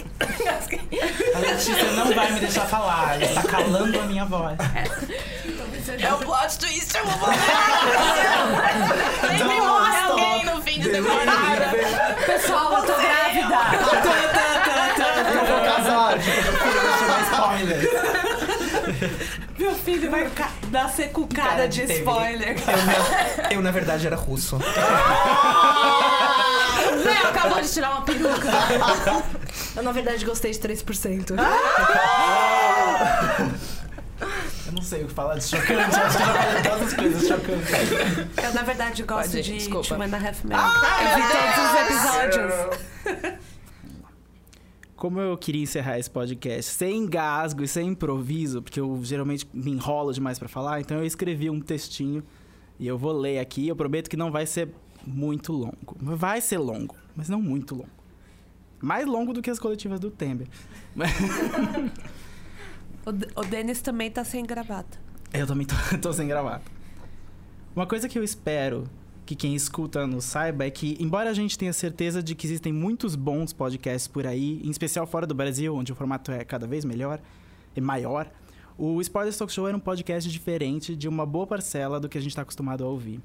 A 1.34 1.38
Letícia 1.38 1.92
não 1.92 2.12
vai 2.14 2.32
me 2.32 2.40
deixar 2.40 2.66
falar, 2.66 3.14
ela 3.14 3.24
está 3.24 3.42
calando 3.42 4.00
a 4.00 4.04
minha 4.04 4.24
voz. 4.24 4.56
É 5.86 6.12
o 6.14 6.18
plot 6.18 6.58
twist, 6.58 6.96
eu 6.96 7.04
vou 7.06 7.18
falar. 7.18 7.34
Sempre 9.20 9.60
morre 9.60 9.96
alguém 10.00 10.44
no 10.44 10.62
fim 10.62 10.80
de 10.80 10.88
temporada. 10.88 11.70
Pessoal, 12.26 12.72
eu 12.78 12.82
tô 12.86 12.94
grávida. 12.94 13.56
Eu 15.34 15.44
vou 15.46 15.60
casar. 15.64 16.14
Meu 19.58 19.74
filho 19.76 20.10
vai 20.10 20.30
nascer 20.70 21.10
com 21.12 21.26
cara 21.28 21.66
de 21.68 21.80
Teve. 21.82 21.98
spoiler. 22.00 22.56
Eu, 22.58 22.76
na- 22.86 23.52
eu, 23.52 23.62
na 23.62 23.70
verdade, 23.70 24.06
era 24.06 24.16
russo. 24.16 24.56
Léo 27.04 27.28
acabou 27.28 27.60
de 27.60 27.70
tirar 27.72 27.90
uma 27.90 28.02
peruca. 28.02 28.48
Eu, 29.76 29.82
na 29.82 29.92
verdade, 29.92 30.24
gostei 30.24 30.50
de 30.52 30.58
3%. 30.58 31.30
Eu 31.30 31.36
não 34.74 34.82
sei 34.82 35.04
o 35.04 35.06
que 35.06 35.14
falar 35.14 35.36
de 35.36 35.44
chocante, 35.44 35.72
acho 35.96 36.16
que 36.16 36.22
eu 36.22 36.26
já 36.26 36.34
falei 36.34 36.62
todas 36.62 36.82
as 36.82 36.94
coisas 36.94 37.28
chocantes. 37.28 38.44
Eu, 38.44 38.54
na 38.54 38.62
verdade, 38.62 39.02
gosto 39.04 39.30
Pode, 39.30 39.42
de 39.42 39.54
desculpa. 39.54 39.88
Two 39.88 40.02
and 40.02 40.14
a 40.14 40.28
Half 40.28 40.44
Men. 40.44 40.58
eu 40.58 41.14
vi 41.16 41.22
todos 41.32 41.58
os 41.64 41.74
episódios. 43.14 43.44
Como 44.96 45.20
eu 45.20 45.36
queria 45.36 45.62
encerrar 45.62 45.98
esse 45.98 46.10
podcast 46.10 46.72
sem 46.72 46.96
engasgo 46.96 47.62
e 47.62 47.68
sem 47.68 47.88
improviso, 47.88 48.62
porque 48.62 48.80
eu 48.80 49.00
geralmente 49.02 49.46
me 49.52 49.70
enrolo 49.70 50.12
demais 50.12 50.38
pra 50.38 50.48
falar, 50.48 50.80
então 50.80 50.96
eu 50.96 51.04
escrevi 51.04 51.50
um 51.50 51.60
textinho 51.60 52.22
e 52.78 52.86
eu 52.86 52.96
vou 52.96 53.12
ler 53.12 53.38
aqui. 53.38 53.68
Eu 53.68 53.76
prometo 53.76 54.08
que 54.08 54.16
não 54.16 54.30
vai 54.30 54.46
ser 54.46 54.70
muito 55.06 55.52
longo. 55.52 55.96
Vai 56.00 56.40
ser 56.40 56.58
longo, 56.58 56.96
mas 57.14 57.28
não 57.28 57.40
muito 57.40 57.74
longo. 57.74 57.90
Mais 58.80 59.06
longo 59.06 59.32
do 59.32 59.42
que 59.42 59.50
as 59.50 59.58
coletivas 59.58 60.00
do 60.00 60.10
Temer. 60.10 60.48
O, 63.06 63.40
o 63.40 63.44
Denis 63.44 63.80
também 63.80 64.10
tá 64.10 64.24
sem 64.24 64.44
gravata. 64.44 64.98
Eu 65.32 65.46
também 65.46 65.66
tô, 65.66 65.74
tô 66.00 66.12
sem 66.12 66.26
gravar. 66.26 66.62
Uma 67.74 67.86
coisa 67.86 68.08
que 68.08 68.18
eu 68.18 68.24
espero 68.24 68.84
que 69.26 69.34
quem 69.34 69.54
escuta 69.54 70.06
nos 70.06 70.24
saiba 70.24 70.64
é 70.64 70.70
que, 70.70 70.96
embora 71.00 71.30
a 71.30 71.34
gente 71.34 71.58
tenha 71.58 71.72
certeza 71.72 72.22
de 72.22 72.34
que 72.34 72.46
existem 72.46 72.72
muitos 72.72 73.16
bons 73.16 73.52
podcasts 73.52 74.06
por 74.06 74.26
aí, 74.26 74.60
em 74.62 74.70
especial 74.70 75.06
fora 75.06 75.26
do 75.26 75.34
Brasil, 75.34 75.74
onde 75.74 75.92
o 75.92 75.94
formato 75.94 76.30
é 76.30 76.44
cada 76.44 76.66
vez 76.66 76.84
melhor 76.84 77.20
e 77.74 77.80
maior, 77.80 78.30
o 78.76 79.00
Spoilers 79.00 79.36
Talk 79.36 79.52
Show 79.52 79.66
era 79.66 79.76
um 79.76 79.80
podcast 79.80 80.30
diferente 80.30 80.94
de 80.94 81.08
uma 81.08 81.24
boa 81.24 81.46
parcela 81.46 81.98
do 81.98 82.08
que 82.08 82.18
a 82.18 82.20
gente 82.20 82.30
está 82.30 82.42
acostumado 82.42 82.84
a 82.84 82.88
ouvir. 82.88 83.20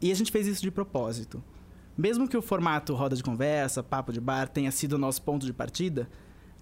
E 0.00 0.10
a 0.10 0.14
gente 0.14 0.32
fez 0.32 0.46
isso 0.46 0.62
de 0.62 0.70
propósito. 0.70 1.42
Mesmo 1.96 2.26
que 2.26 2.36
o 2.36 2.42
formato 2.42 2.94
roda 2.94 3.14
de 3.14 3.22
conversa, 3.22 3.82
papo 3.82 4.12
de 4.12 4.20
bar 4.20 4.48
tenha 4.48 4.70
sido 4.70 4.94
o 4.94 4.98
nosso 4.98 5.22
ponto 5.22 5.46
de 5.46 5.52
partida, 5.52 6.08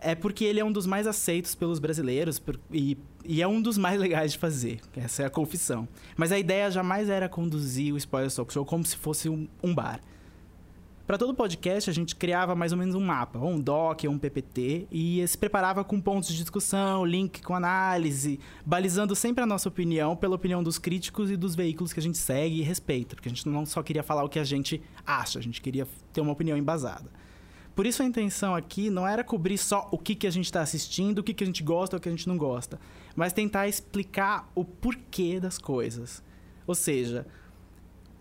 é 0.01 0.15
porque 0.15 0.45
ele 0.45 0.61
é 0.61 0.65
um 0.65 0.73
dos 0.73 0.87
mais 0.87 1.07
aceitos 1.07 1.55
pelos 1.55 1.79
brasileiros 1.79 2.39
por- 2.39 2.59
e, 2.73 2.97
e 3.25 3.43
é 3.43 3.47
um 3.49 3.61
dos 3.61 3.77
mais 3.79 4.01
legais 4.01 4.33
de 4.33 4.39
fazer. 4.39 4.81
Essa 4.97 5.23
é 5.23 5.27
a 5.27 5.31
confissão. 5.31 5.87
Mas 6.17 6.33
a 6.33 6.39
ideia 6.39 6.71
jamais 6.71 7.09
era 7.09 7.29
conduzir 7.29 7.93
o 7.93 7.97
Spoiler 7.97 8.33
Talk 8.33 8.53
Show 8.53 8.65
como 8.65 8.85
se 8.85 8.97
fosse 8.97 9.29
um, 9.29 9.47
um 9.63 9.75
bar. 9.75 10.01
Para 11.07 11.19
todo 11.19 11.35
podcast, 11.35 11.91
a 11.91 11.93
gente 11.93 12.15
criava 12.15 12.55
mais 12.55 12.71
ou 12.71 12.79
menos 12.79 12.95
um 12.95 13.01
mapa, 13.01 13.37
ou 13.37 13.51
um 13.51 13.61
doc, 13.61 14.05
ou 14.05 14.13
um 14.13 14.19
PPT, 14.19 14.87
e 14.93 15.27
se 15.27 15.37
preparava 15.37 15.83
com 15.83 16.01
pontos 16.01 16.29
de 16.29 16.37
discussão, 16.37 17.05
link 17.05 17.43
com 17.43 17.53
análise, 17.53 18.39
balizando 18.65 19.17
sempre 19.17 19.43
a 19.43 19.47
nossa 19.47 19.69
opinião 19.69 20.15
pela 20.15 20.37
opinião 20.37 20.63
dos 20.63 20.79
críticos 20.79 21.29
e 21.29 21.37
dos 21.37 21.57
veículos 21.57 21.93
que 21.93 21.99
a 21.99 22.03
gente 22.03 22.17
segue 22.17 22.61
e 22.61 22.63
respeita, 22.63 23.17
porque 23.17 23.29
a 23.29 23.33
gente 23.33 23.49
não 23.49 23.67
só 23.67 23.83
queria 23.83 24.05
falar 24.05 24.23
o 24.23 24.29
que 24.29 24.39
a 24.39 24.45
gente 24.45 24.81
acha, 25.05 25.41
a 25.41 25.43
gente 25.43 25.61
queria 25.61 25.85
ter 26.13 26.21
uma 26.21 26.31
opinião 26.31 26.57
embasada. 26.57 27.11
Por 27.75 27.87
isso 27.87 28.03
a 28.03 28.07
intenção 28.07 28.55
aqui 28.55 28.91
não 28.91 29.07
era 29.07 29.25
cobrir 29.25 29.57
só 29.57 29.89
o 29.91 29.99
que, 29.99 30.15
que 30.15 30.27
a 30.27 30.31
gente 30.31 30.47
está 30.47 30.61
assistindo, 30.61 31.21
o 31.21 31.23
que, 31.23 31.33
que 31.33 31.45
a 31.45 31.47
gente 31.47 31.63
gosta 31.63 31.97
ou 31.97 31.99
o 31.99 32.03
que 32.03 32.09
a 32.09 32.13
gente 32.13 32.29
não 32.29 32.37
gosta, 32.37 32.79
mas 33.17 33.33
tentar 33.33 33.69
explicar 33.69 34.51
o 34.55 34.65
porquê 34.65 35.41
das 35.41 35.57
coisas. 35.57 36.23
Ou 36.67 36.75
seja, 36.75 37.27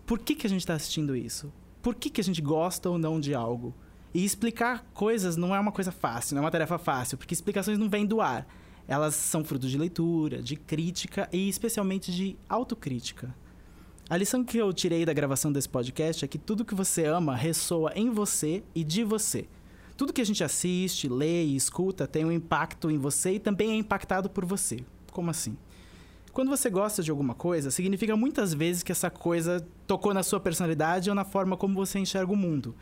por 0.06 0.18
que, 0.18 0.34
que 0.34 0.46
a 0.46 0.50
gente 0.50 0.60
está 0.60 0.74
assistindo 0.74 1.14
isso? 1.14 1.52
Por 1.82 1.94
que, 1.94 2.10
que 2.10 2.20
a 2.20 2.24
gente 2.24 2.40
gosta 2.40 2.88
ou 2.88 2.98
não 2.98 3.20
de 3.20 3.34
algo? 3.34 3.74
E 4.12 4.24
explicar 4.24 4.84
coisas 4.92 5.36
não 5.36 5.54
é 5.54 5.60
uma 5.60 5.72
coisa 5.72 5.92
fácil, 5.92 6.34
não 6.34 6.42
é 6.42 6.44
uma 6.44 6.50
tarefa 6.50 6.78
fácil, 6.78 7.16
porque 7.16 7.34
explicações 7.34 7.78
não 7.78 7.88
vêm 7.88 8.04
do 8.04 8.20
ar. 8.20 8.46
Elas 8.88 9.14
são 9.14 9.44
frutos 9.44 9.70
de 9.70 9.78
leitura, 9.78 10.42
de 10.42 10.56
crítica 10.56 11.28
e 11.32 11.48
especialmente 11.48 12.10
de 12.10 12.36
autocrítica. 12.48 13.32
A 14.10 14.16
lição 14.16 14.42
que 14.42 14.58
eu 14.58 14.72
tirei 14.72 15.04
da 15.04 15.12
gravação 15.12 15.52
desse 15.52 15.68
podcast 15.68 16.24
é 16.24 16.28
que 16.28 16.36
tudo 16.36 16.64
que 16.64 16.74
você 16.74 17.04
ama 17.04 17.36
ressoa 17.36 17.92
em 17.94 18.10
você 18.10 18.60
e 18.74 18.82
de 18.82 19.04
você. 19.04 19.46
Tudo 19.96 20.12
que 20.12 20.20
a 20.20 20.26
gente 20.26 20.42
assiste, 20.42 21.08
lê 21.08 21.44
e 21.44 21.54
escuta 21.54 22.08
tem 22.08 22.24
um 22.24 22.32
impacto 22.32 22.90
em 22.90 22.98
você 22.98 23.34
e 23.34 23.38
também 23.38 23.70
é 23.70 23.74
impactado 23.76 24.28
por 24.28 24.44
você. 24.44 24.80
Como 25.12 25.30
assim? 25.30 25.56
Quando 26.32 26.48
você 26.48 26.68
gosta 26.68 27.04
de 27.04 27.10
alguma 27.12 27.34
coisa, 27.34 27.70
significa 27.70 28.16
muitas 28.16 28.52
vezes 28.52 28.82
que 28.82 28.90
essa 28.90 29.10
coisa 29.10 29.64
tocou 29.86 30.12
na 30.12 30.24
sua 30.24 30.40
personalidade 30.40 31.08
ou 31.08 31.14
na 31.14 31.24
forma 31.24 31.56
como 31.56 31.76
você 31.76 32.00
enxerga 32.00 32.32
o 32.32 32.36
mundo. 32.36 32.74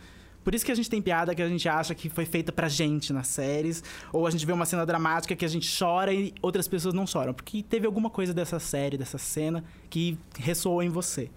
Por 0.49 0.55
isso 0.55 0.65
que 0.65 0.73
a 0.73 0.75
gente 0.75 0.89
tem 0.89 1.03
piada 1.03 1.35
que 1.35 1.43
a 1.43 1.47
gente 1.47 1.69
acha 1.69 1.95
que 1.95 2.09
foi 2.09 2.25
feita 2.25 2.51
pra 2.51 2.71
gente 2.71 3.13
nas 3.13 3.27
séries, 3.27 3.85
ou 4.11 4.27
a 4.27 4.31
gente 4.31 4.47
vê 4.47 4.53
uma 4.55 4.65
cena 4.65 4.87
dramática 4.87 5.37
que 5.37 5.45
a 5.45 5.49
gente 5.49 5.69
chora 5.79 6.11
e 6.11 6.33
outras 6.41 6.67
pessoas 6.67 6.95
não 6.95 7.07
choram, 7.07 7.35
porque 7.35 7.63
teve 7.63 7.85
alguma 7.85 8.09
coisa 8.09 8.33
dessa 8.33 8.59
série, 8.59 8.97
dessa 8.97 9.19
cena 9.19 9.63
que 9.91 10.17
ressoou 10.39 10.83
em 10.83 10.89
você. 10.89 11.29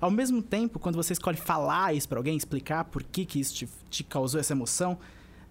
Ao 0.00 0.10
mesmo 0.10 0.42
tempo, 0.42 0.80
quando 0.80 0.96
você 0.96 1.12
escolhe 1.12 1.36
falar 1.36 1.94
isso 1.94 2.08
pra 2.08 2.18
alguém, 2.18 2.36
explicar 2.36 2.86
por 2.86 3.04
que, 3.04 3.24
que 3.24 3.38
isso 3.38 3.54
te, 3.54 3.68
te 3.88 4.02
causou 4.02 4.40
essa 4.40 4.52
emoção, 4.52 4.98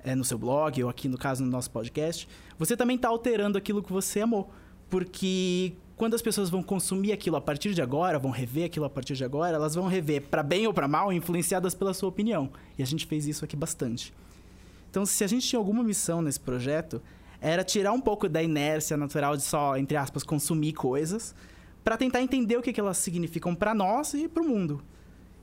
é, 0.03 0.13
no 0.13 0.25
seu 0.25 0.37
blog 0.37 0.83
ou 0.83 0.89
aqui 0.89 1.07
no 1.07 1.17
caso 1.17 1.41
no 1.41 1.49
nosso 1.49 1.71
podcast, 1.71 2.27
você 2.57 2.75
também 2.75 2.97
está 2.97 3.07
alterando 3.07 3.57
aquilo 3.57 3.81
que 3.81 3.93
você 3.93 4.19
amou. 4.19 4.51
Porque 4.89 5.71
quando 5.99 6.13
as 6.13 6.21
pessoas 6.21 6.49
vão 6.49 6.63
consumir 6.63 7.11
aquilo 7.11 7.35
a 7.35 7.41
partir 7.41 7.73
de 7.73 7.81
agora, 7.81 8.17
vão 8.17 8.31
rever 8.31 8.67
aquilo 8.67 8.85
a 8.85 8.89
partir 8.89 9.15
de 9.15 9.25
agora, 9.25 9.57
elas 9.57 9.75
vão 9.75 9.85
rever 9.85 10.21
para 10.21 10.41
bem 10.41 10.65
ou 10.65 10.73
para 10.73 10.87
mal, 10.87 11.11
influenciadas 11.11 11.75
pela 11.75 11.93
sua 11.93 12.07
opinião. 12.07 12.49
E 12.77 12.81
a 12.81 12.85
gente 12.85 13.05
fez 13.05 13.27
isso 13.27 13.43
aqui 13.43 13.53
bastante. 13.53 14.13
Então, 14.89 15.05
se 15.05 15.25
a 15.25 15.27
gente 15.27 15.45
tinha 15.45 15.59
alguma 15.59 15.83
missão 15.83 16.21
nesse 16.21 16.39
projeto, 16.39 17.01
era 17.41 17.65
tirar 17.65 17.91
um 17.91 17.99
pouco 17.99 18.29
da 18.29 18.41
inércia 18.41 18.95
natural 18.95 19.35
de 19.35 19.43
só, 19.43 19.75
entre 19.75 19.97
aspas, 19.97 20.23
consumir 20.23 20.71
coisas, 20.71 21.35
para 21.83 21.97
tentar 21.97 22.21
entender 22.21 22.55
o 22.55 22.61
que, 22.61 22.71
que 22.71 22.79
elas 22.79 22.97
significam 22.97 23.53
para 23.53 23.73
nós 23.73 24.13
e 24.13 24.29
para 24.29 24.41
o 24.41 24.47
mundo. 24.47 24.81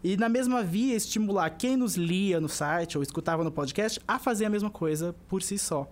E 0.03 0.17
na 0.17 0.31
mesma 0.31 0.63
via, 0.63 0.97
estimular 0.97 1.51
quem 1.51 1.77
nos 1.77 1.97
lia 1.97 2.41
no 2.41 2.49
site 2.49 2.97
ou 2.97 3.03
escutava 3.03 3.45
no 3.45 3.53
podcast 3.53 4.01
a 4.09 4.19
fazer 4.19 4.47
a 4.47 4.51
mesma 4.51 4.71
coisa 4.71 5.15
por 5.29 5.43
si 5.43 5.59
só. 5.59 5.87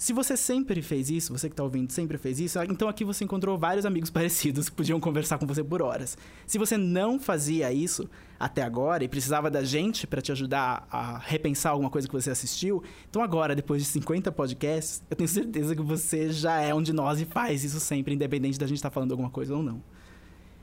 Se 0.00 0.14
você 0.14 0.34
sempre 0.34 0.80
fez 0.80 1.10
isso, 1.10 1.30
você 1.30 1.46
que 1.46 1.52
está 1.52 1.62
ouvindo 1.62 1.92
sempre 1.92 2.16
fez 2.16 2.40
isso, 2.40 2.58
então 2.62 2.88
aqui 2.88 3.04
você 3.04 3.22
encontrou 3.22 3.58
vários 3.58 3.84
amigos 3.84 4.08
parecidos 4.08 4.70
que 4.70 4.74
podiam 4.74 4.98
conversar 4.98 5.36
com 5.36 5.46
você 5.46 5.62
por 5.62 5.82
horas. 5.82 6.16
Se 6.46 6.56
você 6.56 6.78
não 6.78 7.20
fazia 7.20 7.70
isso 7.70 8.08
até 8.38 8.62
agora 8.62 9.04
e 9.04 9.08
precisava 9.08 9.50
da 9.50 9.62
gente 9.62 10.06
para 10.06 10.22
te 10.22 10.32
ajudar 10.32 10.88
a 10.90 11.18
repensar 11.18 11.72
alguma 11.72 11.90
coisa 11.90 12.08
que 12.08 12.14
você 12.14 12.30
assistiu, 12.30 12.82
então 13.10 13.22
agora, 13.22 13.54
depois 13.54 13.82
de 13.82 13.88
50 13.90 14.32
podcasts, 14.32 15.02
eu 15.10 15.14
tenho 15.14 15.28
certeza 15.28 15.76
que 15.76 15.82
você 15.82 16.32
já 16.32 16.58
é 16.62 16.74
um 16.74 16.80
de 16.80 16.94
nós 16.94 17.20
e 17.20 17.26
faz 17.26 17.62
isso 17.62 17.78
sempre, 17.78 18.14
independente 18.14 18.58
da 18.58 18.66
gente 18.66 18.78
estar 18.78 18.88
falando 18.88 19.10
alguma 19.10 19.28
coisa 19.28 19.54
ou 19.54 19.62
não. 19.62 19.82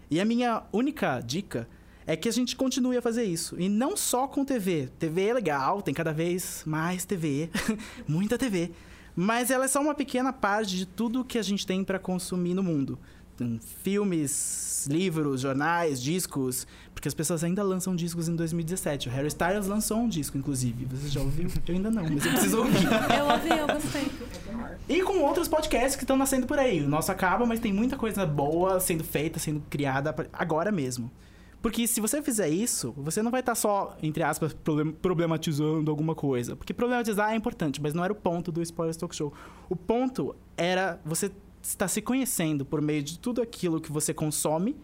E 0.09 0.19
a 0.19 0.25
minha 0.25 0.63
única 0.73 1.19
dica 1.19 1.69
é 2.07 2.15
que 2.15 2.27
a 2.27 2.33
gente 2.33 2.55
continue 2.55 2.97
a 2.97 3.03
fazer 3.03 3.25
isso. 3.25 3.55
E 3.59 3.69
não 3.69 3.95
só 3.95 4.27
com 4.27 4.43
TV. 4.43 4.89
TV 4.97 5.27
é 5.27 5.33
legal, 5.35 5.83
tem 5.83 5.93
cada 5.93 6.11
vez 6.11 6.63
mais 6.65 7.05
TV, 7.05 7.51
muita 8.07 8.35
TV. 8.35 8.71
Mas 9.19 9.49
ela 9.49 9.65
é 9.65 9.67
só 9.67 9.81
uma 9.81 9.95
pequena 9.95 10.31
parte 10.31 10.77
de 10.77 10.85
tudo 10.85 11.25
que 11.25 11.39
a 11.39 11.41
gente 11.41 11.65
tem 11.65 11.83
para 11.83 11.97
consumir 11.97 12.53
no 12.53 12.61
mundo. 12.61 12.99
filmes, 13.83 14.87
livros, 14.87 15.41
jornais, 15.41 16.01
discos, 16.01 16.67
porque 16.93 17.07
as 17.07 17.15
pessoas 17.15 17.43
ainda 17.43 17.63
lançam 17.63 17.95
discos 17.95 18.27
em 18.27 18.35
2017. 18.35 19.09
O 19.09 19.11
Harry 19.11 19.27
Styles 19.27 19.65
lançou 19.65 19.97
um 19.97 20.07
disco, 20.07 20.37
inclusive. 20.37 20.85
Você 20.85 21.09
já 21.09 21.19
ouviu? 21.19 21.49
Eu 21.67 21.75
ainda 21.75 21.89
não, 21.89 22.03
mas 22.03 22.25
eu 22.25 22.31
preciso 22.31 22.59
ouvir. 22.59 22.87
Eu 23.17 23.25
ouvi, 23.25 23.49
eu 23.49 23.67
gostei. 23.67 24.11
E 24.87 25.01
com 25.01 25.19
outros 25.21 25.47
podcasts 25.47 25.95
que 25.95 26.03
estão 26.03 26.15
nascendo 26.15 26.45
por 26.45 26.59
aí. 26.59 26.83
O 26.83 26.87
nosso 26.87 27.11
acaba, 27.11 27.43
mas 27.43 27.59
tem 27.59 27.73
muita 27.73 27.97
coisa 27.97 28.23
boa 28.23 28.79
sendo 28.79 29.03
feita, 29.03 29.39
sendo 29.39 29.63
criada 29.67 30.15
agora 30.31 30.71
mesmo. 30.71 31.11
Porque 31.61 31.87
se 31.87 31.99
você 31.99 32.21
fizer 32.21 32.49
isso, 32.49 32.93
você 32.95 33.21
não 33.21 33.31
vai 33.31 33.39
estar 33.39 33.55
só, 33.55 33.97
entre 34.01 34.23
aspas, 34.23 34.53
problem- 34.53 34.91
problematizando 34.93 35.89
alguma 35.89 36.13
coisa. 36.15 36.55
Porque 36.55 36.73
problematizar 36.73 37.31
é 37.31 37.35
importante, 37.35 37.81
mas 37.81 37.93
não 37.93 38.03
era 38.03 38.13
o 38.13 38.15
ponto 38.15 38.51
do 38.51 38.61
Spoilers 38.61 38.95
Talk 38.95 39.15
Show. 39.15 39.33
O 39.69 39.75
ponto 39.75 40.35
era 40.55 40.99
você 41.03 41.31
estar 41.61 41.87
se 41.87 42.01
conhecendo 42.01 42.63
por 42.63 42.81
meio 42.81 43.01
de 43.03 43.17
tudo 43.19 43.41
aquilo 43.41 43.81
que 43.81 43.91
você 43.91 44.13
consome. 44.13 44.75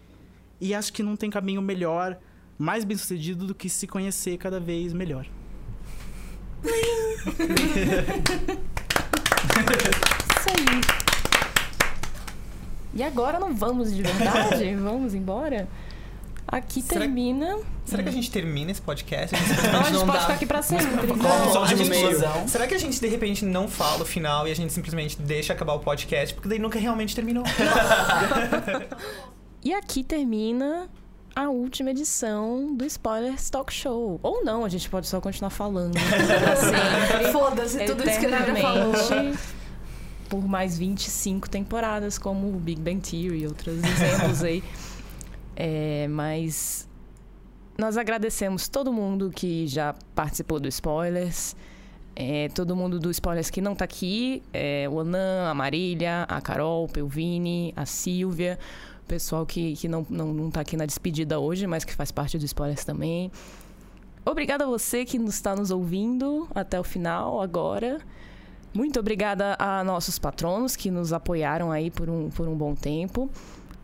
E 0.60 0.74
acho 0.74 0.92
que 0.92 1.02
não 1.02 1.16
tem 1.16 1.30
caminho 1.30 1.62
melhor, 1.62 2.18
mais 2.58 2.84
bem 2.84 2.96
sucedido 2.96 3.46
do 3.46 3.54
que 3.54 3.68
se 3.68 3.86
conhecer 3.86 4.36
cada 4.36 4.58
vez 4.60 4.92
melhor. 4.92 5.26
Isso 10.36 10.48
aí. 10.50 10.80
E 12.94 13.02
agora 13.02 13.38
não 13.40 13.54
vamos 13.54 13.92
de 13.94 14.02
verdade? 14.02 14.74
vamos 14.76 15.14
embora? 15.14 15.68
Aqui 16.56 16.80
Será- 16.82 17.00
termina. 17.00 17.58
Será 17.84 18.02
que 18.04 18.08
a 18.08 18.12
gente 18.12 18.30
termina 18.30 18.70
esse 18.70 18.80
podcast? 18.80 19.34
Não, 19.72 19.80
a 19.80 19.82
gente 19.82 19.92
não 19.94 20.06
pode 20.06 20.12
dá- 20.12 20.20
ficar 20.20 20.34
aqui 20.34 20.46
pra 20.46 20.62
sempre. 20.62 20.86
Não, 21.16 21.52
Só 21.52 21.64
a 21.64 21.66
de 21.66 21.84
gente-. 21.84 22.48
Será 22.48 22.66
que 22.68 22.74
a 22.74 22.78
gente 22.78 23.00
de 23.00 23.08
repente 23.08 23.44
não 23.44 23.66
fala 23.66 24.02
o 24.02 24.06
final 24.06 24.46
e 24.46 24.52
a 24.52 24.54
gente 24.54 24.72
simplesmente 24.72 25.20
deixa 25.20 25.52
acabar 25.52 25.74
o 25.74 25.80
podcast? 25.80 26.32
Porque 26.32 26.48
daí 26.48 26.60
nunca 26.60 26.78
realmente 26.78 27.12
terminou. 27.14 27.42
E 29.64 29.72
aqui 29.72 30.04
termina 30.04 30.88
a 31.34 31.48
última 31.48 31.90
edição 31.90 32.74
do 32.76 32.84
Spoilers 32.84 33.48
Talk 33.48 33.72
Show. 33.72 34.20
Ou 34.22 34.44
não, 34.44 34.62
a 34.64 34.68
gente 34.68 34.88
pode 34.90 35.06
só 35.08 35.20
continuar 35.22 35.48
falando. 35.50 35.94
Foda-se 37.32 37.82
tudo 37.86 38.08
isso 38.08 38.20
que 38.20 38.26
a 38.26 38.38
gente 38.46 38.46
já 38.46 38.56
falou. 38.56 38.92
Por 40.28 40.46
mais 40.46 40.76
25 40.76 41.48
temporadas, 41.48 42.18
como 42.18 42.48
o 42.48 42.52
Big 42.60 42.78
Bang 42.80 43.00
Theory 43.00 43.40
e 43.42 43.46
outros 43.46 43.82
exemplos 43.82 44.42
aí. 44.44 44.62
É, 45.56 46.08
mas 46.08 46.88
nós 47.78 47.96
agradecemos 47.96 48.68
todo 48.68 48.92
mundo 48.92 49.30
que 49.34 49.66
já 49.66 49.94
participou 50.14 50.60
do 50.60 50.68
Spoilers. 50.68 51.56
É, 52.16 52.48
todo 52.50 52.76
mundo 52.76 53.00
do 53.00 53.10
Spoilers 53.10 53.50
que 53.50 53.60
não 53.60 53.74
tá 53.74 53.84
aqui. 53.84 54.42
É, 54.52 54.88
o 54.88 55.00
Anan, 55.00 55.48
a 55.50 55.54
Marília, 55.54 56.22
a 56.28 56.40
Carol, 56.40 56.84
o 56.84 56.88
Pelvini, 56.88 57.72
a 57.76 57.84
Silvia. 57.84 58.58
O 59.02 59.06
pessoal 59.06 59.44
que, 59.44 59.74
que 59.74 59.88
não, 59.88 60.06
não, 60.08 60.32
não 60.32 60.50
tá 60.50 60.60
aqui 60.60 60.76
na 60.76 60.86
despedida 60.86 61.38
hoje, 61.38 61.66
mas 61.66 61.84
que 61.84 61.92
faz 61.92 62.10
parte 62.10 62.38
do 62.38 62.44
Spoilers 62.44 62.84
também. 62.84 63.30
Obrigada 64.24 64.64
a 64.64 64.66
você 64.66 65.04
que 65.04 65.18
está 65.18 65.54
nos 65.54 65.70
ouvindo 65.70 66.48
até 66.54 66.80
o 66.80 66.84
final 66.84 67.42
agora. 67.42 68.00
Muito 68.72 68.98
obrigada 68.98 69.54
a 69.58 69.84
nossos 69.84 70.18
patronos 70.18 70.74
que 70.74 70.90
nos 70.90 71.12
apoiaram 71.12 71.70
aí 71.70 71.90
por 71.90 72.08
um, 72.08 72.30
por 72.30 72.48
um 72.48 72.56
bom 72.56 72.74
tempo. 72.74 73.30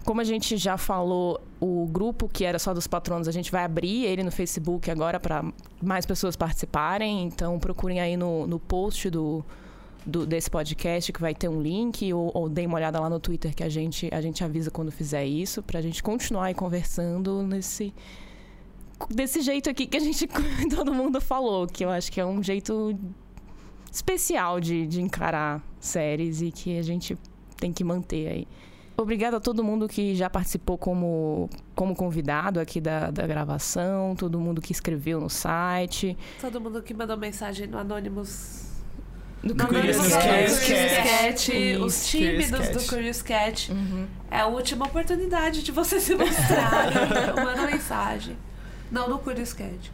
Como 0.05 0.21
a 0.21 0.25
gente 0.25 0.57
já 0.57 0.77
falou, 0.79 1.41
o 1.61 1.87
grupo 1.87 2.29
que 2.29 2.45
era 2.45 2.59
só 2.59 2.73
dos 2.73 2.87
patronos, 2.87 3.29
a 3.29 3.33
gente 3.33 3.51
vai 3.53 3.65
abrir 3.65 4.05
ele 4.07 4.23
no 4.23 4.33
Facebook 4.33 4.91
agora 4.91 5.21
para 5.21 5.45
mais 5.83 6.07
pessoas 6.07 6.35
participarem. 6.37 7.25
Então 7.25 7.59
procurem 7.59 8.01
aí 8.01 8.17
no, 8.17 8.47
no 8.47 8.59
post 8.59 9.11
do, 9.11 9.45
do- 10.05 10.27
desse 10.27 10.51
podcast 10.51 11.13
que 11.13 11.21
vai 11.21 11.35
ter 11.35 11.49
um 11.49 11.61
link 11.61 12.13
ou, 12.15 12.31
ou 12.35 12.49
deem 12.49 12.67
uma 12.67 12.77
olhada 12.77 12.99
lá 12.99 13.11
no 13.11 13.21
Twitter 13.21 13.55
que 13.55 13.63
a 13.63 13.69
gente, 13.69 14.09
a 14.13 14.21
gente 14.23 14.43
avisa 14.43 14.71
quando 14.71 14.91
fizer 14.91 15.25
isso, 15.27 15.63
pra 15.63 15.81
gente 15.83 16.03
continuar 16.03 16.47
aí 16.47 16.55
conversando 16.55 17.43
nesse 17.43 17.93
desse 19.09 19.41
jeito 19.41 19.71
aqui 19.71 19.87
que 19.87 19.97
a 19.97 20.01
gente 20.01 20.27
todo 20.75 20.93
mundo 20.93 21.21
falou, 21.21 21.67
que 21.67 21.85
eu 21.85 21.91
acho 21.91 22.11
que 22.13 22.21
é 22.21 22.25
um 22.27 22.43
jeito 22.43 22.99
especial 23.93 24.61
de, 24.61 24.87
de 24.87 25.01
encarar 25.01 25.63
séries 25.79 26.41
e 26.43 26.51
que 26.51 26.79
a 26.79 26.83
gente 26.83 27.17
tem 27.57 27.73
que 27.73 27.83
manter 27.85 28.29
aí. 28.29 28.49
Obrigada 29.01 29.39
a 29.39 29.41
todo 29.41 29.65
mundo 29.65 29.89
que 29.89 30.15
já 30.15 30.29
participou 30.29 30.77
como, 30.77 31.49
como 31.75 31.95
convidado 31.97 32.61
aqui 32.61 32.81
da, 32.81 33.11
da 33.11 33.27
gravação, 33.27 34.15
todo 34.15 34.39
mundo 34.39 34.61
que 34.61 34.73
escreveu 34.73 35.19
no 35.19 35.31
site. 35.31 36.17
Todo 36.39 36.61
mundo 36.61 36.83
que 36.83 36.93
mandou 36.93 37.17
mensagem 37.17 37.67
no 37.67 37.79
Anonymous. 37.79 38.69
Do 39.43 39.55
No 39.55 39.67
Curious 39.67 39.97
Anonymous 39.99 40.13
Cat. 40.13 41.53
Os 41.81 42.07
tímidos 42.09 42.51
Curious 42.51 42.85
do. 42.85 42.89
Curious 42.91 43.23
Cat. 43.23 43.73
Uhum. 43.73 44.07
É 44.31 44.41
a 44.41 44.47
última 44.47 44.85
oportunidade 44.85 45.63
de 45.63 45.73
você 45.73 45.99
se 45.99 46.15
mostrar. 46.15 46.91
Manda 47.43 47.67
mensagem. 47.67 48.37
Não 48.91 49.09
no 49.09 49.19
Curious 49.19 49.55
Cat. 49.55 49.91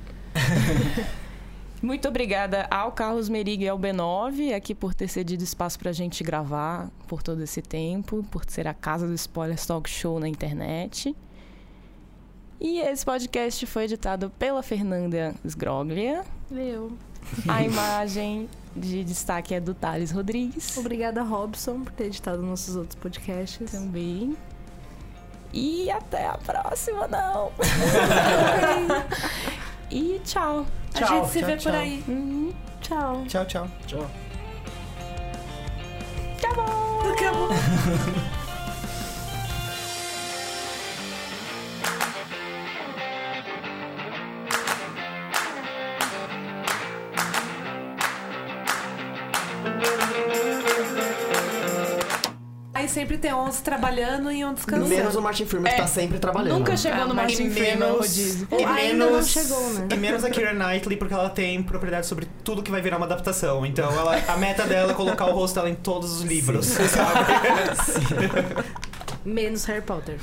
Muito 1.82 2.09
obrigada 2.09 2.66
ao 2.70 2.90
Carlos 2.93 3.28
Merig 3.28 3.62
e 3.62 3.69
ao 3.69 3.78
B9 3.78 4.55
aqui 4.55 4.74
por 4.74 4.94
ter 4.94 5.09
cedido 5.09 5.44
espaço 5.44 5.78
pra 5.78 5.93
gente 5.93 6.24
gravar 6.24 6.90
por 7.07 7.23
todo 7.23 7.43
esse 7.43 7.61
tempo, 7.61 8.24
por 8.31 8.44
ser 8.48 8.66
a 8.66 8.74
casa 8.74 9.07
do 9.07 9.15
Spoilers 9.15 9.66
Talk 9.66 9.89
Show 9.89 10.19
na 10.19 10.28
internet. 10.28 11.15
E 12.59 12.81
esse 12.81 13.05
podcast 13.05 13.66
foi 13.66 13.85
editado 13.85 14.31
pela 14.39 14.62
Fernanda 14.62 15.35
Sgroglia. 15.44 16.24
Eu. 16.51 16.93
A 17.47 17.62
imagem 17.62 18.48
de 18.74 19.05
destaque 19.05 19.55
é 19.55 19.61
do 19.61 19.74
Thales 19.74 20.11
Rodrigues. 20.11 20.77
Obrigada, 20.78 21.23
Robson, 21.23 21.82
por 21.82 21.93
ter 21.93 22.07
editado 22.07 22.43
nossos 22.43 22.77
outros 22.77 22.94
podcasts. 22.94 23.70
Também. 23.70 24.36
E 25.53 25.90
até 25.90 26.27
a 26.27 26.39
próxima, 26.39 27.09
não! 27.09 27.51
e 29.90 30.20
tchau. 30.24 30.66
A 31.02 31.06
Tchau, 31.06 31.23
gente 31.24 31.32
se 31.32 31.39
tchau, 31.40 31.48
vê 31.48 31.56
tchau. 31.56 31.73
por 31.73 31.78
aí. 31.81 32.05
Hum, 32.09 32.52
Tchau. 32.81 33.24
tchau, 33.28 33.44
tchau. 33.47 33.68
Tchau. 33.86 34.10
acabou! 36.39 37.12
Acabou. 37.12 37.48
sempre 52.97 53.18
tem 53.18 53.31
11 53.32 53.62
trabalhando 53.62 54.32
e 54.32 54.43
um 54.43 54.55
descansando. 54.55 54.89
Menos 54.89 55.14
o 55.16 55.20
Martin 55.20 55.44
Freeman 55.44 55.70
que 55.70 55.78
É. 55.78 55.82
tá 55.82 55.86
sempre 55.86 56.18
trabalhando. 56.18 56.59
Nunca 56.59 56.74
chegou 56.78 57.02
Ah, 57.02 57.06
no 57.06 57.14
mas 57.14 57.27
Martin 57.36 57.51
Freeman 57.51 57.77
menos- 57.78 57.98
rodízio. 57.98 58.48
E 58.51 58.55
Ainda 58.64 58.94
não 59.05 59.10
menos, 59.12 59.28
chegou, 59.28 59.70
né? 59.74 59.89
E 59.93 59.97
menos 59.97 60.24
a 60.24 60.31
Keira 60.31 60.55
Knightley, 60.55 60.97
porque 60.97 61.12
ela 61.12 61.28
tem 61.28 61.62
propriedade 61.62 62.06
sobre 62.06 62.27
tudo 62.43 62.62
que 62.62 62.70
vai 62.70 62.81
virar 62.81 62.97
uma 62.97 63.05
adaptação. 63.05 63.66
Então 63.66 63.90
ela, 63.93 64.16
a 64.27 64.36
meta 64.39 64.64
dela 64.64 64.93
é 64.93 64.94
colocar 64.94 65.27
o 65.27 65.32
rosto 65.32 65.56
dela 65.56 65.68
em 65.68 65.74
todos 65.74 66.10
os 66.12 66.23
livros, 66.23 66.64
sabe? 66.66 67.27
Menos 69.24 69.64
Harry 69.66 69.82
Potter. 69.82 70.16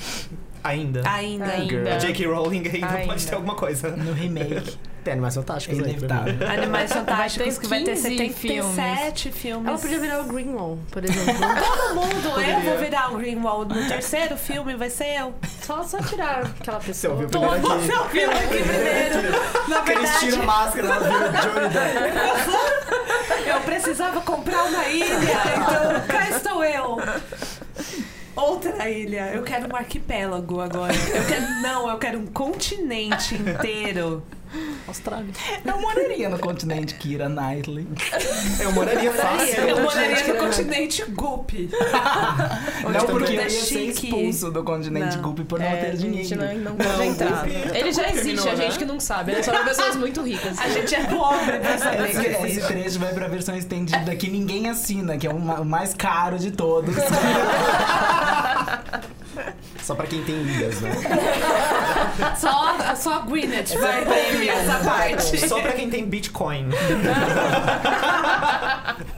Ainda. 0.64 1.04
Ainda. 1.08 1.46
Ainda. 1.46 1.96
A 1.96 1.98
J.K. 2.00 2.26
Rowling 2.26 2.64
ainda, 2.74 2.88
Ainda. 2.88 3.06
pode 3.06 3.28
ter 3.28 3.36
alguma 3.36 3.56
coisa. 3.56 3.90
No 3.96 4.14
remake. 4.14 4.78
Tem 5.04 5.14
Animais 5.14 5.36
Fantásticos 5.36 5.78
É 5.80 5.82
aí. 5.84 5.90
inevitável. 5.90 6.36
Animais 6.50 6.92
Fantásticos, 6.94 7.58
que 7.58 7.68
vai 7.68 7.84
ter 7.84 7.92
15 7.96 8.02
77 8.02 9.32
filmes. 9.32 9.68
Ela 9.68 9.78
podia 9.78 10.00
virar 10.00 10.20
o 10.22 10.24
Greenwall, 10.26 10.80
por 10.92 11.04
exemplo. 11.04 11.34
Todo 11.44 11.96
mundo, 11.96 12.42
eu 12.42 12.62
vou 12.62 12.78
virar 12.78 13.14
o 13.14 13.18
Greenwald 13.18 13.74
no 13.76 13.88
terceiro 13.88 14.38
filme, 14.38 14.76
vai 14.76 14.90
ser 14.90 15.20
eu. 15.20 15.34
só, 15.62 15.84
só 15.84 15.98
tirar 16.02 16.44
aquela 16.46 16.80
pessoa. 16.80 17.14
ouviu 17.14 17.30
primeiro 17.30 17.62
Todo 17.62 17.74
aqui. 17.74 17.86
seu 17.88 18.06
filme 18.10 18.34
aqui 18.34 18.48
primeiro. 18.48 19.40
Na 19.68 19.82
verdade, 19.82 20.20
tiram 20.20 20.42
a 20.42 20.46
máscara, 20.46 20.88
ela 20.88 21.00
vira 21.00 21.30
Johnny 21.42 21.70
Depp. 21.70 23.50
eu 23.50 23.62
precisava 23.62 24.22
comprar 24.22 24.64
uma 24.64 24.86
ilha, 24.88 25.16
então 25.16 26.08
cá 26.08 26.30
estou 26.30 26.64
eu. 26.64 26.98
Outra 28.36 28.90
ilha. 28.90 29.32
Eu 29.34 29.44
quero 29.44 29.72
um 29.72 29.76
arquipélago 29.76 30.60
agora. 30.60 30.94
Eu 30.94 31.26
quero, 31.28 31.62
não, 31.62 31.90
eu 31.90 31.98
quero 31.98 32.20
um 32.20 32.26
continente 32.28 33.36
inteiro. 33.36 34.24
Austrália. 34.88 35.28
Eu 35.66 35.80
moraria 35.82 36.30
no 36.30 36.38
continente 36.40 36.94
Kira 36.96 37.28
Knightley. 37.30 37.88
Eu 38.60 38.72
moraria 38.72 39.12
fácil. 39.12 39.64
Eu 39.64 39.82
moraria 39.82 40.28
no 40.34 40.36
continente 40.40 41.04
Goop. 41.12 41.70
Não, 42.84 43.06
porque 43.06 43.32
eu 43.32 43.36
ia 43.36 43.44
é 43.46 43.50
ser 43.50 43.80
expulso 43.90 44.52
do 44.52 44.64
continente 44.64 45.16
Não. 45.16 45.24
Goop 45.24 45.44
por 45.46 45.60
não 45.60 45.66
É, 45.66 45.76
ter 45.78 45.88
a 45.88 45.96
gente 45.96 46.28
dinheiro. 46.28 46.60
não, 46.60 46.72
não 46.72 46.76
pode 46.76 47.04
entrar. 47.08 47.48
Ele 47.48 47.92
já 47.92 48.10
existe, 48.10 48.24
terminou, 48.26 48.50
a 48.52 48.56
gente 48.56 48.72
né? 48.74 48.78
que 48.78 48.86
não 48.86 49.00
sabe. 49.00 49.32
Ele 49.32 49.40
é 49.40 49.44
só 49.44 49.52
pra 49.52 49.64
pessoas 49.64 49.96
muito 49.96 50.22
ricas. 50.22 50.60
A 50.60 50.70
gente 50.70 50.94
é 50.94 51.04
pobre 51.06 51.60
pra 51.60 51.78
saber 51.78 52.10
Esse, 52.10 52.20
que 52.22 52.28
esse 52.28 52.46
existe. 52.46 52.68
trecho 52.68 53.00
vai 53.00 53.14
pra 53.14 53.28
versão 53.28 53.56
estendida 53.56 54.16
que 54.16 54.30
ninguém 54.30 54.70
assina, 54.70 55.18
que 55.18 55.26
é 55.28 55.32
o 55.32 55.66
mais 55.66 55.94
caro 55.94 56.38
de 56.38 56.52
todos. 56.52 56.96
Só 59.84 59.94
pra 59.96 60.08
quem 60.08 60.24
tem 60.24 60.36
ilhas, 60.36 60.80
né? 60.80 60.92
Só, 62.40 62.96
só 62.96 63.16
a 63.16 63.20
Gwyneth 63.20 63.76
vai 63.80 64.06
ter 64.06 64.48
essa 64.48 64.80
parte. 64.80 65.48
Só 65.48 65.60
pra 65.60 65.74
quem 65.74 65.90
tem 65.90 66.06
Bitcoin. 66.06 66.70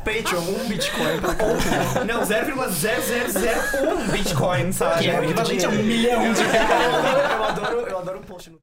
Patreon, 0.03 0.41
um 0.41 0.67
Bitcoin 0.67 1.19
pra 1.19 1.33
Não, 2.05 2.21
0,0001 2.21 4.11
Bitcoin, 4.11 4.71
sabe? 4.71 5.03
Que 5.03 5.09
é 5.09 5.19
o 5.19 5.23
equivalente 5.23 5.65
a 5.65 5.69
um 5.69 5.73
milhão 5.73 6.33
de 6.33 6.41
Eu 6.45 6.47
adoro, 6.47 7.19
eu 7.19 7.43
adoro, 7.43 7.87
eu 7.89 7.97
adoro 7.99 8.19
o 8.19 8.23
post 8.23 8.49
no 8.49 8.57